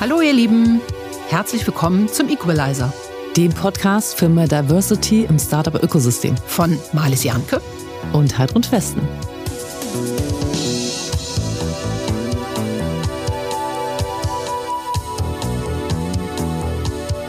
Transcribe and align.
Hallo 0.00 0.22
ihr 0.22 0.32
Lieben, 0.32 0.80
herzlich 1.28 1.66
willkommen 1.66 2.08
zum 2.08 2.30
Equalizer, 2.30 2.90
dem 3.36 3.52
Podcast 3.52 4.14
für 4.14 4.30
mehr 4.30 4.48
Diversity 4.48 5.24
im 5.24 5.38
Startup-Ökosystem 5.38 6.38
von 6.38 6.78
Marlies 6.94 7.22
Janke 7.22 7.60
und 8.14 8.38
Heidrun 8.38 8.64
Westen. 8.70 9.06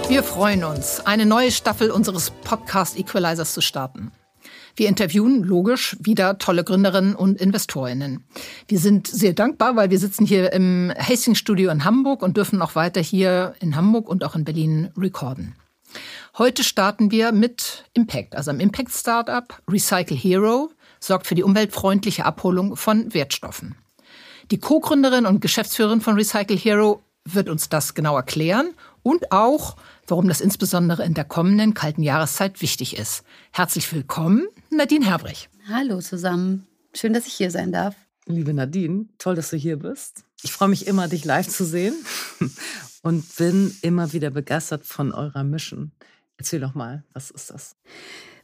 Wir 0.07 0.23
freuen 0.23 0.63
uns, 0.63 1.05
eine 1.05 1.25
neue 1.25 1.51
Staffel 1.51 1.91
unseres 1.91 2.29
Podcast 2.29 2.97
Equalizers 2.97 3.53
zu 3.53 3.59
starten. 3.59 4.13
Wir 4.75 4.88
interviewen 4.88 5.43
logisch 5.43 5.97
wieder 5.99 6.38
tolle 6.38 6.63
Gründerinnen 6.63 7.15
und 7.15 7.39
Investorinnen. 7.39 8.23
Wir 8.67 8.79
sind 8.79 9.07
sehr 9.07 9.33
dankbar, 9.33 9.75
weil 9.75 9.89
wir 9.89 9.99
sitzen 9.99 10.25
hier 10.25 10.53
im 10.53 10.93
Hastings 10.98 11.38
Studio 11.38 11.71
in 11.71 11.84
Hamburg 11.84 12.21
und 12.21 12.38
dürfen 12.38 12.62
auch 12.62 12.76
weiter 12.76 13.02
hier 13.02 13.53
in 13.59 13.76
Hamburg 13.76 14.07
und 14.07 14.23
auch 14.23 14.35
in 14.35 14.45
Berlin 14.45 14.89
recorden. 14.98 15.55
Heute 16.38 16.63
starten 16.63 17.12
wir 17.12 17.34
mit 17.34 17.85
Impact, 17.93 18.35
also 18.35 18.52
einem 18.52 18.62
Impact 18.62 18.91
Startup. 18.91 19.62
Recycle 19.70 20.15
Hero 20.15 20.71
sorgt 20.99 21.27
für 21.27 21.35
die 21.35 21.43
umweltfreundliche 21.43 22.26
Abholung 22.26 22.77
von 22.77 23.13
Wertstoffen. 23.13 23.76
Die 24.51 24.59
Co-Gründerin 24.59 25.26
und 25.26 25.41
Geschäftsführerin 25.41 26.01
von 26.01 26.15
Recycle 26.15 26.57
Hero 26.57 27.03
wird 27.26 27.49
uns 27.49 27.70
das 27.70 27.93
genau 27.93 28.15
erklären 28.15 28.73
und 29.03 29.31
auch, 29.31 29.76
warum 30.07 30.27
das 30.27 30.41
insbesondere 30.41 31.03
in 31.03 31.13
der 31.13 31.26
kommenden 31.26 31.73
kalten 31.73 32.03
Jahreszeit 32.03 32.62
wichtig 32.62 32.98
ist. 32.98 33.23
Herzlich 33.51 33.91
willkommen, 33.93 34.48
Nadine 34.73 35.05
Herbrich. 35.05 35.49
Hallo 35.67 35.99
zusammen. 35.99 36.66
Schön, 36.93 37.12
dass 37.12 37.27
ich 37.27 37.34
hier 37.34 37.52
sein 37.52 37.73
darf. 37.73 37.93
Liebe 38.25 38.53
Nadine, 38.53 39.07
toll, 39.17 39.35
dass 39.35 39.49
du 39.49 39.57
hier 39.57 39.77
bist. 39.77 40.23
Ich 40.43 40.53
freue 40.53 40.70
mich 40.70 40.88
immer, 40.88 41.09
dich 41.09 41.25
live 41.25 41.49
zu 41.49 41.66
sehen 41.66 41.93
und 43.01 43.35
bin 43.35 43.76
immer 43.81 44.13
wieder 44.13 44.29
begeistert 44.29 44.85
von 44.85 45.12
eurer 45.12 45.43
Mission. 45.43 45.91
Erzähl 46.37 46.62
doch 46.62 46.73
mal, 46.73 47.04
was 47.13 47.31
ist 47.31 47.49
das? 47.49 47.76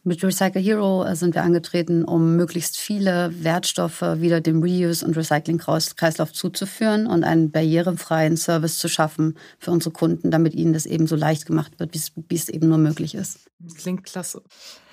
Mit 0.03 0.21
Recycle 0.21 0.61
Hero 0.61 1.05
äh, 1.05 1.15
sind 1.15 1.33
wir 1.33 1.43
angetreten, 1.43 2.03
um 2.03 2.35
möglichst 2.35 2.75
viele 2.75 3.31
Wertstoffe 3.41 4.01
wieder 4.01 4.41
dem 4.41 4.61
Reuse- 4.61 5.05
und 5.05 5.15
Recycling-Kreislauf 5.15 6.33
zuzuführen 6.33 7.07
und 7.07 7.23
einen 7.23 7.51
barrierefreien 7.51 8.35
Service 8.35 8.79
zu 8.79 8.89
schaffen 8.89 9.37
für 9.59 9.71
unsere 9.71 9.91
Kunden, 9.93 10.29
damit 10.29 10.53
ihnen 10.55 10.73
das 10.73 10.85
eben 10.85 11.07
so 11.07 11.15
leicht 11.15 11.45
gemacht 11.45 11.79
wird, 11.79 11.93
wie 11.93 12.35
es 12.35 12.49
eben 12.49 12.67
nur 12.67 12.77
möglich 12.77 13.15
ist. 13.15 13.49
Klingt 13.77 14.03
klasse. 14.03 14.41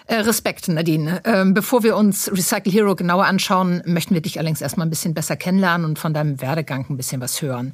Äh, 0.07 0.17
Respekt, 0.17 0.69
Nadine. 0.69 1.23
Ähm, 1.25 1.55
bevor 1.55 1.83
wir 1.83 1.97
uns 1.97 2.31
Recycle 2.31 2.71
Hero 2.71 2.95
genauer 2.95 3.25
anschauen, 3.25 3.83
möchten 3.87 4.13
wir 4.13 4.21
dich 4.21 4.39
allerdings 4.39 4.61
erstmal 4.61 4.87
ein 4.87 4.91
bisschen 4.91 5.15
besser 5.15 5.35
kennenlernen 5.35 5.87
und 5.87 5.99
von 5.99 6.13
deinem 6.13 6.43
Werdegang 6.43 6.85
ein 6.91 6.99
bisschen 6.99 7.23
was 7.23 7.41
hören. 7.41 7.73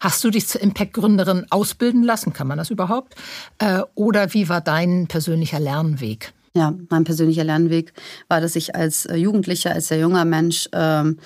Hast 0.00 0.24
du 0.24 0.30
dich 0.30 0.48
zur 0.48 0.60
Impact-Gründerin 0.60 1.46
ausbilden 1.50 2.02
lassen? 2.02 2.32
Kann 2.32 2.48
man 2.48 2.58
das 2.58 2.70
überhaupt? 2.70 3.14
Äh, 3.58 3.82
oder 3.94 4.34
wie 4.34 4.48
war 4.48 4.60
dein 4.60 5.06
persönlicher 5.06 5.60
Lernweg? 5.60 6.32
Ja, 6.56 6.74
mein 6.88 7.04
persönlicher 7.04 7.44
Lernweg 7.44 7.92
war, 8.26 8.40
dass 8.40 8.56
ich 8.56 8.74
als 8.74 9.06
äh, 9.06 9.14
Jugendlicher, 9.14 9.70
als 9.70 9.86
sehr 9.86 10.00
junger 10.00 10.24
Mensch 10.24 10.68
ähm, 10.72 11.18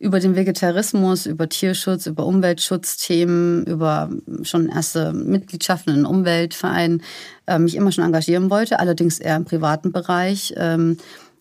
über 0.00 0.18
den 0.18 0.34
Vegetarismus, 0.34 1.26
über 1.26 1.48
Tierschutz, 1.48 2.06
über 2.06 2.24
Umweltschutzthemen, 2.24 3.66
über 3.66 4.08
schon 4.42 4.70
erste 4.70 5.12
Mitgliedschaften 5.12 5.94
in 5.94 6.06
Umweltvereinen 6.06 7.02
äh, 7.46 7.58
mich 7.58 7.76
immer 7.76 7.92
schon 7.92 8.04
engagieren 8.04 8.48
wollte, 8.48 8.80
allerdings 8.80 9.18
eher 9.18 9.36
im 9.36 9.44
privaten 9.44 9.92
Bereich. 9.92 10.54
Ähm, 10.56 10.96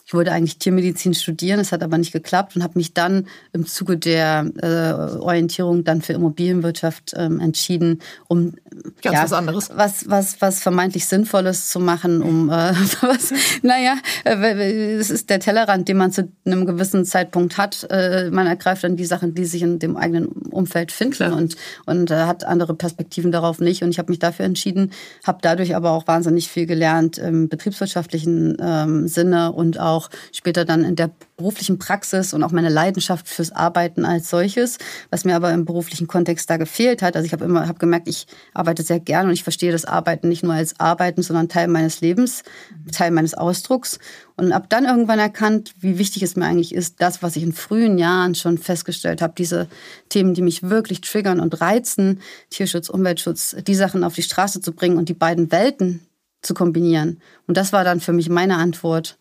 ich 0.10 0.14
wollte 0.16 0.32
eigentlich 0.32 0.58
Tiermedizin 0.58 1.14
studieren, 1.14 1.60
es 1.60 1.72
hat 1.72 1.84
aber 1.84 2.00
nicht 2.00 2.12
geklappt 2.12 2.56
und 2.56 2.64
habe 2.64 2.80
mich 2.80 2.96
dann 2.96 3.28
im 3.54 3.68
Zuge 3.68 3.96
der 3.96 4.50
äh, 4.60 5.20
Orientierung 5.20 5.84
dann 5.84 6.02
für 6.02 6.14
Immobilienwirtschaft 6.14 7.14
ähm, 7.16 7.40
entschieden, 7.40 8.02
um 8.28 8.56
Ganz 9.02 9.16
ja, 9.16 9.24
was 9.24 9.34
anderes. 9.34 9.70
Was, 9.74 10.10
was, 10.10 10.42
was 10.42 10.62
vermeintlich 10.62 11.06
Sinnvolles 11.06 11.70
zu 11.70 11.80
machen, 11.80 12.22
um 12.22 12.50
äh, 12.50 12.74
was, 13.02 13.34
naja, 13.62 13.98
äh, 14.26 14.94
es 14.94 15.10
ist 15.10 15.30
der 15.30 15.40
Tellerrand, 15.40 15.88
den 15.88 15.98
man 15.98 16.12
zu 16.12 16.32
einem 16.46 16.66
gewissen 16.66 17.06
Zeitpunkt 17.06 17.58
hat. 17.58 17.86
Äh, 17.90 18.30
man 18.32 18.48
ergreift 18.48 18.84
dann 18.84 18.96
die 18.96 19.06
Sachen, 19.06 19.36
die 19.36 19.46
sich 19.46 19.62
in 19.62 19.80
dem 19.80 19.98
eigenen 19.98 20.28
Umfeld 20.28 20.92
finden 20.92 21.16
Klar. 21.16 21.36
und, 21.36 21.56
und 21.86 22.12
äh, 22.12 22.24
hat 22.24 22.44
andere 22.46 22.74
Perspektiven 22.74 23.32
darauf 23.32 23.60
nicht. 23.60 23.84
Und 23.84 23.90
ich 23.90 24.00
habe 24.00 24.12
mich 24.12 24.20
dafür 24.20 24.46
entschieden, 24.46 24.92
habe 25.26 25.40
dadurch 25.42 25.76
aber 25.76 25.92
auch 25.92 26.08
wahnsinnig 26.08 26.48
viel 26.48 26.66
gelernt 26.66 27.18
im 27.18 27.50
betriebswirtschaftlichen 27.50 28.58
ähm, 28.60 29.08
Sinne 29.08 29.52
und 29.52 29.80
auch 29.80 29.99
auch 30.00 30.10
später 30.32 30.64
dann 30.64 30.86
in 30.86 30.96
der 30.96 31.12
beruflichen 31.36 31.78
Praxis 31.78 32.34
und 32.34 32.44
auch 32.44 32.52
meine 32.52 32.70
Leidenschaft 32.70 33.28
fürs 33.28 33.52
Arbeiten 33.52 34.06
als 34.06 34.30
solches, 34.30 34.78
was 35.10 35.26
mir 35.26 35.36
aber 35.36 35.52
im 35.52 35.66
beruflichen 35.66 36.08
Kontext 36.08 36.50
da 36.50 36.58
gefehlt 36.58 37.02
hat. 37.02 37.16
Also 37.16 37.26
ich 37.26 37.34
habe 37.34 37.44
immer 37.44 37.68
hab 37.68 37.80
gemerkt, 37.80 38.08
ich 38.08 38.28
arbeite 38.54 38.84
sehr 38.84 39.00
gerne 39.00 39.28
und 39.28 39.34
ich 39.34 39.44
verstehe 39.44 39.72
das 39.72 39.86
Arbeiten 39.86 40.30
nicht 40.30 40.44
nur 40.44 40.54
als 40.54 40.80
Arbeiten, 40.80 41.22
sondern 41.22 41.50
Teil 41.50 41.68
meines 41.68 42.00
Lebens, 42.00 42.44
Teil 42.92 43.12
meines 43.12 43.34
Ausdrucks. 43.34 44.00
Und 44.38 44.54
habe 44.54 44.68
dann 44.70 44.86
irgendwann 44.86 45.20
erkannt, 45.20 45.74
wie 45.82 45.98
wichtig 45.98 46.24
es 46.24 46.38
mir 46.38 46.46
eigentlich 46.46 46.74
ist, 46.74 47.02
das, 47.02 47.22
was 47.22 47.36
ich 47.36 47.44
in 47.44 47.52
frühen 47.52 47.98
Jahren 47.98 48.36
schon 48.36 48.58
festgestellt 48.58 49.22
habe, 49.22 49.34
diese 49.38 49.68
Themen, 50.08 50.34
die 50.34 50.42
mich 50.42 50.64
wirklich 50.64 51.02
triggern 51.02 51.42
und 51.42 51.60
reizen, 51.60 52.22
Tierschutz, 52.50 52.88
Umweltschutz, 52.88 53.58
die 53.68 53.76
Sachen 53.76 54.06
auf 54.06 54.16
die 54.16 54.24
Straße 54.24 54.62
zu 54.62 54.72
bringen 54.72 54.98
und 54.98 55.10
die 55.10 55.14
beiden 55.14 55.52
Welten 55.52 56.08
zu 56.42 56.54
kombinieren. 56.54 57.22
Und 57.48 57.58
das 57.58 57.74
war 57.74 57.84
dann 57.84 58.00
für 58.00 58.14
mich 58.14 58.30
meine 58.30 58.56
Antwort 58.58 59.18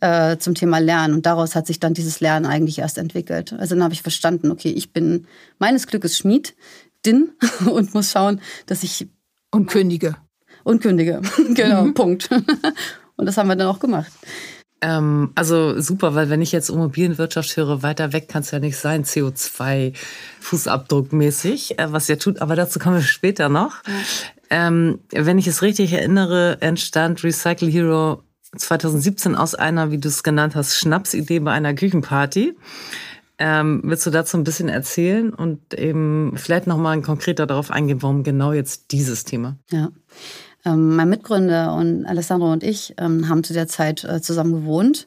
äh, 0.00 0.38
zum 0.38 0.54
Thema 0.54 0.78
Lernen. 0.78 1.14
Und 1.14 1.26
daraus 1.26 1.54
hat 1.54 1.66
sich 1.66 1.80
dann 1.80 1.92
dieses 1.94 2.20
Lernen 2.20 2.46
eigentlich 2.46 2.78
erst 2.78 2.98
entwickelt. 2.98 3.52
Also 3.52 3.74
dann 3.74 3.84
habe 3.84 3.94
ich 3.94 4.02
verstanden, 4.02 4.50
okay, 4.50 4.70
ich 4.70 4.92
bin 4.92 5.26
meines 5.58 5.86
Glückes 5.86 6.18
Schmied, 6.18 6.54
Din, 7.04 7.32
und 7.66 7.94
muss 7.94 8.12
schauen, 8.12 8.40
dass 8.66 8.82
ich. 8.82 9.08
Und 9.50 9.66
kündige. 9.66 10.16
Und 10.64 10.82
kündige. 10.82 11.22
genau, 11.54 11.84
mhm. 11.84 11.94
Punkt. 11.94 12.28
und 13.16 13.26
das 13.26 13.36
haben 13.36 13.48
wir 13.48 13.56
dann 13.56 13.68
auch 13.68 13.80
gemacht. 13.80 14.12
Ähm, 14.80 15.32
also 15.34 15.80
super, 15.80 16.14
weil 16.14 16.30
wenn 16.30 16.42
ich 16.42 16.52
jetzt 16.52 16.70
Immobilienwirtschaft 16.70 17.56
höre, 17.56 17.82
weiter 17.82 18.12
weg 18.12 18.28
kann 18.28 18.42
es 18.42 18.52
ja 18.52 18.60
nicht 18.60 18.76
sein, 18.76 19.02
CO2-Fußabdruckmäßig, 19.04 21.80
äh, 21.80 21.92
was 21.92 22.08
ihr 22.08 22.20
tut, 22.20 22.40
aber 22.40 22.54
dazu 22.54 22.78
kommen 22.78 22.94
wir 22.96 23.02
später 23.02 23.48
noch. 23.48 23.82
Ja. 23.84 23.92
Ähm, 24.50 25.00
wenn 25.10 25.38
ich 25.38 25.48
es 25.48 25.62
richtig 25.62 25.92
erinnere, 25.92 26.58
entstand 26.60 27.24
Recycle 27.24 27.68
Hero 27.68 28.22
2017 28.56 29.34
aus 29.34 29.54
einer, 29.54 29.90
wie 29.90 29.98
du 29.98 30.08
es 30.08 30.22
genannt 30.22 30.54
hast, 30.54 30.74
Schnapsidee 30.76 31.40
bei 31.40 31.52
einer 31.52 31.74
Küchenparty. 31.74 32.56
Ähm, 33.40 33.82
willst 33.84 34.04
du 34.04 34.10
dazu 34.10 34.36
ein 34.36 34.44
bisschen 34.44 34.68
erzählen 34.68 35.32
und 35.32 35.74
eben 35.74 36.32
vielleicht 36.36 36.66
nochmal 36.66 37.00
konkreter 37.02 37.46
darauf 37.46 37.70
eingehen, 37.70 38.02
warum 38.02 38.24
genau 38.24 38.52
jetzt 38.52 38.90
dieses 38.90 39.24
Thema? 39.24 39.56
Ja. 39.70 39.90
Ähm, 40.64 40.96
mein 40.96 41.08
Mitgründer 41.08 41.74
und 41.74 42.04
Alessandro 42.04 42.52
und 42.52 42.64
ich 42.64 42.94
ähm, 42.98 43.28
haben 43.28 43.44
zu 43.44 43.52
der 43.52 43.68
Zeit 43.68 44.02
äh, 44.02 44.20
zusammen 44.20 44.52
gewohnt 44.52 45.06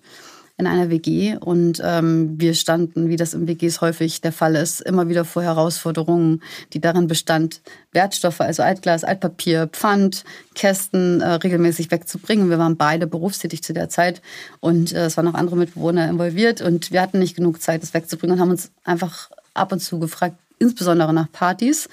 in 0.61 0.67
einer 0.67 0.89
WG 0.89 1.37
und 1.37 1.81
ähm, 1.83 2.39
wir 2.39 2.53
standen, 2.53 3.09
wie 3.09 3.15
das 3.15 3.33
in 3.33 3.47
WGs 3.47 3.81
häufig 3.81 4.21
der 4.21 4.31
Fall 4.31 4.55
ist, 4.55 4.79
immer 4.79 5.09
wieder 5.09 5.25
vor 5.25 5.41
Herausforderungen, 5.41 6.41
die 6.73 6.79
darin 6.79 7.07
bestand, 7.07 7.61
Wertstoffe, 7.91 8.41
also 8.41 8.61
Altglas, 8.61 9.03
Altpapier, 9.03 9.67
Pfand, 9.67 10.23
Kästen 10.53 11.19
äh, 11.19 11.33
regelmäßig 11.33 11.89
wegzubringen. 11.89 12.49
Wir 12.49 12.59
waren 12.59 12.77
beide 12.77 13.07
berufstätig 13.07 13.63
zu 13.63 13.73
der 13.73 13.89
Zeit 13.89 14.21
und 14.59 14.93
äh, 14.93 15.05
es 15.05 15.17
waren 15.17 15.27
auch 15.27 15.33
andere 15.33 15.57
Mitbewohner 15.57 16.07
involviert 16.07 16.61
und 16.61 16.91
wir 16.91 17.01
hatten 17.01 17.19
nicht 17.19 17.35
genug 17.35 17.61
Zeit, 17.61 17.81
das 17.81 17.95
wegzubringen 17.95 18.35
und 18.35 18.41
haben 18.41 18.51
uns 18.51 18.71
einfach 18.83 19.31
ab 19.55 19.71
und 19.71 19.79
zu 19.79 19.99
gefragt, 19.99 20.35
insbesondere 20.59 21.11
nach 21.11 21.31
Partys. 21.31 21.89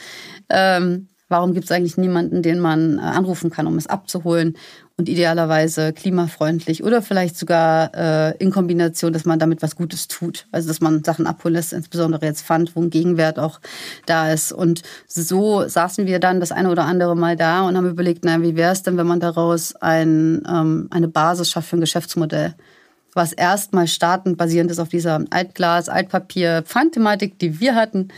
Ähm, 0.50 1.08
Warum 1.28 1.52
gibt 1.52 1.66
es 1.66 1.70
eigentlich 1.70 1.96
niemanden, 1.96 2.42
den 2.42 2.60
man 2.60 2.98
äh, 2.98 3.02
anrufen 3.02 3.50
kann, 3.50 3.66
um 3.66 3.76
es 3.76 3.86
abzuholen? 3.86 4.56
und 4.98 5.08
idealerweise 5.08 5.92
klimafreundlich 5.92 6.82
oder 6.82 7.02
vielleicht 7.02 7.38
sogar 7.38 7.94
äh, 7.94 8.36
in 8.38 8.50
Kombination, 8.50 9.12
dass 9.12 9.24
man 9.24 9.38
damit 9.38 9.62
was 9.62 9.76
Gutes 9.76 10.08
tut. 10.08 10.48
Also 10.50 10.66
dass 10.66 10.80
man 10.80 11.04
Sachen 11.04 11.28
abholen 11.28 11.54
lässt, 11.54 11.72
insbesondere 11.72 12.26
jetzt 12.26 12.42
Pfand, 12.42 12.74
wo 12.74 12.82
ein 12.82 12.90
Gegenwert 12.90 13.38
auch 13.38 13.60
da 14.06 14.32
ist. 14.32 14.50
Und 14.50 14.82
so 15.06 15.66
saßen 15.66 16.06
wir 16.06 16.18
dann 16.18 16.40
das 16.40 16.50
eine 16.50 16.68
oder 16.68 16.84
andere 16.84 17.14
Mal 17.14 17.36
da 17.36 17.62
und 17.62 17.76
haben 17.76 17.88
überlegt, 17.88 18.24
na, 18.24 18.42
wie 18.42 18.56
wäre 18.56 18.72
es 18.72 18.82
denn, 18.82 18.96
wenn 18.96 19.06
man 19.06 19.20
daraus 19.20 19.76
ein, 19.76 20.42
ähm, 20.48 20.88
eine 20.90 21.06
Basis 21.06 21.48
schafft 21.48 21.68
für 21.68 21.78
ein 21.78 21.80
Geschäftsmodell? 21.80 22.54
was 23.14 23.32
erstmal 23.32 23.88
startend 23.88 24.36
basierend 24.36 24.70
ist 24.70 24.78
auf 24.78 24.90
dieser 24.90 25.24
Altglas, 25.30 25.88
Altpapier, 25.88 26.62
Pfandthematik, 26.62 27.36
die 27.38 27.58
wir 27.58 27.74
hatten 27.74 28.08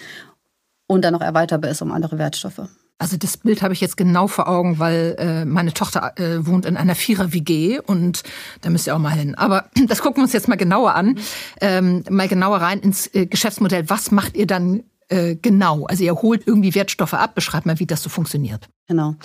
und 0.86 1.04
dann 1.04 1.14
noch 1.14 1.22
erweiterbar 1.22 1.70
ist 1.70 1.80
um 1.80 1.90
andere 1.90 2.18
Wertstoffe. 2.18 2.68
Also 3.00 3.16
das 3.16 3.38
Bild 3.38 3.62
habe 3.62 3.72
ich 3.72 3.80
jetzt 3.80 3.96
genau 3.96 4.26
vor 4.26 4.46
Augen, 4.46 4.78
weil 4.78 5.16
äh, 5.18 5.46
meine 5.46 5.72
Tochter 5.72 6.12
äh, 6.16 6.46
wohnt 6.46 6.66
in 6.66 6.76
einer 6.76 6.94
Vierer-WG 6.94 7.80
und 7.80 8.22
da 8.60 8.68
müsst 8.68 8.86
ihr 8.86 8.94
auch 8.94 8.98
mal 8.98 9.08
hin. 9.08 9.34
Aber 9.34 9.70
das 9.88 10.02
gucken 10.02 10.18
wir 10.18 10.24
uns 10.24 10.34
jetzt 10.34 10.48
mal 10.48 10.56
genauer 10.56 10.94
an, 10.94 11.18
ähm, 11.62 12.04
mal 12.10 12.28
genauer 12.28 12.58
rein 12.58 12.80
ins 12.80 13.06
äh, 13.14 13.24
Geschäftsmodell. 13.24 13.88
Was 13.88 14.10
macht 14.10 14.36
ihr 14.36 14.46
dann 14.46 14.82
äh, 15.08 15.34
genau? 15.34 15.86
Also 15.86 16.04
ihr 16.04 16.14
holt 16.14 16.46
irgendwie 16.46 16.74
Wertstoffe 16.74 17.14
ab. 17.14 17.34
Beschreibt 17.34 17.64
mal, 17.64 17.78
wie 17.78 17.86
das 17.86 18.02
so 18.02 18.10
funktioniert. 18.10 18.68
Genau. 18.86 19.16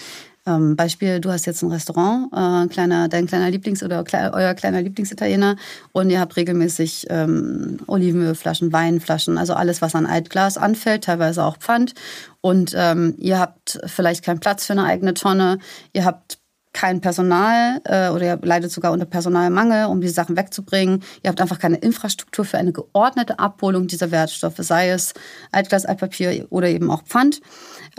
Ähm, 0.48 0.76
Beispiel, 0.76 1.20
du 1.20 1.32
hast 1.32 1.46
jetzt 1.46 1.64
ein 1.64 1.72
Restaurant, 1.72 2.32
äh, 2.32 2.68
kleiner, 2.72 3.08
dein 3.08 3.26
kleiner 3.26 3.50
Lieblings- 3.50 3.84
oder 3.84 4.04
kle 4.04 4.32
euer 4.32 4.54
kleiner 4.54 4.82
Lieblingsitaliener 4.82 5.56
und 5.92 6.12
ihr 6.12 6.20
habt 6.20 6.36
regelmäßig 6.36 7.08
ähm, 7.10 7.80
Olivenölflaschen, 7.88 8.72
Weinflaschen, 8.72 9.40
also 9.40 9.54
alles, 9.56 9.82
was 9.82 9.96
an 9.96 10.06
Altglas 10.06 10.58
anfällt, 10.58 11.06
teilweise 11.06 11.44
auch 11.44 11.58
Pfand. 11.58 11.96
Und 12.42 12.74
ähm, 12.78 13.16
ihr 13.18 13.40
habt 13.40 13.80
vielleicht 13.88 14.24
keinen 14.24 14.40
Platz 14.40 14.68
für 14.68 14.74
eine 14.74 14.84
eigene 14.84 15.16
Tonne, 15.16 15.58
ihr 15.94 16.06
habt 16.06 16.38
kein 16.76 17.00
Personal 17.00 17.82
äh, 17.86 18.10
oder 18.10 18.26
ihr 18.26 18.40
leidet 18.42 18.70
sogar 18.70 18.92
unter 18.92 19.06
Personalmangel, 19.06 19.86
um 19.86 20.02
die 20.02 20.10
Sachen 20.10 20.36
wegzubringen. 20.36 21.02
Ihr 21.24 21.30
habt 21.30 21.40
einfach 21.40 21.58
keine 21.58 21.78
Infrastruktur 21.78 22.44
für 22.44 22.58
eine 22.58 22.74
geordnete 22.74 23.40
Abholung 23.40 23.88
dieser 23.88 24.12
Wertstoffe, 24.12 24.58
sei 24.60 24.90
es 24.90 25.14
Altglas, 25.54 25.86
Altpapier 25.86 26.48
oder 26.50 26.68
eben 26.68 26.92
auch 26.92 27.04
Pfand. 27.04 27.40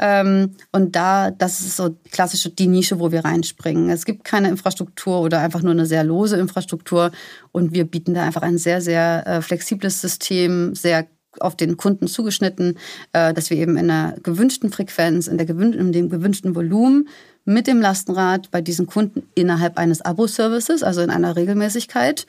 Ähm, 0.01 0.53
und 0.73 0.97
da, 0.97 1.31
das 1.31 1.61
ist 1.61 1.77
so 1.77 1.97
klassische 2.11 2.51
die 2.51 2.67
Nische, 2.67 3.01
wo 3.01 3.13
wir 3.13 3.25
reinspringen. 3.25 3.91
Es 3.91 4.05
gibt 4.05 4.25
keine 4.25 4.49
Infrastruktur 4.49 5.21
oder 5.21 5.41
einfach 5.41 5.63
nur 5.63 5.73
eine 5.73 5.87
sehr 5.87 6.05
lose 6.05 6.37
Infrastruktur. 6.37 7.11
Und 7.53 7.73
wir 7.73 7.85
bieten 7.85 8.15
da 8.15 8.25
einfach 8.25 8.43
ein 8.43 8.59
sehr, 8.59 8.81
sehr 8.81 9.27
äh, 9.27 9.43
flexibles 9.43 10.01
System, 10.01 10.75
sehr 10.75 11.07
auf 11.41 11.57
den 11.57 11.77
Kunden 11.77 12.07
zugeschnitten, 12.07 12.79
äh, 13.13 13.35
dass 13.35 13.51
wir 13.51 13.57
eben 13.57 13.77
in 13.77 13.91
einer 13.91 14.17
gewünschten 14.23 14.71
Frequenz, 14.71 15.27
in, 15.27 15.37
der 15.37 15.47
gewün 15.47 15.73
in 15.73 15.93
dem 15.93 16.09
gewünschten 16.09 16.55
Volumen 16.55 17.09
mit 17.45 17.67
dem 17.67 17.81
Lastenrad 17.81 18.51
bei 18.51 18.61
diesen 18.61 18.87
Kunden 18.87 19.29
innerhalb 19.35 19.79
eines 19.79 20.01
Abo-Services, 20.03 20.83
also 20.83 21.01
in 21.01 21.11
einer 21.11 21.37
Regelmäßigkeit, 21.37 22.27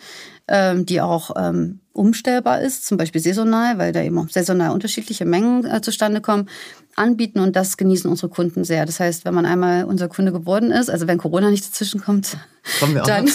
ähm, 0.48 0.86
die 0.86 1.02
auch 1.02 1.32
ähm, 1.38 1.80
umstellbar 1.94 2.62
ist, 2.62 2.86
zum 2.86 2.98
Beispiel 2.98 3.22
saisonal, 3.22 3.78
weil 3.78 3.92
da 3.92 4.02
eben 4.02 4.18
auch 4.20 4.30
saisonal 4.30 4.72
unterschiedliche 4.72 5.26
Mengen 5.26 5.66
äh, 5.66 5.82
zustande 5.82 6.22
kommen, 6.22 6.48
anbieten 6.96 7.40
und 7.40 7.56
das 7.56 7.78
genießen 7.78 8.10
unsere 8.10 8.30
Kunden 8.30 8.64
sehr. 8.64 8.86
Das 8.86 9.00
heißt, 9.00 9.26
wenn 9.26 9.34
man 9.34 9.46
einmal 9.46 9.84
unser 9.86 10.08
Kunde 10.08 10.32
geworden 10.32 10.72
ist, 10.72 10.90
also 10.90 11.08
wenn 11.08 11.18
Corona 11.18 11.50
nicht 11.50 11.68
dazwischen 11.68 12.02
kommt, 12.02 12.38
dann, 13.06 13.30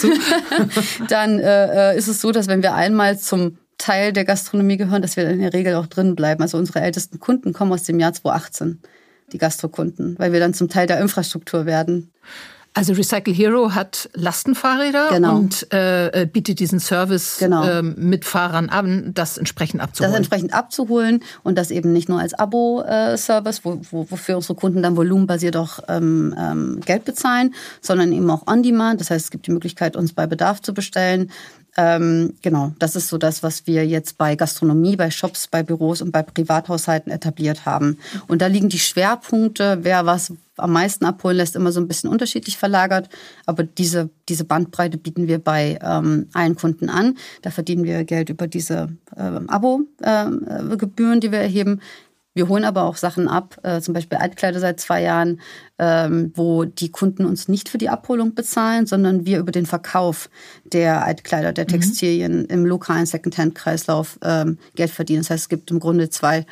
dann 1.07 1.39
äh, 1.39 1.97
ist 1.97 2.07
es 2.07 2.19
so, 2.21 2.31
dass 2.31 2.47
wenn 2.47 2.61
wir 2.61 2.73
einmal 2.73 3.17
zum 3.17 3.57
Teil 3.77 4.13
der 4.13 4.25
Gastronomie 4.25 4.77
gehören, 4.77 5.01
dass 5.01 5.17
wir 5.17 5.29
in 5.29 5.39
der 5.39 5.53
Regel 5.53 5.75
auch 5.75 5.87
drin 5.87 6.15
bleiben. 6.15 6.41
Also 6.41 6.57
unsere 6.57 6.81
ältesten 6.81 7.19
Kunden 7.19 7.53
kommen 7.53 7.73
aus 7.73 7.83
dem 7.83 7.99
Jahr 7.99 8.13
2018 8.13 8.81
die 9.31 9.37
Gastrokunden, 9.37 10.17
weil 10.19 10.31
wir 10.31 10.39
dann 10.39 10.53
zum 10.53 10.69
Teil 10.69 10.87
der 10.87 10.99
Infrastruktur 10.99 11.65
werden. 11.65 12.11
Also 12.75 12.93
Recycle 12.93 13.33
Hero 13.33 13.75
hat 13.75 14.09
Lastenfahrräder 14.13 15.09
genau. 15.11 15.35
und 15.35 15.71
äh, 15.71 16.23
äh, 16.23 16.25
bietet 16.25 16.59
diesen 16.59 16.79
Service 16.79 17.37
genau. 17.39 17.63
äh, 17.63 17.83
mit 17.83 18.25
Fahrern 18.25 18.69
an, 18.69 19.11
das 19.13 19.37
entsprechend 19.37 19.79
abzuholen. 19.79 20.11
Das 20.11 20.17
entsprechend 20.17 20.53
abzuholen 20.53 21.23
und 21.43 21.55
das 21.55 21.69
eben 21.69 21.93
nicht 21.93 22.09
nur 22.09 22.19
als 22.19 22.33
Abo-Service, 22.33 23.63
wo, 23.63 23.79
wo, 23.91 24.09
wofür 24.09 24.37
unsere 24.37 24.55
Kunden 24.55 24.81
dann 24.81 24.97
volumenbasiert 24.97 25.55
auch 25.55 25.79
ähm, 25.87 26.33
ähm, 26.35 26.79
Geld 26.83 27.05
bezahlen, 27.05 27.53
sondern 27.79 28.11
eben 28.11 28.29
auch 28.31 28.47
On-Demand. 28.47 28.99
Das 28.99 29.11
heißt, 29.11 29.25
es 29.25 29.31
gibt 29.31 29.45
die 29.45 29.51
Möglichkeit, 29.51 29.95
uns 29.95 30.13
bei 30.13 30.25
Bedarf 30.25 30.59
zu 30.59 30.73
bestellen. 30.73 31.29
Ähm, 31.75 32.35
genau, 32.41 32.73
das 32.77 32.95
ist 32.95 33.07
so 33.07 33.17
das, 33.17 33.41
was 33.41 33.65
wir 33.65 33.85
jetzt 33.85 34.17
bei 34.17 34.35
Gastronomie, 34.35 34.95
bei 34.95 35.09
Shops, 35.09 35.47
bei 35.47 35.63
Büros 35.63 36.01
und 36.01 36.11
bei 36.11 36.21
Privathaushalten 36.21 37.11
etabliert 37.11 37.65
haben. 37.65 37.97
Und 38.27 38.41
da 38.41 38.47
liegen 38.47 38.69
die 38.69 38.79
Schwerpunkte, 38.79 39.79
wer 39.81 40.05
was 40.05 40.33
am 40.57 40.71
meisten 40.71 41.05
abholen 41.05 41.37
lässt, 41.37 41.55
immer 41.55 41.71
so 41.71 41.79
ein 41.79 41.87
bisschen 41.87 42.11
unterschiedlich 42.11 42.57
verlagert. 42.57 43.09
Aber 43.47 43.63
diese, 43.63 44.09
diese 44.29 44.43
Bandbreite 44.43 44.97
bieten 44.97 45.27
wir 45.27 45.39
bei 45.39 45.79
ähm, 45.81 46.27
allen 46.33 46.55
Kunden 46.55 46.89
an. 46.89 47.17
Da 47.41 47.49
verdienen 47.49 47.85
wir 47.85 48.03
Geld 48.03 48.29
über 48.29 48.47
diese 48.47 48.89
ähm, 49.17 49.49
Abo-Gebühren, 49.49 51.17
äh, 51.17 51.19
die 51.21 51.31
wir 51.31 51.39
erheben. 51.39 51.81
Wir 52.33 52.47
holen 52.47 52.63
aber 52.63 52.83
auch 52.83 52.97
Sachen 52.97 53.27
ab, 53.27 53.57
äh, 53.63 53.79
zum 53.81 53.93
Beispiel 53.93 54.17
Altkleider 54.17 54.59
seit 54.59 54.79
zwei 54.79 55.01
Jahren, 55.03 55.39
ähm, 55.77 56.31
wo 56.35 56.65
die 56.65 56.89
Kunden 56.89 57.25
uns 57.25 57.47
nicht 57.47 57.69
für 57.69 57.77
die 57.77 57.89
Abholung 57.89 58.33
bezahlen, 58.33 58.85
sondern 58.85 59.25
wir 59.25 59.39
über 59.39 59.51
den 59.51 59.65
Verkauf 59.65 60.29
der 60.63 61.05
Altkleider, 61.05 61.53
der 61.53 61.65
mhm. 61.65 61.69
Textilien 61.69 62.39
mhm. 62.39 62.47
im 62.49 62.65
lokalen 62.65 63.05
Secondhand-Kreislauf 63.05 64.19
ähm, 64.23 64.57
Geld 64.75 64.91
verdienen. 64.91 65.21
Das 65.21 65.29
heißt, 65.29 65.43
es 65.43 65.49
gibt 65.49 65.69
im 65.71 65.79
Grunde 65.79 66.09
zwei 66.09 66.45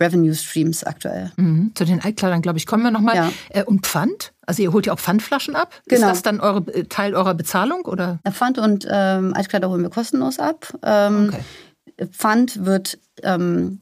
Revenue 0.00 0.34
Streams 0.34 0.84
aktuell. 0.84 1.32
Mhm. 1.36 1.72
Zu 1.74 1.84
den 1.84 2.00
Altkleidern, 2.00 2.42
glaube 2.42 2.58
ich, 2.58 2.66
kommen 2.66 2.82
wir 2.82 2.90
nochmal. 2.90 3.16
Ja. 3.16 3.32
Äh, 3.50 3.64
und 3.64 3.86
Pfand? 3.86 4.32
Also 4.46 4.62
ihr 4.62 4.72
holt 4.72 4.86
ja 4.86 4.92
auch 4.92 4.98
Pfandflaschen 4.98 5.56
ab? 5.56 5.74
Genau. 5.86 6.06
Ist 6.06 6.10
das 6.10 6.22
dann 6.22 6.40
eure, 6.40 6.60
äh, 6.72 6.84
Teil 6.84 7.14
eurer 7.14 7.34
Bezahlung? 7.34 7.84
Oder? 7.86 8.20
Pfand 8.30 8.58
und 8.58 8.86
ähm, 8.90 9.32
Altkleider 9.34 9.68
holen 9.68 9.82
wir 9.82 9.90
kostenlos 9.90 10.38
ab. 10.38 10.74
Ähm, 10.82 11.32
okay. 11.32 12.08
Pfand 12.10 12.64
wird 12.64 12.98
ähm, 13.22 13.80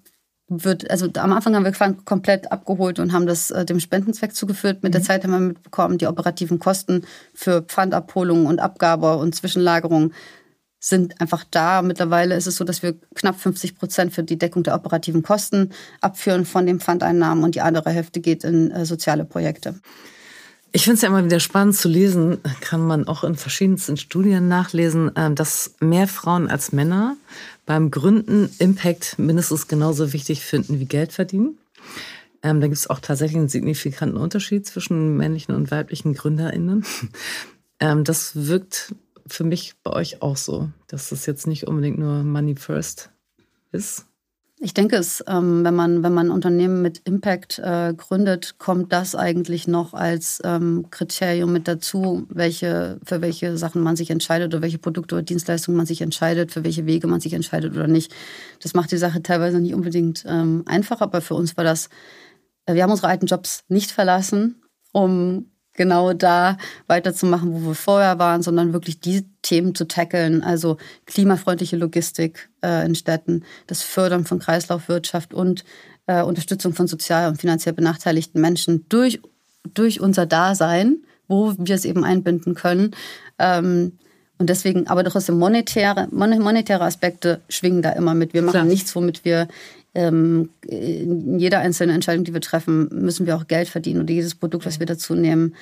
wird, 0.52 0.90
also 0.90 1.08
am 1.16 1.32
Anfang 1.32 1.54
haben 1.54 1.64
wir 1.64 1.72
Pfand 1.72 2.04
komplett 2.04 2.50
abgeholt 2.52 2.98
und 2.98 3.12
haben 3.12 3.26
das 3.26 3.50
äh, 3.50 3.64
dem 3.64 3.80
Spendenzweck 3.80 4.34
zugeführt. 4.34 4.82
Mit 4.82 4.90
mhm. 4.90 4.92
der 4.92 5.02
Zeit 5.02 5.24
haben 5.24 5.32
wir 5.32 5.38
mitbekommen, 5.40 5.98
die 5.98 6.06
operativen 6.06 6.58
Kosten 6.58 7.04
für 7.34 7.62
Pfandabholung 7.62 8.46
und 8.46 8.60
Abgabe 8.60 9.16
und 9.16 9.34
Zwischenlagerung 9.34 10.12
sind 10.78 11.20
einfach 11.20 11.44
da. 11.50 11.80
Mittlerweile 11.80 12.34
ist 12.34 12.48
es 12.48 12.56
so, 12.56 12.64
dass 12.64 12.82
wir 12.82 12.94
knapp 13.14 13.38
50 13.38 13.76
Prozent 13.76 14.12
für 14.12 14.24
die 14.24 14.36
Deckung 14.36 14.64
der 14.64 14.74
operativen 14.74 15.22
Kosten 15.22 15.70
abführen 16.00 16.44
von 16.44 16.66
den 16.66 16.80
Pfandeinnahmen 16.80 17.44
und 17.44 17.54
die 17.54 17.60
andere 17.60 17.90
Hälfte 17.90 18.20
geht 18.20 18.42
in 18.42 18.72
äh, 18.72 18.84
soziale 18.84 19.24
Projekte. 19.24 19.76
Ich 20.74 20.84
finde 20.84 20.94
es 20.94 21.02
ja 21.02 21.08
immer 21.08 21.24
wieder 21.24 21.38
spannend 21.38 21.76
zu 21.76 21.86
lesen, 21.86 22.38
kann 22.62 22.80
man 22.80 23.06
auch 23.06 23.24
in 23.24 23.34
verschiedensten 23.36 23.98
Studien 23.98 24.48
nachlesen, 24.48 25.14
äh, 25.14 25.32
dass 25.32 25.74
mehr 25.80 26.08
Frauen 26.08 26.48
als 26.48 26.72
Männer 26.72 27.16
beim 27.66 27.90
Gründen 27.90 28.50
Impact 28.58 29.18
mindestens 29.18 29.68
genauso 29.68 30.12
wichtig 30.12 30.42
finden 30.42 30.80
wie 30.80 30.86
Geld 30.86 31.12
verdienen. 31.12 31.58
Ähm, 32.42 32.60
da 32.60 32.66
gibt 32.66 32.78
es 32.78 32.90
auch 32.90 32.98
tatsächlich 32.98 33.38
einen 33.38 33.48
signifikanten 33.48 34.18
Unterschied 34.18 34.66
zwischen 34.66 35.16
männlichen 35.16 35.54
und 35.54 35.70
weiblichen 35.70 36.14
GründerInnen. 36.14 36.84
Ähm, 37.80 38.04
das 38.04 38.46
wirkt 38.46 38.94
für 39.26 39.42
mich 39.42 39.74
bei 39.82 39.90
euch 39.90 40.22
auch 40.22 40.36
so, 40.36 40.70
dass 40.86 41.08
das 41.08 41.26
jetzt 41.26 41.48
nicht 41.48 41.66
unbedingt 41.66 41.98
nur 41.98 42.22
Money 42.22 42.54
First 42.54 43.10
ist? 43.72 44.06
Ich 44.64 44.74
denke 44.74 44.94
es, 44.94 45.24
ähm, 45.26 45.64
wenn 45.64 45.74
man 45.74 46.04
wenn 46.04 46.14
man 46.14 46.30
Unternehmen 46.30 46.82
mit 46.82 47.00
Impact 47.04 47.58
äh, 47.58 47.94
gründet, 47.96 48.58
kommt 48.58 48.92
das 48.92 49.16
eigentlich 49.16 49.66
noch 49.66 49.92
als 49.92 50.40
ähm, 50.44 50.86
Kriterium 50.88 51.52
mit 51.52 51.66
dazu, 51.66 52.28
welche 52.28 53.00
für 53.04 53.20
welche 53.22 53.56
Sachen 53.56 53.82
man 53.82 53.96
sich 53.96 54.10
entscheidet 54.10 54.54
oder 54.54 54.62
welche 54.62 54.78
Produkte 54.78 55.16
oder 55.16 55.22
Dienstleistungen 55.22 55.76
man 55.76 55.86
sich 55.86 56.00
entscheidet, 56.00 56.52
für 56.52 56.62
welche 56.62 56.86
Wege 56.86 57.08
man 57.08 57.18
sich 57.18 57.32
entscheidet 57.32 57.74
oder 57.74 57.88
nicht. 57.88 58.14
Das 58.62 58.72
macht 58.72 58.92
die 58.92 58.98
Sache 58.98 59.20
teilweise 59.20 59.58
nicht 59.58 59.74
unbedingt 59.74 60.24
ähm, 60.28 60.62
einfacher, 60.66 61.02
aber 61.02 61.22
für 61.22 61.34
uns 61.34 61.56
war 61.56 61.64
das. 61.64 61.88
Äh, 62.66 62.74
wir 62.74 62.84
haben 62.84 62.92
unsere 62.92 63.08
alten 63.08 63.26
Jobs 63.26 63.64
nicht 63.66 63.90
verlassen, 63.90 64.62
um 64.92 65.51
genau 65.74 66.12
da 66.12 66.58
weiterzumachen, 66.86 67.52
wo 67.52 67.68
wir 67.68 67.74
vorher 67.74 68.18
waren, 68.18 68.42
sondern 68.42 68.72
wirklich 68.72 69.00
die 69.00 69.26
Themen 69.42 69.74
zu 69.74 69.86
tackeln, 69.86 70.42
also 70.42 70.76
klimafreundliche 71.06 71.76
Logistik 71.76 72.50
äh, 72.64 72.84
in 72.84 72.94
Städten, 72.94 73.44
das 73.66 73.82
Fördern 73.82 74.24
von 74.24 74.38
Kreislaufwirtschaft 74.38 75.34
und 75.34 75.64
äh, 76.06 76.22
Unterstützung 76.22 76.74
von 76.74 76.86
sozial 76.86 77.28
und 77.28 77.40
finanziell 77.40 77.74
benachteiligten 77.74 78.40
Menschen 78.40 78.86
durch, 78.88 79.20
durch 79.74 80.00
unser 80.00 80.26
Dasein, 80.26 80.98
wo 81.28 81.54
wir 81.58 81.74
es 81.74 81.84
eben 81.84 82.04
einbinden 82.04 82.54
können. 82.54 82.94
Ähm, 83.38 83.98
und 84.38 84.50
deswegen, 84.50 84.88
aber 84.88 85.04
trotzdem 85.04 85.38
monetäre, 85.38 86.08
monetäre 86.10 86.82
Aspekte 86.82 87.40
schwingen 87.48 87.80
da 87.80 87.90
immer 87.90 88.14
mit. 88.14 88.34
Wir 88.34 88.42
machen 88.42 88.52
Klar. 88.52 88.64
nichts, 88.64 88.96
womit 88.96 89.24
wir 89.24 89.46
ähm, 89.94 90.48
in 90.66 91.38
jeder 91.38 91.58
einzelnen 91.58 91.94
Entscheidung, 91.94 92.24
die 92.24 92.32
wir 92.32 92.40
treffen, 92.40 92.88
müssen 92.92 93.26
wir 93.26 93.36
auch 93.36 93.46
Geld 93.46 93.68
verdienen. 93.68 94.00
Und 94.00 94.08
jedes 94.08 94.34
Produkt, 94.34 94.64
was 94.64 94.78
wir 94.78 94.86
dazu 94.86 95.14
nehmen, 95.14 95.54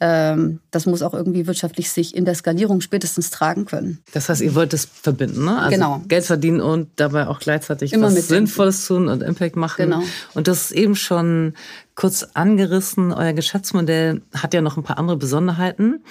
ähm, 0.00 0.60
das 0.70 0.84
muss 0.84 1.00
auch 1.00 1.14
irgendwie 1.14 1.46
wirtschaftlich 1.46 1.90
sich 1.90 2.14
in 2.14 2.26
der 2.26 2.34
Skalierung 2.34 2.82
spätestens 2.82 3.30
tragen 3.30 3.64
können. 3.64 3.98
Das 4.12 4.28
heißt, 4.28 4.42
ihr 4.42 4.54
wollt 4.54 4.74
es 4.74 4.84
verbinden, 4.84 5.46
ne? 5.46 5.58
Also 5.58 5.70
genau. 5.70 6.02
Geld 6.06 6.24
verdienen 6.24 6.60
und 6.60 6.90
dabei 6.96 7.28
auch 7.28 7.40
gleichzeitig 7.40 7.94
Immer 7.94 8.14
was 8.14 8.28
Sinnvolles 8.28 8.86
tun 8.86 9.08
und 9.08 9.22
Impact 9.22 9.56
machen. 9.56 9.86
Genau. 9.86 10.02
Und 10.34 10.48
das 10.48 10.64
ist 10.64 10.72
eben 10.72 10.94
schon 10.94 11.54
kurz 11.94 12.28
angerissen. 12.34 13.12
Euer 13.12 13.32
Geschäftsmodell 13.32 14.20
hat 14.34 14.52
ja 14.52 14.60
noch 14.60 14.76
ein 14.76 14.82
paar 14.82 14.98
andere 14.98 15.16
Besonderheiten. 15.16 16.04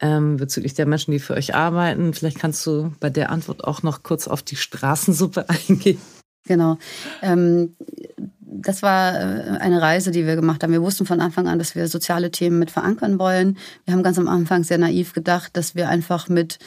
Ähm, 0.00 0.36
bezüglich 0.36 0.74
der 0.74 0.86
Menschen, 0.86 1.10
die 1.10 1.18
für 1.18 1.34
euch 1.34 1.56
arbeiten. 1.56 2.14
Vielleicht 2.14 2.38
kannst 2.38 2.64
du 2.64 2.92
bei 3.00 3.10
der 3.10 3.30
Antwort 3.30 3.64
auch 3.64 3.82
noch 3.82 4.04
kurz 4.04 4.28
auf 4.28 4.44
die 4.44 4.54
Straßensuppe 4.54 5.46
eingehen. 5.68 5.98
Genau. 6.44 6.78
Ähm, 7.22 7.74
das 8.50 8.82
war 8.82 9.14
äh, 9.14 9.58
eine 9.58 9.80
Reise, 9.80 10.10
die 10.10 10.26
wir 10.26 10.36
gemacht 10.36 10.62
haben. 10.62 10.72
Wir 10.72 10.82
wussten 10.82 11.06
von 11.06 11.20
Anfang 11.20 11.48
an, 11.48 11.58
dass 11.58 11.74
wir 11.74 11.86
soziale 11.88 12.30
Themen 12.30 12.58
mit 12.58 12.70
verankern 12.70 13.18
wollen. 13.18 13.58
Wir 13.84 13.94
haben 13.94 14.02
ganz 14.02 14.18
am 14.18 14.28
Anfang 14.28 14.64
sehr 14.64 14.78
naiv 14.78 15.12
gedacht, 15.12 15.56
dass 15.56 15.74
wir 15.74 15.88
einfach 15.88 16.28
mit 16.28 16.58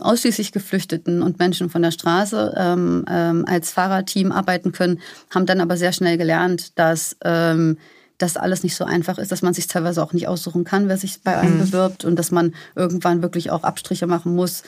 ausschließlich 0.00 0.52
Geflüchteten 0.52 1.22
und 1.22 1.38
Menschen 1.38 1.70
von 1.70 1.82
der 1.82 1.90
Straße 1.90 2.54
ähm, 2.56 3.04
ähm, 3.08 3.44
als 3.46 3.70
Fahrerteam 3.70 4.32
arbeiten 4.32 4.72
können, 4.72 5.00
haben 5.30 5.46
dann 5.46 5.60
aber 5.60 5.76
sehr 5.76 5.92
schnell 5.92 6.18
gelernt, 6.18 6.78
dass 6.78 7.16
ähm, 7.24 7.78
das 8.18 8.36
alles 8.36 8.64
nicht 8.64 8.74
so 8.74 8.84
einfach 8.84 9.16
ist, 9.18 9.30
dass 9.30 9.42
man 9.42 9.54
sich 9.54 9.68
teilweise 9.68 10.02
auch 10.02 10.12
nicht 10.12 10.26
aussuchen 10.26 10.64
kann, 10.64 10.88
wer 10.88 10.96
sich 10.96 11.22
bei 11.22 11.36
einem 11.36 11.54
mhm. 11.54 11.60
bewirbt 11.60 12.04
und 12.04 12.16
dass 12.16 12.32
man 12.32 12.52
irgendwann 12.74 13.22
wirklich 13.22 13.50
auch 13.52 13.62
Abstriche 13.62 14.08
machen 14.08 14.34
muss, 14.34 14.64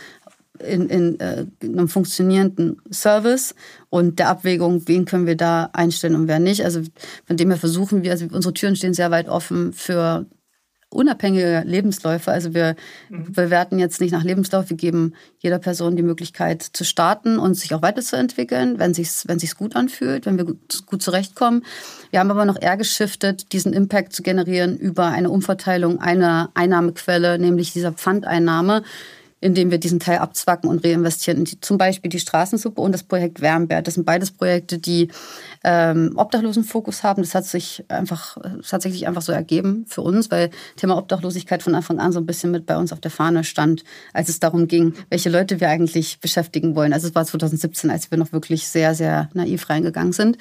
in, 0.67 0.89
in, 0.89 1.21
äh, 1.21 1.47
in 1.61 1.79
einem 1.79 1.89
funktionierenden 1.89 2.81
Service 2.91 3.55
und 3.89 4.19
der 4.19 4.29
Abwägung, 4.29 4.83
wen 4.87 5.05
können 5.05 5.27
wir 5.27 5.37
da 5.37 5.71
einstellen 5.73 6.15
und 6.15 6.29
wer 6.29 6.39
nicht. 6.39 6.65
Also 6.65 6.83
von 7.27 7.37
dem 7.37 7.51
her 7.51 7.59
versuchen 7.59 8.03
wir, 8.03 8.13
also 8.13 8.27
unsere 8.31 8.55
Türen 8.55 8.77
stehen 8.77 8.95
sehr 8.95 9.11
weit 9.11 9.29
offen 9.29 9.73
für 9.73 10.27
unabhängige 10.91 11.63
Lebensläufe. 11.65 12.33
Also 12.33 12.53
wir 12.53 12.75
mhm. 13.09 13.33
bewerten 13.33 13.79
jetzt 13.79 14.01
nicht 14.01 14.11
nach 14.11 14.25
Lebenslauf, 14.25 14.71
wir 14.71 14.77
geben 14.77 15.15
jeder 15.39 15.59
Person 15.59 15.97
die 15.97 16.03
Möglichkeit 16.03 16.63
zu 16.63 16.85
starten 16.85 17.39
und 17.39 17.55
sich 17.55 17.73
auch 17.75 17.83
weiterzuentwickeln, 17.83 18.79
wenn 18.79 18.93
sich's, 18.93 19.27
wenn 19.29 19.39
sich's 19.39 19.57
gut 19.57 19.77
anfühlt, 19.77 20.27
wenn 20.27 20.37
wir 20.37 20.45
gut, 20.45 20.87
gut 20.87 21.01
zurechtkommen. 21.01 21.65
Wir 22.11 22.19
haben 22.19 22.31
aber 22.31 22.45
noch 22.45 22.61
eher 22.61 22.77
geschiftet, 22.77 23.53
diesen 23.53 23.73
Impact 23.73 24.13
zu 24.13 24.23
generieren 24.23 24.77
über 24.77 25.07
eine 25.07 25.31
Umverteilung 25.31 26.01
einer 26.01 26.51
Einnahmequelle, 26.55 27.39
nämlich 27.39 27.73
dieser 27.73 27.93
Pfandeinnahme 27.93 28.83
indem 29.41 29.71
wir 29.71 29.79
diesen 29.79 30.01
Teil 30.01 30.19
abzwacken 30.19 30.69
und 30.69 30.85
reinvestieren 30.85 31.47
zum 31.61 31.79
Beispiel 31.79 32.11
die 32.11 32.21
Straßensuppe 32.21 32.81
und 32.81 32.93
das 32.93 33.03
Projekt 33.03 33.41
Wärmbert. 33.41 33.87
Das 33.87 33.95
sind 33.95 34.05
beides 34.05 34.31
Projekte, 34.31 34.79
die 34.79 35.09
ähm, 35.65 36.13
Obdachlosenfokus 36.17 37.03
haben. 37.03 37.23
Das 37.23 37.35
hat 37.35 37.45
sich 37.45 37.85
einfach 37.89 38.39
tatsächlich 38.69 39.07
einfach 39.07 39.23
so 39.23 39.33
ergeben 39.33 39.85
für 39.87 40.03
uns, 40.03 40.31
weil 40.31 40.51
Thema 40.77 40.97
Obdachlosigkeit 40.97 41.63
von 41.63 41.75
Anfang 41.75 41.99
an 41.99 42.13
so 42.13 42.21
ein 42.21 42.27
bisschen 42.27 42.51
mit 42.51 42.67
bei 42.67 42.77
uns 42.77 42.93
auf 42.93 43.01
der 43.01 43.11
Fahne 43.11 43.45
stand, 43.45 43.85
als 44.13 44.29
es 44.29 44.41
darum 44.41 44.69
ging, 44.69 44.95
welche 45.11 45.31
Leute 45.31 45.61
wir 45.61 45.69
eigentlich 45.69 46.21
beschäftigen 46.21 46.75
wollen. 46.75 46.93
Also 46.93 47.09
es 47.09 47.15
war 47.15 47.25
2017, 47.25 47.91
als 47.91 48.11
wir 48.11 48.19
noch 48.19 48.33
wirklich 48.33 48.69
sehr, 48.69 48.95
sehr 48.95 49.29
naiv 49.35 49.69
reingegangen 49.69 50.13
sind. 50.13 50.39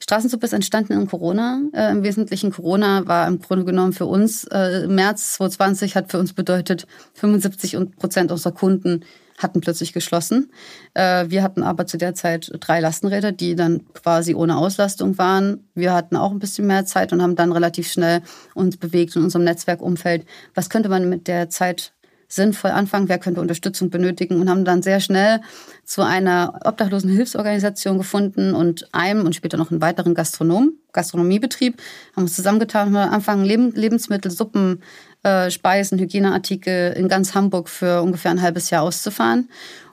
Straßensuppe 0.00 0.46
ist 0.46 0.52
entstanden 0.52 0.94
in 0.94 1.06
Corona. 1.06 1.60
Äh, 1.72 1.90
Im 1.90 2.02
Wesentlichen 2.02 2.50
Corona 2.50 3.06
war 3.06 3.26
im 3.26 3.40
Grunde 3.40 3.64
genommen 3.64 3.92
für 3.92 4.06
uns, 4.06 4.44
äh, 4.44 4.86
März 4.86 5.34
2020 5.34 5.96
hat 5.96 6.10
für 6.10 6.18
uns 6.18 6.32
bedeutet, 6.32 6.86
75 7.14 7.76
Prozent 7.96 8.30
unserer 8.32 8.52
Kunden 8.52 9.04
hatten 9.38 9.60
plötzlich 9.60 9.92
geschlossen. 9.92 10.50
Äh, 10.94 11.26
wir 11.28 11.42
hatten 11.42 11.62
aber 11.62 11.86
zu 11.86 11.98
der 11.98 12.14
Zeit 12.14 12.50
drei 12.60 12.80
Lastenräder, 12.80 13.32
die 13.32 13.54
dann 13.54 13.92
quasi 13.94 14.34
ohne 14.34 14.56
Auslastung 14.56 15.18
waren. 15.18 15.68
Wir 15.74 15.92
hatten 15.92 16.16
auch 16.16 16.30
ein 16.30 16.38
bisschen 16.38 16.66
mehr 16.66 16.84
Zeit 16.84 17.12
und 17.12 17.22
haben 17.22 17.36
dann 17.36 17.52
relativ 17.52 17.90
schnell 17.90 18.22
uns 18.54 18.76
bewegt 18.76 19.16
in 19.16 19.22
unserem 19.22 19.44
Netzwerkumfeld. 19.44 20.24
Was 20.54 20.70
könnte 20.70 20.88
man 20.88 21.08
mit 21.08 21.28
der 21.28 21.50
Zeit 21.50 21.92
sinnvoll 22.32 22.70
anfangen, 22.70 23.10
wer 23.10 23.18
könnte 23.18 23.42
Unterstützung 23.42 23.90
benötigen 23.90 24.40
und 24.40 24.48
haben 24.48 24.64
dann 24.64 24.82
sehr 24.82 25.00
schnell 25.00 25.40
zu 25.84 26.00
einer 26.00 26.60
obdachlosen 26.64 27.10
Hilfsorganisation 27.10 27.98
gefunden 27.98 28.54
und 28.54 28.88
einem 28.92 29.26
und 29.26 29.36
später 29.36 29.58
noch 29.58 29.70
einen 29.70 29.82
weiteren 29.82 30.14
Gastronom, 30.14 30.72
Gastronomiebetrieb, 30.92 31.80
haben 32.16 32.22
uns 32.22 32.34
zusammengetan 32.34 32.88
und 32.88 32.96
angefangen, 32.96 33.44
Lebensmittel, 33.44 34.30
Suppen, 34.30 34.82
äh, 35.22 35.50
Speisen, 35.50 35.98
Hygieneartikel 35.98 36.92
in 36.92 37.08
ganz 37.08 37.34
Hamburg 37.34 37.68
für 37.68 38.02
ungefähr 38.02 38.30
ein 38.30 38.42
halbes 38.42 38.70
Jahr 38.70 38.82
auszufahren. 38.82 39.48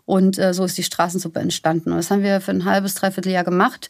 Und 0.05 0.39
äh, 0.39 0.53
so 0.53 0.65
ist 0.65 0.77
die 0.77 0.83
Straßensuppe 0.83 1.39
entstanden. 1.39 1.91
Und 1.91 1.97
das 1.97 2.09
haben 2.09 2.23
wir 2.23 2.41
für 2.41 2.51
ein 2.51 2.65
halbes, 2.65 2.95
dreiviertel 2.95 3.31
Jahr 3.31 3.43
gemacht 3.43 3.89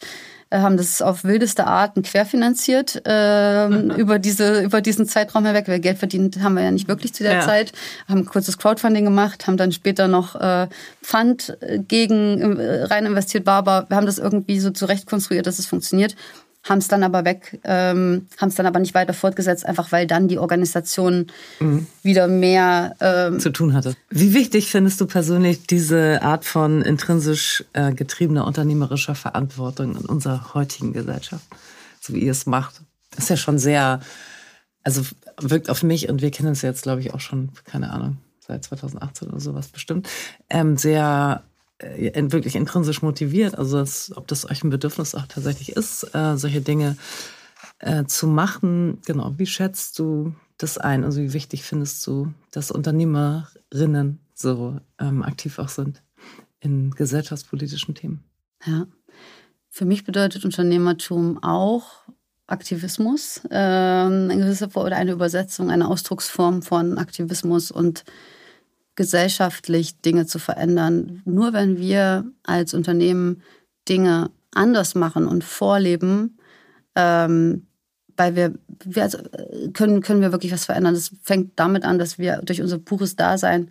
äh, 0.50 0.58
haben 0.58 0.76
das 0.76 1.00
auf 1.00 1.24
wildeste 1.24 1.66
Arten 1.66 2.02
querfinanziert 2.02 3.06
äh, 3.06 3.68
über 3.96 4.18
diese 4.18 4.62
über 4.62 4.80
diesen 4.80 5.06
Zeitraum 5.06 5.46
hinweg. 5.46 5.68
Weil 5.68 5.80
Geld 5.80 5.98
verdient 5.98 6.42
haben 6.42 6.54
wir 6.54 6.64
ja 6.64 6.70
nicht 6.72 6.88
wirklich 6.88 7.14
zu 7.14 7.22
der 7.22 7.34
ja. 7.34 7.40
Zeit. 7.40 7.72
Haben 8.08 8.26
kurzes 8.26 8.58
Crowdfunding 8.58 9.04
gemacht, 9.04 9.46
haben 9.46 9.56
dann 9.56 9.72
später 9.72 10.08
noch 10.08 10.34
äh, 10.34 10.66
Pfand 11.02 11.56
gegen 11.88 12.58
äh, 12.58 12.84
rein 12.84 13.06
investiert 13.06 13.46
war, 13.46 13.54
aber 13.54 13.86
wir 13.88 13.96
haben 13.96 14.06
das 14.06 14.18
irgendwie 14.18 14.60
so 14.60 14.70
zurecht 14.70 15.06
konstruiert, 15.06 15.46
dass 15.46 15.58
es 15.58 15.66
funktioniert 15.66 16.16
haben 16.62 16.78
es 16.78 16.88
dann 16.88 17.02
aber 17.02 17.24
weg, 17.24 17.58
ähm, 17.64 18.26
haben 18.36 18.48
es 18.48 18.54
dann 18.54 18.66
aber 18.66 18.80
nicht 18.80 18.94
weiter 18.94 19.14
fortgesetzt, 19.14 19.64
einfach 19.64 19.92
weil 19.92 20.06
dann 20.06 20.28
die 20.28 20.38
Organisation 20.38 21.28
mhm. 21.58 21.86
wieder 22.02 22.28
mehr 22.28 22.96
ähm, 23.00 23.40
zu 23.40 23.50
tun 23.50 23.72
hatte. 23.72 23.94
Wie 24.10 24.34
wichtig 24.34 24.70
findest 24.70 25.00
du 25.00 25.06
persönlich 25.06 25.66
diese 25.66 26.22
Art 26.22 26.44
von 26.44 26.82
intrinsisch 26.82 27.64
äh, 27.72 27.92
getriebener 27.92 28.46
unternehmerischer 28.46 29.14
Verantwortung 29.14 29.96
in 29.96 30.04
unserer 30.04 30.52
heutigen 30.54 30.92
Gesellschaft, 30.92 31.46
so 32.00 32.12
wie 32.12 32.20
ihr 32.20 32.32
es 32.32 32.44
macht? 32.44 32.82
Das 33.10 33.24
ist 33.24 33.30
ja 33.30 33.36
schon 33.36 33.58
sehr, 33.58 34.00
also 34.82 35.02
wirkt 35.40 35.70
auf 35.70 35.82
mich 35.82 36.10
und 36.10 36.20
wir 36.20 36.30
kennen 36.30 36.52
es 36.52 36.62
jetzt, 36.62 36.82
glaube 36.82 37.00
ich, 37.00 37.14
auch 37.14 37.20
schon, 37.20 37.50
keine 37.64 37.90
Ahnung, 37.90 38.18
seit 38.46 38.64
2018 38.64 39.28
oder 39.28 39.40
sowas 39.40 39.68
bestimmt, 39.68 40.08
ähm, 40.50 40.76
sehr 40.76 41.42
wirklich 41.80 42.56
intrinsisch 42.56 43.02
motiviert, 43.02 43.56
also 43.56 43.78
das, 43.78 44.12
ob 44.16 44.26
das 44.28 44.48
euch 44.50 44.62
ein 44.62 44.70
Bedürfnis 44.70 45.14
auch 45.14 45.26
tatsächlich 45.26 45.72
ist, 45.72 46.14
äh, 46.14 46.36
solche 46.36 46.60
Dinge 46.60 46.96
äh, 47.78 48.04
zu 48.04 48.26
machen. 48.26 48.98
Genau, 49.06 49.34
wie 49.38 49.46
schätzt 49.46 49.98
du 49.98 50.34
das 50.58 50.78
ein? 50.78 51.04
Also 51.04 51.20
wie 51.20 51.32
wichtig 51.32 51.64
findest 51.64 52.06
du, 52.06 52.32
dass 52.50 52.70
Unternehmerinnen 52.70 54.20
so 54.34 54.78
ähm, 54.98 55.22
aktiv 55.22 55.58
auch 55.58 55.68
sind 55.68 56.02
in 56.60 56.90
gesellschaftspolitischen 56.90 57.94
Themen? 57.94 58.22
Ja, 58.66 58.86
für 59.68 59.84
mich 59.84 60.04
bedeutet 60.04 60.44
Unternehmertum 60.44 61.42
auch 61.42 62.04
Aktivismus, 62.46 63.40
ähm, 63.50 64.28
eine 64.30 64.38
gewisse 64.38 64.68
oder 64.74 64.96
eine 64.96 65.12
Übersetzung, 65.12 65.70
eine 65.70 65.88
Ausdrucksform 65.88 66.62
von 66.62 66.98
Aktivismus 66.98 67.70
und 67.70 68.04
gesellschaftlich 69.00 70.02
Dinge 70.02 70.26
zu 70.26 70.38
verändern. 70.38 71.22
Nur 71.24 71.54
wenn 71.54 71.78
wir 71.78 72.30
als 72.42 72.74
Unternehmen 72.74 73.40
Dinge 73.88 74.30
anders 74.50 74.94
machen 74.94 75.26
und 75.26 75.42
vorleben, 75.42 76.36
ähm, 76.94 77.66
weil 78.18 78.36
wir, 78.36 78.52
wir 78.84 79.02
also 79.04 79.16
können, 79.72 80.02
können 80.02 80.20
wir 80.20 80.32
wirklich 80.32 80.52
was 80.52 80.66
verändern. 80.66 80.92
Das 80.92 81.12
fängt 81.22 81.58
damit 81.58 81.86
an, 81.86 81.98
dass 81.98 82.18
wir 82.18 82.42
durch 82.44 82.60
unser 82.60 82.78
pures 82.78 83.16
Dasein 83.16 83.70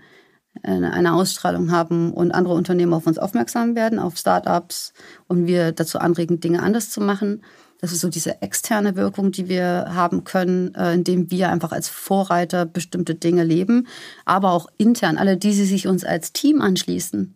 eine 0.63 1.13
Ausstrahlung 1.13 1.69
haben 1.69 2.11
und 2.11 2.31
andere 2.31 2.55
Unternehmen 2.55 2.95
auf 2.95 3.05
uns 3.05 3.19
aufmerksam 3.19 3.75
werden, 3.75 3.99
auf 3.99 4.17
Startups 4.17 4.93
und 5.27 5.45
wir 5.45 5.73
dazu 5.73 5.99
anregen, 5.99 6.39
Dinge 6.39 6.63
anders 6.63 6.89
zu 6.89 7.01
machen. 7.01 7.43
Das 7.81 7.93
ist 7.93 8.01
so 8.01 8.09
diese 8.09 8.41
externe 8.41 8.95
Wirkung, 8.95 9.31
die 9.31 9.47
wir 9.47 9.85
haben 9.89 10.25
können, 10.25 10.75
äh, 10.75 10.93
indem 10.93 11.31
wir 11.31 11.49
einfach 11.49 11.71
als 11.71 11.87
Vorreiter 11.87 12.65
bestimmte 12.65 13.15
Dinge 13.15 13.43
leben, 13.43 13.87
aber 14.25 14.51
auch 14.51 14.67
intern, 14.77 15.17
alle 15.17 15.37
die, 15.37 15.51
die 15.51 15.65
sich 15.65 15.87
uns 15.87 16.03
als 16.03 16.33
Team 16.33 16.61
anschließen, 16.61 17.35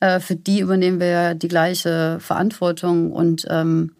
äh, 0.00 0.18
für 0.18 0.34
die 0.34 0.60
übernehmen 0.60 0.98
wir 0.98 1.34
die 1.34 1.48
gleiche 1.48 2.18
Verantwortung 2.20 3.12
und 3.12 3.46
ähm, 3.48 3.92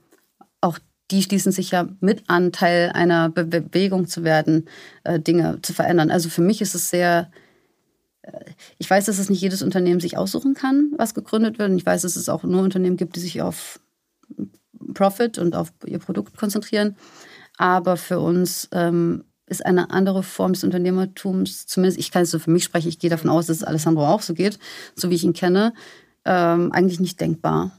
auch 0.61 0.79
die 1.11 1.23
schließen 1.23 1.53
sich 1.53 1.71
ja 1.71 1.89
mit 2.01 2.25
an, 2.29 2.53
Teil 2.53 2.91
einer 2.95 3.29
Be 3.29 3.45
Bewegung 3.45 4.07
zu 4.07 4.25
werden, 4.25 4.69
äh, 5.05 5.21
Dinge 5.21 5.61
zu 5.63 5.73
verändern. 5.73 6.11
Also 6.11 6.29
für 6.29 6.43
mich 6.43 6.61
ist 6.61 6.75
es 6.75 6.91
sehr, 6.91 7.31
ich 8.79 8.89
weiß, 8.89 9.07
dass 9.07 9.19
es 9.19 9.31
nicht 9.31 9.41
jedes 9.41 9.63
Unternehmen 9.63 10.01
sich 10.01 10.17
aussuchen 10.17 10.55
kann, 10.55 10.93
was 10.97 11.15
gegründet 11.15 11.59
wird. 11.59 11.71
Und 11.71 11.79
ich 11.79 11.87
weiß, 11.87 12.03
dass 12.03 12.17
es 12.17 12.29
auch 12.29 12.45
nur 12.45 12.63
Unternehmen 12.63 12.97
gibt, 12.97 13.17
die 13.17 13.21
sich 13.21 13.43
auf 13.43 13.81
Profit 14.95 15.39
und 15.39 15.55
auf 15.55 15.73
ihr 15.87 15.99
Produkt 15.99 16.37
konzentrieren. 16.37 16.97
Aber 17.57 17.97
für 17.97 18.21
uns 18.21 18.69
ähm, 18.73 19.25
ist 19.47 19.67
eine 19.67 19.91
andere 19.91 20.23
Form 20.23 20.53
des 20.53 20.65
Unternehmertums, 20.65 21.67
zumindest 21.67 21.99
ich 21.99 22.11
kann 22.11 22.23
es 22.23 22.31
so 22.31 22.39
für 22.39 22.51
mich 22.51 22.65
sprechen, 22.65 22.89
ich 22.89 22.99
gehe 22.99 23.11
davon 23.11 23.31
aus, 23.31 23.47
dass 23.47 23.59
es 23.59 23.65
Alessandro 23.65 24.07
auch 24.07 24.23
so 24.23 24.33
geht, 24.33 24.59
so 24.95 25.11
wie 25.11 25.17
ich 25.17 25.25
ihn 25.25 25.33
kenne, 25.33 25.75
ähm, 26.25 26.73
eigentlich 26.73 27.01
nicht 27.01 27.21
denkbar. 27.21 27.73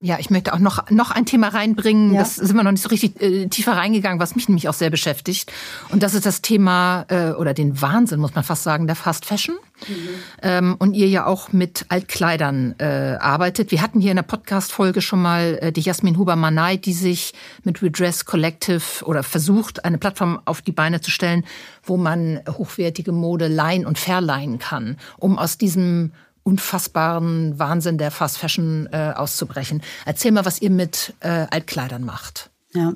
Ja, 0.00 0.16
ich 0.20 0.30
möchte 0.30 0.52
auch 0.52 0.60
noch, 0.60 0.90
noch 0.90 1.10
ein 1.10 1.26
Thema 1.26 1.48
reinbringen. 1.48 2.12
Ja. 2.12 2.20
Das 2.20 2.36
sind 2.36 2.54
wir 2.54 2.62
noch 2.62 2.70
nicht 2.70 2.84
so 2.84 2.88
richtig 2.88 3.20
äh, 3.20 3.48
tiefer 3.48 3.72
reingegangen, 3.72 4.20
was 4.20 4.36
mich 4.36 4.48
nämlich 4.48 4.68
auch 4.68 4.74
sehr 4.74 4.90
beschäftigt. 4.90 5.52
Und 5.88 6.04
das 6.04 6.14
ist 6.14 6.24
das 6.24 6.40
Thema 6.40 7.04
äh, 7.08 7.32
oder 7.32 7.52
den 7.52 7.82
Wahnsinn, 7.82 8.20
muss 8.20 8.32
man 8.32 8.44
fast 8.44 8.62
sagen, 8.62 8.86
der 8.86 8.94
Fast 8.94 9.24
Fashion. 9.24 9.56
Mhm. 9.88 10.08
Ähm, 10.42 10.76
und 10.78 10.94
ihr 10.94 11.08
ja 11.08 11.26
auch 11.26 11.52
mit 11.52 11.84
Altkleidern 11.88 12.76
äh, 12.78 13.16
arbeitet. 13.18 13.72
Wir 13.72 13.82
hatten 13.82 14.00
hier 14.00 14.12
in 14.12 14.16
der 14.16 14.22
Podcast-Folge 14.22 15.00
schon 15.00 15.20
mal 15.20 15.58
äh, 15.60 15.72
die 15.72 15.80
Jasmin 15.80 16.16
Huber-Manay, 16.16 16.78
die 16.78 16.92
sich 16.92 17.34
mit 17.64 17.82
Redress 17.82 18.24
Collective 18.24 19.04
oder 19.04 19.24
versucht, 19.24 19.84
eine 19.84 19.98
Plattform 19.98 20.40
auf 20.44 20.62
die 20.62 20.72
Beine 20.72 21.00
zu 21.00 21.10
stellen, 21.10 21.44
wo 21.82 21.96
man 21.96 22.40
hochwertige 22.48 23.10
Mode 23.10 23.48
leihen 23.48 23.84
und 23.84 23.98
verleihen 23.98 24.60
kann, 24.60 24.96
um 25.16 25.38
aus 25.38 25.58
diesem 25.58 26.12
unfassbaren 26.48 27.58
Wahnsinn 27.58 27.98
der 27.98 28.10
Fast 28.10 28.38
Fashion 28.38 28.88
äh, 28.90 29.12
auszubrechen. 29.14 29.82
Erzähl 30.06 30.32
mal, 30.32 30.46
was 30.46 30.62
ihr 30.62 30.70
mit 30.70 31.12
äh, 31.20 31.46
Altkleidern 31.50 32.04
macht. 32.04 32.48
Ja. 32.72 32.94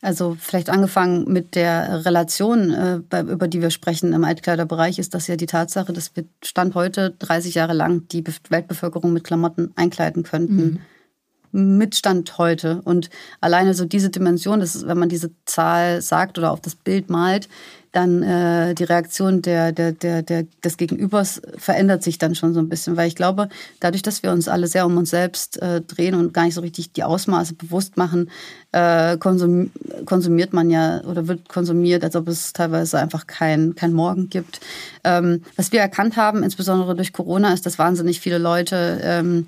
Also 0.00 0.36
vielleicht 0.36 0.68
angefangen 0.68 1.32
mit 1.32 1.54
der 1.54 2.04
Relation, 2.04 2.72
äh, 2.72 3.20
über 3.20 3.46
die 3.46 3.62
wir 3.62 3.70
sprechen 3.70 4.12
im 4.12 4.24
Altkleiderbereich, 4.24 4.98
ist 4.98 5.14
das 5.14 5.28
ja 5.28 5.36
die 5.36 5.46
Tatsache, 5.46 5.92
dass 5.92 6.16
wir 6.16 6.24
Stand 6.42 6.74
heute 6.74 7.14
30 7.20 7.54
Jahre 7.54 7.72
lang 7.72 8.08
die 8.08 8.24
Weltbevölkerung 8.48 9.12
mit 9.12 9.22
Klamotten 9.22 9.70
einkleiden 9.76 10.24
könnten. 10.24 10.80
Mhm. 11.52 11.78
Mitstand 11.78 12.36
heute. 12.36 12.80
Und 12.82 13.10
alleine 13.40 13.74
so 13.74 13.84
diese 13.84 14.10
Dimension, 14.10 14.58
das 14.58 14.74
ist, 14.74 14.88
wenn 14.88 14.98
man 14.98 15.08
diese 15.08 15.30
Zahl 15.44 16.02
sagt 16.02 16.36
oder 16.36 16.50
auf 16.50 16.60
das 16.60 16.74
Bild 16.74 17.08
malt, 17.08 17.48
dann 17.92 18.22
äh, 18.22 18.74
die 18.74 18.84
Reaktion 18.84 19.42
der, 19.42 19.70
der, 19.72 19.92
der, 19.92 20.22
der, 20.22 20.46
des 20.64 20.78
Gegenübers 20.78 21.42
verändert 21.58 22.02
sich 22.02 22.16
dann 22.16 22.34
schon 22.34 22.54
so 22.54 22.60
ein 22.60 22.70
bisschen. 22.70 22.96
Weil 22.96 23.06
ich 23.06 23.16
glaube, 23.16 23.50
dadurch, 23.80 24.02
dass 24.02 24.22
wir 24.22 24.32
uns 24.32 24.48
alle 24.48 24.66
sehr 24.66 24.86
um 24.86 24.96
uns 24.96 25.10
selbst 25.10 25.60
äh, 25.60 25.82
drehen 25.82 26.14
und 26.14 26.32
gar 26.32 26.44
nicht 26.44 26.54
so 26.54 26.62
richtig 26.62 26.92
die 26.92 27.04
Ausmaße 27.04 27.54
bewusst 27.54 27.98
machen, 27.98 28.30
äh, 28.72 29.18
konsum, 29.18 29.70
konsumiert 30.06 30.54
man 30.54 30.70
ja 30.70 31.02
oder 31.04 31.28
wird 31.28 31.50
konsumiert, 31.50 32.02
als 32.02 32.16
ob 32.16 32.28
es 32.28 32.54
teilweise 32.54 32.98
einfach 32.98 33.26
kein, 33.26 33.74
kein 33.74 33.92
Morgen 33.92 34.30
gibt. 34.30 34.60
Ähm, 35.04 35.42
was 35.56 35.70
wir 35.72 35.80
erkannt 35.80 36.16
haben, 36.16 36.42
insbesondere 36.42 36.96
durch 36.96 37.12
Corona, 37.12 37.52
ist, 37.52 37.66
dass 37.66 37.78
wahnsinnig 37.78 38.20
viele 38.20 38.38
Leute 38.38 39.00
ähm, 39.02 39.46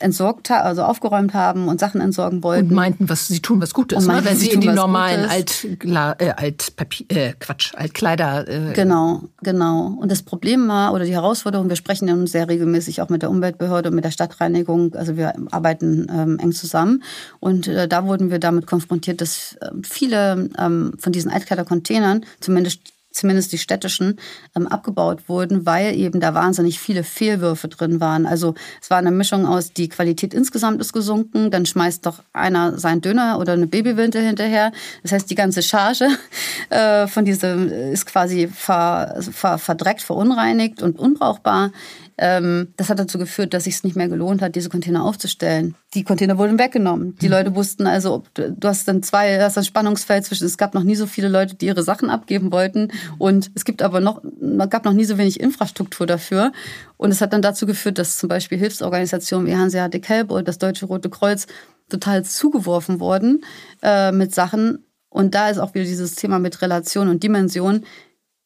entsorgt, 0.00 0.50
also 0.50 0.82
aufgeräumt 0.82 1.34
haben 1.34 1.68
und 1.68 1.78
Sachen 1.78 2.00
entsorgen 2.00 2.42
wollten. 2.42 2.68
Und 2.68 2.74
meinten, 2.74 3.08
was 3.08 3.28
sie 3.28 3.40
tun, 3.40 3.62
was 3.62 3.72
gut 3.72 3.92
ist, 3.92 4.06
ne? 4.08 4.20
wenn 4.24 4.36
sie, 4.36 4.46
sie 4.46 4.52
in 4.52 4.60
die 4.60 4.68
normalen 4.68 5.28
Alt, 5.28 5.64
äh, 5.64 6.30
Altpapier, 6.30 7.06
äh, 7.10 7.32
Quatsch, 7.38 7.74
Altkleider. 7.76 8.48
Äh 8.48 8.72
genau, 8.72 9.22
genau. 9.42 9.96
Und 10.00 10.10
das 10.10 10.22
Problem 10.22 10.66
war 10.66 10.92
oder 10.92 11.04
die 11.04 11.12
Herausforderung, 11.12 11.68
wir 11.68 11.76
sprechen 11.76 12.08
ja 12.08 12.16
nun 12.16 12.26
sehr 12.26 12.48
regelmäßig 12.48 13.02
auch 13.02 13.08
mit 13.08 13.22
der 13.22 13.30
Umweltbehörde 13.30 13.90
und 13.90 13.94
mit 13.94 14.04
der 14.04 14.10
Stadtreinigung, 14.10 14.94
also 14.94 15.16
wir 15.16 15.34
arbeiten 15.52 16.08
ähm, 16.10 16.38
eng 16.40 16.52
zusammen. 16.52 17.02
Und 17.38 17.68
äh, 17.68 17.86
da 17.86 18.04
wurden 18.04 18.30
wir 18.30 18.40
damit 18.40 18.66
konfrontiert, 18.66 19.20
dass 19.20 19.56
äh, 19.60 19.70
viele 19.84 20.50
ähm, 20.58 20.94
von 20.98 21.12
diesen 21.12 21.30
Altkleidercontainern, 21.30 22.24
zumindest 22.40 22.93
zumindest 23.14 23.52
die 23.52 23.58
städtischen, 23.58 24.18
ähm, 24.54 24.66
abgebaut 24.66 25.28
wurden, 25.28 25.64
weil 25.64 25.94
eben 25.94 26.20
da 26.20 26.34
wahnsinnig 26.34 26.78
viele 26.78 27.04
Fehlwürfe 27.04 27.68
drin 27.68 28.00
waren. 28.00 28.26
Also 28.26 28.54
es 28.82 28.90
war 28.90 28.98
eine 28.98 29.10
Mischung 29.10 29.46
aus, 29.46 29.72
die 29.72 29.88
Qualität 29.88 30.34
insgesamt 30.34 30.80
ist 30.80 30.92
gesunken, 30.92 31.50
dann 31.50 31.64
schmeißt 31.64 32.04
doch 32.04 32.22
einer 32.32 32.78
seinen 32.78 33.00
Döner 33.00 33.38
oder 33.38 33.52
eine 33.52 33.66
Babywindel 33.66 34.22
hinterher. 34.22 34.72
Das 35.02 35.12
heißt, 35.12 35.30
die 35.30 35.34
ganze 35.34 35.62
Charge 35.62 36.08
äh, 36.70 37.06
von 37.06 37.24
diesem 37.24 37.70
ist 37.70 38.06
quasi 38.06 38.48
ver, 38.48 39.22
ver, 39.32 39.58
verdreckt, 39.58 40.02
verunreinigt 40.02 40.82
und 40.82 40.98
unbrauchbar. 40.98 41.70
Ähm, 42.16 42.68
das 42.76 42.88
hat 42.90 42.98
dazu 42.98 43.18
geführt, 43.18 43.54
dass 43.54 43.66
es 43.66 43.82
nicht 43.82 43.96
mehr 43.96 44.08
gelohnt 44.08 44.40
hat, 44.40 44.54
diese 44.54 44.68
Container 44.68 45.04
aufzustellen. 45.04 45.74
Die 45.94 46.04
Container 46.04 46.38
wurden 46.38 46.58
weggenommen. 46.58 47.16
Die 47.20 47.26
mhm. 47.26 47.32
Leute 47.32 47.54
wussten 47.54 47.86
also, 47.86 48.22
du 48.34 48.68
hast 48.68 48.86
dann 48.86 49.02
zwei, 49.02 49.40
hast 49.40 49.58
ein 49.58 49.64
Spannungsfeld 49.64 50.24
zwischen, 50.24 50.46
es 50.46 50.56
gab 50.56 50.74
noch 50.74 50.84
nie 50.84 50.94
so 50.94 51.06
viele 51.06 51.28
Leute, 51.28 51.56
die 51.56 51.66
ihre 51.66 51.82
Sachen 51.82 52.10
abgeben 52.10 52.52
wollten 52.52 52.92
und 53.18 53.50
es 53.54 53.64
gibt 53.64 53.82
aber 53.82 54.00
noch, 54.00 54.22
gab 54.70 54.84
noch 54.84 54.92
nie 54.92 55.04
so 55.04 55.18
wenig 55.18 55.40
Infrastruktur 55.40 56.06
dafür. 56.06 56.52
Und 56.96 57.10
es 57.10 57.20
hat 57.20 57.32
dann 57.32 57.42
dazu 57.42 57.66
geführt, 57.66 57.98
dass 57.98 58.18
zum 58.18 58.28
Beispiel 58.28 58.58
Hilfsorganisationen 58.58 59.46
wie 59.46 59.56
Hanseatic 59.56 60.08
Help 60.08 60.30
oder 60.30 60.42
das 60.42 60.58
Deutsche 60.58 60.86
Rote 60.86 61.10
Kreuz 61.10 61.46
total 61.88 62.24
zugeworfen 62.24 63.00
wurden 63.00 63.44
äh, 63.82 64.12
mit 64.12 64.34
Sachen. 64.34 64.84
Und 65.08 65.34
da 65.34 65.48
ist 65.48 65.58
auch 65.58 65.74
wieder 65.74 65.84
dieses 65.84 66.14
Thema 66.14 66.38
mit 66.38 66.62
Relation 66.62 67.08
und 67.08 67.22
Dimension 67.22 67.84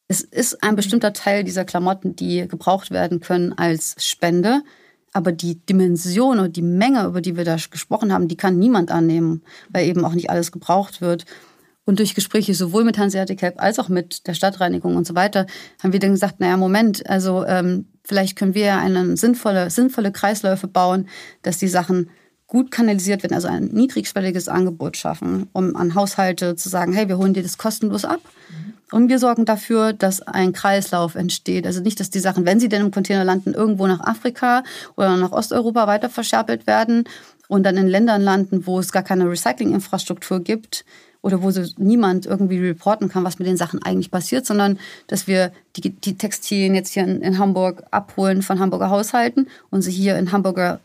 es 0.09 0.23
ist 0.23 0.63
ein 0.63 0.75
bestimmter 0.75 1.13
Teil 1.13 1.45
dieser 1.45 1.67
Klamotten, 1.67 2.17
die 2.17 2.49
gebraucht 2.49 2.91
werden 2.91 3.21
können 3.21 3.53
als 3.53 3.95
Spende. 3.99 4.63
Aber 5.13 5.33
die 5.33 5.65
Dimension 5.67 6.39
und 6.39 6.57
die 6.57 6.63
Menge, 6.63 7.05
über 7.05 7.21
die 7.21 7.37
wir 7.37 7.45
da 7.45 7.57
gesprochen 7.71 8.13
haben, 8.13 8.29
die 8.29 8.37
kann 8.37 8.59
niemand 8.59 8.91
annehmen, 8.91 9.43
weil 9.71 9.87
eben 9.87 10.05
auch 10.05 10.15
nicht 10.15 10.31
alles 10.31 10.53
gebraucht 10.53 11.01
wird. 11.01 11.25
Und 11.85 11.99
durch 11.99 12.15
Gespräche 12.15 12.55
sowohl 12.55 12.85
mit 12.85 12.99
Hanseatic 12.99 13.41
Help 13.41 13.61
als 13.61 13.79
auch 13.79 13.89
mit 13.89 14.27
der 14.27 14.35
Stadtreinigung 14.35 14.97
und 14.97 15.07
so 15.07 15.15
weiter 15.15 15.47
haben 15.83 15.93
wir 15.93 16.01
dann 16.01 16.13
gesagt, 16.13 16.41
naja, 16.41 16.59
Moment, 16.59 17.09
also 17.09 17.47
ähm, 17.47 17.87
vielleicht 18.05 18.37
können 18.37 18.55
wir 18.55 18.77
eine 18.77 19.17
sinnvolle, 19.17 19.71
sinnvolle 19.71 20.13
Kreisläufe 20.13 20.69
bauen, 20.69 21.09
dass 21.43 21.57
die 21.57 21.69
Sachen 21.69 22.11
gut 22.49 22.71
kanalisiert 22.71 23.23
werden, 23.23 23.35
also 23.35 23.47
ein 23.47 23.67
niedrigschwelliges 23.67 24.49
Angebot 24.49 24.97
schaffen, 24.97 25.49
um 25.53 25.77
an 25.77 25.95
Haushalte 25.95 26.57
zu 26.57 26.69
sagen, 26.69 26.95
hey, 26.95 27.07
wir 27.07 27.19
holen 27.19 27.35
dir 27.35 27.43
das 27.43 27.59
kostenlos 27.59 28.05
ab. 28.05 28.21
Mhm. 28.49 28.75
Und 28.91 29.11
wir 29.11 29.19
sorgen 29.19 29.45
dafür, 29.45 29.93
dass 29.93 30.23
ein 30.23 30.55
Kreislauf 30.55 31.15
entsteht. 31.15 31.67
Also 31.67 31.83
nicht, 31.83 32.01
dass 32.01 32.09
die 32.09 32.21
Sachen, 32.21 32.47
wenn 32.47 32.59
sie 32.59 32.71
denn 32.71 32.87
im 32.87 32.91
Container 32.91 33.23
landen, 33.23 33.53
irgendwo 33.53 33.87
nach 33.87 34.01
Afrika 34.01 34.63
oder 34.97 35.15
nach 35.19 35.33
Osteuropa 35.33 35.87
weiter 35.87 36.09
verscherpelt 36.09 36.67
werden 36.67 37.05
und 37.49 37.65
dann 37.65 37.77
in 37.77 37.87
Ländern 37.87 38.23
landen, 38.23 38.67
wo 38.67 38.79
es 38.79 38.93
gar 38.93 39.03
keine 39.03 39.29
Recyclinginfrastruktur 39.31 40.41
gibt 40.41 40.87
oder 41.21 41.43
wo 41.43 41.51
so 41.51 41.63
niemand 41.77 42.25
irgendwie 42.25 42.59
reporten 42.59 43.11
kann, 43.11 43.25
was 43.25 43.39
mit 43.39 43.47
den 43.47 43.59
Sachen 43.59 43.83
eigentlich 43.83 44.11
passiert, 44.11 44.47
sondern 44.47 44.79
dass 45.07 45.27
wir 45.27 45.53
die, 45.77 45.91
die 45.91 46.17
Textilien 46.17 46.75
jetzt 46.75 46.95
hier 46.95 47.03
in, 47.03 47.21
in, 47.21 47.39
Hamburg 47.39 47.83
abholen 47.91 48.41
von 48.41 48.59
Hamburger 48.59 48.89
Haushalten 48.89 49.49
und 49.71 49.83
sie 49.83 49.91
hier 49.91 50.17
in 50.17 50.33
Hamburger 50.33 50.81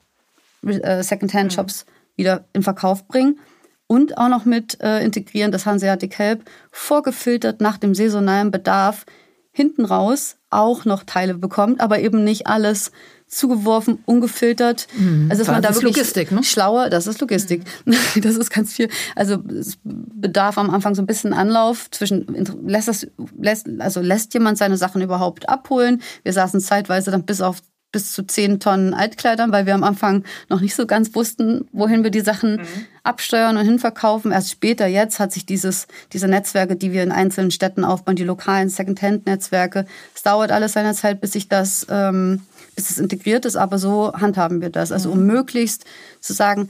äh, 0.65 1.03
Secondhand-Shops 1.03 1.85
mhm. 1.85 1.91
wieder 2.15 2.45
in 2.53 2.63
Verkauf 2.63 3.07
bringen 3.07 3.39
und 3.87 4.17
auch 4.17 4.29
noch 4.29 4.45
mit 4.45 4.81
äh, 4.81 5.03
integrieren, 5.03 5.51
dass 5.51 5.65
Hanseatic 5.65 6.17
Help 6.17 6.43
vorgefiltert 6.71 7.61
nach 7.61 7.77
dem 7.77 7.93
saisonalen 7.93 8.51
Bedarf 8.51 9.05
hinten 9.51 9.85
raus 9.85 10.37
auch 10.49 10.85
noch 10.85 11.03
Teile 11.03 11.35
bekommt, 11.35 11.79
aber 11.79 11.99
eben 11.99 12.23
nicht 12.23 12.47
alles 12.47 12.91
zugeworfen, 13.27 13.99
ungefiltert. 14.05 14.87
Mhm. 14.95 15.27
Also 15.29 15.43
dass 15.43 15.51
man 15.51 15.61
da 15.61 15.69
das 15.69 15.77
wirklich 15.77 15.95
Logistik, 15.95 16.31
ne? 16.31 16.43
schlauer, 16.43 16.89
das 16.89 17.07
ist 17.07 17.21
Logistik. 17.21 17.63
Mhm. 17.85 17.95
Das 18.21 18.35
ist 18.35 18.49
ganz 18.49 18.73
viel. 18.73 18.89
Also 19.15 19.37
es 19.47 19.77
bedarf 19.83 20.57
am 20.57 20.69
Anfang 20.69 20.95
so 20.95 21.01
ein 21.01 21.07
bisschen 21.07 21.33
Anlauf 21.33 21.89
zwischen 21.91 22.25
lässt 22.65 22.87
das 22.87 23.07
lässt 23.39 23.67
also 23.79 24.01
lässt 24.01 24.33
jemand 24.33 24.57
seine 24.57 24.77
Sachen 24.77 25.01
überhaupt 25.01 25.49
abholen. 25.49 26.01
Wir 26.23 26.33
saßen 26.33 26.59
zeitweise 26.59 27.11
dann 27.11 27.25
bis 27.25 27.41
auf 27.41 27.61
bis 27.93 28.11
zu 28.11 28.23
zehn 28.23 28.59
Tonnen 28.59 28.93
Altkleidern, 28.93 29.53
weil 29.53 29.65
wir 29.65 29.73
am 29.73 29.83
Anfang 29.83 30.25
noch 30.49 30.59
nicht 30.59 30.75
so 30.75 30.85
ganz 30.85 31.15
wussten, 31.15 31.69
wohin 31.71 32.03
wir 32.03 32.11
die 32.11 32.19
Sachen 32.19 32.57
mhm. 32.57 32.65
absteuern 33.03 33.55
und 33.55 33.63
hinverkaufen. 33.63 34.33
Erst 34.33 34.51
später, 34.51 34.87
jetzt 34.87 35.19
hat 35.19 35.31
sich 35.31 35.45
dieses, 35.45 35.87
diese 36.11 36.27
Netzwerke, 36.27 36.75
die 36.75 36.91
wir 36.91 37.03
in 37.03 37.13
einzelnen 37.13 37.51
Städten 37.51 37.85
aufbauen, 37.85 38.17
die 38.17 38.25
lokalen 38.25 38.67
Secondhand-Netzwerke, 38.67 39.85
es 40.13 40.23
dauert 40.23 40.51
alles 40.51 40.73
seine 40.73 40.93
Zeit, 40.93 41.21
bis 41.21 41.31
sich 41.31 41.47
das, 41.47 41.87
ähm, 41.89 42.41
bis 42.75 42.89
es 42.89 42.97
integriert 42.97 43.45
ist, 43.45 43.55
aber 43.55 43.77
so 43.77 44.11
handhaben 44.13 44.59
wir 44.59 44.69
das. 44.69 44.91
Also 44.91 45.11
um 45.11 45.19
mhm. 45.19 45.27
möglichst 45.27 45.85
zu 46.19 46.33
sagen, 46.33 46.69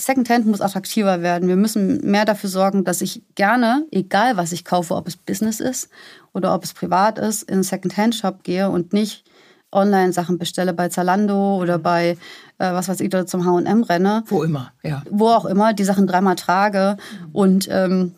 Secondhand 0.00 0.46
muss 0.46 0.60
attraktiver 0.60 1.22
werden. 1.22 1.48
Wir 1.48 1.56
müssen 1.56 2.08
mehr 2.08 2.24
dafür 2.24 2.48
sorgen, 2.48 2.84
dass 2.84 3.00
ich 3.00 3.22
gerne, 3.34 3.84
egal 3.90 4.36
was 4.36 4.52
ich 4.52 4.64
kaufe, 4.64 4.94
ob 4.94 5.08
es 5.08 5.16
Business 5.16 5.58
ist 5.60 5.90
oder 6.32 6.54
ob 6.54 6.62
es 6.62 6.72
privat 6.72 7.18
ist, 7.18 7.42
in 7.42 7.54
einen 7.54 7.62
Secondhand-Shop 7.64 8.44
gehe 8.44 8.70
und 8.70 8.92
nicht 8.92 9.24
Online-Sachen 9.72 10.38
bestelle 10.38 10.72
bei 10.72 10.88
Zalando 10.88 11.56
oder 11.56 11.78
bei, 11.78 12.16
äh, 12.58 12.72
was 12.72 12.88
weiß 12.88 13.00
ich, 13.00 13.08
oder 13.08 13.26
zum 13.26 13.44
H&M 13.44 13.82
renne. 13.82 14.24
Wo 14.26 14.42
immer, 14.42 14.72
ja. 14.82 15.02
Wo 15.10 15.28
auch 15.28 15.44
immer, 15.44 15.74
die 15.74 15.84
Sachen 15.84 16.06
dreimal 16.06 16.36
trage. 16.36 16.96
Und 17.32 17.68
ähm, 17.70 18.14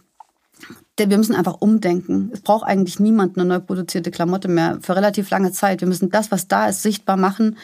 wir 0.98 1.16
müssen 1.16 1.34
einfach 1.34 1.60
umdenken. 1.60 2.30
Es 2.32 2.42
braucht 2.42 2.66
eigentlich 2.66 3.00
niemand 3.00 3.38
eine 3.38 3.46
neu 3.46 3.60
produzierte 3.60 4.10
Klamotte 4.10 4.48
mehr 4.48 4.78
für 4.82 4.94
relativ 4.94 5.30
lange 5.30 5.50
Zeit. 5.50 5.80
Wir 5.80 5.88
müssen 5.88 6.10
das, 6.10 6.30
was 6.30 6.46
da 6.46 6.66
ist, 6.68 6.82
sichtbar 6.82 7.16
machen 7.16 7.56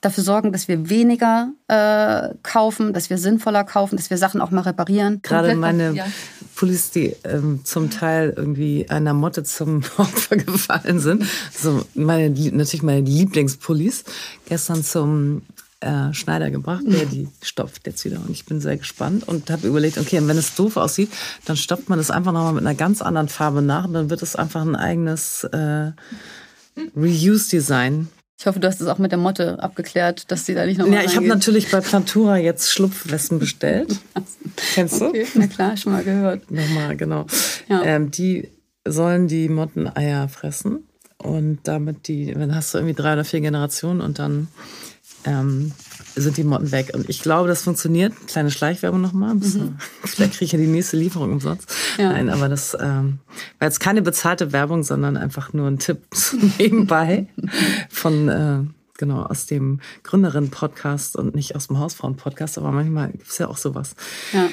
dafür 0.00 0.24
sorgen, 0.24 0.52
dass 0.52 0.68
wir 0.68 0.88
weniger 0.88 1.52
äh, 1.66 2.34
kaufen, 2.42 2.92
dass 2.92 3.10
wir 3.10 3.18
sinnvoller 3.18 3.64
kaufen, 3.64 3.96
dass 3.96 4.10
wir 4.10 4.18
Sachen 4.18 4.40
auch 4.40 4.50
mal 4.50 4.60
reparieren. 4.60 5.20
Gerade 5.22 5.54
meine 5.56 5.92
ja. 5.92 6.06
Pullis, 6.54 6.90
die 6.90 7.16
ähm, 7.24 7.60
zum 7.64 7.90
Teil 7.90 8.32
irgendwie 8.36 8.88
einer 8.88 9.14
Motte 9.14 9.42
zum 9.42 9.82
Opfer 9.96 10.36
gefallen 10.36 11.00
sind. 11.00 11.24
So 11.52 11.84
meine, 11.94 12.30
natürlich 12.30 12.82
meine 12.82 13.00
Lieblingspullis. 13.00 14.04
Gestern 14.46 14.84
zum 14.84 15.42
äh, 15.80 16.12
Schneider 16.12 16.50
gebracht, 16.50 16.82
der 16.86 17.06
die 17.06 17.28
stopft 17.42 17.86
jetzt 17.86 18.04
wieder. 18.04 18.18
Und 18.20 18.30
ich 18.30 18.44
bin 18.44 18.60
sehr 18.60 18.76
gespannt 18.76 19.26
und 19.26 19.50
habe 19.50 19.66
überlegt, 19.66 19.98
okay, 19.98 20.20
wenn 20.22 20.36
es 20.36 20.54
doof 20.54 20.76
aussieht, 20.76 21.10
dann 21.44 21.56
stopft 21.56 21.88
man 21.88 21.98
das 21.98 22.10
einfach 22.10 22.32
nochmal 22.32 22.52
mit 22.52 22.66
einer 22.66 22.74
ganz 22.74 23.02
anderen 23.02 23.28
Farbe 23.28 23.62
nach 23.62 23.84
und 23.84 23.94
dann 23.94 24.10
wird 24.10 24.22
es 24.22 24.34
einfach 24.34 24.62
ein 24.62 24.74
eigenes 24.74 25.44
äh, 25.44 25.92
Reuse-Design. 26.96 28.08
Ich 28.40 28.46
hoffe, 28.46 28.60
du 28.60 28.68
hast 28.68 28.80
es 28.80 28.86
auch 28.86 28.98
mit 28.98 29.10
der 29.10 29.18
Motte 29.18 29.60
abgeklärt, 29.60 30.30
dass 30.30 30.46
sie 30.46 30.54
da 30.54 30.64
nicht 30.64 30.78
nochmal. 30.78 31.00
Ja, 31.00 31.04
ich 31.04 31.16
habe 31.16 31.26
natürlich 31.26 31.72
bei 31.72 31.80
Plantura 31.80 32.36
jetzt 32.36 32.70
Schlupfwespen 32.70 33.40
bestellt. 33.40 33.96
Kennst 34.74 35.00
du? 35.00 35.06
Okay, 35.06 35.26
na 35.34 35.48
klar, 35.48 35.76
schon 35.76 35.92
mal 35.92 36.04
gehört. 36.04 36.48
Nochmal, 36.48 36.96
genau. 36.96 37.26
Ja. 37.68 37.82
Ähm, 37.82 38.12
die 38.12 38.48
sollen 38.86 39.26
die 39.26 39.48
Motteneier 39.48 40.28
fressen 40.28 40.86
und 41.16 41.58
damit 41.64 42.06
die, 42.06 42.32
dann 42.32 42.54
hast 42.54 42.72
du 42.72 42.78
irgendwie 42.78 42.94
drei 42.94 43.14
oder 43.14 43.24
vier 43.24 43.40
Generationen 43.40 44.00
und 44.00 44.20
dann 44.20 44.46
ähm, 45.24 45.72
sind 46.20 46.36
die 46.36 46.44
Motten 46.44 46.72
weg. 46.72 46.92
Und 46.94 47.08
ich 47.08 47.22
glaube, 47.22 47.48
das 47.48 47.62
funktioniert. 47.62 48.14
Kleine 48.26 48.50
Schleichwerbung 48.50 49.00
nochmal. 49.00 49.34
Mhm. 49.34 49.78
Vielleicht 50.04 50.32
kriege 50.34 50.44
ich 50.44 50.52
ja 50.52 50.58
die 50.58 50.66
nächste 50.66 50.96
Lieferung 50.96 51.32
umsonst. 51.32 51.72
Ja. 51.98 52.12
Nein, 52.12 52.30
aber 52.30 52.48
das 52.48 52.76
ähm, 52.80 53.18
war 53.58 53.68
jetzt 53.68 53.80
keine 53.80 54.02
bezahlte 54.02 54.52
Werbung, 54.52 54.82
sondern 54.82 55.16
einfach 55.16 55.52
nur 55.52 55.68
ein 55.68 55.78
Tipp 55.78 56.02
nebenbei 56.58 57.28
von 57.88 58.28
äh, 58.28 58.58
genau 58.98 59.22
aus 59.22 59.46
dem 59.46 59.80
Gründerin-Podcast 60.02 61.16
und 61.16 61.34
nicht 61.34 61.56
aus 61.56 61.68
dem 61.68 61.78
Hausfrauen-Podcast. 61.78 62.58
Aber 62.58 62.72
manchmal 62.72 63.10
gibt 63.12 63.28
es 63.28 63.38
ja 63.38 63.48
auch 63.48 63.56
sowas. 63.56 63.94
Ja. 64.32 64.48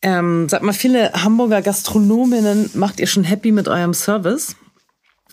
Ähm, 0.00 0.48
sag 0.48 0.62
mal, 0.62 0.72
viele 0.72 1.12
Hamburger 1.12 1.60
Gastronominnen 1.60 2.70
macht 2.74 3.00
ihr 3.00 3.08
schon 3.08 3.24
happy 3.24 3.50
mit 3.50 3.68
eurem 3.68 3.94
Service? 3.94 4.54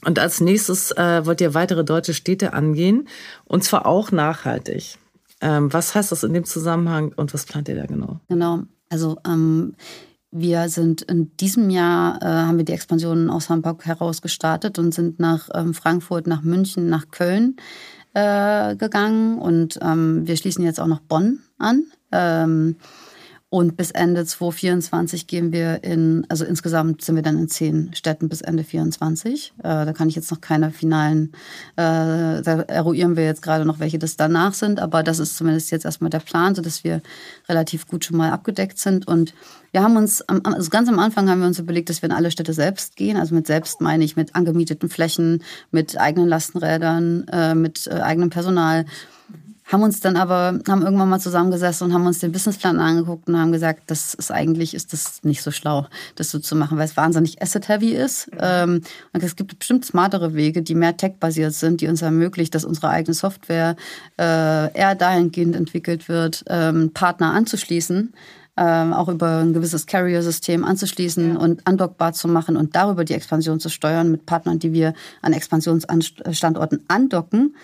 Und 0.03 0.19
als 0.19 0.39
nächstes 0.39 0.91
äh, 0.91 1.25
wollt 1.25 1.41
ihr 1.41 1.53
weitere 1.53 1.83
deutsche 1.83 2.13
Städte 2.13 2.53
angehen 2.53 3.07
und 3.45 3.63
zwar 3.63 3.85
auch 3.85 4.11
nachhaltig. 4.11 4.97
Ähm, 5.41 5.71
was 5.73 5.95
heißt 5.95 6.11
das 6.11 6.23
in 6.23 6.33
dem 6.33 6.45
Zusammenhang 6.45 7.13
und 7.15 7.33
was 7.33 7.45
plant 7.45 7.67
ihr 7.69 7.75
da 7.75 7.85
genau? 7.85 8.19
Genau. 8.29 8.63
Also 8.89 9.17
ähm, 9.27 9.75
wir 10.31 10.69
sind 10.69 11.01
in 11.03 11.35
diesem 11.37 11.69
Jahr, 11.69 12.21
äh, 12.21 12.25
haben 12.25 12.57
wir 12.57 12.65
die 12.65 12.73
Expansion 12.73 13.29
aus 13.29 13.49
Hamburg 13.49 13.85
heraus 13.85 14.21
gestartet 14.21 14.79
und 14.79 14.93
sind 14.93 15.19
nach 15.19 15.49
ähm, 15.53 15.73
Frankfurt, 15.73 16.27
nach 16.27 16.41
München, 16.41 16.89
nach 16.89 17.09
Köln 17.09 17.57
äh, 18.13 18.75
gegangen 18.75 19.37
und 19.39 19.79
ähm, 19.81 20.27
wir 20.27 20.37
schließen 20.37 20.63
jetzt 20.63 20.79
auch 20.79 20.87
noch 20.87 21.01
Bonn 21.01 21.39
an. 21.57 21.85
Und 23.49 23.77
bis 23.77 23.91
Ende 23.91 24.25
2024 24.25 25.27
gehen 25.27 25.53
wir 25.53 25.83
in, 25.83 26.25
also 26.29 26.43
insgesamt 26.43 27.03
sind 27.03 27.15
wir 27.15 27.21
dann 27.21 27.37
in 27.37 27.47
zehn 27.47 27.93
Städten 27.93 28.27
bis 28.27 28.41
Ende 28.41 28.63
2024. 28.63 29.53
Äh, 29.59 29.61
da 29.63 29.93
kann 29.93 30.09
ich 30.09 30.15
jetzt 30.15 30.31
noch 30.31 30.41
keine 30.41 30.71
finalen, 30.71 31.31
äh, 31.75 32.41
da 32.41 32.65
eruieren 32.67 33.15
wir 33.15 33.23
jetzt 33.23 33.43
gerade 33.43 33.63
noch, 33.63 33.79
welche 33.79 33.99
das 33.99 34.17
danach 34.17 34.55
sind, 34.55 34.79
aber 34.79 35.03
das 35.03 35.19
ist 35.19 35.37
zumindest 35.37 35.71
jetzt 35.71 35.85
erstmal 35.85 36.09
der 36.09 36.19
Plan, 36.19 36.55
sodass 36.55 36.83
wir 36.83 37.01
relativ 37.47 37.87
gut 37.87 38.03
schon 38.03 38.17
mal 38.17 38.31
abgedeckt 38.31 38.79
sind. 38.79 39.07
Und 39.07 39.33
wir 39.71 39.83
haben 39.83 39.95
uns, 39.95 40.21
also 40.23 40.69
ganz 40.71 40.89
am 40.89 40.97
Anfang 40.97 41.29
haben 41.29 41.39
wir 41.39 41.47
uns 41.47 41.59
überlegt, 41.59 41.89
dass 41.89 42.01
wir 42.01 42.09
in 42.09 42.15
alle 42.15 42.31
Städte 42.31 42.51
selbst 42.53 42.95
gehen. 42.95 43.15
Also 43.15 43.35
mit 43.35 43.45
selbst 43.45 43.79
meine 43.79 44.03
ich 44.03 44.15
mit 44.15 44.33
angemieteten 44.33 44.89
Flächen, 44.89 45.43
mit 45.69 45.99
eigenen 45.99 46.27
Lastenrädern, 46.27 47.27
äh, 47.31 47.53
mit 47.53 47.85
äh, 47.87 48.01
eigenem 48.01 48.31
Personal 48.31 48.85
haben 49.65 49.81
uns 49.81 49.99
dann 49.99 50.15
aber, 50.15 50.59
haben 50.67 50.83
irgendwann 50.83 51.09
mal 51.09 51.19
zusammengesessen 51.19 51.87
und 51.87 51.93
haben 51.93 52.05
uns 52.05 52.19
den 52.19 52.31
Businessplan 52.31 52.79
angeguckt 52.79 53.27
und 53.27 53.37
haben 53.37 53.51
gesagt, 53.51 53.83
das 53.87 54.13
ist 54.13 54.31
eigentlich, 54.31 54.75
ist 54.75 54.93
das 54.93 55.23
nicht 55.23 55.41
so 55.41 55.49
schlau, 55.49 55.87
das 56.15 56.29
so 56.29 56.37
zu 56.37 56.55
machen, 56.55 56.77
weil 56.77 56.85
es 56.85 56.95
wahnsinnig 56.95 57.41
asset-heavy 57.41 57.93
ist. 57.95 58.29
Ähm, 58.39 58.81
und 59.13 59.23
es 59.23 59.35
gibt 59.35 59.57
bestimmt 59.57 59.83
smartere 59.83 60.35
Wege, 60.35 60.61
die 60.61 60.75
mehr 60.75 60.95
tech-basiert 60.97 61.53
sind, 61.53 61.81
die 61.81 61.87
uns 61.87 62.03
ermöglicht, 62.03 62.53
dass 62.53 62.63
unsere 62.63 62.89
eigene 62.89 63.15
Software 63.15 63.75
äh, 64.19 64.71
eher 64.73 64.93
dahingehend 64.93 65.55
entwickelt 65.55 66.07
wird, 66.09 66.43
ähm, 66.47 66.91
Partner 66.93 67.33
anzuschließen, 67.33 68.13
ähm, 68.57 68.93
auch 68.93 69.09
über 69.09 69.39
ein 69.39 69.53
gewisses 69.53 69.87
Carrier-System 69.87 70.63
anzuschließen 70.63 71.33
ja. 71.33 71.39
und 71.39 71.65
andockbar 71.65 72.13
zu 72.13 72.27
machen 72.27 72.55
und 72.55 72.75
darüber 72.75 73.03
die 73.03 73.13
Expansion 73.13 73.59
zu 73.59 73.69
steuern 73.69 74.11
mit 74.11 74.27
Partnern, 74.27 74.59
die 74.59 74.73
wir 74.73 74.93
an 75.23 75.33
Expansionsstandorten 75.33 76.83
andocken 76.87 77.55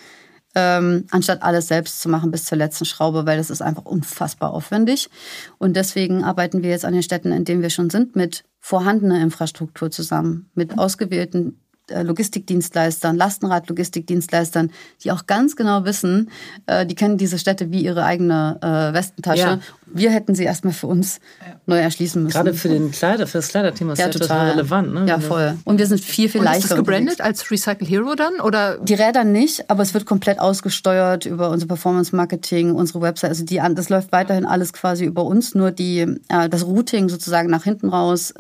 ähm, 0.56 1.06
anstatt 1.12 1.44
alles 1.44 1.68
selbst 1.68 2.02
zu 2.02 2.10
machen 2.10 2.32
bis 2.32 2.46
zur 2.46 2.58
letzten 2.58 2.86
Schraube, 2.86 3.26
weil 3.26 3.38
das 3.38 3.50
ist 3.50 3.62
einfach 3.62 3.86
unfassbar 3.86 4.54
aufwendig. 4.54 5.10
Und 5.58 5.76
deswegen 5.76 6.24
arbeiten 6.24 6.64
wir 6.64 6.70
jetzt 6.72 6.86
an 6.86 6.94
den 6.94 7.04
Städten, 7.04 7.32
in 7.32 7.46
denen 7.46 7.62
wir 7.62 7.70
schon 7.70 7.90
sind, 7.90 8.16
mit 8.16 8.44
vorhandener 8.60 9.22
Infrastruktur 9.22 9.92
zusammen, 9.92 10.50
mit 10.54 10.78
ausgewählten 10.78 11.50
äh, 11.50 11.61
Logistikdienstleistern, 12.04 13.18
Lastenrad-Logistikdienstleistern, 13.18 14.72
die 15.04 15.12
auch 15.12 15.28
ganz 15.28 15.56
genau 15.56 15.86
wissen, 15.86 16.30
äh, 16.66 16.86
die 16.86 16.96
kennen 16.96 17.18
diese 17.18 17.38
Städte 17.38 17.72
wie 17.72 17.84
ihre 17.84 18.04
eigene 18.04 18.58
äh, 18.62 18.94
Westentasche. 18.94 19.42
Ja. 19.42 19.60
Wir 19.94 20.12
hätten 20.12 20.36
sie 20.36 20.46
erstmal 20.46 20.74
für 20.74 20.88
uns 20.88 21.20
ja. 21.42 21.56
neu 21.66 21.78
erschließen 21.78 22.24
müssen. 22.24 22.34
Gerade 22.34 22.54
für, 22.54 22.70
den 22.70 22.92
Kleider, 22.92 23.28
für 23.28 23.40
das 23.40 23.50
Kleiderthema 23.50 23.94
ist 23.94 24.00
ja, 24.00 24.08
total. 24.08 24.28
total 24.28 24.50
relevant. 24.52 24.94
Ne? 24.94 25.06
Ja, 25.06 25.20
voll. 25.20 25.58
Und 25.66 25.80
wir 25.80 25.88
sind 25.88 26.00
viel, 26.00 26.30
viel 26.30 26.40
Und 26.40 26.46
leichter. 26.46 26.64
Ist 26.64 26.72
das 26.72 26.78
gebrandet 26.78 27.20
als 27.20 27.52
Recycle 27.52 27.86
Hero 27.86 28.16
dann? 28.16 28.40
Oder? 28.40 28.78
Die 28.78 28.94
Räder 28.94 29.26
nicht, 29.26 29.70
aber 29.70 29.84
es 29.84 29.94
wird 29.94 30.06
komplett 30.06 30.40
ausgesteuert 30.40 31.26
über 31.26 31.50
unser 31.50 31.68
Performance-Marketing, 31.68 32.74
unsere 32.74 33.02
Website. 33.02 33.32
Also 33.32 33.44
die, 33.44 33.62
das 33.76 33.90
läuft 33.90 34.14
weiterhin 34.14 34.46
alles 34.46 34.72
quasi 34.72 35.04
über 35.04 35.26
uns. 35.26 35.56
Nur 35.56 35.72
die, 35.72 36.08
das 36.30 36.66
Routing 36.66 37.10
sozusagen 37.10 37.50
nach 37.50 37.66
hinten 37.66 37.90
raus 37.90 38.34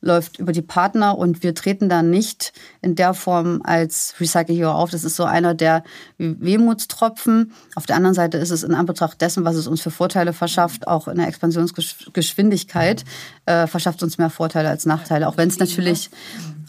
läuft 0.00 0.38
über 0.38 0.52
die 0.52 0.62
Partner 0.62 1.18
und 1.18 1.42
wir 1.42 1.54
treten 1.54 1.88
da 1.88 2.02
nicht 2.02 2.52
in 2.80 2.94
der 2.94 3.14
Form 3.14 3.60
als 3.64 4.14
Recycle 4.20 4.54
Hero 4.54 4.70
auf. 4.70 4.90
Das 4.90 5.02
ist 5.02 5.16
so 5.16 5.24
einer 5.24 5.54
der 5.54 5.82
Wehmutstropfen. 6.18 7.52
Auf 7.74 7.86
der 7.86 7.96
anderen 7.96 8.14
Seite 8.14 8.38
ist 8.38 8.50
es 8.50 8.62
in 8.62 8.74
Anbetracht 8.74 9.20
dessen, 9.20 9.44
was 9.44 9.56
es 9.56 9.66
uns 9.66 9.80
für 9.80 9.90
Vorteile 9.90 10.32
verschafft, 10.32 10.86
auch 10.86 11.08
in 11.08 11.16
der 11.16 11.26
Expansionsgeschwindigkeit, 11.26 13.04
äh, 13.46 13.66
verschafft 13.66 14.02
uns 14.02 14.18
mehr 14.18 14.30
Vorteile 14.30 14.68
als 14.68 14.86
Nachteile. 14.86 15.26
Auch 15.26 15.36
wenn 15.36 15.48
es 15.48 15.58
natürlich 15.58 16.10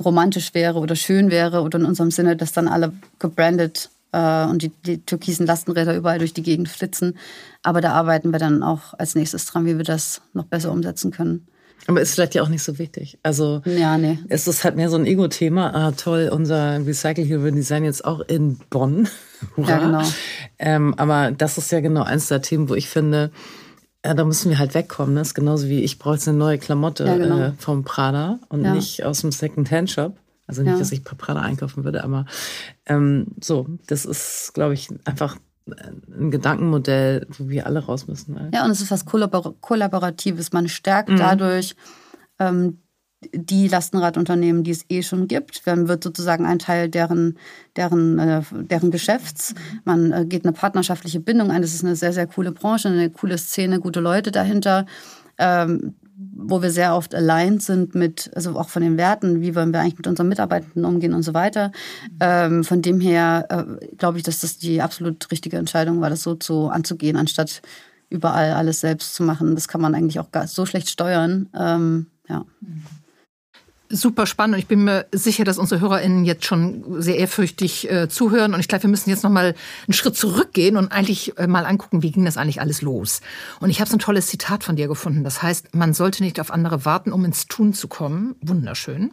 romantisch 0.03 0.53
wäre 0.55 0.79
oder 0.79 0.95
schön 0.95 1.29
wäre 1.29 1.61
oder 1.61 1.77
in 1.77 1.85
unserem 1.85 2.09
Sinne, 2.09 2.35
dass 2.35 2.51
dann 2.51 2.67
alle 2.67 2.93
gebrandet 3.19 3.91
äh, 4.11 4.45
und 4.45 4.63
die, 4.63 4.71
die 4.85 5.05
türkisen 5.05 5.45
Lastenräder 5.45 5.95
überall 5.95 6.17
durch 6.17 6.33
die 6.33 6.43
Gegend 6.43 6.69
flitzen. 6.69 7.17
Aber 7.61 7.79
da 7.81 7.93
arbeiten 7.93 8.31
wir 8.31 8.39
dann 8.39 8.63
auch 8.63 8.93
als 8.97 9.13
nächstes 9.13 9.45
dran, 9.45 9.65
wie 9.67 9.77
wir 9.77 9.85
das 9.85 10.21
noch 10.33 10.45
besser 10.45 10.71
umsetzen 10.71 11.11
können. 11.11 11.47
Aber 11.87 12.01
ist 12.01 12.13
vielleicht 12.13 12.35
ja 12.35 12.43
auch 12.43 12.49
nicht 12.49 12.63
so 12.63 12.77
wichtig. 12.77 13.17
Also 13.23 13.61
ja, 13.65 13.97
nee. 13.97 14.19
es 14.29 14.47
ist 14.47 14.63
halt 14.63 14.75
mehr 14.75 14.89
so 14.89 14.97
ein 14.97 15.05
Ego-Thema. 15.05 15.73
Ah, 15.73 15.91
toll, 15.91 16.29
unser 16.31 16.85
Recycle 16.85 17.25
Hero 17.25 17.49
Design 17.49 17.83
jetzt 17.83 18.05
auch 18.05 18.19
in 18.21 18.59
Bonn. 18.69 19.07
Hurra. 19.57 19.69
Ja, 19.69 19.77
genau. 19.79 20.03
Ähm, 20.59 20.93
aber 20.97 21.31
das 21.31 21.57
ist 21.57 21.71
ja 21.71 21.79
genau 21.79 22.03
eins 22.03 22.27
der 22.27 22.41
Themen, 22.41 22.69
wo 22.69 22.75
ich 22.75 22.89
finde, 22.89 23.31
ja, 24.05 24.13
da 24.13 24.23
müssen 24.23 24.49
wir 24.49 24.59
halt 24.59 24.73
wegkommen. 24.73 25.13
Ne? 25.13 25.21
Das 25.21 25.29
ist 25.29 25.33
genauso 25.33 25.67
wie 25.67 25.81
ich 25.83 25.99
brauche 25.99 26.15
jetzt 26.15 26.27
eine 26.27 26.37
neue 26.37 26.57
Klamotte 26.57 27.05
ja, 27.05 27.17
genau. 27.17 27.39
äh, 27.39 27.51
vom 27.57 27.83
Prada 27.83 28.39
und 28.49 28.63
ja. 28.63 28.73
nicht 28.73 29.03
aus 29.03 29.21
dem 29.21 29.31
Second-Hand-Shop. 29.31 30.15
Also 30.47 30.63
nicht, 30.63 30.79
dass 30.79 30.91
ich 30.91 31.03
Prada 31.03 31.41
einkaufen 31.41 31.83
würde, 31.83 32.03
aber 32.03 32.25
ähm, 32.87 33.27
so, 33.39 33.67
das 33.85 34.03
ist, 34.03 34.51
glaube 34.55 34.73
ich, 34.73 34.89
einfach 35.05 35.37
ein 35.67 36.31
Gedankenmodell, 36.31 37.27
wo 37.29 37.49
wir 37.49 37.65
alle 37.65 37.79
raus 37.79 38.07
müssen. 38.07 38.39
Halt. 38.39 38.53
Ja, 38.53 38.65
und 38.65 38.71
es 38.71 38.81
ist 38.81 38.91
was 38.91 39.05
Kollabor 39.05 39.55
Kollaboratives. 39.61 40.51
Man 40.51 40.67
stärkt 40.67 41.09
mhm. 41.09 41.17
dadurch 41.17 41.75
ähm, 42.39 42.79
die 43.33 43.67
Lastenradunternehmen, 43.67 44.63
die 44.63 44.71
es 44.71 44.85
eh 44.89 45.03
schon 45.03 45.27
gibt. 45.27 45.67
Dann 45.67 45.87
wird 45.87 46.03
sozusagen 46.03 46.45
ein 46.45 46.59
Teil 46.59 46.89
deren, 46.89 47.37
deren, 47.75 48.17
äh, 48.17 48.41
deren 48.51 48.91
Geschäfts. 48.91 49.53
Man 49.83 50.11
äh, 50.11 50.25
geht 50.25 50.45
eine 50.45 50.53
partnerschaftliche 50.53 51.19
Bindung 51.19 51.51
ein. 51.51 51.61
Das 51.61 51.73
ist 51.73 51.83
eine 51.83 51.95
sehr, 51.95 52.13
sehr 52.13 52.27
coole 52.27 52.51
Branche, 52.51 52.87
eine 52.87 53.09
coole 53.09 53.37
Szene, 53.37 53.79
gute 53.79 53.99
Leute 53.99 54.31
dahinter. 54.31 54.85
Ähm, 55.37 55.95
wo 56.19 56.61
wir 56.61 56.71
sehr 56.71 56.95
oft 56.95 57.15
aligned 57.15 57.61
sind 57.61 57.95
mit, 57.95 58.29
also 58.35 58.57
auch 58.57 58.69
von 58.69 58.81
den 58.81 58.97
Werten, 58.97 59.41
wie 59.41 59.55
wollen 59.55 59.71
wir 59.71 59.79
eigentlich 59.79 59.97
mit 59.97 60.07
unseren 60.07 60.27
Mitarbeitenden 60.27 60.83
umgehen 60.85 61.13
und 61.13 61.23
so 61.23 61.33
weiter. 61.33 61.71
Ähm, 62.19 62.63
von 62.63 62.81
dem 62.81 62.99
her 62.99 63.45
äh, 63.49 63.95
glaube 63.95 64.17
ich, 64.17 64.23
dass 64.23 64.39
das 64.41 64.57
die 64.57 64.81
absolut 64.81 65.31
richtige 65.31 65.57
Entscheidung 65.57 66.01
war, 66.01 66.09
das 66.09 66.21
so 66.21 66.35
zu 66.35 66.69
anzugehen, 66.69 67.15
anstatt 67.15 67.61
überall 68.09 68.51
alles 68.51 68.81
selbst 68.81 69.13
zu 69.13 69.23
machen. 69.23 69.55
Das 69.55 69.67
kann 69.67 69.81
man 69.81 69.95
eigentlich 69.95 70.19
auch 70.19 70.27
so 70.45 70.65
schlecht 70.65 70.89
steuern. 70.89 71.47
Ähm, 71.55 72.07
ja. 72.27 72.45
Mhm 72.59 72.98
super 73.89 74.25
spannend 74.25 74.55
und 74.55 74.59
ich 74.59 74.67
bin 74.67 74.83
mir 74.83 75.07
sicher, 75.11 75.43
dass 75.43 75.57
unsere 75.57 75.81
HörerInnen 75.81 76.23
jetzt 76.23 76.45
schon 76.45 77.01
sehr 77.01 77.17
ehrfürchtig 77.17 77.89
äh, 77.89 78.07
zuhören 78.07 78.53
und 78.53 78.59
ich 78.59 78.67
glaube, 78.67 78.83
wir 78.83 78.89
müssen 78.89 79.09
jetzt 79.09 79.23
noch 79.23 79.31
mal 79.31 79.55
einen 79.87 79.93
Schritt 79.93 80.15
zurückgehen 80.15 80.77
und 80.77 80.91
eigentlich 80.91 81.37
äh, 81.37 81.47
mal 81.47 81.65
angucken, 81.65 82.03
wie 82.03 82.11
ging 82.11 82.25
das 82.25 82.37
eigentlich 82.37 82.61
alles 82.61 82.81
los. 82.81 83.21
Und 83.59 83.69
ich 83.69 83.79
habe 83.79 83.89
so 83.89 83.95
ein 83.95 83.99
tolles 83.99 84.27
Zitat 84.27 84.63
von 84.63 84.75
dir 84.75 84.87
gefunden. 84.87 85.23
Das 85.23 85.41
heißt, 85.41 85.75
man 85.75 85.93
sollte 85.93 86.23
nicht 86.23 86.39
auf 86.39 86.51
andere 86.51 86.85
warten, 86.85 87.11
um 87.11 87.25
ins 87.25 87.47
Tun 87.47 87.73
zu 87.73 87.87
kommen. 87.87 88.35
Wunderschön. 88.41 89.11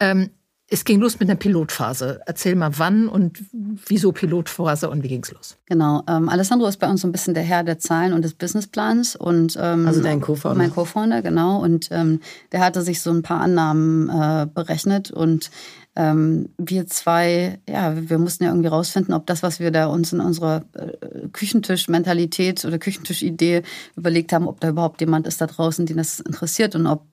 Ähm, 0.00 0.30
es 0.72 0.84
ging 0.84 1.00
los 1.00 1.20
mit 1.20 1.28
einer 1.28 1.38
Pilotphase. 1.38 2.20
Erzähl 2.24 2.54
mal, 2.54 2.78
wann 2.78 3.06
und 3.06 3.38
wieso 3.52 4.10
Pilotphase 4.12 4.88
und 4.88 5.02
wie 5.02 5.08
ging 5.08 5.22
es 5.22 5.30
los? 5.30 5.58
Genau. 5.66 6.02
Ähm, 6.08 6.30
Alessandro 6.30 6.66
ist 6.66 6.78
bei 6.78 6.88
uns 6.88 7.02
so 7.02 7.08
ein 7.08 7.12
bisschen 7.12 7.34
der 7.34 7.42
Herr 7.42 7.62
der 7.62 7.78
Zahlen 7.78 8.14
und 8.14 8.22
des 8.22 8.32
Businessplans. 8.32 9.14
Und, 9.14 9.58
ähm, 9.60 9.86
also 9.86 10.02
dein 10.02 10.22
Co-Founder. 10.22 10.56
Mein 10.56 10.72
Co-Founder, 10.72 11.20
genau. 11.20 11.62
Und 11.62 11.88
ähm, 11.90 12.20
der 12.52 12.60
hatte 12.60 12.80
sich 12.80 13.02
so 13.02 13.10
ein 13.10 13.22
paar 13.22 13.42
Annahmen 13.42 14.08
äh, 14.08 14.46
berechnet 14.46 15.10
und 15.10 15.50
ähm, 15.94 16.48
wir 16.56 16.86
zwei, 16.86 17.58
ja, 17.68 18.08
wir 18.08 18.18
mussten 18.18 18.44
ja 18.44 18.50
irgendwie 18.50 18.68
rausfinden, 18.68 19.12
ob 19.12 19.26
das, 19.26 19.42
was 19.42 19.60
wir 19.60 19.70
da 19.70 19.86
uns 19.86 20.14
in 20.14 20.20
unserer 20.20 20.64
äh, 20.72 21.28
Küchentisch-Mentalität 21.32 22.64
oder 22.64 22.78
Küchentisch-Idee 22.78 23.62
überlegt 23.94 24.32
haben, 24.32 24.48
ob 24.48 24.58
da 24.60 24.70
überhaupt 24.70 25.02
jemand 25.02 25.26
ist 25.26 25.42
da 25.42 25.46
draußen, 25.46 25.84
den 25.84 25.98
das 25.98 26.20
interessiert 26.20 26.74
und 26.74 26.86
ob 26.86 27.04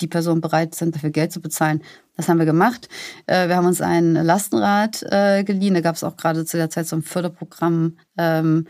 die 0.00 0.06
Personen 0.06 0.40
bereit 0.40 0.74
sind, 0.74 0.94
dafür 0.94 1.10
Geld 1.10 1.32
zu 1.32 1.40
bezahlen. 1.40 1.82
Das 2.16 2.28
haben 2.28 2.38
wir 2.38 2.46
gemacht. 2.46 2.88
Äh, 3.26 3.48
wir 3.48 3.56
haben 3.56 3.66
uns 3.66 3.80
ein 3.80 4.14
Lastenrad 4.14 5.02
äh, 5.10 5.44
geliehen. 5.44 5.74
Da 5.74 5.80
gab 5.80 5.96
es 5.96 6.04
auch 6.04 6.16
gerade 6.16 6.44
zu 6.44 6.56
der 6.56 6.70
Zeit 6.70 6.86
so 6.86 6.96
ein 6.96 7.02
Förderprogramm. 7.02 7.96
Ähm, 8.16 8.66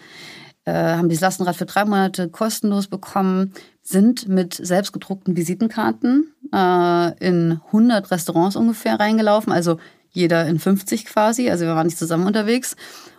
äh, 0.64 0.72
haben 0.72 1.08
dieses 1.08 1.22
Lastenrad 1.22 1.56
für 1.56 1.66
drei 1.66 1.84
Monate 1.84 2.28
kostenlos 2.28 2.88
bekommen, 2.88 3.52
sind 3.82 4.28
mit 4.28 4.54
selbstgedruckten 4.54 5.36
Visitenkarten 5.36 6.32
in 6.52 7.60
100 7.66 8.10
Restaurants 8.10 8.56
ungefähr 8.56 8.98
reingelaufen, 8.98 9.52
also 9.52 9.78
jeder 10.10 10.46
in 10.46 10.58
50 10.58 11.04
quasi, 11.04 11.50
also 11.50 11.66
wir 11.66 11.74
waren 11.74 11.86
nicht 11.86 11.98
zusammen 11.98 12.26
unterwegs 12.26 12.76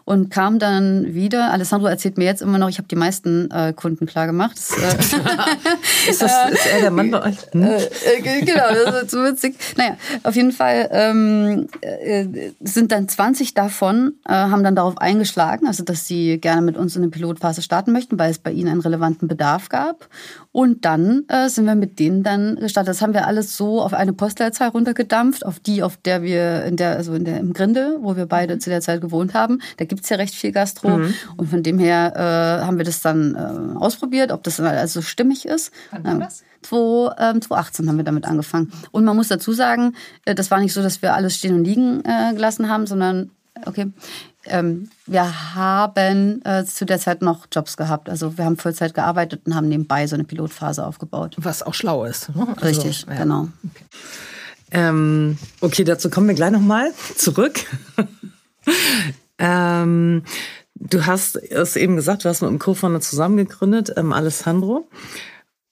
und 0.08 0.32
kam 0.32 0.58
dann 0.58 1.14
wieder. 1.14 1.52
Alessandro 1.52 1.88
erzählt 1.88 2.18
mir 2.18 2.24
jetzt 2.24 2.42
immer 2.42 2.58
noch, 2.58 2.70
ich 2.70 2.78
habe 2.78 2.88
die 2.88 2.96
meisten 2.96 3.52
äh, 3.52 3.74
Kunden 3.74 4.06
klar 4.06 4.26
gemacht. 4.26 4.56
Das, 4.56 4.72
äh, 5.12 5.18
ist, 6.10 6.22
das, 6.22 6.32
ist 6.50 6.66
er 6.66 6.80
der 6.80 6.92
Mann 6.92 7.12
bei 7.12 7.24
euch? 7.24 7.36
Hm? 7.52 7.64
Äh, 7.64 7.84
äh, 7.84 8.42
genau, 8.46 8.70
das 8.72 9.04
ist 9.04 9.12
so 9.12 9.18
witzig. 9.26 9.58
Naja, 9.76 9.98
auf 10.24 10.38
jeden 10.38 10.54
Fall 10.54 10.88
ähm, 10.94 11.68
äh, 11.82 12.26
sind 12.62 12.94
dann 12.94 13.10
20 13.10 13.54
davon, 13.54 14.14
äh, 14.26 14.32
haben 14.32 14.64
dann 14.64 14.78
darauf 14.78 14.98
eingeschlagen, 14.98 15.68
also 15.68 15.84
dass 15.84 16.08
sie 16.08 16.38
gerne 16.38 16.62
mit 16.62 16.78
uns 16.78 16.96
in 16.96 17.02
eine 17.02 17.12
Pilotphase 17.12 17.62
starten 17.62 17.92
möchten, 17.92 18.18
weil 18.18 18.32
es 18.32 18.40
bei 18.40 18.52
ihnen 18.54 18.70
einen 18.70 18.80
relevanten 18.80 19.28
Bedarf 19.28 19.68
gab. 19.68 20.08
Und 20.54 20.86
dann 20.86 21.26
äh, 21.28 21.50
sind 21.50 21.66
wir 21.66 21.76
mit 21.76 22.00
denen 22.00 22.24
dann 22.24 22.56
gestartet. 22.56 22.90
Das 22.90 23.04
haben 23.04 23.14
wir 23.14 23.28
alles 23.28 23.56
so 23.58 23.80
auf 23.80 23.94
eine 23.94 24.12
Postleitzahl 24.12 24.70
runtergedampft, 24.70 25.46
auf 25.46 25.60
die, 25.60 25.84
auf 25.84 25.98
der 25.98 26.24
wir 26.24 26.64
in 26.64 26.78
der, 26.78 26.96
also 26.96 27.14
in 27.14 27.26
der 27.26 27.40
im 27.40 27.54
Grinde, 27.54 27.98
wo 28.00 28.16
wir 28.16 28.26
beide 28.26 28.58
zu 28.58 28.72
der 28.72 28.82
Zeit 28.82 29.02
gewohnt 29.02 29.36
haben. 29.36 29.60
Da 29.78 29.86
gibt 29.86 29.97
gibt 29.98 30.06
es 30.06 30.10
ja 30.12 30.18
recht 30.18 30.36
viel 30.36 30.52
Gastro. 30.52 31.00
Mhm. 31.00 31.14
Und 31.38 31.50
von 31.50 31.64
dem 31.64 31.80
her 31.80 32.14
äh, 32.16 32.66
haben 32.66 32.78
wir 32.78 32.86
das 32.86 33.02
dann 33.02 33.34
äh, 33.36 33.78
ausprobiert, 33.80 34.32
ob 34.32 34.44
das 34.44 34.60
also 34.60 35.02
stimmig 35.02 35.46
ist. 35.46 35.72
Wann 35.92 36.04
war 36.04 36.16
das? 36.20 36.44
2018 36.62 37.90
haben 37.90 37.98
wir 37.98 38.04
damit 38.04 38.26
angefangen. 38.26 38.72
Und 38.92 39.06
man 39.06 39.16
muss 39.16 39.28
dazu 39.28 39.54
sagen, 39.54 39.96
äh, 40.26 40.36
das 40.36 40.52
war 40.52 40.60
nicht 40.60 40.74
so, 40.74 40.84
dass 40.84 41.02
wir 41.02 41.16
alles 41.16 41.36
stehen 41.36 41.56
und 41.56 41.64
liegen 41.64 42.04
äh, 42.06 42.34
gelassen 42.36 42.70
haben, 42.70 42.86
sondern, 42.86 43.32
okay, 43.66 43.92
ähm, 44.46 44.90
wir 45.08 45.56
haben 45.56 46.46
äh, 46.46 46.64
zu 46.64 46.86
der 46.86 47.00
Zeit 47.00 47.24
noch 47.24 47.48
Jobs 47.52 47.76
gehabt. 47.76 48.08
Also 48.08 48.38
wir 48.38 48.46
haben 48.46 48.58
Vollzeit 48.58 48.94
gearbeitet 48.94 49.42
und 49.46 49.56
haben 49.56 49.68
nebenbei 49.68 50.06
so 50.06 50.16
eine 50.16 50.26
Pilotphase 50.26 50.86
aufgebaut. 50.86 51.36
Was 51.40 51.64
auch 51.64 51.74
schlau 51.74 52.06
ist. 52.06 52.36
Ne? 52.36 52.48
Also, 52.50 52.66
Richtig, 52.66 53.06
ja. 53.10 53.16
genau. 53.16 53.48
Okay. 53.64 53.84
Ähm, 54.70 55.38
okay, 55.62 55.84
dazu 55.84 56.12
kommen 56.12 56.28
wir 56.28 56.36
gleich 56.36 56.52
nochmal 56.52 56.92
zurück. 57.16 57.66
Ähm, 59.40 60.24
du 60.76 61.06
hast 61.06 61.36
es 61.36 61.76
eben 61.76 61.96
gesagt, 61.96 62.26
du 62.26 62.30
hast 62.30 62.42
mit 62.42 62.50
einem 62.50 62.60
Co-Founder 62.60 63.02
zusammengegründet, 63.02 63.94
ähm, 63.98 64.14
Alessandro. 64.14 64.90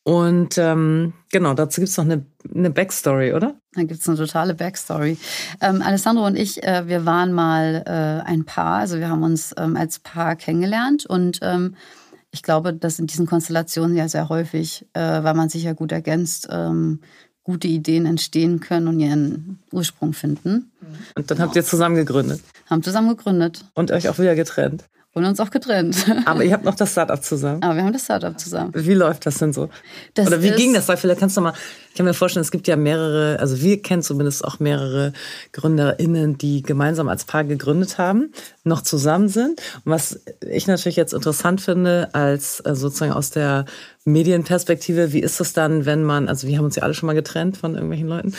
Und 0.08 0.60
ähm, 0.60 1.14
genau, 1.32 1.56
dazu 1.56 1.82
gibt 1.82 1.90
es 1.90 1.98
noch 1.98 2.06
eine, 2.06 2.26
eine 2.54 2.70
Backstory, 2.70 3.34
oder? 3.34 3.56
Da 3.74 3.82
gibt 3.84 4.00
es 4.00 4.08
eine 4.08 4.18
totale 4.18 4.54
Backstory. 4.54 5.18
Ähm, 5.62 5.82
Alessandro 5.82 6.28
und 6.28 6.36
ich, 6.36 6.64
äh, 6.64 6.88
wir 6.88 7.08
waren 7.08 7.34
mal 7.34 7.84
äh, 7.88 8.30
ein 8.30 8.46
Paar, 8.46 8.82
also 8.82 9.00
wir 9.00 9.10
haben 9.10 9.24
uns 9.24 9.52
ähm, 9.58 9.76
als 9.76 9.98
Paar 9.98 10.36
kennengelernt 10.36 11.08
und 11.08 11.40
ähm, 11.42 11.76
ich 12.30 12.44
glaube, 12.44 12.74
dass 12.74 13.00
in 13.00 13.08
diesen 13.08 13.26
Konstellationen 13.26 13.96
ja 13.96 14.08
sehr 14.08 14.30
häufig, 14.30 14.86
äh, 14.94 15.00
weil 15.00 15.34
man 15.34 15.50
sich 15.50 15.64
ja 15.64 15.74
gut 15.74 15.92
ergänzt, 15.92 16.50
ähm, 16.52 17.00
gute 17.46 17.68
Ideen 17.68 18.06
entstehen 18.06 18.60
können 18.60 18.88
und 18.88 19.00
ihren 19.00 19.60
Ursprung 19.72 20.14
finden. 20.14 20.72
Und 21.16 21.32
dann 21.32 21.40
habt 21.40 21.56
ihr 21.56 21.64
zusammen 21.64 21.96
gegründet? 21.96 22.42
Haben 22.70 22.84
zusammen 22.84 23.10
gegründet. 23.10 23.64
Und 23.76 23.92
euch 23.92 24.10
auch 24.10 24.18
wieder 24.20 24.36
getrennt? 24.36 24.84
Und 25.16 25.24
uns 25.24 25.40
auch 25.40 25.50
getrennt. 25.50 26.06
Aber 26.26 26.44
ihr 26.44 26.52
habt 26.52 26.66
noch 26.66 26.76
das 26.76 26.92
Startup 26.92 27.24
zusammen. 27.24 27.64
Aber 27.64 27.76
wir 27.76 27.84
haben 27.84 27.94
das 27.94 28.04
Startup 28.04 28.38
zusammen. 28.38 28.72
Wie 28.76 28.94
läuft 28.94 29.26
das 29.26 29.38
denn 29.38 29.54
so? 29.54 29.70
Das 30.14 30.28
Oder 30.28 30.44
wie 30.44 30.52
ging 30.52 30.74
das? 30.74 30.90
Weil 30.90 30.98
vielleicht 30.98 31.22
kannst 31.22 31.38
du 31.38 31.42
mal, 31.42 31.54
ich 31.90 31.96
kann 31.96 32.06
mir 32.06 32.14
vorstellen, 32.14 32.42
es 32.42 32.52
gibt 32.52 32.68
ja 32.68 32.76
mehrere, 32.76 33.40
also 33.40 33.62
wir 33.62 33.82
kennen 33.82 34.04
zumindest 34.04 34.44
auch 34.44 34.60
mehrere 34.60 35.14
GründerInnen, 35.54 36.38
die 36.38 36.62
gemeinsam 36.62 37.08
als 37.08 37.24
Paar 37.24 37.46
gegründet 37.46 37.98
haben, 37.98 38.34
noch 38.66 38.82
zusammen 38.82 39.30
sind. 39.30 39.62
Und 39.86 39.92
was 39.94 40.20
ich 40.42 40.68
natürlich 40.68 40.98
jetzt 40.98 41.14
interessant 41.14 41.62
finde, 41.62 42.10
als 42.12 42.60
also 42.60 42.90
sozusagen 42.90 43.14
aus 43.14 43.32
der 43.32 43.64
Medienperspektive, 44.04 45.14
wie 45.14 45.22
ist 45.22 45.40
es 45.40 45.54
dann, 45.54 45.86
wenn 45.86 46.04
man, 46.04 46.28
also 46.28 46.46
wir 46.46 46.58
haben 46.58 46.66
uns 46.66 46.76
ja 46.76 46.84
alle 46.84 46.94
schon 46.94 47.08
mal 47.08 47.14
getrennt 47.14 47.56
von 47.56 47.76
irgendwelchen 47.76 48.10
Leuten, 48.10 48.34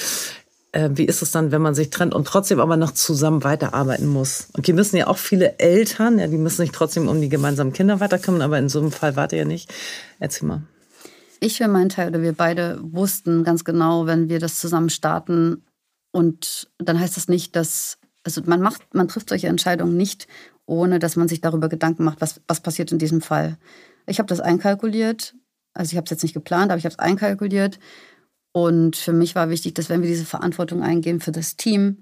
äh, 0.73 0.91
wie 0.93 1.05
ist 1.05 1.23
es 1.23 1.31
dann, 1.31 1.53
wenn 1.53 1.63
man 1.63 1.75
sich 1.75 1.91
trennt 1.91 2.15
und 2.15 2.27
trotzdem 2.27 2.61
aber 2.61 2.77
noch 2.77 2.93
zusammen 2.93 3.45
weiterarbeiten 3.45 4.07
muss? 4.07 4.49
Und 4.53 4.67
die 4.67 4.73
müssen 4.73 4.97
ja 4.97 5.07
auch 5.07 5.19
viele 5.19 5.59
Eltern, 5.59 6.19
ja, 6.19 6.27
die 6.27 6.39
müssen 6.39 6.63
sich 6.63 6.73
trotzdem 6.73 7.09
um 7.09 7.21
die 7.21 7.29
gemeinsamen 7.29 7.73
Kinder 7.73 8.01
weiterkommen, 8.01 8.43
aber 8.43 8.59
in 8.59 8.69
so 8.69 8.81
einem 8.81 8.93
Fall 8.93 9.17
wart 9.17 9.33
ihr 9.33 9.39
ja 9.41 9.45
nicht. 9.45 9.73
Erzähl 10.19 10.49
mal. 10.49 10.63
Ich 11.41 11.59
für 11.59 11.69
meinen 11.69 11.91
Teil 11.91 12.09
oder 12.09 12.23
wir 12.23 12.33
beide 12.33 12.79
wussten 12.83 13.45
ganz 13.45 13.65
genau, 13.65 14.07
wenn 14.07 14.29
wir 14.29 14.39
das 14.39 14.59
zusammen 14.59 14.91
starten 14.91 15.65
und 16.13 16.71
dann 16.79 16.99
heißt 16.99 17.17
das 17.17 17.29
nicht, 17.29 17.57
dass, 17.57 17.99
also 18.25 18.41
man 18.47 18.61
macht, 18.61 18.95
man 18.95 19.09
trifft 19.09 19.29
solche 19.29 19.49
Entscheidungen 19.49 19.97
nicht, 19.97 20.27
ohne 20.65 20.99
dass 20.99 21.17
man 21.17 21.29
sich 21.29 21.41
darüber 21.41 21.69
Gedanken 21.69 22.05
macht, 22.05 22.21
was, 22.21 22.41
was 22.49 22.61
passiert 22.61 22.91
in 22.91 22.99
diesem 22.99 23.21
Fall. 23.21 23.59
Ich 24.07 24.19
habe 24.19 24.29
das 24.29 24.41
einkalkuliert, 24.41 25.35
also 25.75 25.93
ich 25.93 25.97
habe 25.97 26.07
es 26.07 26.11
jetzt 26.11 26.23
nicht 26.23 26.33
geplant, 26.33 26.71
aber 26.71 26.79
ich 26.79 26.85
habe 26.85 26.95
es 26.95 26.99
einkalkuliert 26.99 27.79
und 28.57 28.97
für 28.97 29.13
mich 29.13 29.35
war 29.35 29.51
wichtig, 29.51 29.75
dass 29.75 29.91
wenn 29.91 30.01
wir 30.01 30.09
diese 30.09 30.25
Verantwortung 30.25 30.83
eingehen 30.83 31.21
für 31.21 31.31
das 31.31 31.57
Team, 31.57 31.99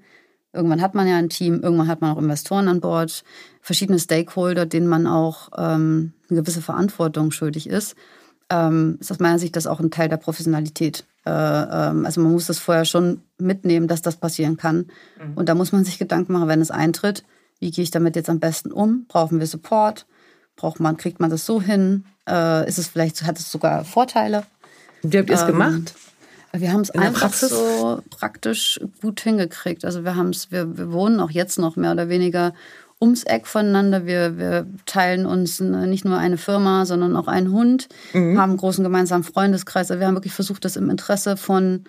irgendwann 0.53 0.81
hat 0.81 0.95
man 0.95 1.09
ja 1.09 1.17
ein 1.17 1.29
Team, 1.29 1.61
irgendwann 1.61 1.89
hat 1.89 2.01
man 2.01 2.13
auch 2.13 2.21
Investoren 2.21 2.69
an 2.69 2.81
Bord, 2.81 3.25
verschiedene 3.61 3.99
Stakeholder, 3.99 4.65
denen 4.65 4.87
man 4.87 5.09
auch 5.09 5.49
ähm, 5.59 6.13
eine 6.31 6.43
gewisse 6.43 6.63
Verantwortung 6.63 7.33
schuldig 7.33 7.69
ist, 7.69 7.97
ähm, 8.51 8.99
ist 9.01 9.11
aus 9.11 9.19
meiner 9.19 9.41
Sicht 9.41 9.57
das 9.57 9.67
auch 9.67 9.81
ein 9.81 9.91
Teil 9.91 10.09
der 10.09 10.17
Professionalität. 10.17 11.05
Äh, 11.27 11.31
ähm, 11.31 12.07
also 12.07 12.21
man 12.21 12.31
muss 12.31 12.47
das 12.47 12.61
vorher 12.61 12.85
schon 12.85 13.23
mitnehmen, 13.37 13.89
dass 13.89 14.03
das 14.03 14.15
passieren 14.15 14.57
kann. 14.57 14.87
Mhm. 15.19 15.35
Und 15.35 15.49
da 15.49 15.57
muss 15.57 15.73
man 15.73 15.83
sich 15.83 15.99
Gedanken 15.99 16.35
machen, 16.35 16.47
wenn 16.47 16.61
es 16.61 16.71
eintritt, 16.71 17.25
wie 17.59 17.73
gehe 17.73 17.83
ich 17.83 17.91
damit 17.91 18.15
jetzt 18.15 18.31
am 18.31 18.39
besten 18.39 18.71
um? 18.71 19.07
Brauchen 19.09 19.41
wir 19.41 19.49
Support? 19.49 20.07
Braucht 20.55 20.79
man, 20.79 20.99
kriegt 20.99 21.19
man 21.19 21.31
das 21.31 21.47
so 21.47 21.61
hin? 21.61 22.05
Äh, 22.29 22.69
ist 22.69 22.79
es 22.79 22.87
vielleicht, 22.87 23.25
hat 23.25 23.41
es 23.41 23.51
sogar 23.51 23.85
Vorteile? 23.85 24.45
Wie 25.03 25.19
habt 25.19 25.31
ihr 25.31 25.35
es 25.35 25.43
ähm, 25.43 25.49
gemacht? 25.49 25.95
Wir 26.57 26.73
haben 26.73 26.83
es 26.83 26.91
einfach 26.91 27.33
so 27.33 28.01
praktisch 28.11 28.81
gut 29.03 29.21
hingekriegt. 29.21 29.85
Also 29.85 30.05
wir 30.05 30.15
haben 30.15 30.31
es, 30.31 30.53
wir, 30.53 30.77
wir 30.77 30.93
wohnen 30.93 31.21
auch 31.21 31.31
jetzt 31.31 31.59
noch 31.59 31.77
mehr 31.77 31.93
oder 31.93 32.09
weniger 32.09 32.55
ums 33.01 33.25
Eck 33.25 33.47
voneinander. 33.47 34.07
Wir, 34.07 34.39
wir 34.39 34.67
teilen 34.87 35.27
uns 35.27 35.61
nicht 35.61 36.05
nur 36.05 36.19
eine 36.19 36.39
Firma, 36.39 36.87
sondern 36.87 37.17
auch 37.17 37.29
einen 37.29 37.53
Hund, 37.53 37.89
mhm. 38.13 38.39
haben 38.39 38.51
einen 38.51 38.59
großen 38.59 38.85
gemeinsamen 38.85 39.25
Freundeskreis. 39.25 39.91
Also 39.91 40.01
wir 40.01 40.07
haben 40.07 40.15
wirklich 40.15 40.33
versucht, 40.33 40.65
das 40.65 40.77
im 40.77 40.91
Interesse 40.91 41.37
von, 41.37 41.85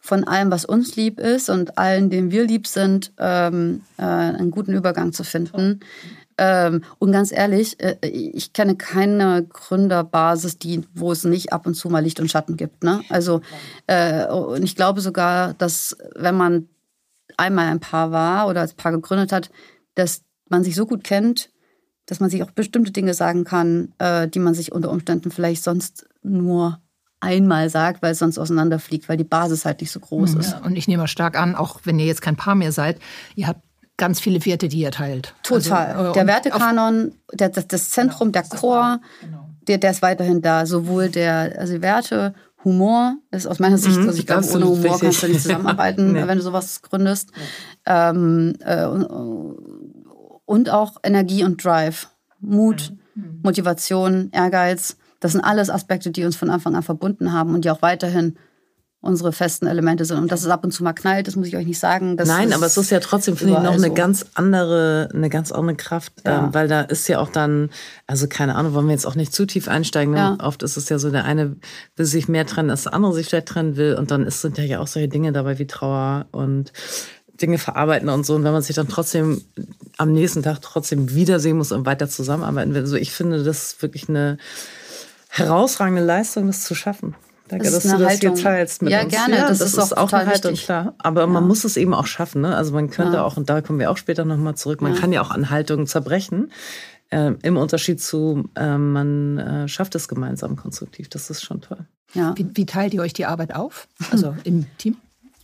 von 0.00 0.24
allem, 0.24 0.50
was 0.50 0.64
uns 0.64 0.96
lieb 0.96 1.20
ist 1.20 1.50
und 1.50 1.76
allen, 1.78 2.10
denen 2.10 2.30
wir 2.30 2.46
lieb 2.46 2.66
sind, 2.66 3.12
ähm, 3.18 3.82
äh, 3.98 4.02
einen 4.02 4.50
guten 4.50 4.72
Übergang 4.72 5.12
zu 5.12 5.22
finden. 5.22 5.80
Ähm, 6.38 6.82
und 6.98 7.10
ganz 7.10 7.32
ehrlich, 7.32 7.78
äh, 7.80 7.96
ich 8.02 8.52
kenne 8.52 8.76
keine 8.76 9.44
Gründerbasis, 9.44 10.56
die, 10.58 10.82
wo 10.94 11.10
es 11.10 11.24
nicht 11.24 11.52
ab 11.52 11.66
und 11.66 11.74
zu 11.74 11.90
mal 11.90 11.98
Licht 11.98 12.20
und 12.20 12.30
Schatten 12.30 12.56
gibt. 12.56 12.84
Ne? 12.84 13.02
Also, 13.10 13.40
äh, 13.88 14.26
und 14.26 14.62
ich 14.62 14.76
glaube 14.76 15.00
sogar, 15.00 15.54
dass 15.54 15.96
wenn 16.14 16.36
man 16.36 16.68
einmal 17.36 17.66
ein 17.66 17.80
Paar 17.80 18.12
war 18.12 18.48
oder 18.48 18.60
als 18.60 18.74
Paar 18.74 18.92
gegründet 18.92 19.32
hat, 19.32 19.50
dass 19.96 20.22
man 20.48 20.62
sich 20.62 20.76
so 20.76 20.86
gut 20.86 21.02
kennt, 21.02 21.50
dass 22.06 22.20
man 22.20 22.30
sich 22.30 22.42
auch 22.42 22.52
bestimmte 22.52 22.92
Dinge 22.92 23.14
sagen 23.14 23.44
kann, 23.44 23.92
äh, 23.98 24.28
die 24.28 24.38
man 24.38 24.54
sich 24.54 24.72
unter 24.72 24.90
Umständen 24.90 25.30
vielleicht 25.30 25.62
sonst 25.64 26.08
nur 26.22 26.80
einmal 27.20 27.68
sagt, 27.68 28.00
weil 28.00 28.12
es 28.12 28.18
sonst 28.20 28.38
auseinanderfliegt, 28.38 29.08
weil 29.08 29.16
die 29.16 29.24
Basis 29.24 29.64
halt 29.64 29.80
nicht 29.80 29.90
so 29.90 30.00
groß 30.00 30.34
mhm. 30.34 30.40
ist. 30.40 30.52
Ja, 30.52 30.58
und 30.64 30.76
ich 30.76 30.86
nehme 30.88 31.02
mal 31.02 31.08
stark 31.08 31.38
an, 31.38 31.54
auch 31.54 31.80
wenn 31.84 31.98
ihr 31.98 32.06
jetzt 32.06 32.22
kein 32.22 32.36
Paar 32.36 32.54
mehr 32.54 32.72
seid, 32.72 33.00
ihr 33.34 33.48
habt 33.48 33.62
ganz 33.98 34.20
viele 34.20 34.42
Werte, 34.46 34.68
die 34.68 34.78
ihr 34.78 34.90
teilt. 34.90 35.34
Total. 35.42 35.92
Also, 35.92 36.10
äh, 36.10 36.14
der 36.14 36.26
Wertekanon, 36.26 37.12
der, 37.32 37.50
das, 37.50 37.68
das 37.68 37.90
Zentrum, 37.90 38.32
genau, 38.32 38.48
der 38.48 38.58
Chor, 38.58 39.00
genau. 39.20 39.50
der, 39.66 39.78
der 39.78 39.90
ist 39.90 40.00
weiterhin 40.00 40.40
da. 40.40 40.64
Sowohl 40.64 41.10
der, 41.10 41.56
also 41.58 41.82
Werte, 41.82 42.34
Humor 42.64 43.16
ist 43.30 43.46
aus 43.46 43.58
meiner 43.58 43.78
Sicht, 43.78 43.98
mhm, 43.98 44.08
also 44.08 44.18
ich 44.18 44.26
glaube, 44.26 44.46
ohne 44.50 44.64
Humor 44.64 44.84
richtig. 44.84 45.00
kannst 45.00 45.22
du 45.22 45.28
nicht 45.28 45.42
zusammenarbeiten, 45.42 46.12
nee. 46.14 46.26
wenn 46.26 46.38
du 46.38 46.44
sowas 46.44 46.80
gründest. 46.82 47.30
Ja. 47.86 48.10
Ähm, 48.10 48.54
äh, 48.64 48.86
und 50.44 50.70
auch 50.70 50.96
Energie 51.02 51.44
und 51.44 51.62
Drive, 51.62 52.08
Mut, 52.40 52.94
mhm. 53.14 53.40
Motivation, 53.42 54.30
Ehrgeiz. 54.32 54.96
Das 55.20 55.32
sind 55.32 55.40
alles 55.40 55.68
Aspekte, 55.68 56.10
die 56.10 56.24
uns 56.24 56.36
von 56.36 56.50
Anfang 56.50 56.74
an 56.74 56.82
verbunden 56.82 57.32
haben 57.32 57.54
und 57.54 57.64
die 57.64 57.70
auch 57.70 57.82
weiterhin 57.82 58.36
unsere 59.00 59.32
festen 59.32 59.66
Elemente 59.66 60.04
sind. 60.04 60.18
Und 60.18 60.32
dass 60.32 60.42
es 60.42 60.48
ab 60.48 60.64
und 60.64 60.72
zu 60.72 60.82
mal 60.82 60.92
knallt, 60.92 61.28
das 61.28 61.36
muss 61.36 61.46
ich 61.46 61.56
euch 61.56 61.66
nicht 61.66 61.78
sagen. 61.78 62.16
Nein, 62.16 62.52
aber 62.52 62.66
es 62.66 62.76
ist 62.76 62.90
ja 62.90 62.98
trotzdem, 62.98 63.36
finde 63.36 63.54
ich, 63.54 63.60
noch 63.60 63.72
eine 63.72 63.88
so. 63.88 63.94
ganz 63.94 64.26
andere, 64.34 65.08
eine 65.14 65.30
ganz 65.30 65.52
andere 65.52 65.76
Kraft, 65.76 66.12
ja. 66.24 66.44
ähm, 66.44 66.54
weil 66.54 66.66
da 66.66 66.80
ist 66.80 67.06
ja 67.08 67.20
auch 67.20 67.30
dann, 67.30 67.70
also 68.08 68.26
keine 68.26 68.56
Ahnung, 68.56 68.74
wollen 68.74 68.86
wir 68.86 68.92
jetzt 68.92 69.06
auch 69.06 69.14
nicht 69.14 69.32
zu 69.32 69.46
tief 69.46 69.68
einsteigen. 69.68 70.14
Ne? 70.14 70.18
Ja. 70.18 70.36
Oft 70.40 70.64
ist 70.64 70.76
es 70.76 70.88
ja 70.88 70.98
so, 70.98 71.10
der 71.10 71.24
eine 71.24 71.56
will 71.94 72.06
sich 72.06 72.26
mehr 72.26 72.44
trennen, 72.44 72.70
als 72.70 72.84
der 72.84 72.94
andere 72.94 73.14
sich 73.14 73.28
vielleicht 73.28 73.48
trennen 73.48 73.76
will. 73.76 73.94
Und 73.94 74.10
dann 74.10 74.26
ist, 74.26 74.40
sind 74.40 74.58
ja 74.58 74.80
auch 74.80 74.88
solche 74.88 75.08
Dinge 75.08 75.32
dabei 75.32 75.60
wie 75.60 75.66
Trauer 75.68 76.26
und 76.32 76.72
Dinge 77.40 77.58
verarbeiten 77.58 78.08
und 78.08 78.26
so. 78.26 78.34
Und 78.34 78.42
wenn 78.42 78.52
man 78.52 78.62
sich 78.62 78.74
dann 78.74 78.88
trotzdem 78.88 79.42
am 79.96 80.12
nächsten 80.12 80.42
Tag 80.42 80.60
trotzdem 80.60 81.14
wiedersehen 81.14 81.56
muss 81.56 81.70
und 81.70 81.86
weiter 81.86 82.08
zusammenarbeiten 82.08 82.74
will. 82.74 82.82
Also 82.82 82.96
ich 82.96 83.12
finde, 83.12 83.44
das 83.44 83.74
ist 83.74 83.82
wirklich 83.82 84.08
eine 84.08 84.38
herausragende 85.28 86.04
Leistung, 86.04 86.48
das 86.48 86.64
zu 86.64 86.74
schaffen. 86.74 87.14
Danke, 87.48 87.64
das 87.64 87.74
dass 87.74 87.82
du 87.84 87.98
das 87.98 88.08
Haltung. 88.08 88.34
hier 88.34 88.44
teilst 88.44 88.82
mit 88.82 88.92
ja, 88.92 89.02
uns. 89.02 89.12
Gerne, 89.12 89.36
ja, 89.36 89.48
das, 89.48 89.58
das 89.58 89.72
ist, 89.72 89.78
ist 89.78 89.96
auch 89.96 90.12
eine 90.12 90.26
Haltung, 90.26 90.52
wichtig. 90.52 90.66
klar. 90.66 90.94
Aber 90.98 91.22
ja. 91.22 91.26
man 91.26 91.46
muss 91.46 91.64
es 91.64 91.76
eben 91.76 91.94
auch 91.94 92.06
schaffen. 92.06 92.42
Ne? 92.42 92.54
Also 92.54 92.72
man 92.72 92.90
könnte 92.90 93.14
ja. 93.14 93.24
auch, 93.24 93.36
und 93.36 93.48
da 93.48 93.60
kommen 93.62 93.78
wir 93.78 93.90
auch 93.90 93.96
später 93.96 94.24
nochmal 94.24 94.54
zurück, 94.54 94.82
man 94.82 94.94
kann 94.94 95.12
ja 95.12 95.22
auch 95.22 95.30
an 95.30 95.50
Haltungen 95.50 95.86
zerbrechen. 95.86 96.52
Äh, 97.10 97.32
Im 97.42 97.56
Unterschied 97.56 98.02
zu, 98.02 98.50
äh, 98.54 98.76
man 98.76 99.38
äh, 99.38 99.68
schafft 99.68 99.94
es 99.94 100.08
gemeinsam 100.08 100.56
konstruktiv. 100.56 101.08
Das 101.08 101.30
ist 101.30 101.42
schon 101.42 101.62
toll. 101.62 101.78
Ja. 102.12 102.34
Wie, 102.36 102.46
wie 102.54 102.66
teilt 102.66 102.92
ihr 102.92 103.00
euch 103.00 103.14
die 103.14 103.24
Arbeit 103.24 103.54
auf? 103.54 103.88
Also 104.10 104.36
im 104.44 104.66
Team? 104.76 104.96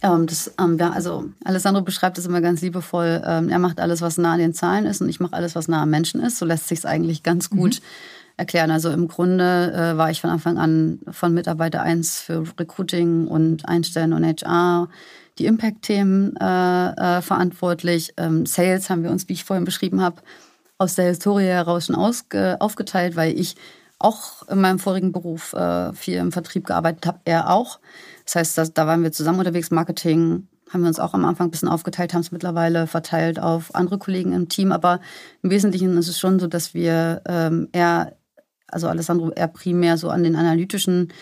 Ähm, 0.03 0.27
das, 0.27 0.53
ähm, 0.61 0.77
ja, 0.79 0.91
also 0.91 1.25
Alessandro 1.43 1.81
beschreibt 1.81 2.19
es 2.19 2.27
immer 2.27 2.43
ganz 2.43 2.61
liebevoll. 2.61 3.23
Ähm, 3.25 3.49
er 3.49 3.59
macht 3.59 3.81
alles, 3.81 4.03
was 4.03 4.19
nah 4.19 4.35
an 4.35 4.41
den 4.41 4.53
Zahlen 4.53 4.85
ist 4.85 5.01
und 5.01 5.09
ich 5.09 5.21
mache 5.21 5.33
alles, 5.33 5.55
was 5.55 5.69
nah 5.69 5.83
am 5.83 5.91
Menschen 5.91 6.21
ist. 6.21 6.37
So 6.37 6.45
lässt 6.45 6.69
sich 6.69 6.81
es 6.81 6.85
eigentlich 6.85 7.23
ganz 7.23 7.49
gut 7.49 7.81
mhm 7.81 8.24
erklären. 8.37 8.71
Also 8.71 8.91
im 8.91 9.09
Grunde 9.09 9.73
äh, 9.73 9.97
war 9.97 10.11
ich 10.11 10.21
von 10.21 10.31
Anfang 10.31 10.59
an 10.59 11.01
von 11.11 11.35
Mitarbeiter 11.35 11.83
1 11.83 12.21
für 12.21 12.45
Recruiting 12.59 13.27
und 13.27 13.69
Einstellen 13.69 14.13
und 14.13 14.25
HR 14.25 14.89
die 15.39 15.47
Impact-Themen 15.47 16.37
äh, 16.37 17.19
äh, 17.19 17.23
verantwortlich. 17.23 18.13
Ähm, 18.17 18.47
Sales 18.47 18.89
haben 18.91 19.03
wir 19.03 19.11
uns, 19.11 19.29
wie 19.29 19.33
ich 19.33 19.45
vorhin 19.45 19.65
beschrieben 19.65 20.01
habe, 20.01 20.23
aus 20.79 20.95
der 20.95 21.07
Historie 21.07 21.45
heraus 21.45 21.87
schon 21.87 21.97
aufgeteilt, 21.97 23.17
weil 23.17 23.39
ich 23.39 23.57
auch 23.99 24.47
in 24.49 24.61
meinem 24.61 24.79
vorigen 24.79 25.13
Beruf 25.13 25.53
äh, 25.55 25.93
viel 25.93 26.19
im 26.19 26.33
Vertrieb 26.33 26.67
gearbeitet 26.67 27.07
habe, 27.07 27.21
er 27.25 27.51
auch. 27.51 27.81
Das 28.25 28.37
heißt, 28.37 28.59
das, 28.59 28.75
da 28.75 28.87
waren 28.87 29.03
wir 29.03 29.13
zusammen 29.13 29.39
unterwegs, 29.39 29.71
Marketing, 29.71 30.49
haben 30.71 30.83
wir 30.83 30.89
uns 30.89 30.99
auch 30.99 31.15
am 31.15 31.25
Anfang 31.25 31.49
ein 31.49 31.51
bisschen 31.51 31.69
aufgeteilt, 31.69 32.13
haben 32.13 32.21
es 32.21 32.33
mittlerweile 32.33 32.87
verteilt 32.87 33.39
auf 33.39 33.75
andere 33.75 33.99
Kollegen 33.99 34.33
im 34.33 34.49
Team. 34.49 34.73
Aber 34.73 35.01
im 35.43 35.51
Wesentlichen 35.51 35.97
ist 35.97 36.09
es 36.09 36.19
schon 36.19 36.41
so, 36.41 36.49
dass 36.49 36.75
wir 36.75 37.23
ähm, 37.27 37.69
eher, 37.73 38.17
also 38.75 38.89
Alessandro 38.89 39.31
eher 39.31 39.49
primär 39.49 39.97
so 39.97 40.11
an 40.11 40.25
den 40.25 40.37
analytischen 40.37 41.13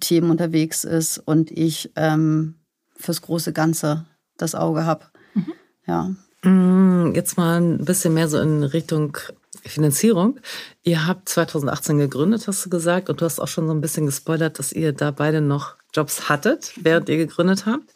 Themen 0.00 0.30
unterwegs 0.30 0.84
ist 0.84 1.18
und 1.18 1.50
ich 1.50 1.92
ähm, 1.94 2.54
fürs 2.96 3.22
große 3.22 3.52
Ganze 3.52 4.06
das 4.38 4.54
Auge 4.54 4.86
habe. 4.86 5.04
Mhm. 5.34 5.52
Ja. 5.86 6.10
Mm, 6.42 7.12
jetzt 7.14 7.36
mal 7.36 7.60
ein 7.60 7.84
bisschen 7.84 8.14
mehr 8.14 8.28
so 8.28 8.40
in 8.40 8.64
Richtung 8.64 9.18
Finanzierung. 9.64 10.40
Ihr 10.82 11.06
habt 11.06 11.28
2018 11.28 11.98
gegründet, 11.98 12.48
hast 12.48 12.64
du 12.64 12.70
gesagt, 12.70 13.10
und 13.10 13.20
du 13.20 13.26
hast 13.26 13.38
auch 13.38 13.48
schon 13.48 13.66
so 13.66 13.74
ein 13.74 13.82
bisschen 13.82 14.06
gespoilert, 14.06 14.58
dass 14.58 14.72
ihr 14.72 14.92
da 14.92 15.10
beide 15.10 15.40
noch 15.40 15.76
Jobs 15.94 16.30
hattet, 16.30 16.72
während 16.80 17.08
ihr 17.10 17.18
gegründet 17.18 17.66
habt. 17.66 17.92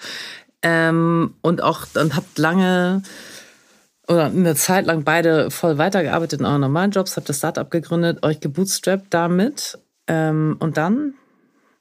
Ähm, 0.63 1.35
und 1.41 1.63
auch 1.63 1.87
und 1.95 2.15
habt 2.15 2.39
lange 2.39 3.03
oder 4.09 4.27
eine 4.27 4.55
Zeit 4.55 4.87
lang 4.87 5.05
beide 5.05 5.51
voll 5.51 5.79
weitergearbeitet 5.79 6.41
in 6.41 6.47
euren 6.47 6.61
normalen 6.61 6.91
Jobs, 6.91 7.17
habt 7.17 7.29
das 7.29 7.39
Startup 7.39 7.71
gegründet, 7.71 8.23
euch 8.23 8.41
gebootstrapped 8.41 9.07
damit. 9.11 9.79
Ähm, 10.07 10.57
und 10.61 10.77
dann 10.77 11.15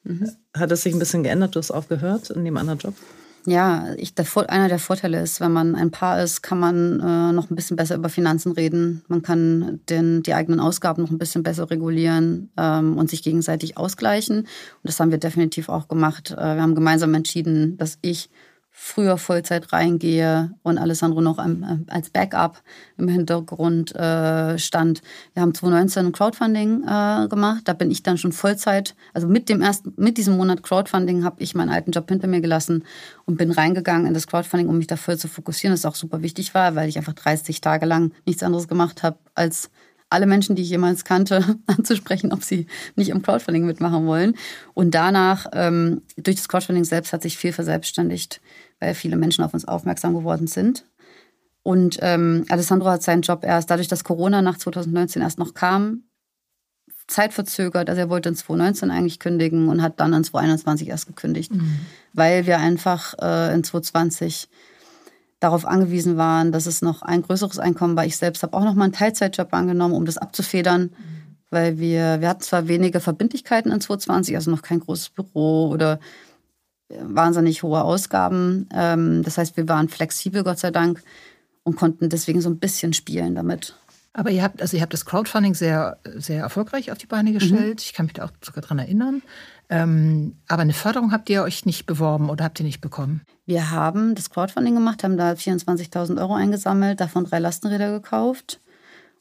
mhm. 0.03 0.31
hat 0.55 0.71
es 0.71 0.81
sich 0.81 0.93
ein 0.93 0.99
bisschen 0.99 1.23
geändert, 1.23 1.55
du 1.55 1.59
hast 1.59 1.71
aufgehört 1.71 2.31
in 2.31 2.43
dem 2.43 2.57
anderen 2.57 2.79
Job? 2.79 2.95
Ja, 3.47 3.93
ich, 3.97 4.15
der, 4.15 4.25
einer 4.47 4.69
der 4.69 4.79
Vorteile 4.79 5.21
ist, 5.21 5.39
wenn 5.39 5.53
man 5.53 5.75
ein 5.75 5.91
Paar 5.91 6.23
ist, 6.23 6.41
kann 6.41 6.59
man 6.59 6.99
äh, 6.99 7.31
noch 7.31 7.51
ein 7.51 7.55
bisschen 7.55 7.77
besser 7.77 7.95
über 7.95 8.09
Finanzen 8.09 8.53
reden. 8.53 9.03
Man 9.07 9.21
kann 9.21 9.81
den, 9.87 10.23
die 10.23 10.33
eigenen 10.33 10.59
Ausgaben 10.59 11.03
noch 11.03 11.11
ein 11.11 11.19
bisschen 11.19 11.43
besser 11.43 11.69
regulieren 11.69 12.49
ähm, 12.57 12.97
und 12.97 13.11
sich 13.11 13.21
gegenseitig 13.21 13.77
ausgleichen. 13.77 14.39
Und 14.39 14.47
das 14.81 14.99
haben 14.99 15.11
wir 15.11 15.19
definitiv 15.19 15.69
auch 15.69 15.87
gemacht. 15.87 16.31
Äh, 16.31 16.55
wir 16.55 16.61
haben 16.63 16.73
gemeinsam 16.73 17.13
entschieden, 17.13 17.77
dass 17.77 17.99
ich 18.01 18.31
früher 18.77 19.17
Vollzeit 19.17 19.71
reingehe 19.71 20.51
und 20.61 20.77
Alessandro 20.77 21.21
noch 21.21 21.37
als 21.87 22.09
Backup 22.09 22.61
im 22.97 23.07
Hintergrund 23.07 23.95
äh, 23.95 24.59
stand. 24.59 25.01
Wir 25.33 25.41
haben 25.41 25.53
2019 25.53 26.11
Crowdfunding 26.11 26.83
äh, 26.83 27.27
gemacht. 27.29 27.61
Da 27.63 27.73
bin 27.73 27.89
ich 27.89 28.03
dann 28.03 28.17
schon 28.17 28.33
Vollzeit, 28.33 28.93
also 29.13 29.27
mit 29.27 29.47
dem 29.47 29.61
ersten, 29.61 29.93
mit 29.95 30.17
diesem 30.17 30.35
Monat 30.35 30.61
Crowdfunding 30.61 31.23
habe 31.23 31.41
ich 31.41 31.55
meinen 31.55 31.69
alten 31.69 31.91
Job 31.91 32.09
hinter 32.09 32.27
mir 32.27 32.41
gelassen 32.41 32.83
und 33.23 33.37
bin 33.37 33.51
reingegangen 33.51 34.07
in 34.07 34.13
das 34.13 34.27
Crowdfunding, 34.27 34.67
um 34.67 34.77
mich 34.77 34.87
da 34.87 34.97
voll 34.97 35.17
zu 35.17 35.29
fokussieren. 35.29 35.73
Das 35.73 35.85
auch 35.85 35.95
super 35.95 36.21
wichtig 36.21 36.53
war, 36.53 36.75
weil 36.75 36.89
ich 36.89 36.97
einfach 36.97 37.13
30 37.13 37.61
Tage 37.61 37.85
lang 37.85 38.11
nichts 38.25 38.43
anderes 38.43 38.67
gemacht 38.67 39.03
habe 39.03 39.17
als 39.35 39.69
alle 40.09 40.27
Menschen, 40.27 40.55
die 40.55 40.61
ich 40.61 40.69
jemals 40.69 41.03
kannte, 41.03 41.57
anzusprechen, 41.67 42.31
ob 42.31 42.43
sie 42.43 42.67
nicht 42.95 43.09
im 43.09 43.21
Crowdfunding 43.21 43.65
mitmachen 43.65 44.05
wollen. 44.05 44.35
Und 44.73 44.95
danach, 44.95 45.47
ähm, 45.53 46.01
durch 46.17 46.37
das 46.37 46.47
Crowdfunding 46.47 46.83
selbst, 46.83 47.13
hat 47.13 47.21
sich 47.21 47.37
viel 47.37 47.53
verselbstständigt 47.53 48.41
weil 48.79 48.95
viele 48.95 49.15
Menschen 49.15 49.43
auf 49.43 49.53
uns 49.53 49.65
aufmerksam 49.65 50.13
geworden 50.13 50.47
sind. 50.47 50.85
Und 51.63 51.97
ähm, 52.01 52.45
Alessandro 52.49 52.89
hat 52.89 53.01
seinen 53.01 53.23
Job 53.23 53.43
erst, 53.43 53.71
dadurch, 53.71 53.87
dass 53.87 54.03
Corona 54.03 54.41
nach 54.41 54.57
2019 54.57 55.21
erst 55.21 55.39
noch 55.39 55.53
kam, 55.53 56.03
zeitverzögert. 57.07 57.89
Also 57.89 58.01
er 58.01 58.09
wollte 58.09 58.29
in 58.29 58.35
2019 58.35 58.91
eigentlich 58.91 59.19
kündigen 59.19 59.69
und 59.69 59.81
hat 59.81 59.99
dann 59.99 60.13
in 60.13 60.23
2021 60.23 60.87
erst 60.87 61.07
gekündigt, 61.07 61.53
mhm. 61.53 61.79
weil 62.13 62.45
wir 62.45 62.59
einfach 62.59 63.15
äh, 63.19 63.53
in 63.53 63.63
2020 63.63 64.47
darauf 65.39 65.65
angewiesen 65.65 66.17
waren, 66.17 66.51
dass 66.51 66.65
es 66.65 66.81
noch 66.81 67.01
ein 67.01 67.21
größeres 67.21 67.59
Einkommen 67.59 67.95
war. 67.95 68.05
Ich 68.05 68.17
selbst 68.17 68.41
habe 68.43 68.55
auch 68.55 68.63
noch 68.63 68.73
mal 68.73 68.85
einen 68.85 68.93
Teilzeitjob 68.93 69.53
angenommen, 69.53 69.93
um 69.93 70.05
das 70.05 70.17
abzufedern, 70.17 70.83
mhm. 70.83 70.91
weil 71.49 71.77
wir, 71.77 72.21
wir 72.21 72.29
hatten 72.29 72.41
zwar 72.41 72.67
wenige 72.67 72.99
Verbindlichkeiten 72.99 73.71
in 73.71 73.81
2020, 73.81 74.35
also 74.35 74.51
noch 74.51 74.61
kein 74.61 74.79
großes 74.79 75.09
Büro 75.09 75.69
oder 75.69 75.99
wahnsinnig 76.89 77.63
hohe 77.63 77.83
Ausgaben. 77.83 78.69
Ähm, 78.73 79.23
das 79.23 79.37
heißt, 79.37 79.57
wir 79.57 79.67
waren 79.67 79.89
flexibel, 79.89 80.43
Gott 80.43 80.59
sei 80.59 80.71
Dank, 80.71 81.01
und 81.63 81.75
konnten 81.75 82.09
deswegen 82.09 82.41
so 82.41 82.49
ein 82.49 82.59
bisschen 82.59 82.93
spielen 82.93 83.35
damit. 83.35 83.75
Aber 84.13 84.31
ihr 84.31 84.43
habt, 84.43 84.61
also 84.61 84.77
ihr 84.77 84.81
habt 84.81 84.93
das 84.93 85.05
Crowdfunding 85.05 85.55
sehr, 85.55 85.97
sehr 86.15 86.41
erfolgreich 86.41 86.91
auf 86.91 86.97
die 86.97 87.05
Beine 87.05 87.31
mhm. 87.31 87.33
gestellt. 87.33 87.79
Mhm. 87.79 87.83
Ich 87.83 87.93
kann 87.93 88.05
mich 88.05 88.13
da 88.13 88.25
auch 88.25 88.31
sogar 88.41 88.63
dran 88.63 88.79
erinnern. 88.79 89.21
Ähm, 89.67 90.37
aber 90.47 90.61
eine 90.61 90.73
Förderung 90.73 91.11
habt 91.11 91.29
ihr 91.29 91.43
euch 91.43 91.65
nicht 91.65 91.85
beworben 91.85 92.29
oder 92.29 92.45
habt 92.45 92.59
ihr 92.59 92.65
nicht 92.65 92.81
bekommen? 92.81 93.23
Wir 93.45 93.71
haben 93.71 94.15
das 94.15 94.29
Crowdfunding 94.29 94.75
gemacht, 94.75 95.03
haben 95.03 95.17
da 95.17 95.31
24.000 95.31 96.19
Euro 96.19 96.35
eingesammelt, 96.35 97.01
davon 97.01 97.25
drei 97.25 97.39
Lastenräder 97.39 97.91
gekauft 97.91 98.61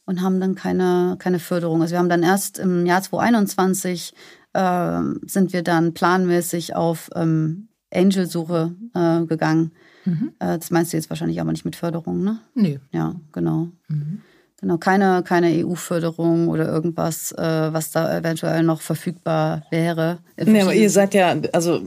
und 0.04 0.22
haben 0.22 0.38
dann 0.38 0.54
keine, 0.54 1.16
keine 1.18 1.38
Förderung. 1.38 1.80
Also 1.82 1.92
wir 1.92 1.98
haben 1.98 2.08
dann 2.08 2.22
erst 2.22 2.58
im 2.58 2.86
Jahr 2.86 3.02
2021 3.02 4.14
äh, 4.54 5.00
sind 5.26 5.52
wir 5.52 5.62
dann 5.62 5.94
planmäßig 5.94 6.74
auf 6.74 7.10
ähm, 7.14 7.68
Angel-Suche 7.92 8.74
äh, 8.94 9.26
gegangen. 9.26 9.72
Mhm. 10.04 10.32
Äh, 10.38 10.58
das 10.58 10.70
meinst 10.70 10.92
du 10.92 10.96
jetzt 10.96 11.10
wahrscheinlich 11.10 11.40
aber 11.40 11.52
nicht 11.52 11.64
mit 11.64 11.76
Förderung, 11.76 12.22
ne? 12.22 12.38
Nee. 12.54 12.80
Ja, 12.92 13.14
genau. 13.32 13.68
Mhm. 13.88 14.22
Genau, 14.60 14.78
keine, 14.78 15.22
keine 15.22 15.66
EU-Förderung 15.66 16.48
oder 16.48 16.68
irgendwas, 16.68 17.32
äh, 17.32 17.72
was 17.72 17.90
da 17.90 18.16
eventuell 18.16 18.62
noch 18.62 18.80
verfügbar 18.80 19.64
wäre. 19.70 20.20
Nee, 20.42 20.62
aber 20.62 20.74
ihr 20.74 20.88
seid 20.88 21.12
ja, 21.12 21.36
also 21.52 21.82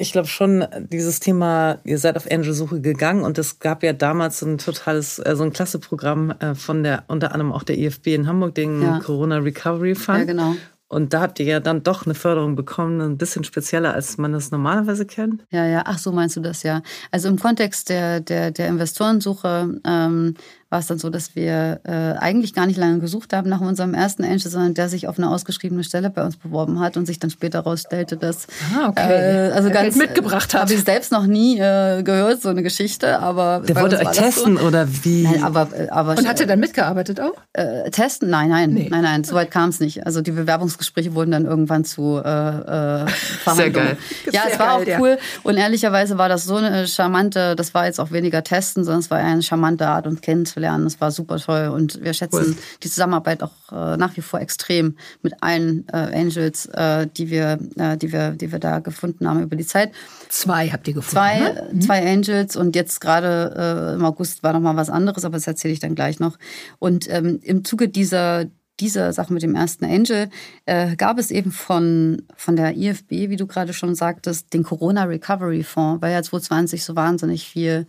ich 0.00 0.12
glaube 0.12 0.28
schon, 0.28 0.66
dieses 0.90 1.20
Thema, 1.20 1.78
ihr 1.84 1.98
seid 1.98 2.16
auf 2.16 2.30
Angel-Suche 2.30 2.80
gegangen 2.80 3.22
und 3.22 3.38
es 3.38 3.58
gab 3.58 3.82
ja 3.82 3.92
damals 3.92 4.40
ein 4.42 4.56
totales, 4.58 5.18
äh, 5.18 5.36
so 5.36 5.44
ein 5.44 5.52
klasse 5.52 5.78
Programm 5.78 6.30
äh, 6.40 6.54
von 6.54 6.82
der, 6.82 7.04
unter 7.08 7.32
anderem 7.32 7.52
auch 7.52 7.62
der 7.62 7.78
IFB 7.78 8.08
in 8.08 8.26
Hamburg, 8.26 8.54
den 8.54 8.82
ja. 8.82 8.98
Corona 9.00 9.38
Recovery 9.38 9.94
Fund. 9.94 10.18
Ja, 10.18 10.24
genau. 10.24 10.56
Und 10.90 11.14
da 11.14 11.20
habt 11.20 11.38
ihr 11.38 11.46
ja 11.46 11.60
dann 11.60 11.84
doch 11.84 12.04
eine 12.04 12.16
Förderung 12.16 12.56
bekommen, 12.56 13.00
ein 13.00 13.16
bisschen 13.16 13.44
spezieller, 13.44 13.94
als 13.94 14.18
man 14.18 14.32
das 14.32 14.50
normalerweise 14.50 15.06
kennt. 15.06 15.44
Ja, 15.52 15.64
ja, 15.64 15.84
ach 15.86 15.98
so 15.98 16.10
meinst 16.10 16.36
du 16.36 16.40
das 16.40 16.64
ja. 16.64 16.82
Also 17.12 17.28
im 17.28 17.38
Kontext 17.38 17.90
der, 17.90 18.18
der, 18.18 18.50
der 18.50 18.66
Investorensuche 18.66 19.80
ähm, 19.84 20.34
war 20.70 20.78
es 20.78 20.86
dann 20.86 20.98
so, 20.98 21.10
dass 21.10 21.34
wir 21.34 21.80
äh, 21.82 21.90
eigentlich 22.20 22.54
gar 22.54 22.66
nicht 22.66 22.76
lange 22.76 23.00
gesucht 23.00 23.32
haben 23.32 23.48
nach 23.48 23.60
unserem 23.60 23.92
ersten 23.92 24.22
Angel, 24.22 24.38
sondern 24.38 24.74
der 24.74 24.88
sich 24.88 25.08
auf 25.08 25.18
eine 25.18 25.28
ausgeschriebene 25.28 25.82
Stelle 25.82 26.10
bei 26.10 26.24
uns 26.24 26.36
beworben 26.36 26.78
hat 26.78 26.96
und 26.96 27.06
sich 27.06 27.18
dann 27.18 27.30
später 27.30 27.58
herausstellte, 27.58 28.16
dass 28.16 28.46
ah, 28.76 28.88
okay. 28.88 29.48
äh, 29.48 29.50
also 29.50 29.68
er 29.68 29.74
ganz 29.74 29.96
mitgebracht 29.96 30.54
hat. 30.54 30.60
Habe 30.62 30.74
ich 30.74 30.84
selbst 30.84 31.10
noch 31.10 31.26
nie 31.26 31.58
äh, 31.58 32.04
gehört 32.04 32.40
so 32.40 32.50
eine 32.50 32.62
Geschichte, 32.62 33.18
aber 33.18 33.62
der 33.66 33.74
wollte 33.74 33.98
euch 33.98 34.16
testen 34.16 34.58
so. 34.58 34.64
oder 34.64 34.86
wie? 35.02 35.24
Nein, 35.24 35.42
aber, 35.42 35.68
äh, 35.76 35.88
aber 35.88 36.16
und 36.16 36.28
hat 36.28 36.38
er 36.38 36.46
dann 36.46 36.60
mitgearbeitet 36.60 37.20
auch? 37.20 37.34
Äh, 37.52 37.90
testen? 37.90 38.30
Nein, 38.30 38.50
nein, 38.50 38.70
nee. 38.70 38.86
nein, 38.88 39.02
nein, 39.02 39.24
soweit 39.24 39.50
kam 39.50 39.70
es 39.70 39.80
nicht. 39.80 40.06
Also 40.06 40.20
die 40.20 40.30
Bewerbungsgespräche 40.30 41.16
wurden 41.16 41.32
dann 41.32 41.46
irgendwann 41.46 41.84
zu 41.84 42.18
äh, 42.18 42.20
äh, 42.20 43.06
Verhandlungen. 43.08 43.56
Sehr 43.56 43.70
geil. 43.70 43.98
Ja, 44.26 44.42
Sehr 44.42 44.52
es 44.52 44.58
war 44.60 44.84
geil, 44.84 44.94
auch 44.94 45.00
cool 45.00 45.18
ja. 45.20 45.40
und 45.42 45.56
ehrlicherweise 45.56 46.16
war 46.16 46.28
das 46.28 46.44
so 46.44 46.54
eine 46.54 46.86
charmante. 46.86 47.56
Das 47.56 47.74
war 47.74 47.86
jetzt 47.86 47.98
auch 47.98 48.12
weniger 48.12 48.44
testen, 48.44 48.84
sondern 48.84 49.00
es 49.00 49.10
war 49.10 49.18
eine 49.18 49.42
charmante 49.42 49.88
Art, 49.88 50.06
uns 50.06 50.20
kennenzulernen. 50.20 50.59
Es 50.86 51.00
war 51.00 51.10
super 51.10 51.38
toll 51.38 51.68
und 51.68 52.02
wir 52.02 52.12
schätzen 52.14 52.56
cool. 52.56 52.56
die 52.82 52.88
Zusammenarbeit 52.88 53.42
auch 53.42 53.72
äh, 53.72 53.96
nach 53.96 54.16
wie 54.16 54.20
vor 54.20 54.40
extrem 54.40 54.96
mit 55.22 55.42
allen 55.42 55.86
äh, 55.88 55.96
Angels, 55.96 56.66
äh, 56.66 57.06
die 57.06 57.30
wir, 57.30 57.58
äh, 57.76 57.96
die 57.96 58.12
wir, 58.12 58.32
die 58.32 58.52
wir 58.52 58.58
da 58.58 58.78
gefunden 58.78 59.28
haben 59.28 59.42
über 59.42 59.56
die 59.56 59.66
Zeit. 59.66 59.92
Zwei 60.28 60.68
habt 60.68 60.86
ihr 60.88 60.94
gefunden? 60.94 61.12
Zwei, 61.12 61.38
ne? 61.38 61.68
mhm. 61.72 61.80
zwei 61.80 62.12
Angels 62.12 62.56
und 62.56 62.76
jetzt 62.76 63.00
gerade 63.00 63.92
äh, 63.92 63.94
im 63.94 64.04
August 64.04 64.42
war 64.42 64.52
noch 64.52 64.60
mal 64.60 64.76
was 64.76 64.90
anderes, 64.90 65.24
aber 65.24 65.36
das 65.36 65.46
erzähle 65.46 65.74
ich 65.74 65.80
dann 65.80 65.94
gleich 65.94 66.20
noch. 66.20 66.38
Und 66.78 67.08
ähm, 67.10 67.40
im 67.42 67.64
Zuge 67.64 67.88
dieser 67.88 68.46
dieser 68.80 69.12
Sache 69.12 69.32
mit 69.32 69.42
dem 69.42 69.54
ersten 69.54 69.84
Angel 69.84 70.30
äh, 70.66 70.96
gab 70.96 71.18
es 71.18 71.30
eben 71.30 71.52
von, 71.52 72.22
von 72.36 72.56
der 72.56 72.76
IFB, 72.76 73.10
wie 73.10 73.36
du 73.36 73.46
gerade 73.46 73.72
schon 73.72 73.94
sagtest, 73.94 74.52
den 74.52 74.62
Corona 74.62 75.04
Recovery 75.04 75.62
Fonds, 75.62 76.02
weil 76.02 76.12
ja 76.12 76.22
2020 76.22 76.82
so 76.82 76.96
wahnsinnig 76.96 77.46
viel 77.46 77.86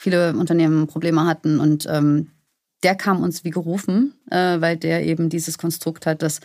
viele 0.00 0.32
Unternehmen 0.34 0.86
Probleme 0.86 1.26
hatten. 1.26 1.60
Und 1.60 1.86
ähm, 1.90 2.30
der 2.82 2.94
kam 2.94 3.22
uns 3.22 3.44
wie 3.44 3.50
gerufen, 3.50 4.14
äh, 4.30 4.58
weil 4.60 4.78
der 4.78 5.04
eben 5.04 5.28
dieses 5.28 5.58
Konstrukt 5.58 6.06
hat, 6.06 6.22
dass 6.22 6.40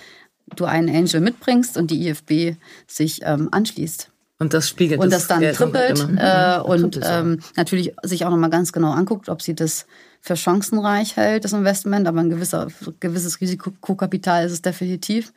du 0.58 0.66
einen 0.66 0.94
Angel 0.94 1.22
mitbringst 1.22 1.78
und 1.78 1.90
die 1.90 2.08
IFB 2.08 2.58
sich 2.86 3.22
ähm, 3.24 3.48
anschließt. 3.52 4.12
Und 4.38 4.54
das 4.54 4.68
spiegelt 4.68 5.00
Und 5.00 5.14
das, 5.14 5.28
das 5.28 5.40
dann 5.40 5.54
trippelt 5.54 6.06
äh, 6.20 6.58
mhm. 6.58 6.66
und 6.66 7.00
ähm, 7.02 7.40
natürlich 7.56 7.94
sich 8.04 8.26
auch 8.26 8.30
nochmal 8.30 8.50
ganz 8.50 8.74
genau 8.74 8.92
anguckt, 8.92 9.30
ob 9.30 9.42
sie 9.42 9.56
das 9.56 9.88
für 10.20 10.36
chancenreich 10.36 11.16
hält, 11.16 11.46
das 11.46 11.54
Investment, 11.54 12.06
aber 12.10 12.20
ein 12.20 12.30
gewisser, 12.30 12.68
gewisses 13.00 13.40
Risikokapital 13.40 14.46
ist 14.46 14.52
es 14.52 14.62
definitiv. 14.62 15.32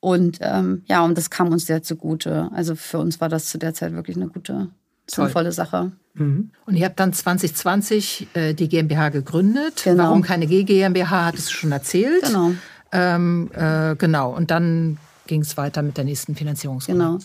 Und 0.00 0.38
ähm, 0.42 0.82
ja, 0.86 1.02
und 1.02 1.16
das 1.16 1.30
kam 1.30 1.50
uns 1.50 1.64
sehr 1.64 1.82
zugute. 1.82 2.50
Also 2.52 2.74
für 2.74 2.98
uns 2.98 3.18
war 3.22 3.30
das 3.30 3.46
zu 3.46 3.56
der 3.56 3.72
Zeit 3.72 3.94
wirklich 3.94 4.16
eine 4.16 4.28
gute, 4.28 4.68
sinnvolle 5.08 5.52
Sache. 5.52 5.92
Mhm. 6.14 6.50
Und 6.64 6.76
ihr 6.76 6.86
habt 6.86 6.98
dann 6.98 7.12
2020 7.12 8.28
äh, 8.34 8.54
die 8.54 8.68
GmbH 8.68 9.10
gegründet. 9.10 9.82
Genau. 9.84 10.04
Warum 10.04 10.22
keine 10.22 10.46
G 10.46 10.64
GmbH, 10.64 11.26
hattest 11.26 11.48
du 11.48 11.52
schon 11.52 11.72
erzählt. 11.72 12.24
Genau. 12.24 12.52
Ähm, 12.92 13.50
äh, 13.54 13.94
genau. 13.96 14.34
Und 14.34 14.50
dann 14.50 14.98
ging 15.26 15.42
es 15.42 15.56
weiter 15.56 15.82
mit 15.82 15.96
der 15.96 16.04
nächsten 16.04 16.34
Finanzierungsrunde. 16.34 17.04
Genau. 17.04 17.18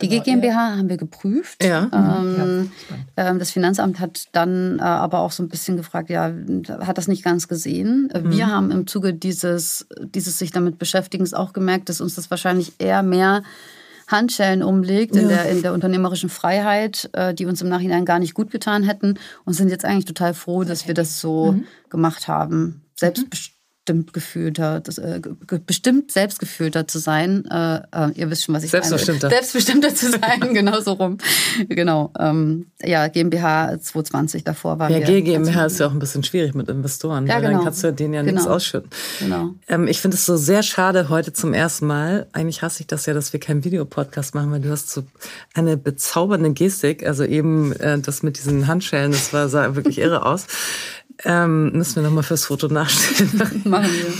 Die 0.00 0.08
genau, 0.08 0.22
GmbH 0.22 0.76
haben 0.78 0.88
wir 0.88 0.96
geprüft. 0.96 1.62
Ja. 1.62 1.88
Ähm, 1.92 2.72
ja. 3.16 3.28
Ähm, 3.28 3.38
das 3.38 3.50
Finanzamt 3.50 4.00
hat 4.00 4.26
dann 4.32 4.78
äh, 4.78 4.82
aber 4.82 5.20
auch 5.20 5.32
so 5.32 5.42
ein 5.42 5.48
bisschen 5.48 5.76
gefragt, 5.76 6.10
ja, 6.10 6.32
hat 6.80 6.98
das 6.98 7.08
nicht 7.08 7.22
ganz 7.22 7.46
gesehen. 7.46 8.10
Äh, 8.12 8.20
mhm. 8.20 8.32
Wir 8.32 8.46
haben 8.48 8.70
im 8.70 8.86
Zuge 8.86 9.14
dieses, 9.14 9.86
dieses 10.00 10.38
sich 10.38 10.50
damit 10.50 10.78
Beschäftigens 10.78 11.34
auch 11.34 11.52
gemerkt, 11.52 11.88
dass 11.88 12.00
uns 12.00 12.14
das 12.14 12.30
wahrscheinlich 12.30 12.72
eher 12.78 13.02
mehr 13.02 13.42
Handschellen 14.12 14.62
umlegt 14.62 15.16
ja. 15.16 15.22
in, 15.22 15.28
der, 15.28 15.48
in 15.48 15.62
der 15.62 15.72
unternehmerischen 15.72 16.28
Freiheit, 16.28 17.10
äh, 17.14 17.34
die 17.34 17.46
uns 17.46 17.60
im 17.62 17.68
Nachhinein 17.68 18.04
gar 18.04 18.18
nicht 18.18 18.34
gut 18.34 18.50
getan 18.50 18.84
hätten 18.84 19.18
und 19.44 19.54
sind 19.54 19.68
jetzt 19.68 19.84
eigentlich 19.84 20.04
total 20.04 20.34
froh, 20.34 20.62
dass 20.64 20.86
wir 20.86 20.94
das 20.94 21.20
so 21.20 21.52
mhm. 21.52 21.66
gemacht 21.90 22.28
haben. 22.28 22.82
Selbstbestimmt 23.84 24.12
bestimmt 24.12 24.12
gefühlter, 24.12 24.80
das, 24.80 24.98
äh, 24.98 25.20
bestimmt 25.66 26.12
selbstgefühlter 26.12 26.86
zu 26.86 27.00
sein. 27.00 27.44
Äh, 27.46 27.80
äh, 27.92 28.10
ihr 28.14 28.30
wisst 28.30 28.44
schon, 28.44 28.54
was 28.54 28.62
ich 28.62 28.70
Selbstbestimmter. 28.70 29.26
meine. 29.26 29.40
Selbstbestimmter 29.40 29.94
zu 29.94 30.10
sein, 30.12 30.54
genau 30.54 30.80
so 30.80 30.92
rum. 30.92 31.18
Genau. 31.68 32.12
Ähm, 32.16 32.66
ja, 32.84 33.08
GmbH 33.08 33.80
220 33.80 34.44
davor 34.44 34.78
war 34.78 34.88
Ja, 34.88 35.00
GmbH 35.00 35.66
ist 35.66 35.80
ja 35.80 35.88
auch 35.88 35.92
ein 35.92 35.98
bisschen 35.98 36.22
schwierig 36.22 36.54
mit 36.54 36.68
Investoren, 36.68 37.26
ja, 37.26 37.34
weil 37.34 37.42
genau. 37.42 37.54
dann 37.54 37.64
kannst 37.64 37.82
du 37.82 37.92
denen 37.92 38.14
ja 38.14 38.22
genau. 38.22 38.34
nichts 38.34 38.46
ausschütten. 38.46 38.90
Genau. 39.18 39.50
Ähm, 39.66 39.88
ich 39.88 40.00
finde 40.00 40.16
es 40.16 40.26
so 40.26 40.36
sehr 40.36 40.62
schade 40.62 41.08
heute 41.08 41.32
zum 41.32 41.52
ersten 41.52 41.86
Mal. 41.86 42.28
Eigentlich 42.32 42.62
hasse 42.62 42.82
ich 42.82 42.86
das 42.86 43.06
ja, 43.06 43.14
dass 43.14 43.32
wir 43.32 43.40
keinen 43.40 43.64
Videopodcast 43.64 44.36
machen, 44.36 44.52
weil 44.52 44.60
du 44.60 44.70
hast 44.70 44.90
so 44.90 45.02
eine 45.54 45.76
bezaubernde 45.76 46.52
Gestik. 46.52 47.04
Also 47.04 47.24
eben 47.24 47.72
äh, 47.72 47.98
das 47.98 48.22
mit 48.22 48.38
diesen 48.38 48.68
Handschellen, 48.68 49.10
das 49.10 49.32
war, 49.32 49.48
sah 49.48 49.74
wirklich 49.74 49.98
irre 49.98 50.24
aus. 50.24 50.46
Ähm, 51.24 51.72
müssen 51.72 51.96
wir 51.96 52.02
nochmal 52.02 52.22
fürs 52.22 52.46
Foto 52.46 52.68
nachstellen. 52.68 53.62
Machen 53.64 53.90
wir. 53.92 54.12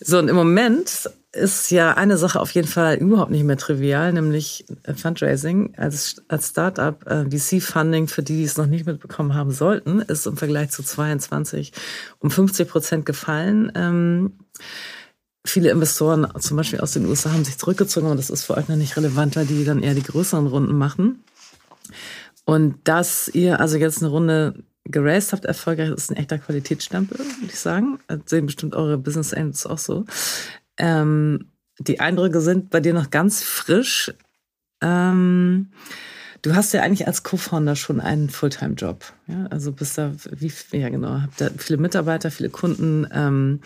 So, 0.00 0.18
und 0.18 0.28
im 0.28 0.36
Moment 0.36 1.10
ist 1.32 1.70
ja 1.70 1.94
eine 1.94 2.16
Sache 2.16 2.40
auf 2.40 2.52
jeden 2.52 2.68
Fall 2.68 2.96
überhaupt 2.96 3.30
nicht 3.30 3.44
mehr 3.44 3.56
trivial, 3.56 4.12
nämlich 4.12 4.64
äh, 4.84 4.94
Fundraising. 4.94 5.74
Als, 5.76 6.22
als 6.28 6.48
Startup, 6.48 7.04
äh, 7.06 7.24
VC-Funding, 7.24 8.08
für 8.08 8.22
die, 8.22 8.36
die 8.36 8.44
es 8.44 8.56
noch 8.56 8.66
nicht 8.66 8.86
mitbekommen 8.86 9.34
haben 9.34 9.50
sollten, 9.50 10.00
ist 10.00 10.26
im 10.26 10.36
Vergleich 10.36 10.70
zu 10.70 10.82
22 10.82 11.72
um 12.20 12.30
50 12.30 12.68
Prozent 12.68 13.06
gefallen. 13.06 13.72
Ähm, 13.74 14.38
viele 15.44 15.70
Investoren, 15.70 16.26
zum 16.38 16.56
Beispiel 16.56 16.80
aus 16.80 16.92
den 16.92 17.06
USA, 17.06 17.32
haben 17.32 17.44
sich 17.44 17.58
zurückgezogen, 17.58 18.06
aber 18.06 18.16
das 18.16 18.30
ist 18.30 18.44
für 18.44 18.56
euch 18.56 18.68
noch 18.68 18.76
nicht 18.76 18.96
relevant, 18.96 19.36
weil 19.36 19.46
die 19.46 19.64
dann 19.64 19.82
eher 19.82 19.94
die 19.94 20.02
größeren 20.02 20.46
Runden 20.46 20.76
machen. 20.76 21.24
Und 22.44 22.76
dass 22.84 23.28
ihr 23.28 23.60
also 23.60 23.76
jetzt 23.76 23.98
eine 23.98 24.08
Runde 24.10 24.54
geraced 24.90 25.32
habt, 25.32 25.44
erfolgreich, 25.44 25.90
ist 25.90 26.10
ein 26.10 26.16
echter 26.16 26.38
Qualitätsstempel, 26.38 27.18
würde 27.18 27.30
ich 27.46 27.58
sagen. 27.58 27.98
Das 28.08 28.20
sehen 28.26 28.46
bestimmt 28.46 28.74
eure 28.74 28.98
Business 28.98 29.34
Angels 29.34 29.66
auch 29.66 29.78
so. 29.78 30.04
Ähm, 30.78 31.48
die 31.78 32.00
Eindrücke 32.00 32.40
sind 32.40 32.70
bei 32.70 32.80
dir 32.80 32.94
noch 32.94 33.10
ganz 33.10 33.42
frisch. 33.42 34.12
Ähm, 34.82 35.70
du 36.42 36.54
hast 36.54 36.72
ja 36.72 36.82
eigentlich 36.82 37.06
als 37.06 37.22
Co-Founder 37.22 37.76
schon 37.76 38.00
einen 38.00 38.30
Fulltime-Job. 38.30 39.04
Ja? 39.26 39.46
Also 39.50 39.72
bist 39.72 39.98
da, 39.98 40.12
wie, 40.30 40.52
ja 40.72 40.88
genau, 40.88 41.20
habt 41.22 41.40
da 41.40 41.50
viele 41.56 41.78
Mitarbeiter, 41.78 42.30
viele 42.30 42.50
Kunden. 42.50 43.06
Ähm, 43.12 43.60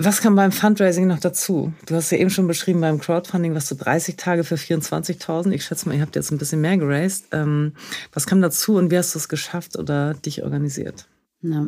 was 0.00 0.20
kam 0.20 0.36
beim 0.36 0.52
Fundraising 0.52 1.08
noch 1.08 1.18
dazu? 1.18 1.72
Du 1.86 1.96
hast 1.96 2.12
ja 2.12 2.18
eben 2.18 2.30
schon 2.30 2.46
beschrieben, 2.46 2.80
beim 2.80 3.00
Crowdfunding 3.00 3.54
was 3.54 3.68
du 3.68 3.74
30 3.74 4.16
Tage 4.16 4.44
für 4.44 4.54
24.000. 4.54 5.50
Ich 5.50 5.64
schätze 5.64 5.88
mal, 5.88 5.96
ihr 5.96 6.02
habt 6.02 6.14
jetzt 6.14 6.30
ein 6.30 6.38
bisschen 6.38 6.60
mehr 6.60 6.76
geraced. 6.76 7.26
Ähm, 7.32 7.72
was 8.12 8.26
kam 8.26 8.40
dazu 8.40 8.76
und 8.76 8.92
wie 8.92 8.98
hast 8.98 9.14
du 9.14 9.18
es 9.18 9.28
geschafft 9.28 9.76
oder 9.76 10.14
dich 10.14 10.44
organisiert? 10.44 11.06
Ja. 11.40 11.66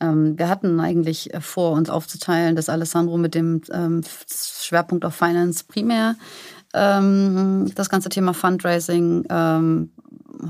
Ähm, 0.00 0.38
wir 0.38 0.48
hatten 0.48 0.80
eigentlich 0.80 1.30
vor, 1.40 1.72
uns 1.72 1.90
aufzuteilen, 1.90 2.56
dass 2.56 2.68
Alessandro 2.70 3.18
mit 3.18 3.34
dem 3.34 3.60
ähm, 3.70 4.02
Schwerpunkt 4.30 5.04
auf 5.04 5.14
Finance 5.14 5.64
primär 5.66 6.16
ähm, 6.74 7.70
das 7.74 7.90
ganze 7.90 8.08
Thema 8.08 8.32
Fundraising 8.34 9.24
ähm, 9.28 9.90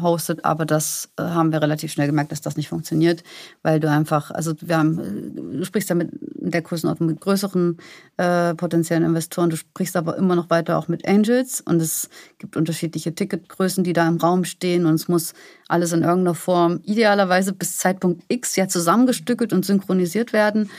hostet, 0.00 0.44
aber 0.44 0.64
das 0.66 1.10
äh, 1.16 1.22
haben 1.22 1.52
wir 1.52 1.62
relativ 1.62 1.92
schnell 1.92 2.06
gemerkt, 2.06 2.32
dass 2.32 2.40
das 2.40 2.56
nicht 2.56 2.68
funktioniert, 2.68 3.22
weil 3.62 3.80
du 3.80 3.90
einfach, 3.90 4.30
also 4.30 4.54
wir 4.60 4.78
haben, 4.78 5.34
du 5.34 5.64
sprichst 5.64 5.88
ja 5.88 5.94
mit 5.94 6.10
der 6.12 6.62
Größenordnung 6.62 7.08
mit 7.08 7.20
größeren 7.20 7.78
äh, 8.16 8.54
potenziellen 8.54 9.04
Investoren, 9.04 9.50
du 9.50 9.56
sprichst 9.56 9.96
aber 9.96 10.16
immer 10.16 10.36
noch 10.36 10.50
weiter 10.50 10.78
auch 10.78 10.88
mit 10.88 11.06
Angels 11.06 11.60
und 11.60 11.80
es 11.80 12.08
gibt 12.38 12.56
unterschiedliche 12.56 13.14
Ticketgrößen, 13.14 13.84
die 13.84 13.92
da 13.92 14.06
im 14.08 14.18
Raum 14.18 14.44
stehen 14.44 14.86
und 14.86 14.94
es 14.94 15.08
muss 15.08 15.34
alles 15.68 15.92
in 15.92 16.02
irgendeiner 16.02 16.34
Form 16.34 16.80
idealerweise 16.84 17.52
bis 17.52 17.78
Zeitpunkt 17.78 18.24
X 18.28 18.56
ja 18.56 18.68
zusammengestückelt 18.68 19.52
und 19.52 19.64
synchronisiert 19.64 20.32
werden. 20.32 20.70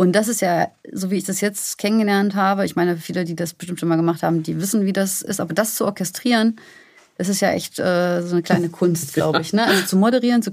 Und 0.00 0.12
das 0.12 0.28
ist 0.28 0.40
ja, 0.40 0.68
so 0.92 1.10
wie 1.10 1.16
ich 1.16 1.24
das 1.24 1.40
jetzt 1.40 1.76
kennengelernt 1.76 2.36
habe, 2.36 2.64
ich 2.64 2.76
meine, 2.76 2.96
viele, 2.96 3.24
die 3.24 3.34
das 3.34 3.52
bestimmt 3.52 3.80
schon 3.80 3.88
mal 3.88 3.96
gemacht 3.96 4.22
haben, 4.22 4.44
die 4.44 4.60
wissen, 4.60 4.86
wie 4.86 4.92
das 4.92 5.22
ist, 5.22 5.40
aber 5.40 5.54
das 5.54 5.74
zu 5.74 5.84
orchestrieren, 5.84 6.54
das 7.18 7.28
ist 7.28 7.40
ja 7.40 7.50
echt 7.50 7.78
äh, 7.80 8.22
so 8.22 8.34
eine 8.34 8.42
kleine 8.42 8.68
Kunst, 8.68 9.12
glaube 9.12 9.40
ich. 9.40 9.52
Ne? 9.52 9.66
Also 9.66 9.84
zu 9.84 9.96
moderieren, 9.96 10.40
zu 10.40 10.52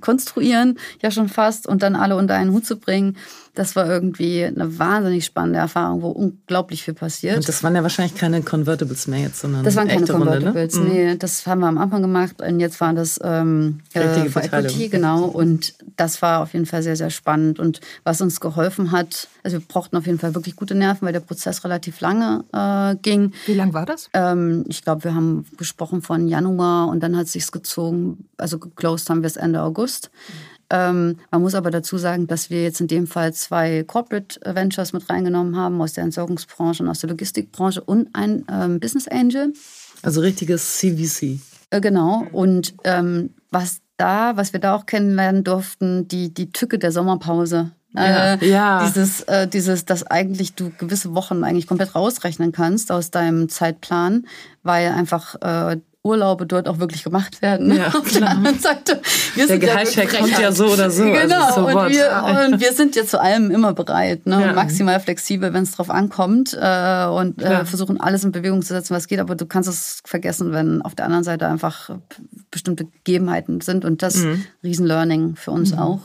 konstruieren, 0.00 0.78
ja 1.02 1.10
schon 1.10 1.28
fast, 1.28 1.66
und 1.66 1.82
dann 1.82 1.96
alle 1.96 2.16
unter 2.16 2.34
einen 2.34 2.52
Hut 2.52 2.66
zu 2.66 2.78
bringen 2.78 3.16
das 3.54 3.76
war 3.76 3.86
irgendwie 3.86 4.44
eine 4.44 4.78
wahnsinnig 4.78 5.26
spannende 5.26 5.58
Erfahrung, 5.58 6.00
wo 6.00 6.08
unglaublich 6.08 6.82
viel 6.82 6.94
passiert. 6.94 7.36
Und 7.36 7.46
das 7.46 7.62
waren 7.62 7.74
ja 7.74 7.82
wahrscheinlich 7.82 8.14
keine 8.14 8.40
Convertibles 8.40 9.08
mehr 9.08 9.20
jetzt, 9.20 9.40
sondern 9.40 9.62
Das 9.62 9.76
waren 9.76 9.88
keine 9.88 10.06
Convertibles, 10.06 10.78
Runde, 10.78 10.90
ne? 10.90 10.94
nee. 11.10 11.16
Das 11.16 11.46
haben 11.46 11.60
wir 11.60 11.66
am 11.66 11.76
Anfang 11.76 12.00
gemacht 12.00 12.40
und 12.40 12.60
jetzt 12.60 12.80
waren 12.80 12.96
das 12.96 13.20
ähm, 13.22 13.80
äh, 13.92 14.26
Equity, 14.26 14.88
genau. 14.88 15.24
Und 15.24 15.74
das 15.96 16.22
war 16.22 16.40
auf 16.40 16.54
jeden 16.54 16.64
Fall 16.64 16.82
sehr, 16.82 16.96
sehr 16.96 17.10
spannend. 17.10 17.58
Und 17.58 17.82
was 18.04 18.22
uns 18.22 18.40
geholfen 18.40 18.90
hat, 18.90 19.28
also 19.42 19.58
wir 19.58 19.66
brauchten 19.66 19.96
auf 19.96 20.06
jeden 20.06 20.18
Fall 20.18 20.34
wirklich 20.34 20.56
gute 20.56 20.74
Nerven, 20.74 21.04
weil 21.04 21.12
der 21.12 21.20
Prozess 21.20 21.62
relativ 21.62 22.00
lange 22.00 22.44
äh, 22.54 22.96
ging. 23.02 23.32
Wie 23.44 23.54
lang 23.54 23.74
war 23.74 23.84
das? 23.84 24.08
Ähm, 24.14 24.64
ich 24.68 24.82
glaube, 24.82 25.04
wir 25.04 25.14
haben 25.14 25.44
gesprochen 25.58 26.00
von 26.00 26.26
Januar 26.26 26.88
und 26.88 27.02
dann 27.02 27.18
hat 27.18 27.26
es 27.26 27.32
sich 27.32 27.50
gezogen, 27.50 28.28
also 28.38 28.58
geclosed 28.58 29.10
haben 29.10 29.20
wir 29.20 29.26
es 29.26 29.36
Ende 29.36 29.60
August. 29.60 29.71
Mhm. 29.72 30.52
Ähm, 30.72 31.16
man 31.30 31.42
muss 31.42 31.54
aber 31.54 31.70
dazu 31.70 31.98
sagen, 31.98 32.26
dass 32.26 32.48
wir 32.48 32.62
jetzt 32.62 32.80
in 32.80 32.88
dem 32.88 33.06
Fall 33.06 33.34
zwei 33.34 33.84
Corporate 33.84 34.40
Ventures 34.42 34.94
mit 34.94 35.08
reingenommen 35.10 35.54
haben 35.56 35.80
aus 35.82 35.92
der 35.92 36.04
Entsorgungsbranche 36.04 36.82
und 36.82 36.88
aus 36.88 37.00
der 37.00 37.10
Logistikbranche 37.10 37.82
und 37.82 38.08
ein 38.14 38.44
ähm, 38.50 38.80
Business 38.80 39.06
Angel. 39.06 39.52
Also 40.02 40.22
richtiges 40.22 40.78
CVC. 40.78 41.40
Äh, 41.70 41.80
genau. 41.82 42.26
Und 42.32 42.74
ähm, 42.84 43.34
was 43.50 43.82
da, 43.98 44.36
was 44.36 44.54
wir 44.54 44.60
da 44.60 44.74
auch 44.74 44.86
kennenlernen 44.86 45.44
durften, 45.44 46.08
die, 46.08 46.32
die 46.32 46.50
Tücke 46.50 46.78
der 46.78 46.90
Sommerpause. 46.90 47.72
Ja, 47.94 48.34
äh, 48.34 48.48
ja. 48.48 48.86
Dieses, 48.86 49.20
äh, 49.22 49.46
dieses, 49.46 49.84
dass 49.84 50.04
eigentlich 50.04 50.54
du 50.54 50.72
gewisse 50.78 51.14
Wochen 51.14 51.44
eigentlich 51.44 51.66
komplett 51.66 51.94
rausrechnen 51.94 52.50
kannst 52.50 52.90
aus 52.90 53.10
deinem 53.10 53.50
Zeitplan, 53.50 54.26
weil 54.62 54.88
einfach 54.88 55.34
äh, 55.42 55.76
Urlaube 56.04 56.46
dort 56.46 56.66
auch 56.66 56.80
wirklich 56.80 57.04
gemacht 57.04 57.42
werden. 57.42 57.76
Ja, 57.76 57.86
Auf 57.94 58.10
der 58.10 58.28
anderen 58.28 58.58
Seite, 58.58 59.00
wir 59.34 59.46
der 59.46 59.58
Gehaltscheck 59.58 60.18
kommt 60.18 60.36
ja 60.38 60.50
so 60.50 60.66
oder 60.66 60.90
so. 60.90 61.04
Also 61.04 61.12
genau, 61.12 61.44
also 61.44 61.60
so 61.60 61.66
und, 61.66 61.90
wir, 61.90 62.50
und, 62.50 62.60
wir, 62.60 62.72
sind 62.72 62.96
ja 62.96 63.04
zu 63.04 63.20
allem 63.20 63.52
immer 63.52 63.72
bereit, 63.72 64.26
ne? 64.26 64.40
Ja. 64.40 64.52
maximal 64.52 64.98
flexibel, 64.98 65.52
wenn 65.52 65.62
es 65.62 65.72
drauf 65.72 65.90
ankommt 65.90 66.58
äh, 66.60 67.06
und 67.06 67.40
äh, 67.40 67.64
versuchen 67.64 68.00
alles 68.00 68.24
in 68.24 68.32
Bewegung 68.32 68.62
zu 68.62 68.74
setzen, 68.74 68.96
was 68.96 69.06
geht. 69.06 69.20
Aber 69.20 69.36
du 69.36 69.46
kannst 69.46 69.68
es 69.68 70.02
vergessen, 70.04 70.52
wenn 70.52 70.82
auf 70.82 70.96
der 70.96 71.04
anderen 71.04 71.24
Seite 71.24 71.46
einfach 71.46 71.90
bestimmte 72.50 72.86
Gegebenheiten 72.86 73.60
sind 73.60 73.84
und 73.84 74.02
das 74.02 74.16
mhm. 74.16 74.44
Riesenlearning 74.64 75.36
für 75.36 75.52
uns 75.52 75.72
mhm. 75.72 75.78
auch. 75.78 76.00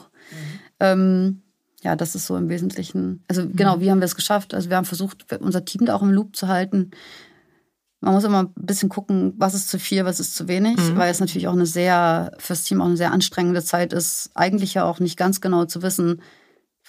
Ähm, 0.80 1.41
ja, 1.82 1.95
das 1.95 2.16
ist 2.16 2.28
so 2.28 2.36
im 2.36 2.50
Wesentlichen. 2.50 3.24
Also 3.28 3.48
genau, 3.48 3.78
mhm. 3.78 3.82
wie 3.82 3.91
haben 3.91 4.00
wir 4.00 4.06
es 4.06 4.16
geschafft? 4.16 4.54
Also 4.54 4.70
wir 4.70 4.78
haben 4.78 4.86
versucht, 4.86 5.26
unser 5.39 5.66
Team 5.66 5.86
da 5.86 5.95
auch 5.95 6.02
im 6.02 6.12
Loop 6.12 6.36
zu 6.36 6.48
halten. 6.48 6.91
Man 8.00 8.14
muss 8.14 8.24
immer 8.24 8.43
ein 8.43 8.54
bisschen 8.56 8.89
gucken, 8.89 9.34
was 9.38 9.56
ist 9.56 9.70
zu 9.70 9.80
viel, 9.80 10.06
was 10.06 10.20
ist 10.20 10.36
zu 10.36 10.48
wenig, 10.48 10.78
mhm. 10.78 10.98
weil 10.98 11.10
es 11.10 11.20
natürlich 11.20 11.48
auch 11.48 11.54
eine 11.54 11.66
sehr, 11.66 12.32
fürs 12.38 12.64
Team 12.64 12.82
auch 12.82 12.86
eine 12.86 12.98
sehr 12.98 13.12
anstrengende 13.12 13.64
Zeit 13.64 13.91
ist, 13.91 14.30
eigentlich 14.36 14.76
ja 14.76 14.86
auch 14.86 15.00
nicht 15.00 15.18
ganz 15.18 15.41
genau 15.41 15.66
zu 15.66 15.82
wissen, 15.82 16.22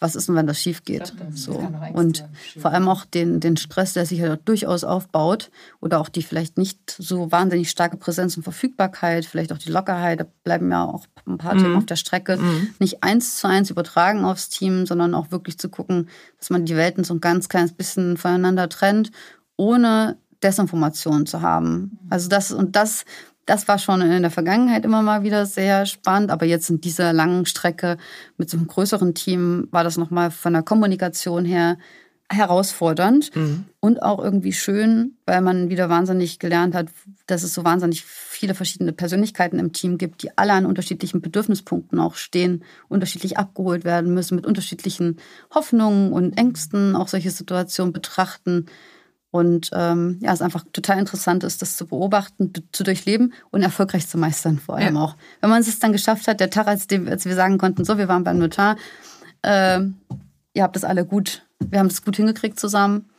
was 0.00 0.14
ist 0.14 0.28
denn, 0.28 0.36
wenn 0.36 0.46
das 0.46 0.60
schief 0.60 0.84
geht. 0.84 1.12
so. 1.32 1.68
Und 1.92 2.24
vor 2.58 2.72
allem 2.72 2.88
auch 2.88 3.04
den, 3.04 3.40
den 3.40 3.56
Stress, 3.56 3.94
der 3.94 4.06
sich 4.06 4.20
ja 4.20 4.36
durchaus 4.36 4.84
aufbaut 4.84 5.50
oder 5.80 6.00
auch 6.00 6.08
die 6.08 6.22
vielleicht 6.22 6.56
nicht 6.56 6.78
so 6.98 7.32
wahnsinnig 7.32 7.70
starke 7.70 7.96
Präsenz 7.96 8.36
und 8.36 8.42
Verfügbarkeit, 8.42 9.24
vielleicht 9.24 9.52
auch 9.52 9.58
die 9.58 9.70
Lockerheit, 9.70 10.20
da 10.20 10.26
bleiben 10.44 10.70
ja 10.70 10.84
auch 10.84 11.06
ein 11.26 11.38
paar 11.38 11.54
mhm. 11.54 11.58
Themen 11.58 11.76
auf 11.76 11.86
der 11.86 11.96
Strecke, 11.96 12.36
mhm. 12.36 12.68
nicht 12.78 13.02
eins 13.02 13.38
zu 13.38 13.48
eins 13.48 13.70
übertragen 13.70 14.24
aufs 14.24 14.48
Team, 14.48 14.86
sondern 14.86 15.14
auch 15.14 15.30
wirklich 15.30 15.58
zu 15.58 15.68
gucken, 15.68 16.08
dass 16.38 16.50
man 16.50 16.64
die 16.64 16.76
Welten 16.76 17.02
so 17.04 17.14
ein 17.14 17.20
ganz 17.20 17.48
kleines 17.48 17.72
bisschen 17.72 18.16
voneinander 18.16 18.68
trennt, 18.68 19.10
ohne 19.56 20.16
Desinformation 20.42 21.26
zu 21.26 21.42
haben. 21.42 21.98
Also 22.10 22.28
das 22.28 22.52
und 22.52 22.76
das, 22.76 23.04
das 23.46 23.68
war 23.68 23.78
schon 23.78 24.00
in 24.00 24.22
der 24.22 24.30
Vergangenheit 24.30 24.84
immer 24.84 25.02
mal 25.02 25.22
wieder 25.22 25.46
sehr 25.46 25.86
spannend, 25.86 26.30
aber 26.30 26.46
jetzt 26.46 26.70
in 26.70 26.80
dieser 26.80 27.12
langen 27.12 27.46
Strecke 27.46 27.96
mit 28.36 28.50
so 28.50 28.56
einem 28.56 28.66
größeren 28.66 29.14
Team 29.14 29.68
war 29.70 29.84
das 29.84 29.96
nochmal 29.96 30.30
von 30.30 30.52
der 30.52 30.62
Kommunikation 30.62 31.44
her 31.44 31.78
herausfordernd 32.30 33.34
mhm. 33.34 33.64
und 33.80 34.02
auch 34.02 34.22
irgendwie 34.22 34.52
schön, 34.52 35.16
weil 35.24 35.40
man 35.40 35.70
wieder 35.70 35.88
wahnsinnig 35.88 36.38
gelernt 36.38 36.74
hat, 36.74 36.88
dass 37.26 37.42
es 37.42 37.54
so 37.54 37.64
wahnsinnig 37.64 38.04
viele 38.04 38.54
verschiedene 38.54 38.92
Persönlichkeiten 38.92 39.58
im 39.58 39.72
Team 39.72 39.96
gibt, 39.96 40.22
die 40.22 40.36
alle 40.36 40.52
an 40.52 40.66
unterschiedlichen 40.66 41.22
Bedürfnispunkten 41.22 41.98
auch 41.98 42.16
stehen, 42.16 42.64
unterschiedlich 42.88 43.38
abgeholt 43.38 43.84
werden 43.84 44.12
müssen, 44.12 44.34
mit 44.34 44.46
unterschiedlichen 44.46 45.16
Hoffnungen 45.54 46.12
und 46.12 46.36
Ängsten 46.36 46.96
auch 46.96 47.08
solche 47.08 47.30
Situationen 47.30 47.94
betrachten. 47.94 48.66
Und 49.30 49.70
ähm, 49.74 50.18
ja, 50.22 50.32
es 50.32 50.40
einfach 50.40 50.64
total 50.72 50.98
interessant 50.98 51.44
ist, 51.44 51.60
das 51.60 51.76
zu 51.76 51.86
beobachten, 51.86 52.52
zu 52.72 52.82
durchleben 52.82 53.34
und 53.50 53.62
erfolgreich 53.62 54.08
zu 54.08 54.16
meistern, 54.16 54.58
vor 54.58 54.76
allem 54.76 54.96
ja. 54.96 55.02
auch. 55.02 55.16
Wenn 55.40 55.50
man 55.50 55.60
es 55.60 55.78
dann 55.78 55.92
geschafft 55.92 56.28
hat, 56.28 56.40
der 56.40 56.48
Tag, 56.50 56.66
als, 56.66 56.86
als, 56.90 57.26
wir 57.26 57.34
sagen 57.34 57.58
konnten, 57.58 57.84
so, 57.84 57.98
wir 57.98 58.08
waren 58.08 58.24
beim 58.24 58.38
Notar, 58.38 58.76
äh, 59.42 59.80
ihr 60.54 60.62
habt 60.62 60.76
das 60.76 60.84
alle 60.84 61.04
gut, 61.04 61.46
wir 61.60 61.78
haben 61.78 61.88
das 61.88 62.02
gut 62.02 62.16
hingekriegt 62.16 62.58
zusammen. 62.58 63.10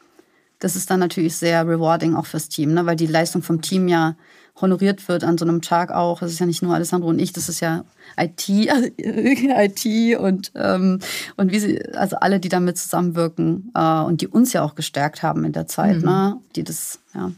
das 0.57 0.75
ist 0.75 0.89
dann 0.89 0.99
natürlich 0.99 1.35
sehr 1.35 1.65
rewarding 1.67 2.15
auch 2.15 2.25
fürs 2.25 2.49
Team, 2.49 2.73
ne? 2.73 2.85
weil 2.85 2.95
die 2.95 3.05
Leistung 3.05 3.43
vom 3.43 3.61
Team 3.61 3.87
ja 3.87 4.15
honoriert 4.61 5.07
wird 5.07 5.23
an 5.23 5.37
so 5.37 5.45
einem 5.45 5.61
Tag 5.61 5.91
auch. 5.91 6.19
Das 6.19 6.31
ist 6.31 6.39
ja 6.39 6.45
nicht 6.45 6.61
nur 6.61 6.73
Alessandro 6.73 7.09
und 7.09 7.19
ich, 7.19 7.33
das 7.33 7.49
ist 7.49 7.59
ja 7.59 7.85
IT, 8.17 8.49
IT 8.97 10.17
und, 10.19 10.51
ähm, 10.55 10.99
und 11.37 11.51
wie 11.51 11.59
sie, 11.59 11.81
also 11.93 12.17
alle, 12.17 12.39
die 12.39 12.49
damit 12.49 12.77
zusammenwirken 12.77 13.71
äh, 13.75 14.01
und 14.01 14.21
die 14.21 14.27
uns 14.27 14.53
ja 14.53 14.63
auch 14.63 14.75
gestärkt 14.75 15.23
haben 15.23 15.45
in 15.45 15.53
der 15.53 15.67
Zeit, 15.67 15.97
mhm. 15.97 16.05
ne? 16.05 16.37
die 16.55 16.63
das, 16.63 16.99
ja. 17.13 17.31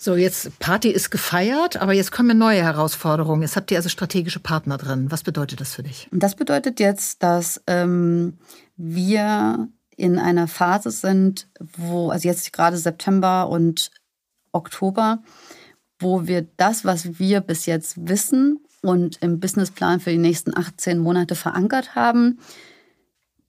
So, 0.00 0.14
jetzt 0.14 0.56
Party 0.60 0.90
ist 0.90 1.10
gefeiert, 1.10 1.76
aber 1.76 1.92
jetzt 1.92 2.12
kommen 2.12 2.38
neue 2.38 2.62
Herausforderungen. 2.62 3.42
Jetzt 3.42 3.56
habt 3.56 3.72
ihr 3.72 3.78
also 3.78 3.88
strategische 3.88 4.38
Partner 4.38 4.78
drin. 4.78 5.10
Was 5.10 5.24
bedeutet 5.24 5.60
das 5.60 5.74
für 5.74 5.82
dich? 5.82 6.08
Das 6.12 6.36
bedeutet 6.36 6.78
jetzt, 6.78 7.24
dass 7.24 7.60
ähm, 7.66 8.38
wir 8.76 9.68
in 9.96 10.20
einer 10.20 10.46
Phase 10.46 10.92
sind, 10.92 11.48
wo, 11.76 12.10
also 12.10 12.28
jetzt 12.28 12.52
gerade 12.52 12.76
September 12.76 13.48
und 13.48 13.90
Oktober, 14.52 15.18
wo 15.98 16.26
wir 16.26 16.46
das, 16.56 16.84
was 16.84 17.18
wir 17.18 17.40
bis 17.40 17.66
jetzt 17.66 18.08
wissen 18.08 18.60
und 18.82 19.18
im 19.22 19.40
Businessplan 19.40 20.00
für 20.00 20.10
die 20.10 20.18
nächsten 20.18 20.56
18 20.56 20.98
Monate 20.98 21.34
verankert 21.34 21.94
haben, 21.94 22.38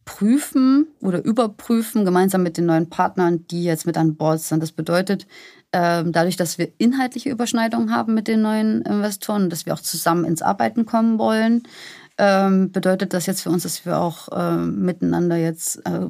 prüfen 0.06 0.88
oder 1.02 1.24
überprüfen, 1.24 2.04
gemeinsam 2.04 2.42
mit 2.42 2.58
den 2.58 2.66
neuen 2.66 2.90
Partnern, 2.90 3.46
die 3.48 3.64
jetzt 3.64 3.86
mit 3.86 3.96
an 3.96 4.16
Bord 4.16 4.42
sind. 4.42 4.64
Das 4.64 4.72
bedeutet, 4.72 5.28
ähm, 5.72 6.12
dadurch, 6.12 6.36
dass 6.36 6.58
wir 6.58 6.70
inhaltliche 6.80 7.30
Überschneidungen 7.30 7.94
haben 7.94 8.16
mit 8.16 8.28
den 8.28 8.42
neuen 8.42 8.82
Investoren, 8.82 9.52
dass 9.52 9.68
wir 9.68 9.74
auch 9.74 9.82
zusammen 9.82 10.26
ins 10.26 10.42
Arbeiten 10.42 10.88
kommen 10.88 11.20
wollen, 11.20 11.62
ähm, 12.18 12.72
bedeutet 12.72 13.14
das 13.14 13.28
jetzt 13.28 13.42
für 13.42 13.52
uns, 13.52 13.64
dass 13.64 13.86
wir 13.86 14.00
auch 14.00 14.30
ähm, 14.34 14.82
miteinander 14.84 15.38
jetzt 15.38 15.86
äh, 15.86 16.08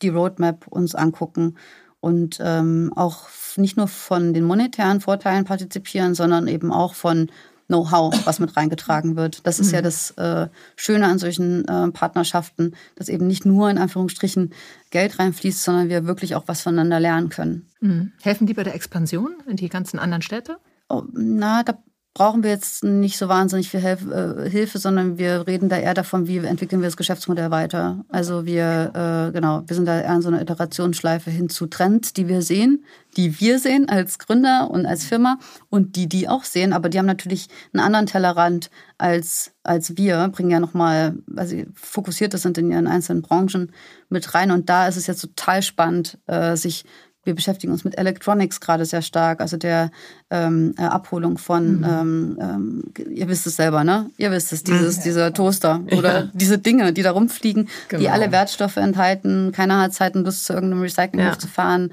die 0.00 0.10
Roadmap 0.10 0.68
uns 0.68 0.94
angucken 0.94 1.56
und 1.98 2.40
auch 2.40 3.28
nicht 3.56 3.76
nur 3.76 3.88
von 3.88 4.34
den 4.34 4.44
monetären 4.44 5.00
Vorteilen 5.00 5.44
partizipieren, 5.44 6.14
sondern 6.14 6.48
eben 6.48 6.72
auch 6.72 6.94
von 6.94 7.30
Know-how, 7.70 8.26
was 8.26 8.40
mit 8.40 8.56
reingetragen 8.56 9.14
wird. 9.14 9.46
Das 9.46 9.60
ist 9.60 9.68
mhm. 9.68 9.74
ja 9.74 9.82
das 9.82 10.10
äh, 10.12 10.48
Schöne 10.74 11.06
an 11.06 11.20
solchen 11.20 11.64
äh, 11.68 11.88
Partnerschaften, 11.92 12.74
dass 12.96 13.08
eben 13.08 13.28
nicht 13.28 13.46
nur 13.46 13.70
in 13.70 13.78
Anführungsstrichen 13.78 14.52
Geld 14.90 15.20
reinfließt, 15.20 15.62
sondern 15.62 15.88
wir 15.88 16.04
wirklich 16.04 16.34
auch 16.34 16.44
was 16.46 16.62
voneinander 16.62 16.98
lernen 16.98 17.28
können. 17.28 17.68
Mhm. 17.80 18.12
Helfen 18.22 18.48
die 18.48 18.54
bei 18.54 18.64
der 18.64 18.74
Expansion 18.74 19.34
in 19.46 19.56
die 19.56 19.68
ganzen 19.68 20.00
anderen 20.00 20.22
Städte? 20.22 20.56
Oh, 20.88 21.04
na, 21.12 21.62
da 21.62 21.78
brauchen 22.12 22.42
wir 22.42 22.50
jetzt 22.50 22.82
nicht 22.82 23.16
so 23.16 23.28
wahnsinnig 23.28 23.70
viel 23.70 23.80
Hilf 23.80 24.04
äh, 24.10 24.50
Hilfe, 24.50 24.78
sondern 24.78 25.16
wir 25.16 25.46
reden 25.46 25.68
da 25.68 25.76
eher 25.76 25.94
davon, 25.94 26.26
wie 26.26 26.38
entwickeln 26.38 26.80
wir 26.80 26.88
das 26.88 26.96
Geschäftsmodell 26.96 27.52
weiter. 27.52 28.04
Also 28.08 28.44
wir, 28.46 28.90
äh, 29.28 29.32
genau, 29.32 29.62
wir 29.66 29.76
sind 29.76 29.86
da 29.86 30.00
eher 30.00 30.14
in 30.14 30.22
so 30.22 30.28
einer 30.28 30.42
Iterationsschleife 30.42 31.30
hin 31.30 31.48
zu 31.48 31.66
Trends, 31.66 32.12
die 32.12 32.26
wir 32.26 32.42
sehen, 32.42 32.84
die 33.16 33.40
wir 33.40 33.60
sehen 33.60 33.88
als 33.88 34.18
Gründer 34.18 34.70
und 34.70 34.86
als 34.86 35.04
Firma 35.04 35.38
und 35.68 35.94
die 35.94 36.08
die 36.08 36.28
auch 36.28 36.42
sehen, 36.42 36.72
aber 36.72 36.88
die 36.88 36.98
haben 36.98 37.06
natürlich 37.06 37.48
einen 37.72 37.84
anderen 37.84 38.06
Tellerrand 38.06 38.70
als, 38.98 39.52
als 39.62 39.96
wir, 39.96 40.28
bringen 40.28 40.50
ja 40.50 40.60
nochmal, 40.60 41.14
also 41.36 41.56
fokussiert 41.74 42.36
sind 42.38 42.58
in 42.58 42.72
ihren 42.72 42.88
einzelnen 42.88 43.22
Branchen 43.22 43.72
mit 44.08 44.34
rein. 44.34 44.50
Und 44.50 44.68
da 44.68 44.88
ist 44.88 44.96
es 44.96 45.06
jetzt 45.06 45.20
total 45.20 45.62
spannend, 45.62 46.18
äh, 46.26 46.56
sich 46.56 46.84
wir 47.24 47.34
beschäftigen 47.34 47.72
uns 47.72 47.84
mit 47.84 47.98
Electronics 47.98 48.60
gerade 48.60 48.84
sehr 48.86 49.02
stark, 49.02 49.40
also 49.40 49.56
der 49.56 49.90
ähm, 50.30 50.74
äh, 50.78 50.82
Abholung 50.82 51.36
von, 51.36 51.78
mhm. 51.78 51.84
ähm, 51.84 52.38
ähm, 52.40 52.84
ihr 53.10 53.28
wisst 53.28 53.46
es 53.46 53.56
selber, 53.56 53.84
ne? 53.84 54.10
Ihr 54.16 54.30
wisst 54.30 54.52
es, 54.52 54.64
dieses, 54.64 54.98
mhm. 54.98 55.02
dieser 55.02 55.32
Toaster 55.34 55.80
oder 55.92 56.20
ja. 56.20 56.28
diese 56.32 56.58
Dinge, 56.58 56.92
die 56.92 57.02
da 57.02 57.10
rumfliegen, 57.10 57.68
genau. 57.88 58.00
die 58.00 58.08
alle 58.08 58.32
Wertstoffe 58.32 58.78
enthalten. 58.78 59.52
Keiner 59.52 59.80
hat 59.80 59.92
Zeit, 59.92 60.14
Lust 60.14 60.46
zu 60.46 60.54
irgendeinem 60.54 60.82
Recyclinghof 60.82 61.34
ja. 61.34 61.38
zu 61.38 61.48
fahren. 61.48 61.92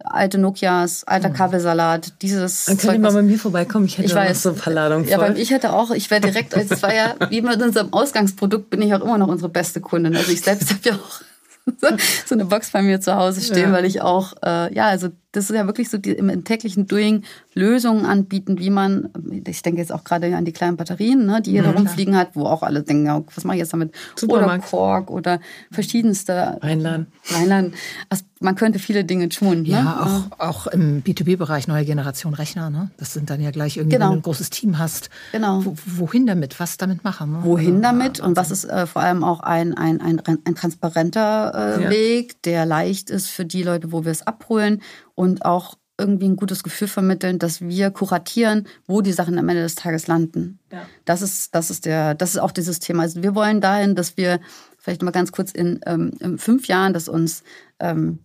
Alte 0.00 0.38
Nokias, 0.38 1.04
alter. 1.04 1.30
Kabelsalat, 1.30 2.20
dieses. 2.20 2.66
Dann 2.66 2.76
könnt 2.76 2.94
ihr 2.94 2.98
mal 2.98 3.12
bei 3.12 3.22
mir 3.22 3.38
vorbeikommen, 3.38 3.86
ich 3.86 3.96
hätte 3.96 4.08
ich 4.08 4.14
weiß, 4.14 4.42
so 4.42 4.50
ein 4.50 4.56
paar 4.56 4.72
Ladungen 4.72 5.06
voll. 5.06 5.28
Ja, 5.28 5.34
ich 5.34 5.50
hätte 5.50 5.72
auch, 5.72 5.92
ich 5.92 6.10
wäre 6.10 6.20
direkt, 6.20 6.54
als 6.54 6.70
es 6.70 6.82
war 6.82 6.94
ja, 6.94 7.14
wie 7.30 7.40
mit 7.40 7.62
unserem 7.62 7.92
Ausgangsprodukt, 7.92 8.70
bin 8.70 8.82
ich 8.82 8.92
auch 8.92 9.00
immer 9.00 9.18
noch 9.18 9.28
unsere 9.28 9.48
beste 9.48 9.80
Kundin. 9.80 10.16
Also 10.16 10.32
ich 10.32 10.42
selbst 10.42 10.70
habe 10.70 10.80
ja 10.82 10.94
auch 10.94 11.22
so 12.26 12.34
eine 12.34 12.44
Box 12.44 12.70
bei 12.70 12.82
mir 12.82 13.00
zu 13.00 13.14
Hause 13.14 13.40
stehen, 13.40 13.70
ja. 13.70 13.72
weil 13.72 13.84
ich 13.84 14.02
auch, 14.02 14.34
äh, 14.44 14.74
ja, 14.74 14.86
also 14.86 15.10
das 15.34 15.50
ist 15.50 15.56
ja 15.56 15.66
wirklich 15.66 15.90
so 15.90 15.98
die, 15.98 16.12
im 16.12 16.44
täglichen 16.44 16.86
Doing 16.86 17.22
Lösungen 17.54 18.06
anbieten, 18.06 18.58
wie 18.58 18.70
man, 18.70 19.10
ich 19.46 19.62
denke 19.62 19.80
jetzt 19.80 19.92
auch 19.92 20.04
gerade 20.04 20.34
an 20.36 20.44
die 20.44 20.52
kleinen 20.52 20.76
Batterien, 20.76 21.26
ne, 21.26 21.42
die 21.42 21.50
hier 21.50 21.64
mhm, 21.64 21.70
rumfliegen 21.70 22.16
hat, 22.16 22.30
wo 22.34 22.46
auch 22.46 22.62
alle 22.62 22.82
denken, 22.82 23.06
ja, 23.06 23.22
was 23.34 23.44
mache 23.44 23.56
ich 23.56 23.60
jetzt 23.60 23.72
damit? 23.72 23.94
Oder 24.26 24.58
Kork 24.58 25.10
oder 25.10 25.40
verschiedenste. 25.70 26.58
Rheinland. 26.62 27.08
Rheinland. 27.30 27.74
Also 28.08 28.24
man 28.40 28.54
könnte 28.54 28.78
viele 28.78 29.04
Dinge 29.04 29.28
tun. 29.28 29.62
Ne? 29.62 29.68
Ja, 29.68 30.28
auch, 30.38 30.40
auch 30.40 30.66
im 30.68 31.02
B2B-Bereich 31.02 31.66
neue 31.66 31.84
Generation 31.84 32.34
Rechner. 32.34 32.70
Ne? 32.70 32.90
Das 32.98 33.12
sind 33.12 33.30
dann 33.30 33.40
ja 33.40 33.50
gleich 33.50 33.76
irgendwie, 33.76 33.96
genau. 33.96 34.10
wenn 34.10 34.12
du 34.12 34.18
ein 34.20 34.22
großes 34.22 34.50
Team 34.50 34.78
hast. 34.78 35.10
Genau. 35.32 35.64
Wo, 35.64 35.74
wohin 35.86 36.26
damit? 36.26 36.60
Was 36.60 36.76
damit 36.76 37.02
machen? 37.02 37.32
Ne? 37.32 37.38
Wohin 37.42 37.82
damit? 37.82 38.20
Und 38.20 38.36
was 38.36 38.50
ist 38.50 38.64
äh, 38.64 38.86
vor 38.86 39.02
allem 39.02 39.24
auch 39.24 39.40
ein, 39.40 39.76
ein, 39.76 40.00
ein, 40.00 40.20
ein 40.26 40.54
transparenter 40.54 41.78
äh, 41.78 41.82
ja. 41.82 41.90
Weg, 41.90 42.42
der 42.42 42.66
leicht 42.66 43.10
ist 43.10 43.28
für 43.28 43.44
die 43.44 43.62
Leute, 43.62 43.90
wo 43.92 44.04
wir 44.04 44.12
es 44.12 44.26
abholen 44.26 44.82
und 45.14 45.44
auch 45.44 45.76
irgendwie 45.96 46.26
ein 46.26 46.36
gutes 46.36 46.64
Gefühl 46.64 46.88
vermitteln, 46.88 47.38
dass 47.38 47.60
wir 47.60 47.90
kuratieren, 47.90 48.66
wo 48.86 49.00
die 49.00 49.12
Sachen 49.12 49.38
am 49.38 49.48
Ende 49.48 49.62
des 49.62 49.76
Tages 49.76 50.08
landen. 50.08 50.58
Ja. 50.72 50.82
Das 51.04 51.22
ist, 51.22 51.54
das 51.54 51.70
ist 51.70 51.84
der, 51.84 52.14
das 52.14 52.30
ist 52.30 52.40
auch 52.40 52.50
dieses 52.50 52.80
Thema. 52.80 53.02
Also 53.04 53.22
wir 53.22 53.34
wollen 53.34 53.60
dahin, 53.60 53.94
dass 53.94 54.16
wir 54.16 54.40
vielleicht 54.78 55.02
mal 55.02 55.12
ganz 55.12 55.30
kurz 55.30 55.52
in, 55.52 55.80
ähm, 55.86 56.12
in 56.18 56.38
fünf 56.38 56.66
Jahren, 56.66 56.92
dass 56.92 57.08
uns 57.08 57.44
ähm, 57.78 58.18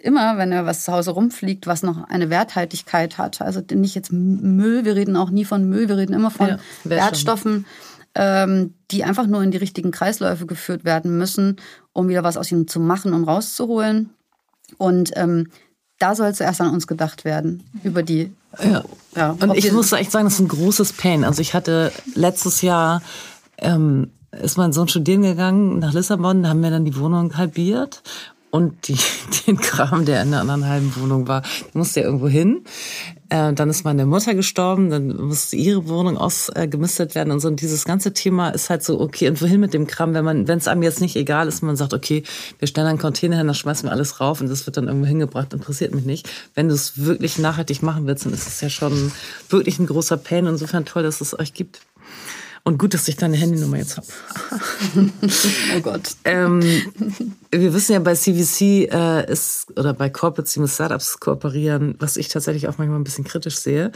immer, 0.00 0.38
wenn 0.38 0.52
er 0.52 0.66
was 0.66 0.84
zu 0.84 0.92
Hause 0.92 1.10
rumfliegt, 1.10 1.66
was 1.66 1.82
noch 1.82 2.04
eine 2.08 2.30
Werthaltigkeit 2.30 3.18
hat. 3.18 3.42
Also 3.42 3.60
nicht 3.72 3.96
jetzt 3.96 4.12
Müll, 4.12 4.84
wir 4.84 4.94
reden 4.94 5.16
auch 5.16 5.30
nie 5.30 5.44
von 5.44 5.68
Müll, 5.68 5.88
wir 5.88 5.96
reden 5.96 6.14
immer 6.14 6.30
von 6.30 6.48
ja, 6.48 6.58
Wertstoffen, 6.84 7.66
ähm, 8.14 8.74
die 8.92 9.02
einfach 9.02 9.26
nur 9.26 9.42
in 9.42 9.50
die 9.50 9.58
richtigen 9.58 9.90
Kreisläufe 9.90 10.46
geführt 10.46 10.84
werden 10.84 11.18
müssen, 11.18 11.56
um 11.92 12.08
wieder 12.08 12.22
was 12.22 12.36
aus 12.36 12.52
ihnen 12.52 12.68
zu 12.68 12.78
machen 12.78 13.12
und 13.12 13.24
rauszuholen. 13.24 14.10
Und 14.78 15.10
ähm, 15.16 15.48
da 16.00 16.14
soll 16.14 16.34
zuerst 16.34 16.60
an 16.60 16.72
uns 16.72 16.86
gedacht 16.86 17.24
werden, 17.24 17.62
über 17.84 18.02
die. 18.02 18.32
Ja. 18.62 18.82
ja 19.14 19.36
und 19.40 19.56
ich 19.56 19.70
muss 19.70 19.92
echt 19.92 20.10
sagen, 20.10 20.24
das 20.24 20.34
ist 20.34 20.40
ein 20.40 20.48
großes 20.48 20.94
Pain. 20.94 21.24
Also 21.24 21.40
ich 21.40 21.54
hatte 21.54 21.92
letztes 22.14 22.62
Jahr, 22.62 23.02
ähm, 23.58 24.10
ist 24.32 24.56
mein 24.56 24.72
Sohn 24.72 24.88
studieren 24.88 25.22
gegangen 25.22 25.78
nach 25.78 25.92
Lissabon, 25.92 26.42
da 26.42 26.48
haben 26.48 26.62
wir 26.62 26.70
dann 26.70 26.84
die 26.84 26.96
Wohnung 26.96 27.36
halbiert 27.36 28.02
und 28.50 28.88
die, 28.88 28.98
den 29.46 29.56
Kram, 29.56 30.04
der 30.04 30.22
in 30.22 30.30
der 30.30 30.40
anderen 30.40 30.66
halben 30.66 30.94
Wohnung 30.96 31.28
war, 31.28 31.42
musste 31.72 32.00
ja 32.00 32.06
irgendwo 32.06 32.28
hin. 32.28 32.64
Äh, 33.28 33.52
dann 33.52 33.70
ist 33.70 33.84
meine 33.84 34.06
Mutter 34.06 34.34
gestorben, 34.34 34.90
dann 34.90 35.16
musste 35.16 35.54
ihre 35.54 35.88
Wohnung 35.88 36.18
ausgemistet 36.18 37.14
werden 37.14 37.30
und 37.30 37.38
so. 37.38 37.46
Und 37.46 37.60
dieses 37.60 37.84
ganze 37.84 38.12
Thema 38.12 38.50
ist 38.50 38.70
halt 38.70 38.82
so, 38.82 39.00
okay, 39.00 39.28
und 39.28 39.40
wohin 39.40 39.60
mit 39.60 39.72
dem 39.72 39.86
Kram, 39.86 40.14
wenn 40.14 40.24
man, 40.24 40.48
wenn 40.48 40.58
es 40.58 40.66
einem 40.66 40.82
jetzt 40.82 41.00
nicht 41.00 41.14
egal 41.14 41.46
ist, 41.46 41.62
man 41.62 41.76
sagt, 41.76 41.94
okay, 41.94 42.24
wir 42.58 42.66
stellen 42.66 42.88
einen 42.88 42.98
Container 42.98 43.36
hin, 43.36 43.46
dann 43.46 43.54
schmeißen 43.54 43.88
wir 43.88 43.92
alles 43.92 44.20
rauf 44.20 44.40
und 44.40 44.50
das 44.50 44.66
wird 44.66 44.76
dann 44.76 44.88
irgendwo 44.88 45.06
hingebracht, 45.06 45.54
interessiert 45.54 45.94
mich 45.94 46.04
nicht. 46.04 46.28
Wenn 46.54 46.68
du 46.68 46.74
es 46.74 47.04
wirklich 47.04 47.38
nachhaltig 47.38 47.82
machen 47.82 48.06
willst, 48.06 48.26
dann 48.26 48.32
ist 48.32 48.48
es 48.48 48.60
ja 48.60 48.68
schon 48.68 49.12
wirklich 49.48 49.78
ein 49.78 49.86
großer 49.86 50.16
Pain. 50.16 50.46
Insofern 50.46 50.84
toll, 50.84 51.04
dass 51.04 51.20
es 51.20 51.38
euch 51.38 51.54
gibt. 51.54 51.80
Und 52.62 52.78
gut, 52.78 52.94
dass 52.94 53.08
ich 53.08 53.16
deine 53.16 53.36
Handynummer 53.36 53.78
jetzt 53.78 53.96
habe. 53.96 54.06
oh 55.76 55.80
Gott. 55.80 56.14
Ähm, 56.24 56.60
wir 57.50 57.74
wissen 57.74 57.92
ja, 57.92 57.98
bei 58.00 58.14
CVC 58.14 58.92
äh, 58.92 59.32
ist, 59.32 59.66
oder 59.78 59.94
bei 59.94 60.10
Corporates, 60.10 60.52
die 60.52 60.60
mit 60.60 60.70
Startups 60.70 61.20
kooperieren, 61.20 61.94
was 61.98 62.16
ich 62.16 62.28
tatsächlich 62.28 62.68
auch 62.68 62.78
manchmal 62.78 63.00
ein 63.00 63.04
bisschen 63.04 63.24
kritisch 63.24 63.56
sehe. 63.56 63.92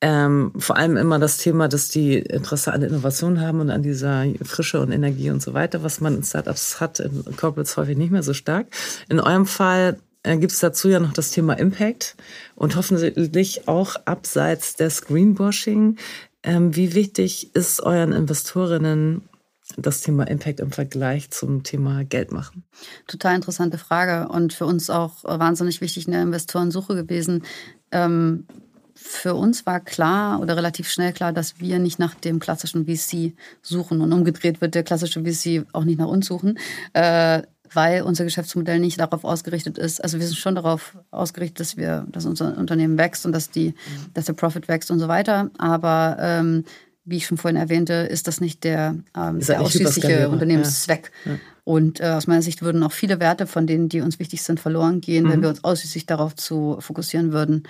Ähm, 0.00 0.52
vor 0.58 0.76
allem 0.76 0.96
immer 0.96 1.20
das 1.20 1.38
Thema, 1.38 1.68
dass 1.68 1.88
die 1.88 2.18
Interesse 2.18 2.72
an 2.72 2.82
Innovation 2.82 3.40
haben 3.40 3.60
und 3.60 3.70
an 3.70 3.82
dieser 3.82 4.24
Frische 4.42 4.80
und 4.80 4.90
Energie 4.90 5.30
und 5.30 5.40
so 5.40 5.54
weiter, 5.54 5.84
was 5.84 6.00
man 6.00 6.16
in 6.16 6.24
Startups 6.24 6.80
hat, 6.80 6.98
in 6.98 7.24
Corporates 7.36 7.76
häufig 7.76 7.96
nicht 7.96 8.10
mehr 8.10 8.24
so 8.24 8.34
stark. 8.34 8.66
In 9.08 9.20
eurem 9.20 9.46
Fall 9.46 9.98
äh, 10.24 10.36
gibt 10.38 10.52
es 10.52 10.58
dazu 10.58 10.88
ja 10.88 10.98
noch 10.98 11.12
das 11.12 11.30
Thema 11.30 11.54
Impact 11.54 12.16
und 12.56 12.74
hoffentlich 12.74 13.68
auch 13.68 13.94
abseits 14.04 14.74
des 14.74 15.02
Greenwashing 15.02 15.96
ähm, 16.42 16.74
wie 16.76 16.94
wichtig 16.94 17.54
ist 17.54 17.80
euren 17.80 18.12
Investorinnen 18.12 19.28
das 19.76 20.00
Thema 20.00 20.24
Impact 20.24 20.60
im 20.60 20.72
Vergleich 20.72 21.30
zum 21.30 21.62
Thema 21.62 22.04
Geld 22.04 22.32
machen? 22.32 22.64
Total 23.06 23.34
interessante 23.34 23.78
Frage 23.78 24.28
und 24.28 24.52
für 24.52 24.66
uns 24.66 24.90
auch 24.90 25.24
wahnsinnig 25.24 25.80
wichtig 25.80 26.06
in 26.06 26.12
der 26.12 26.22
Investorensuche 26.22 26.94
gewesen. 26.94 27.44
Ähm, 27.90 28.46
für 28.94 29.34
uns 29.34 29.66
war 29.66 29.80
klar 29.80 30.40
oder 30.40 30.56
relativ 30.56 30.88
schnell 30.88 31.12
klar, 31.12 31.32
dass 31.32 31.58
wir 31.58 31.78
nicht 31.78 31.98
nach 31.98 32.14
dem 32.14 32.38
klassischen 32.38 32.86
VC 32.86 33.32
suchen 33.60 34.00
und 34.00 34.12
umgedreht 34.12 34.60
wird 34.60 34.74
der 34.74 34.84
klassische 34.84 35.22
VC 35.22 35.66
auch 35.72 35.84
nicht 35.84 35.98
nach 35.98 36.06
uns 36.06 36.26
suchen. 36.26 36.58
Äh, 36.92 37.42
weil 37.74 38.02
unser 38.02 38.24
Geschäftsmodell 38.24 38.78
nicht 38.78 39.00
darauf 39.00 39.24
ausgerichtet 39.24 39.78
ist. 39.78 40.02
Also 40.02 40.18
wir 40.18 40.26
sind 40.26 40.36
schon 40.36 40.54
darauf 40.54 40.96
ausgerichtet, 41.10 41.60
dass 41.60 41.76
wir, 41.76 42.06
dass 42.10 42.26
unser 42.26 42.56
Unternehmen 42.56 42.98
wächst 42.98 43.26
und 43.26 43.32
dass 43.32 43.50
die, 43.50 43.74
dass 44.14 44.26
der 44.26 44.34
Profit 44.34 44.68
wächst 44.68 44.90
und 44.90 44.98
so 44.98 45.08
weiter. 45.08 45.50
Aber 45.58 46.16
ähm, 46.20 46.64
wie 47.04 47.16
ich 47.16 47.26
schon 47.26 47.38
vorhin 47.38 47.60
erwähnte, 47.60 47.94
ist 47.94 48.28
das 48.28 48.40
nicht 48.40 48.64
der, 48.64 48.96
ähm, 49.16 49.40
der 49.40 49.60
ausschließliche 49.60 50.28
Unternehmenszweck. 50.28 51.10
Ja. 51.24 51.32
Ja. 51.32 51.38
Und 51.64 52.00
äh, 52.00 52.06
aus 52.06 52.26
meiner 52.26 52.42
Sicht 52.42 52.62
würden 52.62 52.82
auch 52.82 52.92
viele 52.92 53.20
Werte 53.20 53.46
von 53.46 53.66
denen, 53.66 53.88
die 53.88 54.00
uns 54.00 54.18
wichtig 54.18 54.42
sind, 54.42 54.60
verloren 54.60 55.00
gehen, 55.00 55.24
mhm. 55.24 55.30
wenn 55.30 55.42
wir 55.42 55.48
uns 55.48 55.64
ausschließlich 55.64 56.06
darauf 56.06 56.34
zu 56.34 56.76
fokussieren 56.80 57.32
würden. 57.32 57.64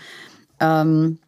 Ähm, 0.61 1.19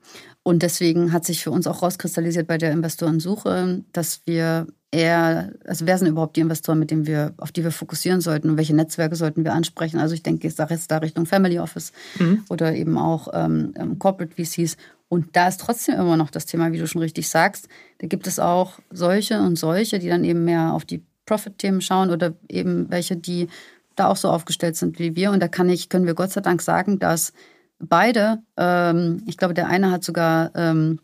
und 0.43 0.63
deswegen 0.63 1.13
hat 1.13 1.25
sich 1.25 1.43
für 1.43 1.51
uns 1.51 1.67
auch 1.67 1.83
rauskristallisiert 1.83 2.47
bei 2.47 2.59
der 2.59 2.73
Investorensuche, 2.73 3.83
dass 3.93 4.21
wir 4.27 4.67
eher, 4.95 5.53
also 5.67 5.87
wer 5.87 5.99
sind 5.99 6.09
überhaupt 6.09 6.37
die 6.37 6.41
Investoren, 6.41 6.79
mit 6.79 6.91
denen 6.91 7.07
wir, 7.07 7.35
auf 7.39 7.53
die 7.53 7.65
wir 7.65 7.73
fokussieren 7.73 8.21
sollten 8.21 8.51
und 8.51 8.57
welche 8.57 8.75
Netzwerke 8.75 9.17
sollten 9.17 9.45
wir 9.45 9.53
ansprechen? 9.53 9.99
Also 9.99 10.15
ich 10.15 10.23
denke, 10.23 10.47
ich 10.47 10.55
sage 10.55 10.75
jetzt 10.75 10.91
da 10.91 10.99
Richtung 10.99 11.27
Family 11.27 11.59
Office 11.59 11.93
mhm. 12.19 12.45
oder 12.49 12.75
eben 12.75 12.97
auch 12.97 13.29
ähm, 13.33 13.75
ähm 13.77 13.99
Corporate 13.99 14.35
VCs. 14.35 14.77
Und 15.09 15.37
da 15.37 15.49
ist 15.49 15.61
trotzdem 15.61 15.97
immer 15.97 16.17
noch 16.17 16.31
das 16.31 16.47
Thema, 16.47 16.73
wie 16.73 16.79
du 16.79 16.87
schon 16.87 17.03
richtig 17.03 17.29
sagst. 17.29 17.69
Da 17.99 18.07
gibt 18.07 18.27
es 18.27 18.39
auch 18.39 18.79
solche 18.91 19.41
und 19.41 19.57
solche, 19.57 19.99
die 19.99 20.09
dann 20.09 20.25
eben 20.25 20.45
mehr 20.45 20.73
auf 20.73 20.85
die 20.85 21.03
Profit-Themen 21.27 21.81
schauen 21.81 22.11
oder 22.11 22.35
eben 22.49 22.91
welche, 22.91 23.17
die 23.17 23.49
da 23.97 24.09
auch 24.09 24.17
so 24.17 24.29
aufgestellt 24.29 24.77
sind 24.77 24.99
wie 24.99 25.17
wir. 25.17 25.31
Und 25.31 25.41
da 25.41 25.49
kann 25.49 25.69
ich, 25.69 25.89
können 25.89 26.07
wir 26.07 26.15
Gott 26.15 26.33
sei 26.33 26.41
Dank 26.41 26.63
sagen, 26.63 26.99
dass 26.99 27.33
beide, 27.79 28.43
ähm, 28.57 29.23
ich 29.27 29.37
glaube, 29.37 29.55
der 29.55 29.69
eine 29.69 29.91
hat 29.91 30.05
sogar 30.05 30.51
ähm, 30.55 30.99
äh, 30.99 31.04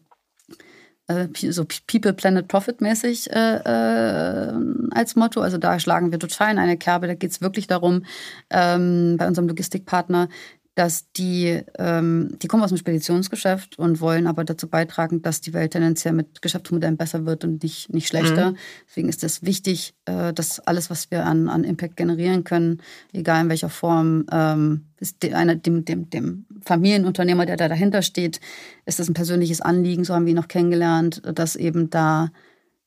so 1.34 1.64
People, 1.86 2.12
Planet, 2.12 2.48
Profit 2.48 2.80
mäßig 2.80 3.30
äh, 3.30 3.56
äh, 3.56 4.52
als 4.90 5.16
Motto. 5.16 5.40
Also 5.40 5.58
da 5.58 5.78
schlagen 5.78 6.12
wir 6.12 6.18
total 6.18 6.52
in 6.52 6.58
eine 6.58 6.76
Kerbe. 6.76 7.06
Da 7.06 7.14
geht 7.14 7.30
es 7.30 7.40
wirklich 7.40 7.66
darum, 7.66 8.04
ähm, 8.50 9.16
bei 9.18 9.26
unserem 9.26 9.48
Logistikpartner 9.48 10.28
dass 10.74 11.10
die, 11.12 11.62
ähm, 11.78 12.36
die 12.40 12.46
kommen 12.46 12.62
aus 12.62 12.70
dem 12.70 12.78
Speditionsgeschäft 12.78 13.78
und 13.78 14.00
wollen 14.00 14.26
aber 14.26 14.44
dazu 14.44 14.68
beitragen, 14.68 15.20
dass 15.20 15.40
die 15.40 15.52
Welt 15.52 15.72
tendenziell 15.72 16.14
mit 16.14 16.42
Geschäftsmodellen 16.42 16.96
besser 16.96 17.26
wird 17.26 17.44
und 17.44 17.62
nicht, 17.62 17.92
nicht 17.92 18.08
schlechter. 18.08 18.52
Mhm. 18.52 18.56
Deswegen 18.88 19.08
ist 19.08 19.24
es 19.24 19.42
wichtig, 19.42 19.94
äh, 20.04 20.32
dass 20.32 20.60
alles, 20.60 20.88
was 20.88 21.10
wir 21.10 21.26
an, 21.26 21.48
an 21.48 21.64
Impact 21.64 21.96
generieren 21.96 22.44
können, 22.44 22.80
egal 23.12 23.42
in 23.42 23.48
welcher 23.48 23.68
Form, 23.68 24.26
ähm, 24.32 24.86
ist 25.00 25.24
einer, 25.24 25.56
dem, 25.56 25.84
dem, 25.84 26.08
dem 26.10 26.46
Familienunternehmer, 26.64 27.46
der 27.46 27.56
da 27.56 27.68
dahinter 27.68 28.02
steht, 28.02 28.40
ist 28.84 28.98
das 28.98 29.08
ein 29.08 29.14
persönliches 29.14 29.60
Anliegen, 29.60 30.04
so 30.04 30.14
haben 30.14 30.26
wir 30.26 30.32
ihn 30.32 30.36
noch 30.36 30.48
kennengelernt, 30.48 31.22
dass 31.34 31.56
eben 31.56 31.90
da 31.90 32.30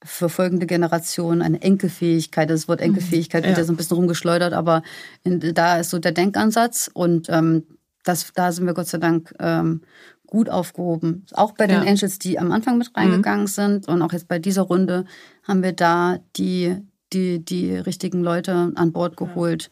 für 0.04 0.30
folgende 0.30 0.66
Generationen 0.66 1.42
eine 1.42 1.62
Enkelfähigkeit. 1.62 2.50
Das 2.50 2.68
Wort 2.68 2.80
mhm. 2.80 2.88
Enkelfähigkeit 2.88 3.46
wird 3.46 3.58
ja 3.58 3.64
so 3.64 3.74
ein 3.74 3.78
bisschen 3.78 3.98
rumgeschleudert, 3.98 4.54
aber 4.54 4.84
in, 5.24 5.40
da 5.54 5.78
ist 5.78 5.90
so 5.90 6.00
der 6.00 6.12
Denkansatz 6.12 6.90
und 6.94 7.30
ähm, 7.30 7.64
das, 8.04 8.32
da 8.34 8.52
sind 8.52 8.66
wir 8.66 8.74
Gott 8.74 8.88
sei 8.88 8.98
Dank 8.98 9.34
ähm, 9.40 9.82
gut 10.28 10.50
aufgehoben. 10.50 11.26
Auch 11.34 11.54
bei 11.54 11.68
den 11.68 11.84
ja. 11.84 11.90
Angels, 11.90 12.20
die 12.20 12.40
am 12.40 12.52
Anfang 12.52 12.78
mit 12.78 12.96
reingegangen 12.96 13.44
mhm. 13.44 13.48
sind 13.48 13.88
und 13.88 14.02
auch 14.02 14.12
jetzt 14.12 14.28
bei 14.28 14.40
dieser 14.40 14.64
Runde 14.64 15.06
haben 15.44 15.64
wir 15.64 15.74
da 15.74 16.20
die, 16.36 16.78
die, 17.14 17.44
die 17.44 17.76
richtigen 17.76 18.24
Leute 18.24 18.72
an 18.76 18.92
Bord 18.92 19.16
geholt. 19.16 19.70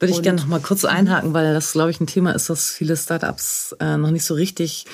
Würde 0.00 0.14
ich 0.14 0.22
gerne 0.22 0.40
noch 0.40 0.48
mal 0.48 0.60
kurz 0.60 0.84
einhaken, 0.84 1.34
weil 1.34 1.52
das, 1.52 1.72
glaube 1.72 1.90
ich, 1.90 2.00
ein 2.00 2.06
Thema 2.06 2.34
ist, 2.34 2.48
das 2.48 2.70
viele 2.70 2.96
Startups 2.96 3.76
äh, 3.80 3.98
noch 3.98 4.10
nicht 4.10 4.24
so 4.24 4.34
richtig 4.34 4.86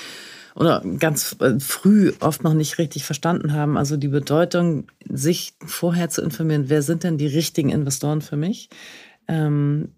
oder 0.57 0.83
ganz 0.99 1.37
äh, 1.41 1.61
früh 1.61 2.13
oft 2.21 2.43
noch 2.43 2.55
nicht 2.55 2.79
richtig 2.79 3.05
verstanden 3.05 3.53
haben. 3.53 3.77
Also 3.77 3.97
die 3.97 4.09
Bedeutung, 4.09 4.91
sich 5.07 5.53
vorher 5.65 6.09
zu 6.09 6.23
informieren, 6.23 6.65
wer 6.69 6.83
sind 6.83 7.05
denn 7.05 7.19
die 7.19 7.27
richtigen 7.27 7.69
Investoren 7.69 8.23
für 8.23 8.37
mich? 8.37 8.71
Ähm, 9.29 9.91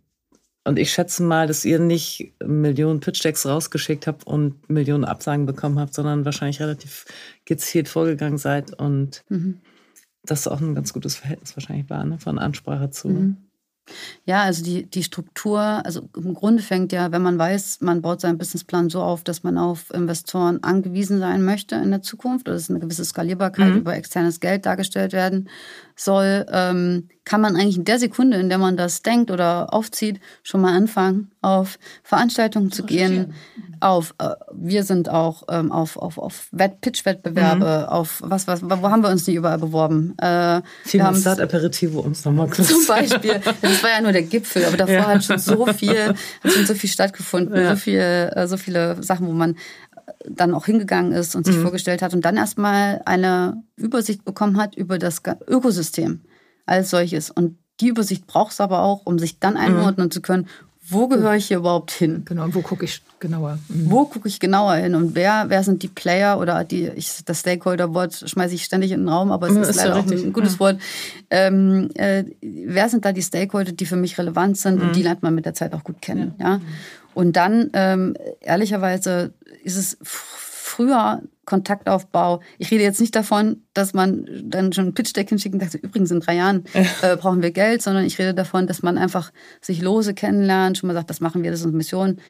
und 0.64 0.78
ich 0.78 0.92
schätze 0.92 1.22
mal, 1.22 1.46
dass 1.46 1.64
ihr 1.64 1.78
nicht 1.78 2.34
Millionen 2.44 3.00
Pitch-Decks 3.00 3.46
rausgeschickt 3.46 4.06
habt 4.06 4.26
und 4.26 4.68
Millionen 4.68 5.04
Absagen 5.04 5.46
bekommen 5.46 5.78
habt, 5.78 5.94
sondern 5.94 6.24
wahrscheinlich 6.24 6.60
relativ 6.60 7.06
gezielt 7.44 7.88
vorgegangen 7.88 8.36
seid 8.36 8.74
und 8.74 9.24
mhm. 9.28 9.60
das 10.24 10.48
auch 10.48 10.60
ein 10.60 10.74
ganz 10.74 10.92
gutes 10.92 11.14
Verhältnis 11.14 11.56
wahrscheinlich 11.56 11.88
war, 11.88 12.04
ne? 12.04 12.18
von 12.18 12.38
Ansprache 12.38 12.90
zu. 12.90 13.08
Mhm. 13.08 13.47
Ja, 14.24 14.42
also 14.42 14.64
die, 14.64 14.84
die 14.84 15.02
Struktur, 15.02 15.60
also 15.60 16.08
im 16.16 16.34
Grunde 16.34 16.62
fängt 16.62 16.92
ja, 16.92 17.12
wenn 17.12 17.22
man 17.22 17.38
weiß, 17.38 17.80
man 17.80 18.02
baut 18.02 18.20
seinen 18.20 18.38
Businessplan 18.38 18.90
so 18.90 19.02
auf, 19.02 19.24
dass 19.24 19.42
man 19.42 19.58
auf 19.58 19.92
Investoren 19.92 20.62
angewiesen 20.62 21.18
sein 21.18 21.44
möchte 21.44 21.76
in 21.76 21.90
der 21.90 22.02
Zukunft, 22.02 22.48
oder 22.48 22.56
dass 22.56 22.70
eine 22.70 22.78
gewisse 22.78 23.04
Skalierbarkeit 23.04 23.72
mhm. 23.72 23.78
über 23.78 23.96
externes 23.96 24.40
Geld 24.40 24.66
dargestellt 24.66 25.12
werden 25.12 25.48
soll, 25.98 26.46
ähm, 26.52 27.08
kann 27.24 27.40
man 27.40 27.56
eigentlich 27.56 27.76
in 27.76 27.84
der 27.84 27.98
Sekunde, 27.98 28.38
in 28.38 28.48
der 28.48 28.58
man 28.58 28.76
das 28.76 29.02
denkt 29.02 29.30
oder 29.30 29.74
aufzieht, 29.74 30.20
schon 30.42 30.60
mal 30.60 30.74
anfangen, 30.74 31.30
auf 31.42 31.78
Veranstaltungen 32.04 32.70
zu 32.70 32.84
gehen, 32.84 33.34
auf, 33.80 34.14
äh, 34.18 34.30
wir 34.52 34.84
sind 34.84 35.08
auch 35.08 35.42
ähm, 35.50 35.72
auf, 35.72 35.96
auf, 35.96 36.16
auf 36.18 36.50
Pitch-Wettbewerbe, 36.52 37.86
mhm. 37.86 37.92
auf 37.92 38.22
was, 38.24 38.46
was, 38.46 38.62
wo 38.62 38.90
haben 38.90 39.02
wir 39.02 39.10
uns 39.10 39.26
nicht 39.26 39.36
überall 39.36 39.58
beworben? 39.58 40.14
Äh, 40.18 40.62
haben 41.00 41.16
Start 41.16 41.40
Aperitivo, 41.40 42.00
um 42.00 42.12
es 42.12 42.24
nochmal 42.24 42.48
kurz 42.48 42.68
Zum 42.68 42.86
Beispiel. 42.88 43.40
Das 43.60 43.82
war 43.82 43.90
ja 43.90 44.00
nur 44.00 44.12
der 44.12 44.22
Gipfel, 44.22 44.64
aber 44.64 44.76
davor 44.76 44.94
ja. 44.94 45.06
hat 45.08 45.24
schon 45.24 45.38
so 45.38 45.66
viel, 45.66 46.08
hat 46.08 46.52
schon 46.52 46.66
so 46.66 46.74
viel 46.74 46.90
stattgefunden, 46.90 47.56
ja. 47.56 47.70
so, 47.70 47.76
viel, 47.76 47.98
äh, 48.00 48.46
so 48.46 48.56
viele 48.56 49.02
Sachen, 49.02 49.26
wo 49.26 49.32
man 49.32 49.56
dann 50.24 50.54
auch 50.54 50.66
hingegangen 50.66 51.12
ist 51.12 51.34
und 51.34 51.46
sich 51.46 51.56
mhm. 51.56 51.62
vorgestellt 51.62 52.02
hat 52.02 52.14
und 52.14 52.24
dann 52.24 52.36
erstmal 52.36 53.02
eine 53.04 53.62
Übersicht 53.76 54.24
bekommen 54.24 54.56
hat 54.56 54.74
über 54.74 54.98
das 54.98 55.22
Ökosystem 55.46 56.20
als 56.66 56.90
solches. 56.90 57.30
Und 57.30 57.58
die 57.80 57.88
Übersicht 57.88 58.26
braucht 58.26 58.52
es 58.52 58.60
aber 58.60 58.82
auch, 58.82 59.02
um 59.04 59.18
sich 59.18 59.38
dann 59.38 59.54
mhm. 59.54 59.60
einordnen 59.60 60.06
mhm. 60.06 60.10
zu 60.10 60.20
können, 60.20 60.48
wo 60.90 61.06
gehöre 61.06 61.34
ich 61.34 61.48
hier 61.48 61.58
überhaupt 61.58 61.90
hin? 61.90 62.22
Genau, 62.24 62.46
wo 62.52 62.62
gucke 62.62 62.86
ich 62.86 63.02
genauer? 63.20 63.58
Mhm. 63.68 63.90
Wo 63.90 64.06
gucke 64.06 64.26
ich 64.26 64.40
genauer 64.40 64.74
hin? 64.76 64.94
Und 64.94 65.14
wer, 65.14 65.44
wer 65.48 65.62
sind 65.62 65.82
die 65.82 65.88
Player 65.88 66.40
oder 66.40 66.64
die, 66.64 66.88
ich, 66.88 67.24
das 67.26 67.40
Stakeholder-Wort 67.40 68.24
schmeiße 68.26 68.54
ich 68.54 68.64
ständig 68.64 68.92
in 68.92 69.00
den 69.00 69.08
Raum, 69.08 69.30
aber 69.30 69.48
es 69.48 69.56
ist, 69.56 69.68
ist 69.68 69.76
leider 69.76 69.96
auch 69.96 70.10
ein 70.10 70.32
gutes 70.32 70.54
ja. 70.54 70.60
Wort. 70.60 70.78
Ähm, 71.28 71.90
äh, 71.94 72.24
wer 72.40 72.88
sind 72.88 73.04
da 73.04 73.12
die 73.12 73.20
Stakeholder, 73.20 73.72
die 73.72 73.84
für 73.84 73.96
mich 73.96 74.16
relevant 74.16 74.56
sind? 74.56 74.76
Mhm. 74.76 74.88
Und 74.88 74.96
die 74.96 75.02
lernt 75.02 75.22
man 75.22 75.34
mit 75.34 75.44
der 75.44 75.52
Zeit 75.52 75.74
auch 75.74 75.84
gut 75.84 76.00
kennen. 76.00 76.34
Ja. 76.38 76.52
ja? 76.52 76.60
Und 77.18 77.32
dann, 77.32 77.70
ähm, 77.72 78.14
ehrlicherweise, 78.38 79.34
ist 79.64 79.76
es 79.76 79.98
früher 80.04 81.20
Kontaktaufbau. 81.46 82.42
Ich 82.58 82.70
rede 82.70 82.84
jetzt 82.84 83.00
nicht 83.00 83.16
davon, 83.16 83.64
dass 83.74 83.92
man 83.92 84.28
dann 84.44 84.72
schon 84.72 84.86
ein 84.86 84.94
Pitch-Deck 84.94 85.28
hinschickt 85.28 85.52
und 85.52 85.60
sagt, 85.60 85.74
übrigens 85.82 86.12
in 86.12 86.20
drei 86.20 86.36
Jahren 86.36 86.64
äh, 87.02 87.16
brauchen 87.16 87.42
wir 87.42 87.50
Geld, 87.50 87.82
sondern 87.82 88.04
ich 88.04 88.20
rede 88.20 88.34
davon, 88.34 88.68
dass 88.68 88.82
man 88.82 88.98
einfach 88.98 89.32
sich 89.60 89.82
lose 89.82 90.14
kennenlernt, 90.14 90.78
schon 90.78 90.86
mal 90.86 90.94
sagt, 90.94 91.10
das 91.10 91.18
machen 91.20 91.42
wir, 91.42 91.50
das 91.50 91.58
ist 91.58 91.66
unsere 91.66 91.78
Mission. 91.78 92.20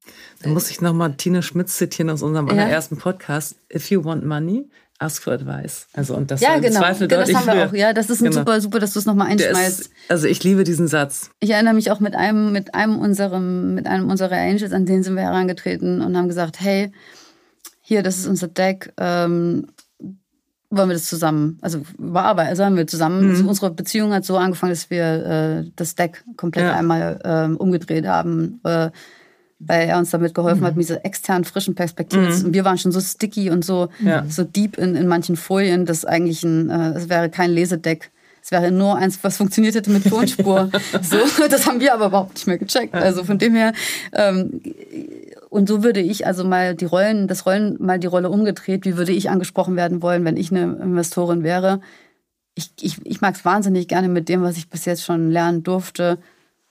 Da 0.42 0.48
muss 0.48 0.70
ich 0.70 0.80
nochmal 0.80 1.12
Tine 1.12 1.42
Schmitz 1.42 1.76
zitieren 1.76 2.08
aus 2.08 2.22
unserem 2.22 2.48
allerersten 2.48 2.94
ja. 2.94 3.02
Podcast. 3.02 3.56
If 3.70 3.90
you 3.90 4.02
want 4.02 4.24
money, 4.24 4.70
ask 4.98 5.22
for 5.22 5.32
advice. 5.32 5.86
Also 5.92 6.14
und 6.14 6.30
das 6.30 6.40
ja, 6.40 6.58
genau. 6.58 6.80
Zweifel 6.80 7.08
das 7.08 7.32
haben 7.32 7.46
wir 7.46 7.68
auch. 7.68 7.72
Ja, 7.72 7.92
das 7.92 8.10
ist 8.10 8.20
ein 8.20 8.30
genau. 8.30 8.40
super, 8.40 8.60
super, 8.60 8.78
dass 8.80 8.92
du 8.92 8.98
es 8.98 9.06
nochmal 9.06 9.28
einschmeißt. 9.28 9.80
Ist, 9.80 9.92
also 10.08 10.26
ich 10.26 10.42
liebe 10.42 10.64
diesen 10.64 10.88
Satz. 10.88 11.30
Ich 11.40 11.50
erinnere 11.50 11.74
mich 11.74 11.90
auch 11.90 12.00
mit 12.00 12.14
einem, 12.14 12.52
mit 12.52 12.74
einem 12.74 12.98
unserem, 12.98 13.74
mit 13.74 13.86
einem 13.86 14.10
unserer 14.10 14.36
Angels, 14.36 14.72
an 14.72 14.86
den 14.86 15.02
sind 15.02 15.14
wir 15.14 15.22
herangetreten 15.22 16.00
und 16.00 16.16
haben 16.16 16.28
gesagt, 16.28 16.60
hey, 16.60 16.92
hier, 17.80 18.02
das 18.02 18.18
ist 18.18 18.26
unser 18.26 18.48
Deck, 18.48 18.92
ähm, 18.98 19.68
wollen 20.70 20.90
wir 20.90 20.94
das 20.94 21.06
zusammen, 21.06 21.58
also 21.62 21.82
bearbeiten, 21.96 22.50
also 22.50 22.64
haben 22.64 22.76
wir 22.76 22.86
zusammen, 22.86 23.24
mhm. 23.24 23.30
also 23.30 23.48
unsere 23.48 23.70
Beziehung 23.70 24.12
hat 24.12 24.26
so 24.26 24.36
angefangen, 24.36 24.72
dass 24.72 24.90
wir 24.90 25.04
äh, 25.64 25.70
das 25.76 25.94
Deck 25.94 26.22
komplett 26.36 26.66
ja. 26.66 26.74
einmal 26.74 27.18
ähm, 27.24 27.56
umgedreht 27.56 28.06
haben, 28.06 28.60
äh, 28.64 28.90
weil 29.58 29.88
er 29.88 29.98
uns 29.98 30.10
damit 30.10 30.34
geholfen 30.34 30.60
mhm. 30.60 30.66
hat, 30.66 30.76
mit 30.76 30.84
dieser 30.84 31.04
externen, 31.04 31.44
frischen 31.44 31.74
Perspektive. 31.74 32.30
Mhm. 32.30 32.44
Und 32.46 32.54
wir 32.54 32.64
waren 32.64 32.78
schon 32.78 32.92
so 32.92 33.00
sticky 33.00 33.50
und 33.50 33.64
so, 33.64 33.88
ja. 34.00 34.24
so 34.28 34.44
deep 34.44 34.78
in, 34.78 34.94
in 34.94 35.08
manchen 35.08 35.36
Folien, 35.36 35.84
dass 35.84 36.04
eigentlich 36.04 36.44
ein, 36.44 36.70
äh, 36.70 36.90
es 36.90 37.08
wäre 37.08 37.28
kein 37.28 37.50
Lesedeck. 37.50 38.10
Es 38.40 38.52
wäre 38.52 38.70
nur 38.70 38.96
eins, 38.96 39.18
was 39.22 39.36
funktioniert 39.36 39.74
hätte 39.74 39.90
mit 39.90 40.08
Tonspur. 40.08 40.70
so, 41.02 41.18
das 41.50 41.66
haben 41.66 41.80
wir 41.80 41.92
aber 41.92 42.06
überhaupt 42.06 42.34
nicht 42.34 42.46
mehr 42.46 42.56
gecheckt. 42.56 42.94
Also 42.94 43.24
von 43.24 43.38
dem 43.38 43.54
her, 43.54 43.72
ähm, 44.12 44.62
und 45.50 45.68
so 45.68 45.82
würde 45.82 46.00
ich 46.00 46.26
also 46.26 46.44
mal 46.44 46.74
die 46.74 46.84
Rollen, 46.84 47.26
das 47.26 47.44
Rollen, 47.44 47.76
mal 47.80 47.98
die 47.98 48.06
Rolle 48.06 48.30
umgedreht, 48.30 48.84
wie 48.84 48.96
würde 48.96 49.12
ich 49.12 49.28
angesprochen 49.28 49.76
werden 49.76 50.02
wollen, 50.02 50.24
wenn 50.24 50.36
ich 50.36 50.50
eine 50.50 50.78
Investorin 50.80 51.42
wäre. 51.42 51.80
Ich, 52.54 52.70
ich, 52.80 53.04
ich 53.04 53.20
mag 53.20 53.34
es 53.34 53.44
wahnsinnig 53.44 53.88
gerne 53.88 54.08
mit 54.08 54.28
dem, 54.28 54.42
was 54.42 54.56
ich 54.56 54.70
bis 54.70 54.84
jetzt 54.84 55.04
schon 55.04 55.30
lernen 55.30 55.62
durfte, 55.62 56.18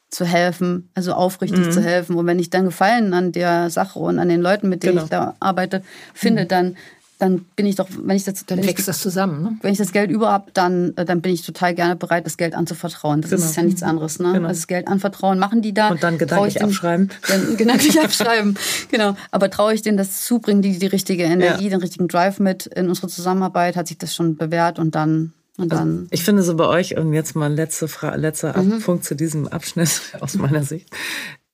zu 0.09 0.25
helfen, 0.25 0.89
also 0.93 1.13
aufrichtig 1.13 1.65
mhm. 1.65 1.71
zu 1.71 1.81
helfen. 1.81 2.15
Und 2.15 2.25
wenn 2.27 2.39
ich 2.39 2.49
dann 2.49 2.65
Gefallen 2.65 3.13
an 3.13 3.31
der 3.31 3.69
Sache 3.69 3.99
und 3.99 4.19
an 4.19 4.29
den 4.29 4.41
Leuten, 4.41 4.69
mit 4.69 4.83
denen 4.83 4.93
genau. 4.93 5.03
ich 5.03 5.09
da 5.09 5.35
arbeite, 5.39 5.83
finde, 6.13 6.43
mhm. 6.43 6.47
dann 6.47 6.77
dann 7.19 7.45
bin 7.55 7.65
ich 7.65 7.75
doch, 7.75 7.87
wenn 7.89 8.15
ich 8.15 8.25
das, 8.25 8.45
dann 8.45 8.59
wächst 8.59 8.79
ich, 8.79 8.85
das 8.85 9.01
zusammen. 9.01 9.41
Ne? 9.41 9.57
Wenn 9.61 9.71
ich 9.71 9.79
das 9.79 9.91
Geld 9.91 10.11
über 10.11 10.31
habe, 10.31 10.51
dann, 10.53 10.95
äh, 10.97 11.05
dann 11.05 11.21
bin 11.21 11.33
ich 11.33 11.43
total 11.43 11.73
gerne 11.73 11.95
bereit, 11.95 12.25
das 12.25 12.37
Geld 12.37 12.53
anzuvertrauen. 12.53 13.21
Das 13.21 13.31
genau. 13.31 13.43
ist 13.43 13.55
ja 13.55 13.63
nichts 13.63 13.81
anderes. 13.81 14.19
Ne? 14.19 14.33
Genau. 14.33 14.47
Also 14.47 14.59
das 14.59 14.67
Geld 14.67 14.87
anvertrauen 14.87 15.39
machen 15.39 15.63
die 15.63 15.73
da. 15.73 15.89
Und 15.89 16.03
dann 16.03 16.19
gedanklich 16.19 16.61
abschreiben. 16.61 17.09
Dann 17.27 17.57
gedanklich 17.57 17.99
abschreiben. 18.03 18.55
Genau. 18.91 19.15
Aber 19.31 19.49
traue 19.49 19.73
ich 19.73 19.81
denen 19.81 19.97
das 19.97 20.25
zu, 20.25 20.39
bringen 20.39 20.61
die 20.61 20.77
die 20.77 20.85
richtige 20.85 21.23
Energie, 21.23 21.63
ja. 21.63 21.69
den 21.71 21.81
richtigen 21.81 22.07
Drive 22.07 22.39
mit 22.39 22.67
in 22.67 22.87
unsere 22.87 23.07
Zusammenarbeit, 23.07 23.75
hat 23.75 23.87
sich 23.87 23.97
das 23.97 24.13
schon 24.13 24.35
bewährt 24.35 24.77
und 24.77 24.93
dann 24.93 25.33
und 25.57 25.71
also 25.71 25.83
dann. 25.83 25.97
Also 25.99 26.07
ich 26.11 26.23
finde 26.23 26.43
so 26.43 26.55
bei 26.55 26.67
euch, 26.67 26.97
und 26.97 27.13
jetzt 27.13 27.35
mal 27.35 27.53
letzte 27.53 27.89
letzter 28.15 28.57
mhm. 28.61 28.81
Punkt 28.81 29.03
zu 29.03 29.15
diesem 29.15 29.47
Abschnitt 29.47 30.01
aus 30.19 30.35
meiner 30.35 30.63
Sicht. 30.63 30.89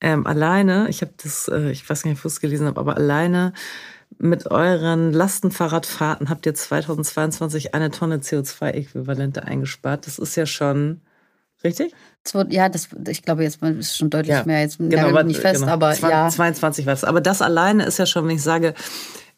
Ähm, 0.02 0.28
alleine, 0.28 0.90
ich 0.90 1.02
habe 1.02 1.14
das, 1.24 1.48
äh, 1.48 1.72
ich 1.72 1.90
weiß 1.90 2.04
nicht, 2.04 2.14
ob 2.14 2.20
ich 2.20 2.26
es 2.26 2.42
gelesen 2.42 2.68
habe, 2.68 2.80
aber 2.80 2.98
alleine 2.98 3.54
mit 4.20 4.52
euren 4.52 5.12
Lastenfahrradfahrten 5.12 6.30
habt 6.30 6.46
ihr 6.46 6.54
2022 6.54 7.74
eine 7.74 7.90
Tonne 7.90 8.18
CO2-Äquivalente 8.18 9.44
eingespart. 9.44 10.06
Das 10.06 10.20
ist 10.20 10.36
ja 10.36 10.46
schon 10.46 11.02
richtig? 11.64 11.94
Ja, 12.50 12.70
das, 12.70 12.90
ich 13.08 13.24
glaube, 13.24 13.44
jetzt 13.44 13.62
ist 13.64 13.98
schon 13.98 14.10
deutlich 14.10 14.36
ja, 14.36 14.44
mehr. 14.46 14.62
Jetzt 14.62 14.78
genau, 14.78 15.24
nicht 15.24 15.40
fest, 15.40 15.62
genau. 15.62 15.74
aber 15.74 15.94
20, 15.94 16.10
ja. 16.10 16.30
22 16.30 16.86
war 16.86 16.94
es. 16.94 17.04
Aber 17.04 17.22
das 17.22 17.42
alleine 17.42 17.86
ist 17.86 17.98
ja 17.98 18.06
schon, 18.06 18.28
wenn 18.28 18.36
ich 18.36 18.44
sage, 18.44 18.74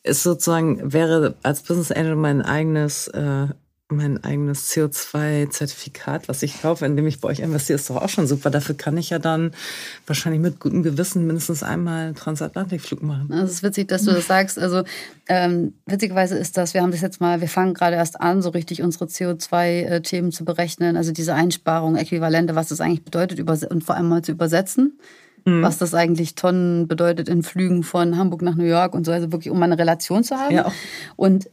ist 0.04 0.24
sozusagen, 0.24 0.94
wäre 0.94 1.36
als 1.42 1.62
Business 1.62 1.92
Angel 1.92 2.16
mein 2.16 2.42
eigenes 2.42 3.08
äh, 3.08 3.48
mein 3.90 4.24
eigenes 4.24 4.72
CO2-Zertifikat, 4.72 6.28
was 6.28 6.42
ich 6.42 6.62
kaufe, 6.62 6.88
indem 6.88 7.06
ich 7.06 7.22
bei 7.22 7.30
euch 7.30 7.40
investiere, 7.40 7.76
ist 7.76 7.88
doch 7.88 7.98
auch 7.98 8.10
schon 8.10 8.26
super. 8.26 8.50
Dafür 8.50 8.76
kann 8.76 8.98
ich 8.98 9.12
ja 9.12 9.20
dann 9.20 9.52
wahrscheinlich 10.08 10.42
mit 10.42 10.60
gutem 10.60 10.82
Gewissen 10.82 11.28
mindestens 11.28 11.62
einmal 11.62 12.16
Transatlantikflug 12.16 13.04
machen. 13.04 13.32
Also 13.32 13.46
es 13.46 13.52
ist 13.52 13.64
witzig, 13.64 13.88
dass 13.88 14.04
du 14.04 14.12
das 14.12 14.26
sagst. 14.26 14.58
Also 14.58 14.84
ähm, 15.28 15.74
witzigerweise 15.86 16.36
ist 16.36 16.58
das, 16.58 16.74
wir 16.74 16.82
haben 16.82 16.90
das 16.90 17.02
jetzt 17.02 17.22
mal, 17.22 17.42
wir 17.42 17.48
fangen 17.48 17.76
gerade 17.76 17.96
erst 17.96 18.20
an, 18.20 18.42
so 18.42 18.50
richtig 18.50 18.82
unsere 18.82 19.06
CO2-Themen 19.06 20.32
zu 20.32 20.46
berechnen, 20.46 20.98
also 20.98 21.12
diese 21.12 21.36
Einsparung, 21.36 21.96
Äquivalente, 21.96 22.56
was 22.56 22.70
das 22.70 22.82
eigentlich 22.82 23.04
bedeutet 23.04 23.40
und 23.70 23.84
vor 23.84 23.96
allem 23.96 24.10
mal 24.10 24.24
zu 24.24 24.32
übersetzen. 24.32 24.98
Mhm. 25.46 25.62
Was 25.62 25.78
das 25.78 25.94
eigentlich 25.94 26.34
Tonnen 26.34 26.88
bedeutet 26.88 27.30
in 27.30 27.44
Flügen 27.44 27.84
von 27.84 28.18
Hamburg 28.18 28.42
nach 28.42 28.56
New 28.56 28.66
York 28.66 28.96
und 28.96 29.06
so, 29.06 29.12
also 29.12 29.32
wirklich, 29.32 29.52
um 29.52 29.62
eine 29.62 29.78
Relation 29.78 30.24
zu 30.24 30.38
haben. 30.38 30.56
Ja. 30.56 30.72
Und 31.16 31.52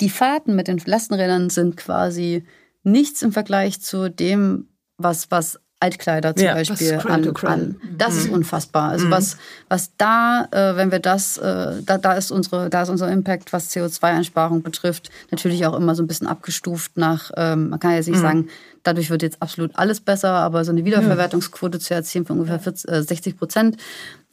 die 0.00 0.10
Fahrten 0.10 0.54
mit 0.54 0.68
den 0.68 0.80
Lastenrädern 0.84 1.50
sind 1.50 1.76
quasi 1.76 2.44
nichts 2.82 3.22
im 3.22 3.32
Vergleich 3.32 3.80
zu 3.80 4.08
dem, 4.08 4.68
was, 4.96 5.30
was 5.30 5.58
Altkleider 5.80 6.34
zum 6.34 6.44
ja, 6.44 6.54
Beispiel 6.54 6.94
an, 7.06 7.36
an. 7.44 7.76
Das 7.96 8.14
mhm. 8.14 8.20
ist 8.20 8.28
unfassbar. 8.30 8.90
Also 8.90 9.06
mhm. 9.06 9.10
was, 9.12 9.36
was 9.68 9.92
da, 9.96 10.48
äh, 10.50 10.76
wenn 10.76 10.90
wir 10.90 10.98
das, 10.98 11.38
äh, 11.38 11.82
da, 11.84 11.98
da 11.98 12.14
ist 12.14 12.32
unsere, 12.32 12.68
da 12.68 12.82
ist 12.82 12.88
unser 12.88 13.10
Impact, 13.10 13.52
was 13.52 13.70
CO2-Einsparung 13.70 14.62
betrifft, 14.62 15.10
natürlich 15.30 15.66
auch 15.66 15.74
immer 15.74 15.94
so 15.94 16.02
ein 16.02 16.08
bisschen 16.08 16.26
abgestuft 16.26 16.96
nach, 16.96 17.30
ähm, 17.36 17.68
man 17.68 17.78
kann 17.78 17.92
jetzt 17.92 18.08
nicht 18.08 18.18
mhm. 18.18 18.22
sagen, 18.22 18.48
dadurch 18.82 19.10
wird 19.10 19.22
jetzt 19.22 19.40
absolut 19.40 19.70
alles 19.76 20.00
besser, 20.00 20.32
aber 20.32 20.64
so 20.64 20.72
eine 20.72 20.84
Wiederverwertungsquote 20.84 21.78
zu 21.78 21.94
erzielen 21.94 22.26
von 22.26 22.38
ungefähr 22.38 22.58
40, 22.58 22.90
äh, 22.90 23.02
60 23.02 23.38
Prozent, 23.38 23.76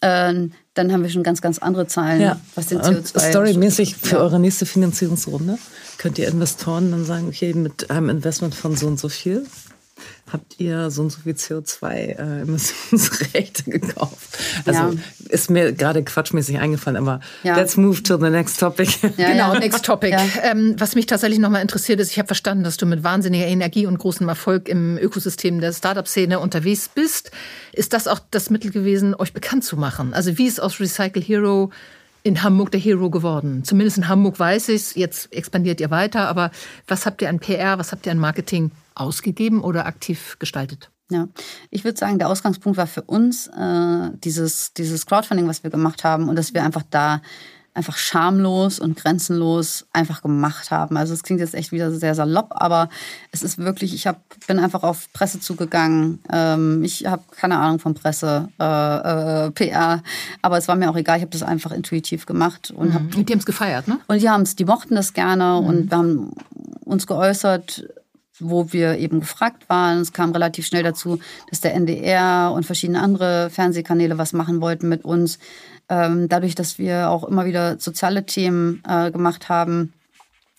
äh, 0.01 0.33
dann 0.75 0.91
haben 0.91 1.03
wir 1.03 1.09
schon 1.09 1.23
ganz, 1.23 1.41
ganz 1.41 1.57
andere 1.57 1.87
Zahlen, 1.87 2.21
ja. 2.21 2.39
was 2.53 2.67
den 2.67 2.79
CO2... 2.79 3.29
Storymäßig 3.31 3.95
für 3.95 4.17
ja. 4.17 4.21
eure 4.21 4.39
nächste 4.39 4.65
Finanzierungsrunde 4.65 5.57
könnt 5.97 6.19
ihr 6.19 6.27
Investoren 6.27 6.91
dann 6.91 7.05
sagen, 7.05 7.27
okay, 7.29 7.53
mit 7.53 7.89
einem 7.89 8.09
Investment 8.09 8.53
von 8.53 8.75
so 8.75 8.87
und 8.87 8.99
so 8.99 9.09
viel 9.09 9.45
habt 10.31 10.59
ihr 10.59 10.91
so 10.91 11.03
und 11.03 11.11
so 11.11 11.21
viel 11.21 11.33
CO2-Emissionsrechte 11.33 13.67
äh, 13.67 13.71
gekauft. 13.79 14.37
Also 14.65 14.79
ja. 14.79 14.93
ist 15.29 15.49
mir 15.49 15.71
gerade 15.71 16.03
quatschmäßig 16.03 16.59
eingefallen, 16.59 16.97
aber 16.97 17.21
ja. 17.43 17.55
let's 17.55 17.77
move 17.77 18.03
to 18.03 18.17
the 18.17 18.29
next 18.29 18.59
topic. 18.59 18.91
Ja, 19.01 19.09
genau, 19.31 19.53
next 19.55 19.85
topic. 19.85 20.15
Ähm, 20.43 20.75
was 20.77 20.95
mich 20.95 21.05
tatsächlich 21.05 21.39
nochmal 21.39 21.61
interessiert 21.61 21.99
ist, 21.99 22.11
ich 22.11 22.17
habe 22.17 22.27
verstanden, 22.27 22.63
dass 22.63 22.77
du 22.77 22.85
mit 22.85 23.03
wahnsinniger 23.03 23.47
Energie 23.47 23.85
und 23.85 23.97
großem 23.97 24.27
Erfolg 24.27 24.67
im 24.67 24.97
Ökosystem 24.97 25.61
der 25.61 25.71
Startup-Szene 25.71 26.39
unterwegs 26.39 26.89
bist. 26.89 27.31
Ist 27.71 27.93
das 27.93 28.07
auch 28.07 28.19
das 28.31 28.49
Mittel 28.49 28.71
gewesen, 28.71 29.15
euch 29.15 29.33
bekannt 29.33 29.63
zu 29.63 29.77
machen? 29.77 30.13
Also 30.13 30.37
wie 30.37 30.47
ist 30.47 30.61
aus 30.61 30.79
Recycle 30.79 31.21
Hero 31.21 31.71
in 32.23 32.43
Hamburg 32.43 32.71
der 32.71 32.81
Hero 32.81 33.09
geworden? 33.09 33.63
Zumindest 33.63 33.97
in 33.97 34.07
Hamburg 34.07 34.39
weiß 34.39 34.69
ich 34.69 34.75
es, 34.75 34.95
jetzt 34.95 35.31
expandiert 35.31 35.79
ihr 35.79 35.91
weiter, 35.91 36.27
aber 36.27 36.51
was 36.87 37.05
habt 37.05 37.21
ihr 37.21 37.29
an 37.29 37.39
PR, 37.39 37.77
was 37.77 37.91
habt 37.91 38.05
ihr 38.05 38.11
an 38.11 38.17
Marketing 38.17 38.71
ausgegeben 38.95 39.61
oder 39.61 39.85
aktiv 39.85 40.37
gestaltet? 40.39 40.91
Ja, 41.11 41.27
ich 41.69 41.83
würde 41.83 41.99
sagen, 41.99 42.17
der 42.17 42.29
Ausgangspunkt 42.29 42.77
war 42.77 42.87
für 42.87 43.03
uns 43.03 43.47
äh, 43.47 44.09
dieses, 44.23 44.73
dieses 44.73 45.05
Crowdfunding, 45.05 45.47
was 45.47 45.63
wir 45.63 45.69
gemacht 45.69 46.03
haben 46.03 46.29
und 46.29 46.35
dass 46.35 46.55
wir 46.55 46.63
einfach 46.63 46.81
da 46.89 47.21
einfach 47.75 47.97
schamlos 47.97 48.79
und 48.79 48.95
grenzenlos 48.95 49.85
einfach 49.91 50.21
gemacht 50.21 50.71
haben. 50.71 50.95
Also 50.95 51.13
es 51.13 51.23
klingt 51.23 51.41
jetzt 51.41 51.53
echt 51.53 51.73
wieder 51.73 51.91
sehr 51.91 52.15
salopp, 52.15 52.47
aber 52.51 52.89
es 53.31 53.43
ist 53.43 53.57
wirklich, 53.57 53.93
ich 53.93 54.07
hab, 54.07 54.21
bin 54.47 54.59
einfach 54.59 54.83
auf 54.83 55.11
Presse 55.11 55.41
zugegangen. 55.41 56.19
Ähm, 56.31 56.83
ich 56.83 57.05
habe 57.05 57.23
keine 57.31 57.59
Ahnung 57.59 57.79
von 57.79 57.93
Presse, 57.93 58.47
äh, 58.59 58.63
äh, 59.47 59.51
PR, 59.51 60.01
aber 60.41 60.57
es 60.57 60.69
war 60.69 60.77
mir 60.77 60.89
auch 60.89 60.95
egal. 60.95 61.17
Ich 61.17 61.23
habe 61.23 61.31
das 61.31 61.43
einfach 61.43 61.71
intuitiv 61.71 62.25
gemacht 62.25 62.71
und 62.71 62.89
mhm. 62.89 62.93
hab, 62.93 63.01
und 63.01 63.29
die 63.29 63.33
haben 63.33 63.39
es 63.39 63.45
gefeiert, 63.45 63.89
ne? 63.89 63.99
Und 64.07 64.21
die 64.21 64.29
haben 64.29 64.43
es, 64.43 64.55
die 64.55 64.65
mochten 64.65 64.95
das 64.95 65.13
gerne 65.13 65.59
mhm. 65.61 65.67
und 65.67 65.91
wir 65.91 65.97
haben 65.97 66.31
uns 66.85 67.05
geäußert 67.05 67.85
wo 68.39 68.71
wir 68.73 68.97
eben 68.97 69.21
gefragt 69.21 69.69
waren. 69.69 69.99
Es 69.99 70.13
kam 70.13 70.31
relativ 70.31 70.65
schnell 70.65 70.83
dazu, 70.83 71.19
dass 71.49 71.61
der 71.61 71.73
NDR 71.73 72.51
und 72.53 72.65
verschiedene 72.65 73.01
andere 73.01 73.49
Fernsehkanäle 73.49 74.17
was 74.17 74.33
machen 74.33 74.61
wollten 74.61 74.89
mit 74.89 75.05
uns. 75.05 75.39
Ähm, 75.87 76.27
dadurch, 76.29 76.55
dass 76.55 76.79
wir 76.79 77.09
auch 77.09 77.23
immer 77.23 77.45
wieder 77.45 77.79
soziale 77.79 78.25
Themen 78.25 78.81
äh, 78.87 79.11
gemacht 79.11 79.49
haben 79.49 79.93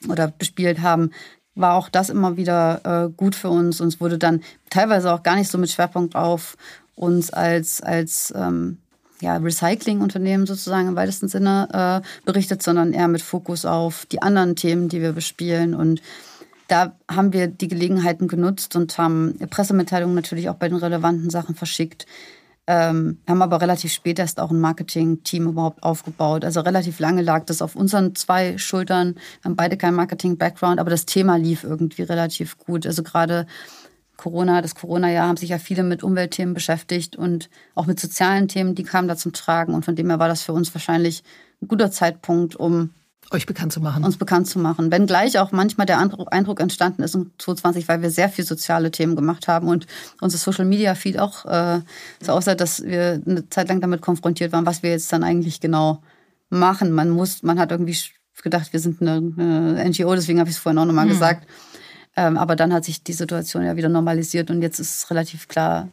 oder 0.09 0.29
bespielt 0.29 0.81
haben, 0.81 1.11
war 1.55 1.75
auch 1.75 1.89
das 1.89 2.11
immer 2.11 2.37
wieder 2.37 2.81
äh, 2.85 3.11
gut 3.11 3.35
für 3.35 3.49
uns. 3.49 3.81
Uns 3.81 4.01
wurde 4.01 4.19
dann 4.19 4.43
teilweise 4.71 5.13
auch 5.13 5.23
gar 5.23 5.37
nicht 5.37 5.51
so 5.51 5.59
mit 5.59 5.71
Schwerpunkt 5.71 6.15
auf 6.15 6.57
uns 6.95 7.31
als, 7.31 7.81
als 7.83 8.33
ähm, 8.37 8.79
ja, 9.21 9.37
Recycling-Unternehmen 9.37 10.47
sozusagen 10.47 10.89
im 10.89 10.97
weitesten 10.97 11.29
Sinne 11.29 12.03
äh, 12.05 12.07
berichtet, 12.25 12.63
sondern 12.63 12.93
eher 12.93 13.09
mit 13.09 13.23
Fokus 13.23 13.65
auf 13.65 14.07
die 14.07 14.23
anderen 14.23 14.57
Themen, 14.57 14.89
die 14.89 15.01
wir 15.01 15.13
bespielen 15.13 15.75
und 15.75 16.03
da 16.69 16.97
haben 17.11 17.33
wir 17.33 17.47
die 17.47 17.69
Gelegenheiten 17.69 18.29
genutzt 18.29 18.77
und 18.77 18.99
haben 18.99 19.39
Pressemitteilungen 19.51 20.15
natürlich 20.15 20.49
auch 20.49 20.57
bei 20.57 20.69
den 20.69 20.79
relevanten 20.79 21.31
Sachen 21.31 21.55
verschickt. 21.55 22.07
Ähm, 22.69 23.19
haben 23.29 23.43
aber 23.43 23.61
relativ 23.61 23.93
spät 23.93 24.19
erst 24.19 24.41
auch 24.41 24.51
ein 24.51 24.61
Marketing-Team 24.61 25.47
überhaupt 25.47 25.85
aufgebaut. 25.85 26.45
Also 26.45 26.61
relativ 26.61 26.99
lange 26.99 27.23
lag 27.23 27.45
das 27.45 27.63
auf 27.63 27.77
unseren 27.77 28.17
zwei 28.17 28.59
Schultern. 28.59 29.15
Wir 29.15 29.51
haben 29.51 29.57
beide 29.57 29.77
keinen 29.77 29.95
Marketing-Background, 29.95 30.81
aber 30.81 30.91
das 30.91 31.07
Thema 31.07 31.37
lief 31.37 31.63
irgendwie 31.63 32.03
relativ 32.03 32.59
gut. 32.59 32.85
Also 32.85 33.05
gerade 33.05 33.47
Corona, 34.17 34.63
das 34.63 34.75
Corona-Jahr 34.75 35.29
haben 35.29 35.37
sich 35.37 35.51
ja 35.51 35.59
viele 35.59 35.85
mit 35.85 36.03
Umweltthemen 36.03 36.55
beschäftigt 36.55 37.15
und 37.15 37.51
auch 37.77 37.87
mit 37.87 38.01
sozialen 38.01 38.49
Themen, 38.49 38.75
die 38.75 38.83
kamen 38.83 39.07
da 39.07 39.17
zum 39.17 39.33
Tragen. 39.33 39.73
Und 39.73 39.85
von 39.85 39.95
dem 39.95 40.09
her 40.09 40.19
war 40.19 40.29
das 40.29 40.43
für 40.43 40.53
uns 40.53 40.75
wahrscheinlich 40.75 41.23
ein 41.63 41.69
guter 41.69 41.93
Zeitpunkt, 41.93 42.57
um 42.57 42.91
euch 43.31 43.47
bekannt 43.47 43.73
zu 43.73 43.81
machen. 43.81 44.05
Uns 44.05 44.17
bekannt 44.17 44.47
zu 44.47 44.59
machen. 44.59 44.91
Wenn 44.91 45.07
gleich 45.07 45.39
auch 45.39 45.53
manchmal 45.53 45.87
der 45.87 45.99
Eindruck 45.99 46.61
entstanden 46.61 47.03
ist 47.03 47.15
in 47.15 47.31
2020, 47.39 47.89
weil 47.89 48.03
wir 48.03 48.11
sehr 48.11 48.29
viel 48.29 48.45
soziale 48.45 48.91
Themen 48.91 49.17
gemacht 49.17 49.49
haben 49.49 49.69
und 49.69 49.87
unser 50.21 50.39
Social 50.39 50.65
Media 50.65 50.95
Feed 50.95 51.19
auch 51.19 51.45
äh, 51.45 51.81
so 52.23 52.33
aussah, 52.33 52.55
dass 52.55 52.83
wir 52.83 53.21
eine 53.27 53.49
Zeit 53.51 53.69
lang 53.69 53.81
damit 53.81 54.01
konfrontiert 54.01 54.53
waren, 54.53 54.67
was 54.67 54.83
wir 54.83 54.91
jetzt 54.91 55.13
dann 55.13 55.25
eigentlich 55.25 55.61
genau 55.61 56.03
machen. 56.51 56.93
Man 56.93 57.11
muss, 57.11 57.43
man 57.43 57.59
hat 57.59 57.73
irgendwie 57.73 57.97
gedacht, 58.43 58.73
wir 58.73 58.81
sind 58.81 59.01
eine, 59.01 59.33
eine 59.37 59.91
NGO, 59.91 60.15
deswegen 60.15 60.39
habe 60.39 60.49
ich 60.49 60.57
es 60.57 60.63
vorhin 60.63 60.79
auch 60.79 60.85
nochmal 60.85 61.07
mhm. 61.07 61.11
gesagt. 61.11 61.49
Ähm, 62.17 62.39
aber 62.39 62.57
dann 62.57 62.73
hat 62.73 62.85
sich 62.85 63.03
die 63.03 63.13
Situation 63.13 63.65
ja 63.65 63.77
wieder 63.77 63.89
normalisiert 63.89 64.51
und 64.51 64.63
jetzt 64.63 64.79
ist 64.79 64.99
es 64.99 65.11
relativ 65.11 65.49
klar, 65.49 65.89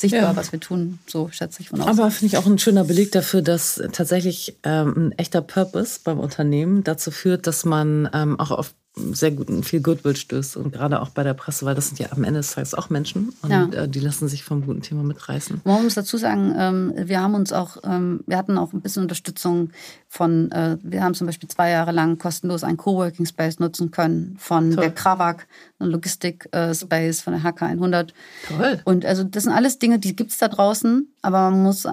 sichtbar, 0.00 0.22
ja. 0.22 0.36
was 0.36 0.52
wir 0.52 0.60
tun. 0.60 0.98
So 1.06 1.28
schätze 1.30 1.62
ich 1.62 1.68
von 1.68 1.80
aus. 1.80 1.86
Aber 1.86 2.10
finde 2.10 2.34
ich 2.34 2.38
auch 2.38 2.46
ein 2.46 2.58
schöner 2.58 2.84
Beleg 2.84 3.12
dafür, 3.12 3.42
dass 3.42 3.82
tatsächlich 3.92 4.56
ähm, 4.62 4.94
ein 4.96 5.12
echter 5.18 5.42
Purpose 5.42 6.00
beim 6.02 6.18
Unternehmen 6.18 6.84
dazu 6.84 7.10
führt, 7.10 7.46
dass 7.46 7.64
man 7.64 8.08
ähm, 8.12 8.38
auch 8.38 8.50
auf 8.50 8.74
sehr 9.14 9.30
guten, 9.30 9.62
viel 9.62 9.80
Goodwill 9.80 10.16
stößt 10.16 10.56
und 10.56 10.72
gerade 10.72 11.00
auch 11.00 11.10
bei 11.10 11.22
der 11.22 11.34
Presse, 11.34 11.66
weil 11.66 11.74
das 11.74 11.88
sind 11.88 11.98
ja 11.98 12.08
am 12.12 12.24
Ende 12.24 12.40
des 12.40 12.52
Tages 12.52 12.74
auch 12.74 12.90
Menschen 12.90 13.32
und 13.42 13.50
ja. 13.50 13.66
äh, 13.66 13.88
die 13.88 14.00
lassen 14.00 14.28
sich 14.28 14.44
vom 14.44 14.64
guten 14.64 14.82
Thema 14.82 15.02
mitreißen. 15.02 15.60
Man 15.64 15.82
muss 15.82 15.94
dazu 15.94 16.16
sagen, 16.16 16.54
ähm, 16.56 16.92
wir 16.96 17.20
haben 17.20 17.34
uns 17.34 17.52
auch, 17.52 17.78
ähm, 17.84 18.20
wir 18.26 18.36
hatten 18.36 18.58
auch 18.58 18.72
ein 18.72 18.80
bisschen 18.80 19.02
Unterstützung 19.02 19.70
von, 20.08 20.50
äh, 20.52 20.76
wir 20.82 21.02
haben 21.02 21.14
zum 21.14 21.26
Beispiel 21.26 21.48
zwei 21.48 21.70
Jahre 21.70 21.92
lang 21.92 22.18
kostenlos 22.18 22.64
einen 22.64 22.76
Coworking 22.76 23.26
Space 23.26 23.58
nutzen 23.58 23.90
können 23.90 24.36
von 24.38 24.72
Toll. 24.72 24.82
der 24.82 24.90
Krawak, 24.92 25.46
ein 25.78 25.88
Logistik 25.88 26.48
äh, 26.52 26.74
Space 26.74 27.20
von 27.20 27.32
der 27.32 27.42
HK 27.42 27.62
100. 27.62 28.14
Toll. 28.48 28.80
Und 28.84 29.04
also 29.04 29.24
das 29.24 29.44
sind 29.44 29.52
alles 29.52 29.78
Dinge, 29.78 29.98
die 29.98 30.16
gibt 30.16 30.30
es 30.30 30.38
da 30.38 30.48
draußen, 30.48 31.12
aber 31.22 31.50
man 31.50 31.62
muss 31.62 31.84
äh, 31.84 31.90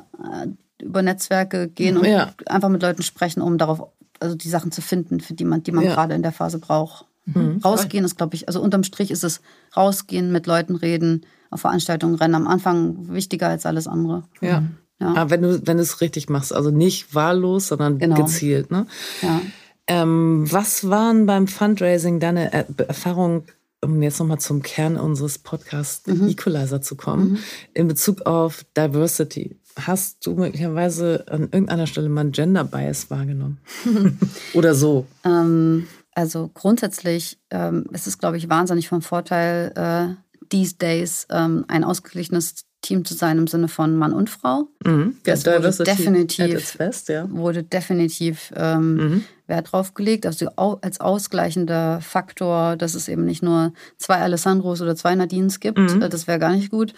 über 0.81 1.01
Netzwerke 1.01 1.67
gehen 1.67 1.97
und 1.97 2.05
ja. 2.05 2.33
einfach 2.45 2.69
mit 2.69 2.81
Leuten 2.81 3.03
sprechen, 3.03 3.41
um 3.41 3.57
darauf 3.57 3.87
also 4.19 4.35
die 4.35 4.49
Sachen 4.49 4.71
zu 4.71 4.81
finden, 4.81 5.19
für 5.19 5.33
die 5.33 5.45
man, 5.45 5.63
die 5.63 5.71
man 5.71 5.83
ja. 5.83 5.93
gerade 5.93 6.15
in 6.15 6.21
der 6.21 6.31
Phase 6.31 6.59
braucht. 6.59 7.05
Mhm. 7.25 7.59
Rausgehen 7.63 8.05
ist, 8.05 8.17
glaube 8.17 8.35
ich, 8.35 8.47
also 8.47 8.61
unterm 8.61 8.83
Strich 8.83 9.11
ist 9.11 9.23
es 9.23 9.41
rausgehen, 9.75 10.31
mit 10.31 10.47
Leuten 10.47 10.75
reden, 10.75 11.25
auf 11.49 11.61
Veranstaltungen 11.61 12.15
rennen. 12.15 12.35
Am 12.35 12.47
Anfang 12.47 13.13
wichtiger 13.13 13.49
als 13.49 13.65
alles 13.65 13.87
andere. 13.87 14.23
Ja. 14.41 14.63
ja. 14.99 15.13
Aber 15.15 15.29
wenn 15.29 15.41
du, 15.41 15.67
wenn 15.67 15.77
du 15.77 15.83
es 15.83 16.01
richtig 16.01 16.29
machst, 16.29 16.53
also 16.53 16.71
nicht 16.71 17.13
wahllos, 17.13 17.67
sondern 17.67 17.99
genau. 17.99 18.15
gezielt. 18.15 18.71
Ne? 18.71 18.87
Ja. 19.21 19.41
Ähm, 19.87 20.45
was 20.51 20.89
waren 20.89 21.25
beim 21.25 21.47
Fundraising 21.47 22.19
deine 22.19 22.51
Erfahrungen, 22.51 23.43
um 23.81 24.01
jetzt 24.01 24.19
nochmal 24.19 24.39
zum 24.39 24.61
Kern 24.61 24.97
unseres 24.97 25.37
Podcasts 25.37 26.07
mhm. 26.07 26.29
Equalizer 26.29 26.81
zu 26.81 26.95
kommen, 26.95 27.31
mhm. 27.31 27.39
in 27.73 27.87
Bezug 27.87 28.25
auf 28.25 28.65
Diversity? 28.75 29.57
Hast 29.85 30.25
du 30.25 30.33
möglicherweise 30.35 31.25
an 31.29 31.43
irgendeiner 31.43 31.87
Stelle 31.87 32.09
mal 32.09 32.21
einen 32.21 32.31
Gender 32.31 32.63
Bias 32.63 33.09
wahrgenommen? 33.09 33.59
Oder 34.53 34.73
so? 34.75 35.05
Ähm, 35.23 35.87
also 36.13 36.49
grundsätzlich 36.53 37.37
ähm, 37.51 37.85
ist 37.93 38.07
es, 38.07 38.17
glaube 38.17 38.37
ich, 38.37 38.49
wahnsinnig 38.49 38.87
vom 38.89 39.01
Vorteil, 39.01 39.71
äh, 39.75 40.15
these 40.49 40.75
days 40.75 41.27
ähm, 41.29 41.65
ein 41.67 41.83
ausgeglichenes 41.83 42.63
Team 42.81 43.03
zu 43.03 43.15
sein 43.15 43.37
im 43.39 43.47
Sinne 43.47 43.67
von 43.67 43.95
Mann 43.97 44.13
und 44.13 44.29
Frau. 44.29 44.67
Mhm. 44.85 45.17
Das 45.23 45.43
Ja, 45.43 45.57
wurde 45.57 45.71
definitiv, 45.83 46.77
best, 46.77 47.09
ja. 47.09 47.27
wurde 47.29 47.63
definitiv 47.63 48.53
ähm, 48.55 48.95
Mhm. 48.95 49.23
Wert 49.47 49.71
drauf 49.71 49.93
gelegt. 49.93 50.25
Also 50.25 50.49
als 50.55 50.99
ausgleichender 50.99 52.01
Faktor, 52.01 52.75
dass 52.75 52.95
es 52.95 53.07
eben 53.07 53.25
nicht 53.25 53.41
nur 53.43 53.73
zwei 53.97 54.17
Alessandros 54.17 54.81
oder 54.81 54.95
zwei 54.95 55.15
Nadines 55.15 55.59
gibt, 55.59 55.77
Mhm. 55.79 56.01
äh, 56.01 56.09
das 56.09 56.27
wäre 56.27 56.39
gar 56.39 56.51
nicht 56.51 56.69
gut, 56.69 56.93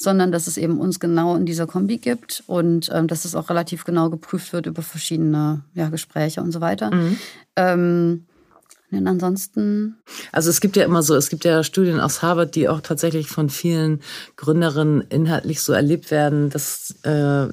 sondern 0.00 0.32
dass 0.32 0.46
es 0.46 0.56
eben 0.56 0.80
uns 0.80 0.98
genau 0.98 1.36
in 1.36 1.44
dieser 1.44 1.66
Kombi 1.66 1.98
gibt 1.98 2.42
und 2.46 2.88
ähm, 2.90 3.06
dass 3.06 3.26
es 3.26 3.34
auch 3.34 3.50
relativ 3.50 3.84
genau 3.84 4.08
geprüft 4.08 4.54
wird 4.54 4.64
über 4.64 4.80
verschiedene 4.80 5.62
ja, 5.74 5.90
Gespräche 5.90 6.40
und 6.40 6.52
so 6.52 6.62
weiter. 6.62 6.90
Mhm. 6.94 7.18
Ähm, 7.56 8.24
und 8.90 9.06
ansonsten 9.06 9.98
Also 10.32 10.48
es 10.48 10.60
gibt 10.62 10.76
ja 10.76 10.84
immer 10.84 11.02
so, 11.02 11.14
es 11.14 11.28
gibt 11.28 11.44
ja 11.44 11.62
Studien 11.62 12.00
aus 12.00 12.22
Harvard, 12.22 12.54
die 12.54 12.68
auch 12.68 12.80
tatsächlich 12.80 13.28
von 13.28 13.50
vielen 13.50 14.00
Gründerinnen 14.36 15.02
inhaltlich 15.10 15.60
so 15.60 15.74
erlebt 15.74 16.10
werden, 16.10 16.48
dass 16.48 16.96
äh, 17.02 17.48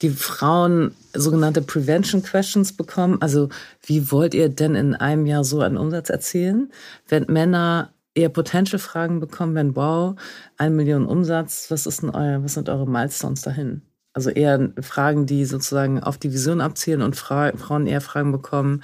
die 0.00 0.10
Frauen 0.10 0.94
sogenannte 1.12 1.60
Prevention 1.60 2.22
Questions 2.22 2.72
bekommen. 2.72 3.18
Also 3.20 3.50
wie 3.84 4.10
wollt 4.10 4.32
ihr 4.32 4.48
denn 4.48 4.74
in 4.74 4.94
einem 4.94 5.26
Jahr 5.26 5.44
so 5.44 5.60
einen 5.60 5.76
Umsatz 5.76 6.08
erzielen? 6.08 6.72
Wenn 7.08 7.26
Männer 7.28 7.93
eher 8.14 8.28
Potential-Fragen 8.28 9.20
bekommen, 9.20 9.54
wenn 9.54 9.76
wow, 9.76 10.16
eine 10.56 10.74
Million 10.74 11.06
Umsatz, 11.06 11.70
was 11.70 11.86
ist 11.86 12.02
denn 12.02 12.10
euer, 12.10 12.42
was 12.42 12.54
sind 12.54 12.68
eure 12.68 12.88
Milestones 12.88 13.42
dahin? 13.42 13.82
Also 14.12 14.30
eher 14.30 14.72
Fragen, 14.80 15.26
die 15.26 15.44
sozusagen 15.44 16.00
auf 16.00 16.18
die 16.18 16.32
Vision 16.32 16.60
abzielen 16.60 17.02
und 17.02 17.16
Fra 17.16 17.52
Frauen 17.56 17.86
eher 17.86 18.00
Fragen 18.00 18.30
bekommen, 18.30 18.82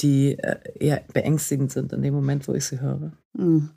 die 0.00 0.38
äh, 0.38 0.56
eher 0.74 1.02
beängstigend 1.12 1.70
sind 1.70 1.92
in 1.92 2.02
dem 2.02 2.14
Moment, 2.14 2.48
wo 2.48 2.54
ich 2.54 2.64
sie 2.64 2.80
höre. 2.80 3.12
Hm. 3.36 3.70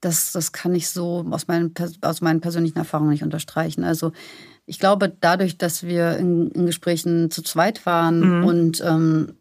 Das, 0.00 0.32
das 0.32 0.52
kann 0.52 0.74
ich 0.74 0.90
so 0.90 1.24
aus 1.30 1.48
meinen, 1.48 1.72
aus 2.02 2.20
meinen 2.20 2.42
persönlichen 2.42 2.76
Erfahrungen 2.76 3.10
nicht 3.10 3.22
unterstreichen. 3.22 3.84
Also 3.84 4.12
ich 4.66 4.78
glaube, 4.78 5.14
dadurch, 5.18 5.56
dass 5.56 5.82
wir 5.82 6.18
in, 6.18 6.50
in 6.50 6.66
Gesprächen 6.66 7.30
zu 7.30 7.42
zweit 7.42 7.86
waren 7.86 8.44
und 8.44 8.82
ähm, 8.84 9.34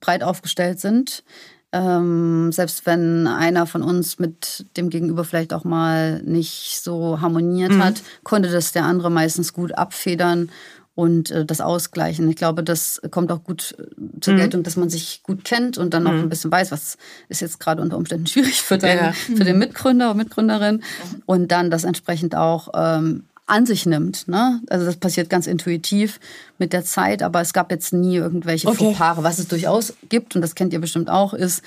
breit 0.00 0.22
aufgestellt 0.22 0.80
sind, 0.80 1.24
ähm, 1.72 2.52
selbst 2.52 2.84
wenn 2.86 3.26
einer 3.26 3.66
von 3.66 3.82
uns 3.82 4.18
mit 4.18 4.66
dem 4.76 4.90
Gegenüber 4.90 5.24
vielleicht 5.24 5.54
auch 5.54 5.64
mal 5.64 6.22
nicht 6.22 6.80
so 6.82 7.20
harmoniert 7.20 7.72
hat, 7.78 8.02
konnte 8.24 8.50
das 8.50 8.72
der 8.72 8.84
andere 8.84 9.10
meistens 9.10 9.52
gut 9.52 9.72
abfedern 9.72 10.50
und 10.94 11.30
äh, 11.30 11.46
das 11.46 11.62
ausgleichen. 11.62 12.28
Ich 12.28 12.36
glaube, 12.36 12.62
das 12.62 13.00
kommt 13.10 13.32
auch 13.32 13.42
gut 13.42 13.74
äh, 13.78 14.20
zur 14.20 14.34
Geltung, 14.34 14.62
dass 14.62 14.76
man 14.76 14.90
sich 14.90 15.22
gut 15.22 15.42
kennt 15.44 15.78
und 15.78 15.94
dann 15.94 16.06
auch 16.06 16.10
ein 16.12 16.28
bisschen 16.28 16.52
weiß, 16.52 16.70
was 16.70 16.98
ist 17.30 17.40
jetzt 17.40 17.58
gerade 17.58 17.80
unter 17.80 17.96
Umständen 17.96 18.26
schwierig 18.28 18.60
für, 18.60 18.76
deinen, 18.76 18.98
Ja. 19.06 19.12
für 19.12 19.44
den 19.44 19.58
Mitgründer 19.58 20.10
oder 20.10 20.14
Mitgründerin. 20.14 20.82
Und 21.24 21.50
dann 21.50 21.70
das 21.70 21.84
entsprechend 21.84 22.34
auch 22.36 22.68
ähm, 22.74 23.24
an 23.52 23.66
sich 23.66 23.84
nimmt. 23.84 24.28
Ne? 24.28 24.62
Also 24.70 24.86
das 24.86 24.96
passiert 24.96 25.28
ganz 25.28 25.46
intuitiv 25.46 26.18
mit 26.58 26.72
der 26.72 26.84
Zeit, 26.84 27.22
aber 27.22 27.42
es 27.42 27.52
gab 27.52 27.70
jetzt 27.70 27.92
nie 27.92 28.16
irgendwelche 28.16 28.66
Okay. 28.66 28.86
Fauxpaare. 28.86 29.22
Was 29.24 29.38
es 29.38 29.48
durchaus 29.48 29.92
gibt, 30.08 30.34
und 30.34 30.40
das 30.40 30.54
kennt 30.54 30.72
ihr 30.72 30.80
bestimmt 30.80 31.10
auch, 31.10 31.34
ist 31.34 31.62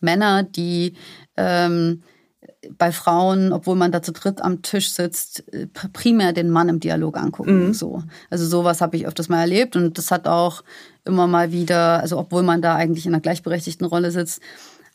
Männer, 0.00 0.42
die 0.42 0.92
ähm, 1.38 2.02
bei 2.76 2.92
Frauen, 2.92 3.52
obwohl 3.52 3.76
man 3.76 3.92
da 3.92 4.02
zu 4.02 4.12
dritt 4.12 4.42
am 4.42 4.60
Tisch 4.60 4.90
sitzt, 4.90 5.44
primär 5.94 6.34
den 6.34 6.50
Mann 6.50 6.68
im 6.68 6.80
Dialog 6.80 7.16
angucken. 7.16 7.72
So. 7.72 8.02
Also 8.28 8.46
sowas 8.46 8.82
habe 8.82 8.96
ich 8.96 9.06
öfters 9.06 9.30
mal 9.30 9.40
erlebt 9.40 9.74
und 9.74 9.96
das 9.96 10.10
hat 10.10 10.28
auch 10.28 10.62
immer 11.06 11.26
mal 11.26 11.50
wieder, 11.50 12.00
also 12.00 12.18
obwohl 12.18 12.42
man 12.42 12.60
da 12.60 12.74
eigentlich 12.74 13.06
in 13.06 13.14
einer 13.14 13.22
gleichberechtigten 13.22 13.86
Rolle 13.86 14.10
sitzt, 14.10 14.42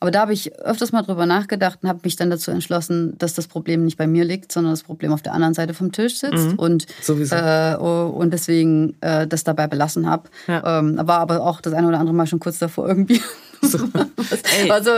aber 0.01 0.11
da 0.11 0.21
habe 0.21 0.33
ich 0.33 0.53
öfters 0.59 0.91
mal 0.91 1.03
drüber 1.03 1.25
nachgedacht 1.25 1.79
und 1.81 1.87
habe 1.89 1.99
mich 2.03 2.15
dann 2.17 2.29
dazu 2.29 2.51
entschlossen, 2.51 3.17
dass 3.19 3.33
das 3.35 3.47
Problem 3.47 3.85
nicht 3.85 3.97
bei 3.97 4.07
mir 4.07 4.25
liegt, 4.25 4.51
sondern 4.51 4.73
das 4.73 4.83
Problem 4.83 5.13
auf 5.13 5.21
der 5.21 5.33
anderen 5.33 5.53
Seite 5.53 5.73
vom 5.73 5.91
Tisch 5.93 6.17
sitzt 6.19 6.57
und 6.57 6.87
Sowieso. 7.01 7.35
äh, 7.35 7.75
und 7.77 8.31
deswegen 8.33 8.97
äh, 9.01 9.27
das 9.27 9.43
dabei 9.45 9.67
belassen 9.67 10.09
habe. 10.09 10.29
Ja. 10.47 10.79
Ähm, 10.79 10.99
war 11.03 11.19
aber 11.19 11.41
auch 11.45 11.61
das 11.61 11.71
eine 11.73 11.87
oder 11.87 11.99
andere 11.99 12.15
Mal 12.15 12.27
schon 12.27 12.39
kurz 12.39 12.59
davor 12.59 12.87
irgendwie. 12.89 13.21
Ey. 14.59 14.71
Also, 14.71 14.89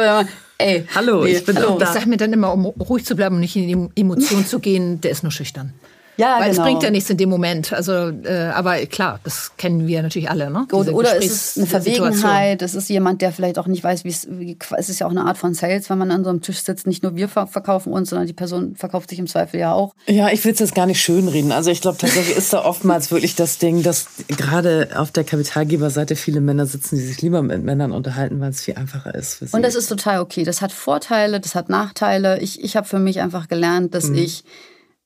ey, 0.58 0.86
Hallo, 0.95 1.26
ich 1.26 1.43
bin 1.45 1.58
auch 1.58 1.74
Ich 1.74 1.84
da. 1.86 1.91
sag 1.93 2.06
mir 2.06 2.18
dann 2.18 2.32
immer, 2.32 2.54
um 2.54 2.66
ruhig 2.66 3.06
zu 3.06 3.16
bleiben 3.16 3.36
und 3.36 3.41
nicht 3.41 3.56
in 3.58 3.68
die 3.68 3.99
Emotion 3.99 4.45
zu 4.45 4.60
gehen, 4.60 5.01
der 5.01 5.12
ist 5.12 5.22
nur 5.24 5.32
schüchtern. 5.34 5.74
Ja, 6.18 6.36
Weil 6.39 6.51
genau. 6.51 6.61
es 6.61 6.68
bringt 6.68 6.84
ja 6.84 6.91
nichts 6.91 7.09
in 7.09 7.18
dem 7.18 7.30
Moment. 7.30 7.74
Also, 7.74 7.91
äh, 8.09 8.51
aber 8.53 8.78
klar, 8.86 9.20
das 9.24 9.51
kennen 9.57 9.88
wir 9.88 10.03
natürlich 10.03 10.30
alle, 10.30 10.51
ne? 10.51 10.68
Diese 10.72 10.76
Oder, 10.93 10.93
oder 10.93 11.16
ist 11.18 11.32
es 11.32 11.57
eine. 11.57 11.66
Verwegenheit? 11.66 12.61
Es 12.61 12.76
ist 12.76 12.88
jemand, 12.89 13.22
der 13.24 13.32
vielleicht 13.32 13.57
auch 13.57 13.66
nicht 13.68 13.84
weiß, 13.84 14.03
wie 14.03 14.09
es. 14.09 14.28
wie- 14.30 14.57
Es 14.78 14.89
ist 14.89 14.99
ja 14.99 15.07
auch 15.07 15.11
eine 15.11 15.26
Art 15.26 15.38
von 15.39 15.53
Sales, 15.55 15.89
wenn 15.89 15.97
man 15.97 16.11
an 16.11 16.24
so 16.24 16.30
einem 16.30 16.41
Tisch 16.41 16.61
sitzt. 16.61 16.86
Nicht 16.86 17.01
nur 17.01 17.16
wir 17.16 17.28
ver- 17.30 17.47
verkaufen 17.47 17.91
uns, 17.91 18.09
sondern 18.11 18.28
die 18.28 18.34
Person 18.34 18.76
verkauft 18.76 19.09
sich 19.09 19.18
im 19.20 19.26
Zweifel 19.28 19.59
ja 19.59 19.74
auch. 19.74 19.95
Ja, 20.05 20.30
ich 20.30 20.43
will 20.45 20.53
es 20.53 20.59
jetzt 20.59 20.76
gar 20.76 20.86
nicht 20.86 21.01
schönreden. 21.01 21.51
Also 21.51 21.72
ich 21.72 21.82
glaube 21.82 21.97
tatsächlich 21.97 22.38
ist 22.38 22.53
da 22.53 22.64
oftmals 22.64 23.09
wirklich 23.11 23.36
das 23.36 23.57
Ding, 23.57 23.82
dass 23.82 24.05
gerade 24.28 24.89
auf 24.95 25.11
der 25.11 25.24
Kapitalgeberseite 25.24 26.16
viele 26.16 26.41
Männer 26.41 26.66
sitzen, 26.68 26.95
die 26.97 27.01
sich 27.01 27.22
lieber 27.22 27.41
mit 27.41 27.64
Männern 27.64 27.91
unterhalten, 27.91 28.39
weil 28.39 28.51
es 28.51 28.61
viel 28.61 28.76
einfacher 28.76 29.16
ist 29.16 29.36
für 29.36 29.47
sie. 29.47 29.55
Und 29.55 29.64
das 29.64 29.74
ist 29.76 29.88
total 29.88 30.20
okay. 30.20 30.43
Das 30.43 30.61
hat 30.61 30.72
Vorteile, 30.72 31.39
das 31.39 31.55
hat 31.55 31.70
Nachteile. 31.70 32.39
Ich, 32.39 32.64
ich 32.64 32.76
habe 32.76 32.88
für 32.88 32.99
mich 32.99 33.20
einfach 33.22 33.47
gelernt, 33.47 33.95
dass 33.95 34.09
ich, 34.09 34.43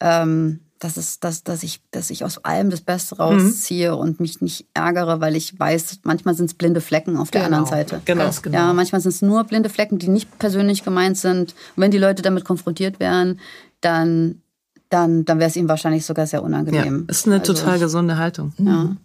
ähm, 0.01 0.59
dass, 0.79 0.97
es, 0.97 1.19
dass, 1.19 1.43
dass, 1.43 1.63
ich, 1.63 1.81
dass 1.91 2.09
ich 2.09 2.23
aus 2.23 2.43
allem 2.45 2.69
das 2.69 2.81
Beste 2.81 3.17
rausziehe 3.17 3.95
und 3.95 4.19
mich 4.19 4.41
nicht 4.41 4.67
ärgere, 4.73 5.19
weil 5.21 5.35
ich 5.35 5.59
weiß, 5.59 5.99
manchmal 6.03 6.35
sind 6.35 6.45
es 6.47 6.53
blinde 6.53 6.81
Flecken 6.81 7.17
auf 7.17 7.31
der 7.31 7.43
Genau. 7.45 7.57
anderen 7.57 7.71
Seite. 7.77 8.01
Genau. 8.05 8.23
Ganz 8.25 8.41
genau. 8.41 8.57
Ja, 8.57 8.73
manchmal 8.73 9.01
sind 9.01 9.09
es 9.13 9.21
nur 9.21 9.43
blinde 9.43 9.69
Flecken, 9.69 9.97
die 9.97 10.07
nicht 10.07 10.37
persönlich 10.39 10.83
gemeint 10.83 11.17
sind. 11.17 11.53
Und 11.75 11.81
wenn 11.81 11.91
die 11.91 11.97
Leute 11.97 12.21
damit 12.21 12.45
konfrontiert 12.45 12.99
wären, 12.99 13.39
dann, 13.81 14.41
dann, 14.89 15.25
dann 15.25 15.39
wäre 15.39 15.49
es 15.49 15.55
ihnen 15.55 15.67
wahrscheinlich 15.69 16.05
sogar 16.05 16.27
sehr 16.27 16.39
ja, 16.41 16.45
unangenehm. 16.45 17.05
ist 17.09 17.25
eine 17.25 17.39
Also, 17.39 17.53
total 17.53 17.79
gesunde 17.79 18.17
Haltung. 18.17 18.53
Ja. 18.57 18.95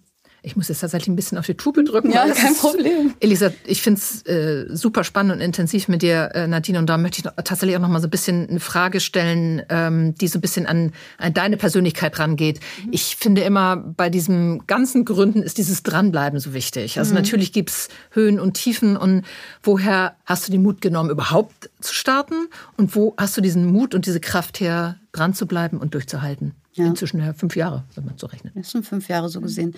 Ich 0.45 0.57
muss 0.57 0.67
jetzt 0.69 0.81
tatsächlich 0.81 1.09
ein 1.09 1.15
bisschen 1.15 1.39
auf 1.39 1.47
die 1.47 1.55
Tube 1.55 1.85
drücken. 1.85 2.11
Ja, 2.11 2.23
weil 2.23 2.31
das 2.31 2.39
kein 2.39 2.55
Problem. 2.57 3.15
Elisa, 3.21 3.53
ich 3.65 3.81
finde 3.81 4.01
es 4.01 4.27
äh, 4.27 4.67
super 4.75 5.05
spannend 5.05 5.35
und 5.35 5.41
intensiv 5.41 5.87
mit 5.87 6.03
dir, 6.03 6.31
äh, 6.35 6.49
Nadine. 6.49 6.81
Und 6.81 6.87
da 6.87 6.99
möchte 6.99 7.21
ich 7.21 7.25
noch, 7.25 7.35
tatsächlich 7.37 7.77
auch 7.77 7.81
noch 7.81 7.89
mal 7.89 8.01
so 8.01 8.09
ein 8.09 8.11
bisschen 8.11 8.49
eine 8.51 8.59
Frage 8.59 8.99
stellen, 8.99 9.63
ähm, 9.69 10.17
die 10.17 10.27
so 10.27 10.39
ein 10.39 10.41
bisschen 10.41 10.67
an, 10.67 10.93
an 11.19 11.33
deine 11.33 11.57
Persönlichkeit 11.57 12.19
rangeht. 12.19 12.59
Ich 12.91 13.15
finde 13.15 13.43
immer, 13.43 13.77
bei 13.77 14.11
diesem 14.11 14.67
ganzen 14.67 15.05
Gründen 15.05 15.43
ist 15.43 15.59
dieses 15.59 15.85
Dranbleiben 15.85 16.41
so 16.41 16.55
wichtig. 16.55 16.99
Also 16.99 17.15
natürlich 17.15 17.53
gibt's 17.53 17.89
Höhen 18.11 18.41
und 18.41 18.55
Tiefen. 18.55 18.97
Und 18.97 19.25
woher 19.63 20.17
hast 20.25 20.49
du 20.49 20.53
den 20.53 20.65
Mut 20.65 20.81
genommen, 20.81 21.11
überhaupt 21.11 21.71
zu 21.81 21.95
starten? 21.95 22.49
Und 22.77 22.97
wo 22.97 23.15
hast 23.17 23.37
du 23.37 23.41
diesen 23.43 23.67
Mut 23.67 23.95
und 23.95 24.07
diese 24.07 24.19
Kraft 24.19 24.59
her, 24.59 24.97
dran 25.13 25.35
zu 25.35 25.47
bleiben 25.47 25.79
und 25.79 25.95
durchzuhalten? 25.95 26.55
Ja. 26.73 26.87
Inzwischen 26.87 27.21
ja 27.21 27.33
fünf 27.35 27.55
Jahre, 27.55 27.85
wenn 27.95 28.07
man 28.07 28.17
so 28.17 28.27
rechnet. 28.27 28.55
Das 28.57 28.71
sind 28.71 28.87
fünf 28.87 29.09
Jahre 29.09 29.29
so 29.29 29.41
gesehen. 29.41 29.75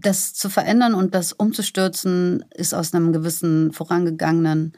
Das 0.00 0.32
zu 0.34 0.48
verändern 0.48 0.94
und 0.94 1.14
das 1.14 1.32
umzustürzen, 1.32 2.44
ist 2.54 2.74
aus 2.74 2.94
einem 2.94 3.12
gewissen 3.12 3.72
vorangegangenen, 3.72 4.72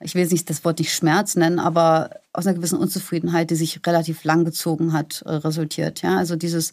ich 0.00 0.14
will 0.14 0.22
jetzt 0.22 0.32
nicht 0.32 0.48
das 0.48 0.64
Wort 0.64 0.78
nicht 0.78 0.94
Schmerz 0.94 1.36
nennen, 1.36 1.58
aber 1.58 2.10
aus 2.32 2.46
einer 2.46 2.56
gewissen 2.56 2.78
Unzufriedenheit, 2.78 3.50
die 3.50 3.54
sich 3.54 3.80
relativ 3.86 4.24
lang 4.24 4.44
gezogen 4.44 4.92
hat, 4.92 5.22
äh, 5.26 5.32
resultiert. 5.32 6.02
Ja? 6.02 6.16
Also 6.16 6.36
dieses 6.36 6.72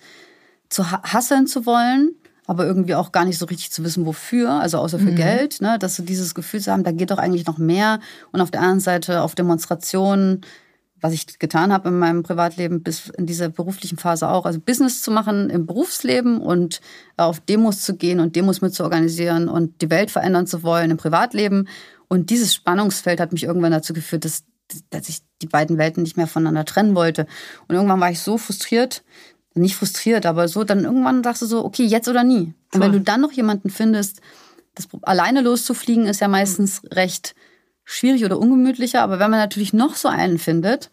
zu 0.70 0.89
ha- 0.91 1.04
hasseln 1.04 1.45
zu 1.45 1.66
wollen, 1.66 2.16
aber 2.47 2.66
irgendwie 2.66 2.95
auch 2.95 3.12
gar 3.12 3.26
nicht 3.26 3.38
so 3.38 3.45
richtig 3.45 3.72
zu 3.72 3.84
wissen, 3.84 4.06
wofür, 4.06 4.50
also 4.52 4.80
außer 4.80 4.97
für 4.97 5.14
Geld, 5.14 5.62
ne? 5.62 5.78
dass 5.78 5.95
so 5.95 6.04
dieses 6.04 6.34
Gefühl 6.34 6.62
zu 6.62 6.72
haben, 6.72 6.84
da 6.84 6.91
geht 6.91 7.12
doch 7.12 7.20
eigentlich 7.20 7.45
noch 7.45 7.58
mehr. 7.60 8.00
Und 8.32 8.41
auf 8.41 8.50
der 8.50 8.62
anderen 8.62 8.80
Seite 8.80 9.22
auf 9.22 9.36
Demonstrationen, 9.36 10.41
was 11.02 11.14
ich 11.14 11.39
getan 11.39 11.72
habe 11.72 11.89
in 11.89 12.00
meinem 12.00 12.24
Privatleben 12.24 12.84
bis 12.84 13.10
in 13.10 13.26
dieser 13.26 13.50
beruflichen 13.50 13.97
Phase 13.97 14.30
auch, 14.30 14.45
also 14.45 14.60
Business 14.60 15.02
zu 15.02 15.12
machen 15.12 15.50
im 15.50 15.66
Berufsleben 15.66 16.41
und 16.41 16.82
auf 17.18 17.39
Demos 17.39 17.82
zu 17.82 17.95
gehen 17.95 18.20
und 18.20 18.36
Demos 18.36 18.62
mit 18.62 18.74
zu 18.74 18.84
organisieren 18.84 19.47
und 19.50 19.82
die 19.82 19.89
Welt 19.89 20.12
verändern 20.12 20.47
zu 20.47 20.64
wollen 20.64 20.91
im 20.91 20.97
Privatleben. 20.97 21.68
Und 22.08 22.30
dieses 22.30 22.54
Spannungsfeld 22.54 23.20
hat 23.20 23.32
mich 23.32 23.43
irgendwann 23.43 23.72
dazu 23.72 23.93
geführt, 23.93 24.26
dass, 24.26 24.43
dass 24.89 25.10
ich 25.10 25.20
die 25.41 25.47
beiden 25.47 25.78
Welten 25.78 26.04
nicht 26.04 26.18
mehr 26.18 26.28
voneinander 26.28 26.66
trennen 26.66 26.95
wollte. 26.95 27.28
Und 27.68 27.76
irgendwann 27.76 28.00
war 28.00 28.12
ich 28.12 28.20
so 28.20 28.38
frustriert, 28.38 29.04
nicht 29.54 29.76
frustriert, 29.76 30.26
aber 30.26 30.47
so, 30.47 30.64
dann 30.64 30.84
irgendwann 30.84 31.24
sagst 31.24 31.41
du 31.41 31.45
so, 31.45 31.66
okay, 31.66 31.84
jetzt 31.84 32.08
oder 32.08 32.24
nie. 32.24 32.54
Und 32.74 32.82
wenn 32.82 32.91
du 32.91 33.02
dann 33.02 33.22
noch 33.22 33.32
jemanden 33.32 33.70
findest, 33.70 34.22
das 34.76 34.88
alleine 35.02 35.41
loszufliegen 35.41 36.06
ist 36.06 36.22
ja 36.22 36.28
meistens 36.28 36.82
recht 36.91 37.36
schwierig 37.90 38.24
oder 38.24 38.38
ungemütlicher, 38.40 39.02
aber 39.02 39.20
wenn 39.20 39.32
man 39.32 39.40
natürlich 39.40 39.74
noch 39.74 39.96
so 39.96 40.08
einen 40.08 40.38
findet, 40.38 40.92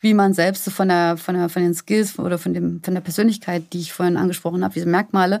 wie 0.00 0.14
man 0.14 0.32
selbst 0.34 0.64
so 0.64 0.70
von 0.70 0.88
der, 0.88 1.16
von 1.16 1.34
der, 1.34 1.48
von 1.48 1.62
den 1.62 1.74
Skills 1.74 2.18
oder 2.18 2.38
von 2.38 2.54
dem, 2.54 2.82
von 2.82 2.94
der 2.94 3.00
Persönlichkeit, 3.00 3.72
die 3.72 3.80
ich 3.80 3.92
vorhin 3.92 4.16
angesprochen 4.16 4.64
habe, 4.64 4.74
diese 4.74 4.86
Merkmale, 4.86 5.40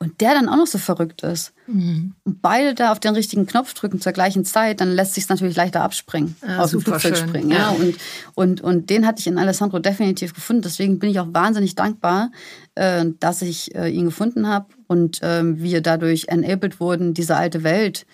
und 0.00 0.20
der 0.20 0.34
dann 0.34 0.48
auch 0.48 0.56
noch 0.56 0.68
so 0.68 0.78
verrückt 0.78 1.24
ist 1.24 1.52
und 1.66 2.14
beide 2.40 2.72
da 2.74 2.92
auf 2.92 3.00
den 3.00 3.14
richtigen 3.14 3.46
Knopf 3.46 3.74
drücken 3.74 4.00
zur 4.00 4.12
gleichen 4.12 4.44
Zeit, 4.44 4.80
dann 4.80 4.92
lässt 4.92 5.14
sich 5.14 5.28
natürlich 5.28 5.56
leichter 5.56 5.82
abspringen, 5.82 6.36
Ja, 6.46 6.60
aus 6.60 6.70
dem 6.70 6.80
Flugzeug 6.80 7.16
schön. 7.16 7.28
springen. 7.28 7.50
Ja. 7.50 7.58
Ja. 7.58 7.68
Und, 7.70 7.96
und, 8.34 8.60
und 8.60 8.90
den 8.90 9.06
hatte 9.06 9.18
ich 9.18 9.26
in 9.26 9.38
Alessandro 9.38 9.80
definitiv 9.80 10.34
gefunden. 10.34 10.62
Deswegen 10.62 11.00
bin 11.00 11.10
ich 11.10 11.18
auch 11.18 11.26
wahnsinnig 11.32 11.74
dankbar, 11.74 12.30
äh, 12.76 13.06
dass 13.18 13.42
ich 13.42 13.74
äh, 13.74 13.88
ihn 13.88 14.04
gefunden 14.04 14.46
habe 14.46 14.66
und 14.86 15.18
ähm, 15.22 15.58
wir 15.60 15.80
dadurch 15.80 16.28
enabled 16.28 16.78
wurden, 16.78 17.12
diese 17.12 17.36
alte 17.36 17.64
Welt 17.64 18.06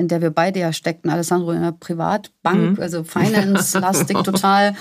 in 0.00 0.08
der 0.08 0.22
wir 0.22 0.30
beide 0.30 0.58
ja 0.58 0.72
steckten. 0.72 1.10
Alessandro 1.10 1.52
in 1.52 1.58
einer 1.58 1.72
Privatbank, 1.72 2.78
mhm. 2.78 2.82
also 2.82 3.04
Finance-lastig 3.04 4.16
total. 4.24 4.74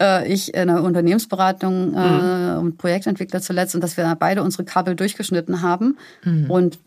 Äh, 0.00 0.32
ich 0.32 0.54
in 0.54 0.70
einer 0.70 0.82
Unternehmensberatung 0.82 1.94
äh, 1.94 2.08
mhm. 2.08 2.58
und 2.58 2.78
Projektentwickler 2.78 3.40
zuletzt 3.40 3.74
und 3.74 3.82
dass 3.82 3.96
wir 3.96 4.16
beide 4.18 4.42
unsere 4.42 4.64
Kabel 4.64 4.96
durchgeschnitten 4.96 5.62
haben 5.62 5.98
mhm. 6.24 6.50
und 6.50 6.78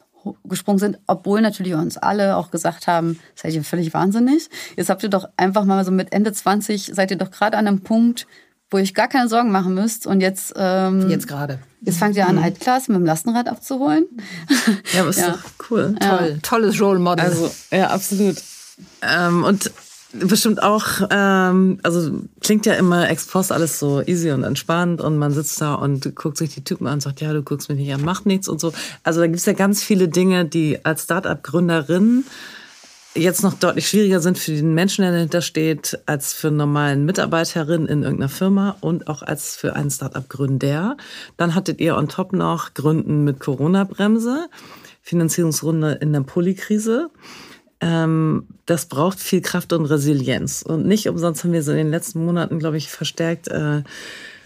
gesprungen 0.43 0.79
sind, 0.79 0.97
obwohl 1.05 1.41
natürlich 1.41 1.75
uns 1.75 1.97
alle 1.97 2.35
auch 2.35 2.49
gesagt 2.49 2.87
haben, 2.87 3.19
seid 3.35 3.53
ihr 3.53 3.63
völlig 3.63 3.93
wahnsinnig. 3.93 4.49
Jetzt 4.75 4.89
habt 4.89 5.03
ihr 5.03 5.09
doch 5.09 5.29
einfach 5.37 5.65
mal 5.65 5.85
so 5.85 5.91
mit 5.91 6.11
Ende 6.11 6.33
20, 6.33 6.91
seid 6.93 7.11
ihr 7.11 7.17
doch 7.17 7.29
gerade 7.29 7.57
an 7.57 7.67
einem 7.67 7.81
Punkt, 7.81 8.25
wo 8.75 8.79
ich 8.79 8.93
gar 8.93 9.07
keine 9.07 9.29
Sorgen 9.29 9.51
machen 9.51 9.73
müsst. 9.73 10.05
Und 10.05 10.19
jetzt. 10.19 10.53
Ähm, 10.57 11.09
jetzt 11.09 11.29
gerade. 11.29 11.59
Jetzt 11.79 11.97
fangt 11.97 12.17
ihr 12.17 12.27
an, 12.27 12.35
mhm. 12.35 12.43
Altklasse 12.43 12.91
mit 12.91 12.99
dem 12.99 13.05
Lastenrad 13.05 13.47
abzuholen. 13.47 14.05
Ja, 14.93 15.01
aber 15.01 15.09
ist 15.11 15.19
ja. 15.19 15.31
doch 15.31 15.69
cool. 15.69 15.95
Ja. 16.01 16.17
Toll. 16.17 16.39
Tolles 16.41 16.81
Role 16.81 16.99
Model. 16.99 17.25
Also, 17.25 17.51
ja, 17.71 17.87
absolut. 17.91 18.35
Ähm, 19.01 19.45
und 19.45 19.71
bestimmt 20.11 20.61
auch, 20.61 20.85
ähm, 21.09 21.79
also 21.83 22.19
klingt 22.41 22.65
ja 22.65 22.73
immer 22.73 23.09
ex 23.09 23.27
post 23.27 23.53
alles 23.53 23.79
so 23.79 24.01
easy 24.01 24.31
und 24.31 24.43
entspannt 24.43 24.99
und 24.99 25.17
man 25.17 25.31
sitzt 25.31 25.61
da 25.61 25.75
und 25.75 26.15
guckt 26.15 26.37
sich 26.37 26.53
die 26.53 26.63
Typen 26.63 26.87
an 26.87 26.95
und 26.95 27.01
sagt, 27.01 27.21
ja, 27.21 27.31
du 27.31 27.43
guckst 27.43 27.69
mich 27.69 27.77
nicht 27.77 27.93
an, 27.93 28.01
mach 28.03 28.25
nichts 28.25 28.49
und 28.49 28.59
so. 28.59 28.73
Also 29.03 29.21
da 29.21 29.27
gibt's 29.27 29.45
ja 29.45 29.53
ganz 29.53 29.83
viele 29.83 30.09
Dinge, 30.09 30.45
die 30.45 30.83
als 30.83 31.03
Startup-Gründerin 31.03 32.25
jetzt 33.15 33.43
noch 33.43 33.53
deutlich 33.53 33.87
schwieriger 33.87 34.19
sind 34.19 34.37
für 34.37 34.51
den 34.51 34.73
Menschen, 34.73 35.01
der 35.03 35.11
dahinter 35.11 35.41
steht, 35.41 35.99
als 36.05 36.33
für 36.33 36.47
einen 36.47 36.57
normalen 36.57 37.05
Mitarbeiterin 37.05 37.85
in 37.85 38.03
irgendeiner 38.03 38.29
Firma 38.29 38.77
und 38.81 39.07
auch 39.07 39.21
als 39.21 39.55
für 39.55 39.75
einen 39.75 39.89
Startup-Gründer. 39.89 40.97
Dann 41.37 41.55
hattet 41.55 41.79
ihr 41.79 41.95
on 41.95 42.09
top 42.09 42.33
noch 42.33 42.73
Gründen 42.73 43.23
mit 43.23 43.39
Corona-Bremse, 43.39 44.47
Finanzierungsrunde 45.01 45.93
in 46.01 46.13
der 46.13 46.21
Polykrise. 46.21 47.09
Ähm, 47.81 48.47
das 48.65 48.85
braucht 48.87 49.19
viel 49.19 49.41
Kraft 49.41 49.73
und 49.73 49.85
Resilienz. 49.85 50.61
Und 50.61 50.85
nicht 50.85 51.07
umsonst 51.07 51.43
haben 51.43 51.53
wir 51.53 51.63
so 51.63 51.71
in 51.71 51.77
den 51.77 51.91
letzten 51.91 52.25
Monaten, 52.25 52.59
glaube 52.59 52.77
ich, 52.77 52.89
verstärkt 52.89 53.47
äh, 53.47 53.83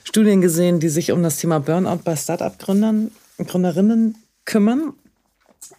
Studien 0.03 0.41
gesehen, 0.41 0.79
die 0.79 0.89
sich 0.89 1.11
um 1.11 1.23
das 1.23 1.37
Thema 1.37 1.59
Burnout 1.59 2.01
bei 2.03 2.15
Startup-Gründern, 2.15 3.11
Gründerinnen 3.37 4.15
kümmern. 4.45 4.93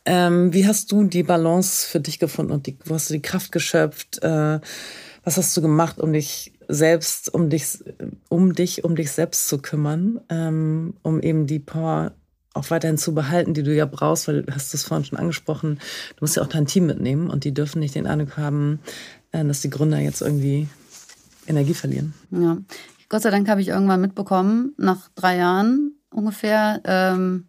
Ähm, 0.04 0.52
wie 0.52 0.66
hast 0.66 0.92
du 0.92 1.04
die 1.04 1.22
Balance 1.22 1.86
für 1.86 2.00
dich 2.00 2.18
gefunden 2.18 2.52
und 2.52 2.66
die, 2.66 2.78
wo 2.84 2.94
hast 2.94 3.10
du 3.10 3.14
die 3.14 3.22
Kraft 3.22 3.52
geschöpft? 3.52 4.22
Äh, 4.22 4.60
was 5.24 5.36
hast 5.36 5.56
du 5.56 5.60
gemacht, 5.60 6.00
um 6.00 6.12
dich 6.12 6.52
selbst, 6.68 7.32
um 7.32 7.50
dich, 7.50 7.78
um 8.28 8.54
dich, 8.54 8.84
um 8.84 8.96
dich 8.96 9.10
selbst 9.12 9.48
zu 9.48 9.58
kümmern, 9.58 10.20
ähm, 10.28 10.94
um 11.02 11.20
eben 11.20 11.46
die 11.46 11.58
Power 11.58 12.12
auch 12.54 12.70
weiterhin 12.70 12.98
zu 12.98 13.14
behalten, 13.14 13.54
die 13.54 13.62
du 13.62 13.74
ja 13.74 13.86
brauchst, 13.86 14.26
weil 14.26 14.42
du 14.42 14.54
hast 14.54 14.74
es 14.74 14.84
vorhin 14.84 15.04
schon 15.04 15.18
angesprochen, 15.18 15.78
du 16.16 16.16
musst 16.20 16.36
ja 16.36 16.42
auch 16.42 16.48
dein 16.48 16.66
Team 16.66 16.86
mitnehmen 16.86 17.30
und 17.30 17.44
die 17.44 17.54
dürfen 17.54 17.80
nicht 17.80 17.94
den 17.94 18.06
Eindruck 18.06 18.36
haben, 18.36 18.80
äh, 19.32 19.44
dass 19.44 19.60
die 19.60 19.70
Gründer 19.70 19.98
jetzt 19.98 20.22
irgendwie 20.22 20.68
Energie 21.46 21.74
verlieren. 21.74 22.14
Ja, 22.30 22.58
Gott 23.08 23.22
sei 23.22 23.30
Dank 23.30 23.48
habe 23.48 23.60
ich 23.60 23.68
irgendwann 23.68 24.00
mitbekommen, 24.00 24.74
nach 24.78 25.08
drei 25.14 25.36
Jahren 25.36 25.94
ungefähr, 26.10 26.80
ähm, 26.84 27.46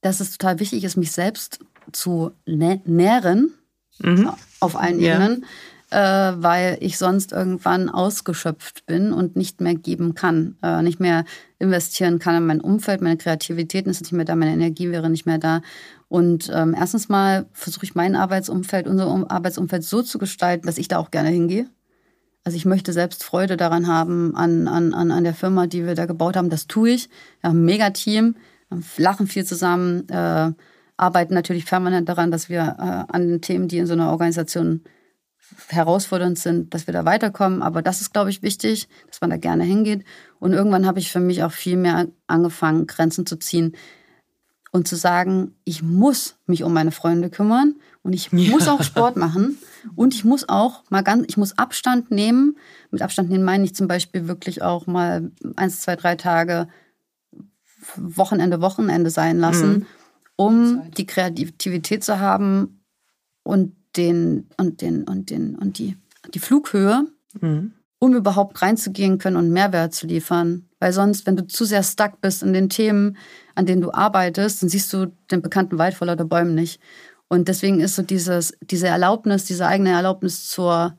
dass 0.00 0.20
es 0.20 0.36
total 0.36 0.60
wichtig 0.60 0.84
ist, 0.84 0.96
mich 0.96 1.12
selbst 1.12 1.60
zu 1.92 2.32
nä 2.46 2.80
nähren 2.84 3.52
mhm. 3.98 4.30
auf 4.60 4.76
allen 4.76 5.00
ja. 5.00 5.14
Ebenen, 5.14 5.44
äh, 5.90 5.98
weil 5.98 6.78
ich 6.80 6.98
sonst 6.98 7.32
irgendwann 7.32 7.88
ausgeschöpft 7.88 8.86
bin 8.86 9.12
und 9.12 9.36
nicht 9.36 9.60
mehr 9.60 9.74
geben 9.74 10.14
kann, 10.14 10.56
äh, 10.62 10.82
nicht 10.82 11.00
mehr 11.00 11.24
investieren 11.58 12.18
kann 12.18 12.36
in 12.36 12.46
mein 12.46 12.60
Umfeld, 12.60 13.02
meine 13.02 13.16
Kreativität 13.16 13.86
ist 13.86 14.00
nicht 14.00 14.12
mehr 14.12 14.24
da, 14.24 14.36
meine 14.36 14.52
Energie 14.52 14.90
wäre 14.90 15.10
nicht 15.10 15.26
mehr 15.26 15.38
da. 15.38 15.62
Und 16.08 16.50
ähm, 16.52 16.74
erstens 16.76 17.08
mal 17.08 17.46
versuche 17.52 17.84
ich 17.84 17.94
mein 17.94 18.16
Arbeitsumfeld, 18.16 18.88
unser 18.88 19.30
Arbeitsumfeld 19.30 19.84
so 19.84 20.02
zu 20.02 20.18
gestalten, 20.18 20.66
dass 20.66 20.78
ich 20.78 20.88
da 20.88 20.98
auch 20.98 21.10
gerne 21.10 21.28
hingehe. 21.28 21.66
Also 22.42 22.56
ich 22.56 22.64
möchte 22.64 22.92
selbst 22.92 23.22
Freude 23.22 23.56
daran 23.56 23.86
haben, 23.86 24.34
an, 24.34 24.66
an, 24.66 24.92
an 24.94 25.24
der 25.24 25.34
Firma, 25.34 25.66
die 25.66 25.86
wir 25.86 25.94
da 25.94 26.06
gebaut 26.06 26.36
haben. 26.36 26.48
Das 26.48 26.66
tue 26.66 26.90
ich. 26.90 27.10
Wir 27.40 27.50
haben 27.50 27.60
ein 27.60 27.64
Mega-Team 27.66 28.34
lachen 28.96 29.26
viel 29.26 29.44
zusammen, 29.44 30.08
äh, 30.08 30.52
arbeiten 30.96 31.34
natürlich 31.34 31.66
permanent 31.66 32.08
daran, 32.08 32.30
dass 32.30 32.48
wir 32.48 32.76
äh, 32.78 33.12
an 33.12 33.28
den 33.28 33.40
Themen, 33.40 33.68
die 33.68 33.78
in 33.78 33.86
so 33.86 33.94
einer 33.94 34.10
Organisation 34.10 34.82
herausfordernd 35.68 36.38
sind, 36.38 36.74
dass 36.74 36.86
wir 36.86 36.94
da 36.94 37.04
weiterkommen. 37.04 37.62
Aber 37.62 37.82
das 37.82 38.00
ist, 38.00 38.12
glaube 38.12 38.30
ich, 38.30 38.42
wichtig, 38.42 38.88
dass 39.08 39.20
man 39.20 39.30
da 39.30 39.36
gerne 39.36 39.64
hingeht. 39.64 40.04
Und 40.38 40.52
irgendwann 40.52 40.86
habe 40.86 40.98
ich 40.98 41.10
für 41.10 41.20
mich 41.20 41.42
auch 41.42 41.52
viel 41.52 41.76
mehr 41.76 42.08
angefangen, 42.26 42.86
Grenzen 42.86 43.26
zu 43.26 43.36
ziehen 43.36 43.76
und 44.72 44.86
zu 44.86 44.96
sagen, 44.96 45.54
ich 45.64 45.82
muss 45.82 46.36
mich 46.46 46.62
um 46.62 46.72
meine 46.72 46.92
Freunde 46.92 47.30
kümmern 47.30 47.74
und 48.02 48.12
ich 48.12 48.30
ja. 48.30 48.50
muss 48.50 48.68
auch 48.68 48.82
Sport 48.82 49.16
machen 49.16 49.58
und 49.96 50.14
ich 50.14 50.24
muss 50.24 50.48
auch 50.48 50.84
mal 50.90 51.02
ganz, 51.02 51.24
ich 51.28 51.36
muss 51.36 51.58
Abstand 51.58 52.10
nehmen. 52.10 52.56
Mit 52.90 53.02
Abstand 53.02 53.30
nehmen 53.30 53.44
meine 53.44 53.64
ich 53.64 53.74
zum 53.74 53.88
Beispiel 53.88 54.28
wirklich 54.28 54.62
auch 54.62 54.86
mal 54.86 55.32
eins, 55.56 55.80
zwei, 55.80 55.96
drei 55.96 56.14
Tage 56.14 56.68
Wochenende 57.96 58.60
Wochenende 58.60 59.10
sein 59.10 59.38
lassen, 59.38 59.70
mhm. 59.70 59.86
um 60.36 60.90
die 60.92 61.06
Kreativität 61.06 62.04
zu 62.04 62.18
haben 62.20 62.82
und 63.42 63.74
den 63.96 64.48
und 64.56 64.80
den 64.80 65.04
und 65.04 65.30
den 65.30 65.56
und 65.56 65.78
die 65.78 65.96
die 66.34 66.38
Flughöhe, 66.38 67.06
mhm. 67.40 67.72
um 67.98 68.14
überhaupt 68.14 68.60
reinzugehen 68.62 69.18
können 69.18 69.36
und 69.36 69.50
Mehrwert 69.50 69.94
zu 69.94 70.06
liefern. 70.06 70.66
Weil 70.78 70.92
sonst, 70.92 71.26
wenn 71.26 71.36
du 71.36 71.46
zu 71.46 71.64
sehr 71.64 71.82
stuck 71.82 72.20
bist 72.20 72.42
in 72.42 72.52
den 72.52 72.68
Themen, 72.68 73.16
an 73.54 73.66
denen 73.66 73.82
du 73.82 73.92
arbeitest, 73.92 74.62
dann 74.62 74.68
siehst 74.68 74.92
du 74.92 75.12
den 75.30 75.42
bekannten 75.42 75.78
Wald 75.78 75.94
voller 75.94 76.16
der 76.16 76.24
Bäume 76.24 76.52
nicht. 76.52 76.80
Und 77.28 77.48
deswegen 77.48 77.80
ist 77.80 77.96
so 77.96 78.02
dieses, 78.02 78.56
diese 78.62 78.88
Erlaubnis, 78.88 79.44
diese 79.44 79.66
eigene 79.66 79.90
Erlaubnis 79.90 80.48
zur, 80.48 80.96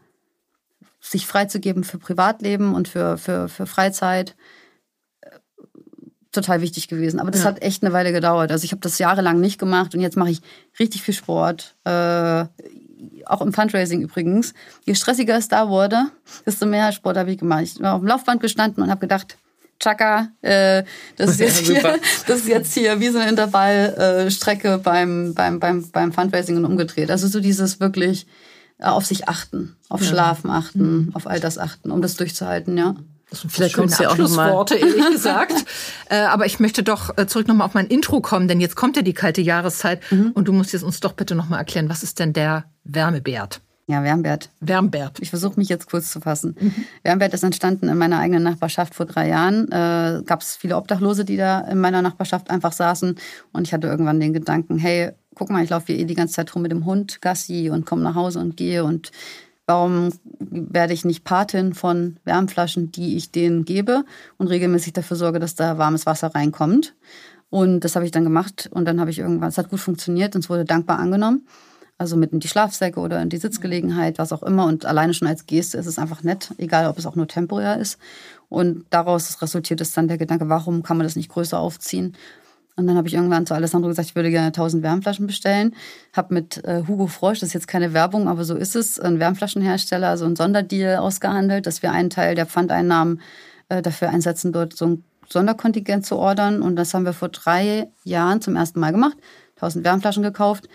sich 1.00 1.26
freizugeben 1.26 1.84
für 1.84 1.98
Privatleben 1.98 2.74
und 2.74 2.88
für, 2.88 3.18
für, 3.18 3.50
für 3.50 3.66
Freizeit, 3.66 4.36
total 6.32 6.62
wichtig 6.62 6.88
gewesen. 6.88 7.20
Aber 7.20 7.32
das 7.32 7.42
ja. 7.42 7.48
hat 7.48 7.62
echt 7.62 7.84
eine 7.84 7.94
Weile 7.94 8.12
gedauert. 8.12 8.52
Also 8.52 8.64
ich 8.66 8.72
habe 8.72 8.82
das 8.82 8.98
jahrelang 9.00 9.40
nicht 9.40 9.60
gemacht 9.60 9.94
und 9.94 10.02
jetzt 10.02 10.18
mache 10.18 10.32
ich 10.32 10.42
richtig 10.80 11.02
viel 11.04 11.14
Sport. 11.14 11.76
Äh, 11.84 12.46
auch 13.26 13.42
im 13.42 13.54
Fundraising 13.54 14.02
übrigens. 14.02 14.54
Je 14.86 14.96
stressiger 14.96 15.38
es 15.38 15.48
da 15.48 15.70
wurde, 15.70 16.08
desto 16.46 16.66
mehr 16.66 16.92
Sport 16.92 17.18
habe 17.18 17.32
ich 17.32 17.38
gemacht. 17.38 17.64
Ich 17.64 17.80
war 17.82 17.96
auf 17.96 18.02
dem 18.02 18.08
Laufband 18.08 18.42
gestanden 18.42 18.84
und 18.84 18.90
habe 18.90 19.02
gedacht, 19.02 19.38
Chaka, 19.80 20.30
äh, 20.42 20.84
das, 21.18 21.32
ist 21.32 21.40
jetzt 21.40 21.68
ja, 21.68 21.82
hier, 21.82 22.00
das 22.28 22.40
ist 22.40 22.48
jetzt 22.48 22.74
hier 22.74 23.00
wie 23.00 23.10
so 23.10 23.18
eine 23.18 23.30
Intervallstrecke 23.30 24.78
beim, 24.78 25.34
beim, 25.34 25.60
beim, 25.60 25.90
beim 25.92 26.14
Fundraising 26.14 26.58
und 26.58 26.66
umgedreht. 26.66 27.10
Also 27.10 27.28
so 27.28 27.40
dieses 27.40 27.80
wirklich 27.80 28.28
äh, 28.78 28.86
auf 28.86 29.06
sich 29.06 29.28
achten, 29.28 29.76
auf 29.90 30.02
ja. 30.02 30.08
Schlafen 30.08 30.52
achten, 30.52 31.06
mhm. 31.06 31.16
auf 31.16 31.26
all 31.26 31.40
das 31.40 31.58
achten, 31.58 31.90
um 31.90 32.02
das 32.02 32.16
durchzuhalten, 32.16 32.78
ja. 32.78 32.96
Das 33.32 33.42
sind 33.42 33.52
Vielleicht 33.52 33.76
kommt 33.76 33.98
ja 33.98 34.08
auch 34.08 34.12
Abschlussworte, 34.12 34.76
ehrlich 34.76 35.06
gesagt. 35.12 35.54
äh, 36.10 36.20
aber 36.20 36.46
ich 36.46 36.60
möchte 36.60 36.84
doch 36.84 37.18
äh, 37.18 37.26
zurück 37.26 37.48
nochmal 37.48 37.66
auf 37.66 37.74
mein 37.74 37.88
Intro 37.88 38.22
kommen, 38.22 38.48
denn 38.48 38.60
jetzt 38.62 38.76
kommt 38.76 38.98
ja 38.98 39.02
die 39.02 39.14
kalte 39.14 39.42
Jahreszeit 39.42 40.02
und 40.34 40.48
du 40.48 40.54
musst 40.54 40.74
jetzt 40.74 40.84
uns 40.84 41.00
doch 41.00 41.14
bitte 41.14 41.34
nochmal 41.34 41.60
erklären, 41.60 41.90
was 41.90 42.04
ist 42.04 42.20
denn 42.20 42.34
der 42.34 42.66
Wärmebert? 42.84 43.62
Ja, 43.88 44.04
Wärmbert. 44.04 44.50
Wärmbert. 44.60 45.20
Ich 45.20 45.30
versuche 45.30 45.60
mich 45.60 45.68
jetzt 45.68 45.90
kurz 45.90 46.12
zu 46.12 46.22
fassen. 46.22 46.56
Mhm. 46.60 46.74
Wärmbert 47.04 47.34
ist 47.34 47.44
entstanden 47.44 47.90
in 47.90 47.98
meiner 47.98 48.20
eigenen 48.20 48.44
Nachbarschaft 48.44 48.96
vor 48.96 49.06
drei 49.06 49.28
Jahren. 49.28 49.70
Äh, 49.72 50.22
Gab 50.26 50.42
es 50.42 50.56
viele 50.56 50.78
Obdachlose, 50.78 51.26
die 51.26 51.36
da 51.36 51.60
in 51.62 51.80
meiner 51.80 52.02
Nachbarschaft 52.02 52.50
einfach 52.50 52.72
saßen. 52.72 53.16
Und 53.52 53.68
ich 53.68 53.74
hatte 53.74 53.88
irgendwann 53.88 54.20
den 54.20 54.34
Gedanken, 54.34 54.78
hey, 54.78 55.12
guck 55.36 55.50
mal, 55.50 55.64
ich 55.64 55.70
laufe 55.72 55.88
hier 55.88 56.00
eh 56.00 56.06
die 56.06 56.16
ganze 56.16 56.36
Zeit 56.36 56.54
rum 56.56 56.62
mit 56.62 56.72
dem 56.72 56.86
Hund, 56.86 57.22
Gassi 57.22 57.70
und 57.70 57.86
komme 57.86 58.04
nach 58.04 58.16
Hause 58.16 58.40
und 58.40 58.56
gehe 58.56 58.84
und 58.86 59.12
Warum 59.72 60.12
werde 60.38 60.92
ich 60.92 61.06
nicht 61.06 61.24
Patin 61.24 61.74
von 61.74 62.18
Wärmflaschen, 62.26 62.92
die 62.92 63.16
ich 63.16 63.32
denen 63.32 63.64
gebe 63.64 64.04
und 64.38 64.48
regelmäßig 64.48 64.92
dafür 64.92 65.16
sorge, 65.16 65.40
dass 65.40 65.56
da 65.56 65.78
warmes 65.78 66.06
Wasser 66.06 66.36
reinkommt? 66.36 66.94
Und 67.50 67.80
das 67.80 67.96
habe 67.96 68.04
ich 68.04 68.12
dann 68.12 68.26
gemacht 68.26 68.70
und 68.74 68.84
dann 68.84 69.00
habe 69.00 69.12
ich 69.12 69.20
irgendwann, 69.20 69.48
es 69.48 69.58
hat 69.58 69.70
gut 69.70 69.80
funktioniert 69.80 70.36
und 70.36 70.44
es 70.44 70.50
wurde 70.50 70.66
dankbar 70.66 71.00
angenommen. 71.00 71.48
Also 71.98 72.18
mit 72.18 72.34
in 72.34 72.42
die 72.42 72.50
Schlafsäcke 72.50 73.00
oder 73.00 73.22
in 73.22 73.30
die 73.30 73.38
Sitzgelegenheit, 73.38 74.18
was 74.18 74.34
auch 74.34 74.44
immer. 74.44 74.66
Und 74.66 74.86
alleine 74.86 75.14
schon 75.14 75.30
als 75.30 75.46
Geste 75.46 75.78
ist 75.78 75.86
es 75.86 75.98
einfach 75.98 76.22
nett, 76.22 76.52
egal 76.58 76.88
ob 76.88 76.98
es 76.98 77.06
auch 77.06 77.16
nur 77.16 77.30
temporär 77.30 77.78
ist. 77.78 77.98
Und 78.50 78.84
daraus 78.90 79.42
resultiert 79.42 79.80
es 79.80 79.94
dann 79.94 80.10
der 80.10 80.18
Gedanke, 80.18 80.50
warum 80.50 80.84
kann 80.84 80.98
man 80.98 81.06
das 81.06 81.16
nicht 81.16 81.30
größer 81.30 81.58
aufziehen? 81.58 82.18
Und 82.76 82.88
dann 82.88 82.96
habe 82.96 83.08
ich 83.08 83.14
irgendwann 83.14 83.46
zu 83.46 83.54
Alessandro 83.54 83.90
gesagt, 83.90 84.10
ich 84.10 84.16
würde 84.16 84.32
gerne 84.32 84.48
1000 84.48 84.82
Wärmflaschen 84.82 85.28
bestellen. 85.28 85.76
Habe 86.14 86.34
mit 86.34 86.64
äh, 86.64 86.84
Hugo 86.88 87.08
Frosch, 87.08 87.40
das 87.40 87.50
ist 87.50 87.54
jetzt 87.54 87.68
keine 87.68 87.94
Werbung, 87.94 88.28
aber 88.28 88.46
so 88.46 88.56
ist 88.56 88.76
es, 88.76 89.00
ein 89.00 89.20
Wärmflaschenhersteller, 89.20 90.08
also 90.08 90.26
ein 90.26 90.36
Sonderdeal 90.36 90.98
ausgehandelt, 90.98 91.68
dass 91.68 91.82
wir 91.82 91.92
einen 91.92 92.10
Teil 92.10 92.36
der 92.36 92.46
Pfandeinnahmen 92.46 93.22
äh, 93.70 93.82
dafür 93.82 94.10
einsetzen, 94.10 94.54
dort 94.54 94.76
so 94.76 94.86
ein 94.86 95.04
Sonderkontingent 95.30 96.06
zu 96.06 96.18
ordern. 96.18 96.62
Und 96.62 96.76
das 96.76 96.94
haben 96.94 97.06
wir 97.06 97.14
vor 97.14 97.30
drei 97.30 97.90
Jahren 98.04 98.42
zum 98.42 98.56
ersten 98.56 98.80
Mal 98.80 98.92
gemacht. 98.92 99.18
1000 99.56 99.86
Wärmflaschen 99.86 100.24
gekauft. 100.24 100.68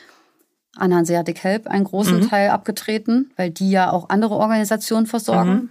An 0.77 0.95
Hanseatic 0.95 1.43
Help 1.43 1.67
einen 1.67 1.85
großen 1.85 2.21
mhm. 2.21 2.29
Teil 2.29 2.51
abgetreten, 2.51 3.31
weil 3.37 3.51
die 3.51 3.71
ja 3.71 3.91
auch 3.91 4.11
andere 4.11 4.35
Organisationen 4.35 5.07
versorgen. 5.07 5.53
Mhm. 5.53 5.71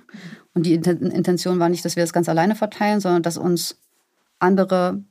Und 0.56 0.66
die 0.66 0.74
Intention 0.74 1.60
war 1.60 1.70
nicht, 1.70 1.86
dass 1.86 1.96
wir 1.96 2.04
das 2.04 2.14
ganz 2.14 2.28
alleine 2.28 2.56
verteilen, 2.56 3.02
sondern 3.02 3.22
dass 3.22 3.38
uns 3.38 3.78
andere 4.40 5.04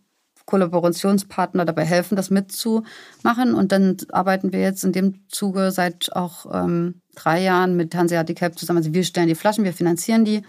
Kollaborationspartner 0.47 1.64
dabei 1.64 1.84
helfen, 1.84 2.16
das 2.16 2.30
mitzumachen. 2.30 3.55
Und 3.55 3.72
dann 3.72 3.97
arbeiten 4.12 4.53
wir 4.53 4.61
jetzt 4.61 4.84
in 4.84 4.92
dem 4.92 5.28
Zuge 5.28 5.70
seit 5.70 6.14
auch 6.14 6.47
ähm, 6.53 7.01
drei 7.14 7.42
Jahren 7.42 7.76
mit 7.76 7.95
Hanseatic 7.95 8.40
Help 8.40 8.59
zusammen. 8.59 8.78
Also 8.78 8.92
wir 8.92 9.05
stellen 9.05 9.28
die 9.28 9.34
Flaschen, 9.34 9.64
wir 9.64 9.72
finanzieren 9.72 10.24
die, 10.24 10.42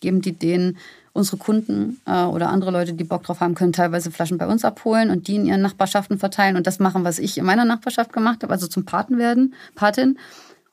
geben 0.00 0.20
die 0.20 0.32
denen. 0.32 0.78
Unsere 1.14 1.36
Kunden 1.36 2.00
äh, 2.06 2.24
oder 2.24 2.48
andere 2.48 2.70
Leute, 2.70 2.94
die 2.94 3.04
Bock 3.04 3.24
drauf 3.24 3.40
haben, 3.40 3.54
können 3.54 3.74
teilweise 3.74 4.10
Flaschen 4.10 4.38
bei 4.38 4.46
uns 4.46 4.64
abholen 4.64 5.10
und 5.10 5.28
die 5.28 5.36
in 5.36 5.44
ihren 5.44 5.60
Nachbarschaften 5.60 6.18
verteilen 6.18 6.56
und 6.56 6.66
das 6.66 6.78
machen, 6.78 7.04
was 7.04 7.18
ich 7.18 7.36
in 7.36 7.44
meiner 7.44 7.66
Nachbarschaft 7.66 8.14
gemacht 8.14 8.42
habe, 8.42 8.52
also 8.52 8.66
zum 8.66 8.86
Paten 8.86 9.18
werden, 9.18 9.52
Patin. 9.74 10.18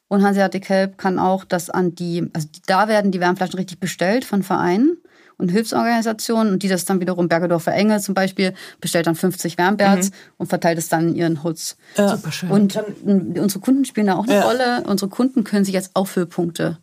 Und 0.07 0.23
Hanseatic 0.23 0.69
Help 0.69 0.97
kann 0.97 1.19
auch 1.19 1.43
das 1.43 1.69
an 1.69 1.93
die, 1.93 2.29
also 2.33 2.47
da 2.67 2.87
werden 2.87 3.11
die 3.11 3.19
Wärmflaschen 3.19 3.59
richtig 3.59 3.81
bestellt 3.81 4.23
von 4.23 4.41
Vereinen 4.41 4.97
und 5.39 5.49
Hilfsorganisationen 5.49 6.53
und 6.53 6.63
die 6.63 6.67
das 6.67 6.85
dann 6.85 6.99
wiederum 6.99 7.27
Bergedorfer 7.27 7.73
Engel 7.73 7.99
zum 7.99 8.13
Beispiel 8.13 8.53
bestellt 8.81 9.07
dann 9.07 9.15
50 9.15 9.57
Wärmberts 9.57 10.11
mhm. 10.11 10.15
und 10.37 10.47
verteilt 10.47 10.77
es 10.77 10.89
dann 10.89 11.09
in 11.09 11.15
ihren 11.15 11.43
Hoods. 11.43 11.77
Ja. 11.97 12.09
Super 12.15 12.31
schön. 12.31 12.51
Und 12.51 12.79
unsere 13.03 13.59
Kunden 13.59 13.85
spielen 13.85 14.07
da 14.07 14.15
auch 14.15 14.25
eine 14.25 14.35
ja. 14.35 14.41
Rolle. 14.43 14.83
Unsere 14.85 15.09
Kunden 15.09 15.43
können 15.43 15.65
sich 15.65 15.73
jetzt 15.73 15.95
Auffüllpunkte 15.95 16.77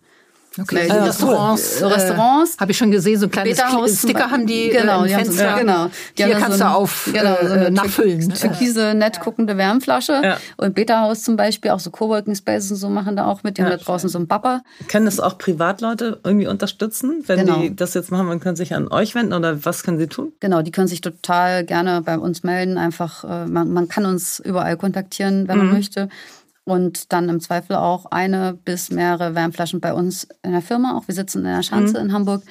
Okay. 0.59 0.89
Äh, 0.89 0.93
Restaurants, 0.93 1.79
cool. 1.81 1.89
Restaurants. 1.89 2.55
Äh, 2.55 2.59
Habe 2.59 2.73
ich 2.73 2.79
schon 2.79 2.91
gesehen, 2.91 3.19
so 3.19 3.27
ein 3.27 3.31
kleines 3.31 3.59
Sticker 3.99 4.31
haben 4.31 4.47
die 4.47 4.71
genau, 4.71 5.05
äh, 5.05 5.13
im 5.13 5.19
Fenster. 5.19 5.45
Ja. 5.45 5.59
Genau. 5.59 5.91
Die 6.17 6.25
Hier 6.25 6.35
kannst 6.35 6.59
so 6.59 6.65
ein, 6.65 6.71
du 6.71 6.77
auf 6.77 7.11
genau, 7.13 7.37
so 7.43 7.53
eine 7.53 7.67
äh, 7.67 7.71
nachfüllen. 7.71 8.29
Türkise, 8.31 8.95
nett 8.95 9.21
guckende 9.21 9.57
Wärmflasche. 9.57 10.21
Ja. 10.23 10.39
Und 10.57 10.75
Beta-Haus 10.75 11.23
zum 11.23 11.37
Beispiel, 11.37 11.71
auch 11.71 11.81
so 11.81 11.91
Coworking 11.91 12.35
Spaces 12.35 12.71
und 12.73 12.77
so 12.79 12.89
machen 12.89 13.17
da 13.17 13.27
auch 13.27 13.43
mit. 13.43 13.59
Die 13.59 13.63
ja. 13.63 13.69
haben 13.69 13.79
da 13.79 13.85
draußen 13.85 14.09
so 14.09 14.19
ein 14.19 14.27
Bapper. 14.27 14.63
Können 14.89 15.07
das 15.07 15.21
auch 15.21 15.39
Privatleute 15.39 16.21
irgendwie 16.25 16.47
unterstützen, 16.47 17.23
wenn 17.27 17.41
genau. 17.41 17.61
die 17.61 17.77
das 17.77 17.95
jetzt 17.95 18.11
machen? 18.11 18.27
Man 18.27 18.41
kann 18.41 18.57
sich 18.57 18.75
an 18.75 18.89
euch 18.89 19.15
wenden 19.15 19.35
oder 19.35 19.65
was 19.65 19.83
können 19.83 19.99
sie 19.99 20.07
tun? 20.07 20.33
Genau, 20.41 20.63
die 20.63 20.71
können 20.71 20.89
sich 20.89 21.01
total 21.01 21.65
gerne 21.65 22.03
bei 22.03 22.19
uns 22.19 22.43
melden. 22.43 22.79
Einfach, 22.79 23.25
äh, 23.25 23.47
man, 23.47 23.73
man 23.73 23.89
kann 23.89 24.07
uns 24.07 24.41
überall 24.41 24.77
kontaktieren, 24.77 25.49
wenn 25.49 25.59
mhm. 25.59 25.67
man 25.67 25.75
möchte 25.75 26.09
und 26.67 27.13
dann 27.13 27.29
im 27.29 27.41
Zweifel 27.41 27.77
auch 27.77 28.07
eine 28.07 28.53
bis 28.53 28.91
mehrere 28.91 29.37
Wärmflaschen 29.37 29.81
bei 29.81 29.95
uns 29.95 30.27
in 30.43 30.51
der 30.51 30.61
Firma, 30.61 30.99
auch 30.99 31.07
wir 31.07 31.15
sitzen 31.15 31.39
in 31.39 31.45
der 31.45 31.63
Schanze 31.63 31.99
mhm. 31.99 32.07
in 32.07 32.13
Hamburg, 32.13 32.43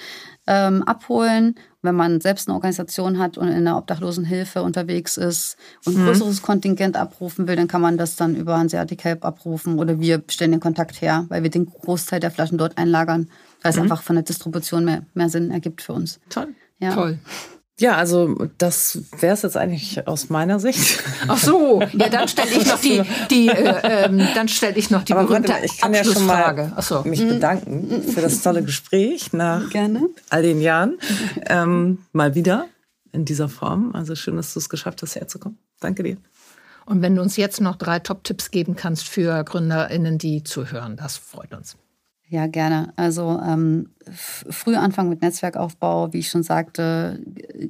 ähm, 0.47 0.83
abholen. 0.83 1.55
Wenn 1.81 1.95
man 1.95 2.21
selbst 2.21 2.47
eine 2.47 2.55
Organisation 2.55 3.19
hat 3.19 3.37
und 3.37 3.49
in 3.49 3.65
der 3.65 3.75
Obdachlosenhilfe 3.75 4.63
unterwegs 4.63 5.17
ist 5.17 5.57
und 5.85 5.97
ein 5.97 6.03
mhm. 6.03 6.07
größeres 6.07 6.41
Kontingent 6.41 6.95
abrufen 6.95 7.47
will, 7.47 7.57
dann 7.57 7.67
kann 7.67 7.81
man 7.81 7.97
das 7.97 8.15
dann 8.15 8.35
über 8.35 8.57
Hanseatic 8.57 9.03
Help 9.03 9.25
abrufen 9.25 9.77
oder 9.79 9.99
wir 9.99 10.23
stellen 10.29 10.51
den 10.51 10.61
Kontakt 10.61 11.01
her, 11.01 11.25
weil 11.27 11.43
wir 11.43 11.49
den 11.49 11.65
Großteil 11.65 12.21
der 12.21 12.31
Flaschen 12.31 12.57
dort 12.57 12.77
einlagern, 12.77 13.29
weil 13.61 13.71
es 13.71 13.75
mhm. 13.75 13.83
einfach 13.83 14.01
von 14.01 14.15
der 14.15 14.23
Distribution 14.23 14.85
mehr, 14.85 15.05
mehr 15.13 15.27
Sinn 15.29 15.51
ergibt 15.51 15.81
für 15.81 15.91
uns. 15.91 16.21
Toll. 16.29 16.55
Ja. 16.79 16.93
Toll. 16.93 17.19
Ja, 17.77 17.97
also 17.97 18.47
das 18.57 18.99
wäre 19.19 19.33
es 19.33 19.41
jetzt 19.41 19.57
eigentlich 19.57 20.07
aus 20.07 20.29
meiner 20.29 20.61
Sicht. 20.61 21.03
Ach 21.27 21.37
so, 21.37 21.81
ja, 21.91 22.07
dann 22.07 22.29
stelle 22.29 22.51
ich 22.51 22.65
noch 22.65 22.79
die, 22.79 23.01
die 23.29 23.49
äh, 23.49 24.05
ähm, 24.05 24.25
dann 24.33 24.47
stelle 24.47 24.77
ich 24.77 24.89
noch 24.91 25.03
die 25.03 25.13
Aber 25.13 25.27
berühmte 25.27 25.49
warte, 25.49 25.65
ich 25.65 25.77
kann 25.79 25.93
ja 25.93 26.05
schon 26.05 26.25
mal 26.25 26.73
so. 26.79 27.01
mich 27.03 27.21
mhm. 27.21 27.29
bedanken 27.29 28.03
für 28.03 28.21
das 28.21 28.41
tolle 28.41 28.63
Gespräch 28.63 29.33
nach 29.33 29.69
Gerne. 29.71 30.07
all 30.29 30.41
den 30.41 30.61
Jahren. 30.61 30.97
Ähm, 31.47 32.05
mal 32.13 32.33
wieder 32.33 32.67
in 33.11 33.25
dieser 33.25 33.49
Form. 33.49 33.93
Also 33.93 34.15
schön, 34.15 34.37
dass 34.37 34.53
du 34.53 34.59
es 34.59 34.69
geschafft 34.69 35.01
hast, 35.01 35.15
herzukommen. 35.15 35.57
Danke 35.81 36.03
dir. 36.03 36.17
Und 36.85 37.01
wenn 37.01 37.15
du 37.15 37.21
uns 37.21 37.35
jetzt 37.35 37.59
noch 37.59 37.75
drei 37.75 37.99
Top-Tipps 37.99 38.51
geben 38.51 38.77
kannst 38.77 39.07
für 39.07 39.43
GründerInnen, 39.43 40.17
die 40.17 40.43
zuhören, 40.43 40.95
das 40.95 41.17
freut 41.17 41.53
uns. 41.53 41.75
Ja, 42.27 42.47
gerne. 42.47 42.91
Also 42.95 43.39
ähm, 43.45 43.89
früh 44.11 44.75
anfangen 44.75 45.09
mit 45.09 45.21
Netzwerkaufbau, 45.21 46.11
wie 46.11 46.19
ich 46.19 46.29
schon 46.29 46.41
sagte, 46.41 47.23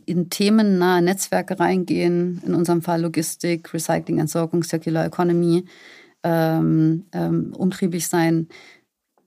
in 0.05 0.29
themennahe 0.29 1.01
Netzwerke 1.01 1.59
reingehen, 1.59 2.41
in 2.45 2.53
unserem 2.53 2.81
Fall 2.81 3.01
Logistik, 3.01 3.73
Recycling, 3.73 4.19
Entsorgung, 4.19 4.63
Circular 4.63 5.05
Economy, 5.05 5.65
ähm, 6.23 7.05
ähm, 7.11 7.53
umtriebig 7.57 8.07
sein, 8.07 8.47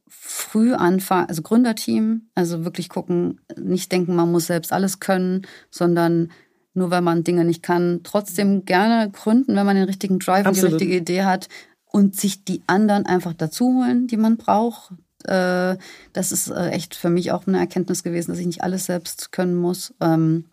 früh 0.09 0.73
anfangen, 0.73 1.29
also 1.29 1.43
Gründerteam, 1.43 2.31
also 2.35 2.65
wirklich 2.65 2.89
gucken, 2.89 3.41
nicht 3.57 3.93
denken, 3.93 4.17
man 4.17 4.33
muss 4.33 4.47
selbst 4.47 4.73
alles 4.73 4.99
können, 4.99 5.47
sondern 5.71 6.31
nur 6.73 6.91
weil 6.91 7.03
man 7.03 7.25
Dinge 7.25 7.45
nicht 7.45 7.63
kann, 7.63 8.01
trotzdem 8.03 8.65
gerne 8.65 9.11
gründen, 9.11 9.57
wenn 9.57 9.67
man 9.67 9.77
den 9.77 9.85
richtigen 9.85 10.19
Drive 10.19 10.47
Absolut. 10.47 10.73
und 10.73 10.81
die 10.81 10.85
richtige 10.85 11.03
Idee 11.03 11.25
hat 11.25 11.49
und 11.85 12.17
sich 12.17 12.45
die 12.45 12.63
anderen 12.67 13.05
einfach 13.05 13.35
dazu 13.35 13.83
holen, 13.83 14.07
die 14.07 14.17
man 14.17 14.37
braucht, 14.37 14.93
äh, 15.25 15.77
das 16.13 16.33
ist 16.33 16.49
äh, 16.49 16.71
echt 16.71 16.95
für 16.95 17.11
mich 17.11 17.33
auch 17.33 17.47
eine 17.47 17.59
Erkenntnis 17.59 18.03
gewesen, 18.03 18.31
dass 18.31 18.41
ich 18.41 18.47
nicht 18.47 18.63
alles 18.63 18.87
selbst 18.87 19.33
können 19.33 19.57
muss. 19.57 19.95
Ähm, 20.01 20.45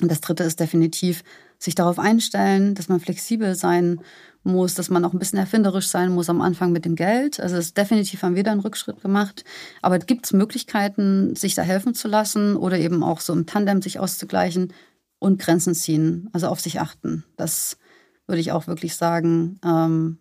und 0.00 0.10
das 0.10 0.20
Dritte 0.20 0.44
ist 0.44 0.60
definitiv 0.60 1.22
sich 1.58 1.74
darauf 1.74 1.98
einstellen, 1.98 2.74
dass 2.74 2.88
man 2.88 3.00
flexibel 3.00 3.54
sein 3.54 4.00
muss, 4.42 4.74
dass 4.74 4.90
man 4.90 5.04
auch 5.04 5.12
ein 5.12 5.18
bisschen 5.18 5.38
erfinderisch 5.38 5.88
sein 5.88 6.12
muss 6.12 6.28
am 6.28 6.42
Anfang 6.42 6.72
mit 6.72 6.84
dem 6.84 6.96
Geld. 6.96 7.40
Also 7.40 7.56
es 7.56 7.74
definitiv 7.74 8.22
haben 8.22 8.36
wir 8.36 8.42
da 8.42 8.52
einen 8.52 8.60
Rückschritt 8.60 9.00
gemacht. 9.00 9.44
Aber 9.80 9.98
gibt 9.98 10.26
es 10.26 10.32
Möglichkeiten, 10.32 11.34
sich 11.34 11.54
da 11.54 11.62
helfen 11.62 11.94
zu 11.94 12.08
lassen 12.08 12.56
oder 12.56 12.78
eben 12.78 13.02
auch 13.02 13.20
so 13.20 13.32
im 13.32 13.46
Tandem 13.46 13.80
sich 13.80 13.98
auszugleichen 13.98 14.72
und 15.18 15.40
Grenzen 15.40 15.74
ziehen, 15.74 16.28
also 16.32 16.48
auf 16.48 16.60
sich 16.60 16.80
achten. 16.80 17.24
Das 17.36 17.78
würde 18.26 18.40
ich 18.40 18.52
auch 18.52 18.66
wirklich 18.66 18.96
sagen. 18.96 19.58
Ähm, 19.64 20.18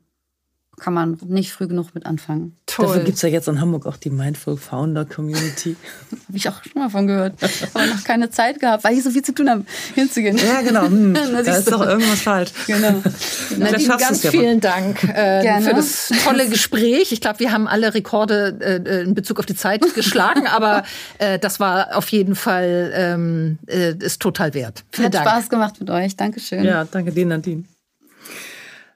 kann 0.80 0.93
man 0.93 1.17
nicht 1.28 1.51
früh 1.51 1.67
genug 1.67 1.93
mit 1.93 2.05
anfangen. 2.05 2.57
Toll. 2.65 2.88
Dafür 2.88 3.03
gibt 3.03 3.15
es 3.17 3.21
ja 3.21 3.30
jetzt 3.30 3.47
in 3.47 3.61
Hamburg 3.61 3.86
auch 3.86 3.97
die 3.97 4.09
Mindful 4.09 4.57
Founder 4.57 5.05
Community. 5.05 5.76
habe 6.28 6.38
ich 6.38 6.49
auch 6.49 6.63
schon 6.63 6.82
mal 6.82 6.89
von 6.89 7.07
gehört. 7.07 7.36
Aber 7.74 7.86
noch 7.86 8.03
keine 8.03 8.30
Zeit 8.30 8.59
gehabt, 8.59 8.84
weil 8.84 8.97
ich 8.97 9.03
so 9.03 9.11
viel 9.11 9.21
zu 9.21 9.34
tun 9.34 9.49
habe, 9.49 9.65
hinzugehen. 9.93 10.38
Ja, 10.38 10.61
genau. 10.61 10.86
Hm. 10.86 11.13
da 11.45 11.55
ist 11.55 11.71
doch 11.71 11.86
irgendwas 11.86 12.21
falsch. 12.21 12.51
Genau. 12.65 13.01
Nadine, 13.57 13.97
ganz 13.97 14.24
ja 14.24 14.32
vielen 14.32 14.59
Dank 14.59 15.03
äh, 15.03 15.61
für 15.61 15.74
das 15.74 16.11
tolle 16.24 16.47
Gespräch. 16.49 17.11
Ich 17.11 17.21
glaube, 17.21 17.39
wir 17.39 17.51
haben 17.51 17.67
alle 17.67 17.93
Rekorde 17.93 18.57
äh, 18.59 19.03
in 19.03 19.13
Bezug 19.13 19.39
auf 19.39 19.45
die 19.45 19.55
Zeit 19.55 19.82
geschlagen, 19.93 20.47
aber 20.47 20.84
äh, 21.19 21.38
das 21.38 21.59
war 21.59 21.95
auf 21.95 22.09
jeden 22.09 22.36
Fall 22.36 22.91
ähm, 22.95 23.59
äh, 23.67 23.93
ist 23.99 24.21
total 24.21 24.53
wert. 24.53 24.84
Vielen 24.91 25.07
Hat 25.07 25.13
Dank. 25.13 25.28
Spaß 25.28 25.49
gemacht 25.49 25.80
mit 25.80 25.89
euch. 25.89 26.15
Dankeschön. 26.15 26.63
Ja, 26.63 26.86
danke 26.86 27.11
dir, 27.11 27.26
Nadine. 27.26 27.63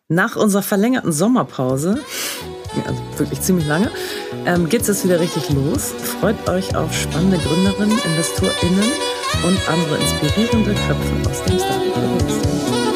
Nach 0.09 0.37
unserer 0.37 0.61
verlängerten 0.61 1.11
Sommerpause, 1.11 2.01
also 2.85 3.01
wirklich 3.17 3.41
ziemlich 3.41 3.67
lange, 3.67 3.91
ähm, 4.45 4.69
geht 4.69 4.79
es 4.79 4.87
jetzt 4.87 5.03
wieder 5.03 5.19
richtig 5.19 5.49
los. 5.49 5.91
Freut 6.21 6.47
euch 6.47 6.73
auf 6.77 6.93
spannende 6.93 7.37
Gründerinnen, 7.37 7.99
InvestorInnen 8.05 8.89
und 9.45 9.69
andere 9.69 9.97
inspirierende 9.97 10.73
Köpfe 10.87 11.29
aus 11.29 11.43
dem 11.43 11.59
Startup-Ökosystem. 11.59 12.86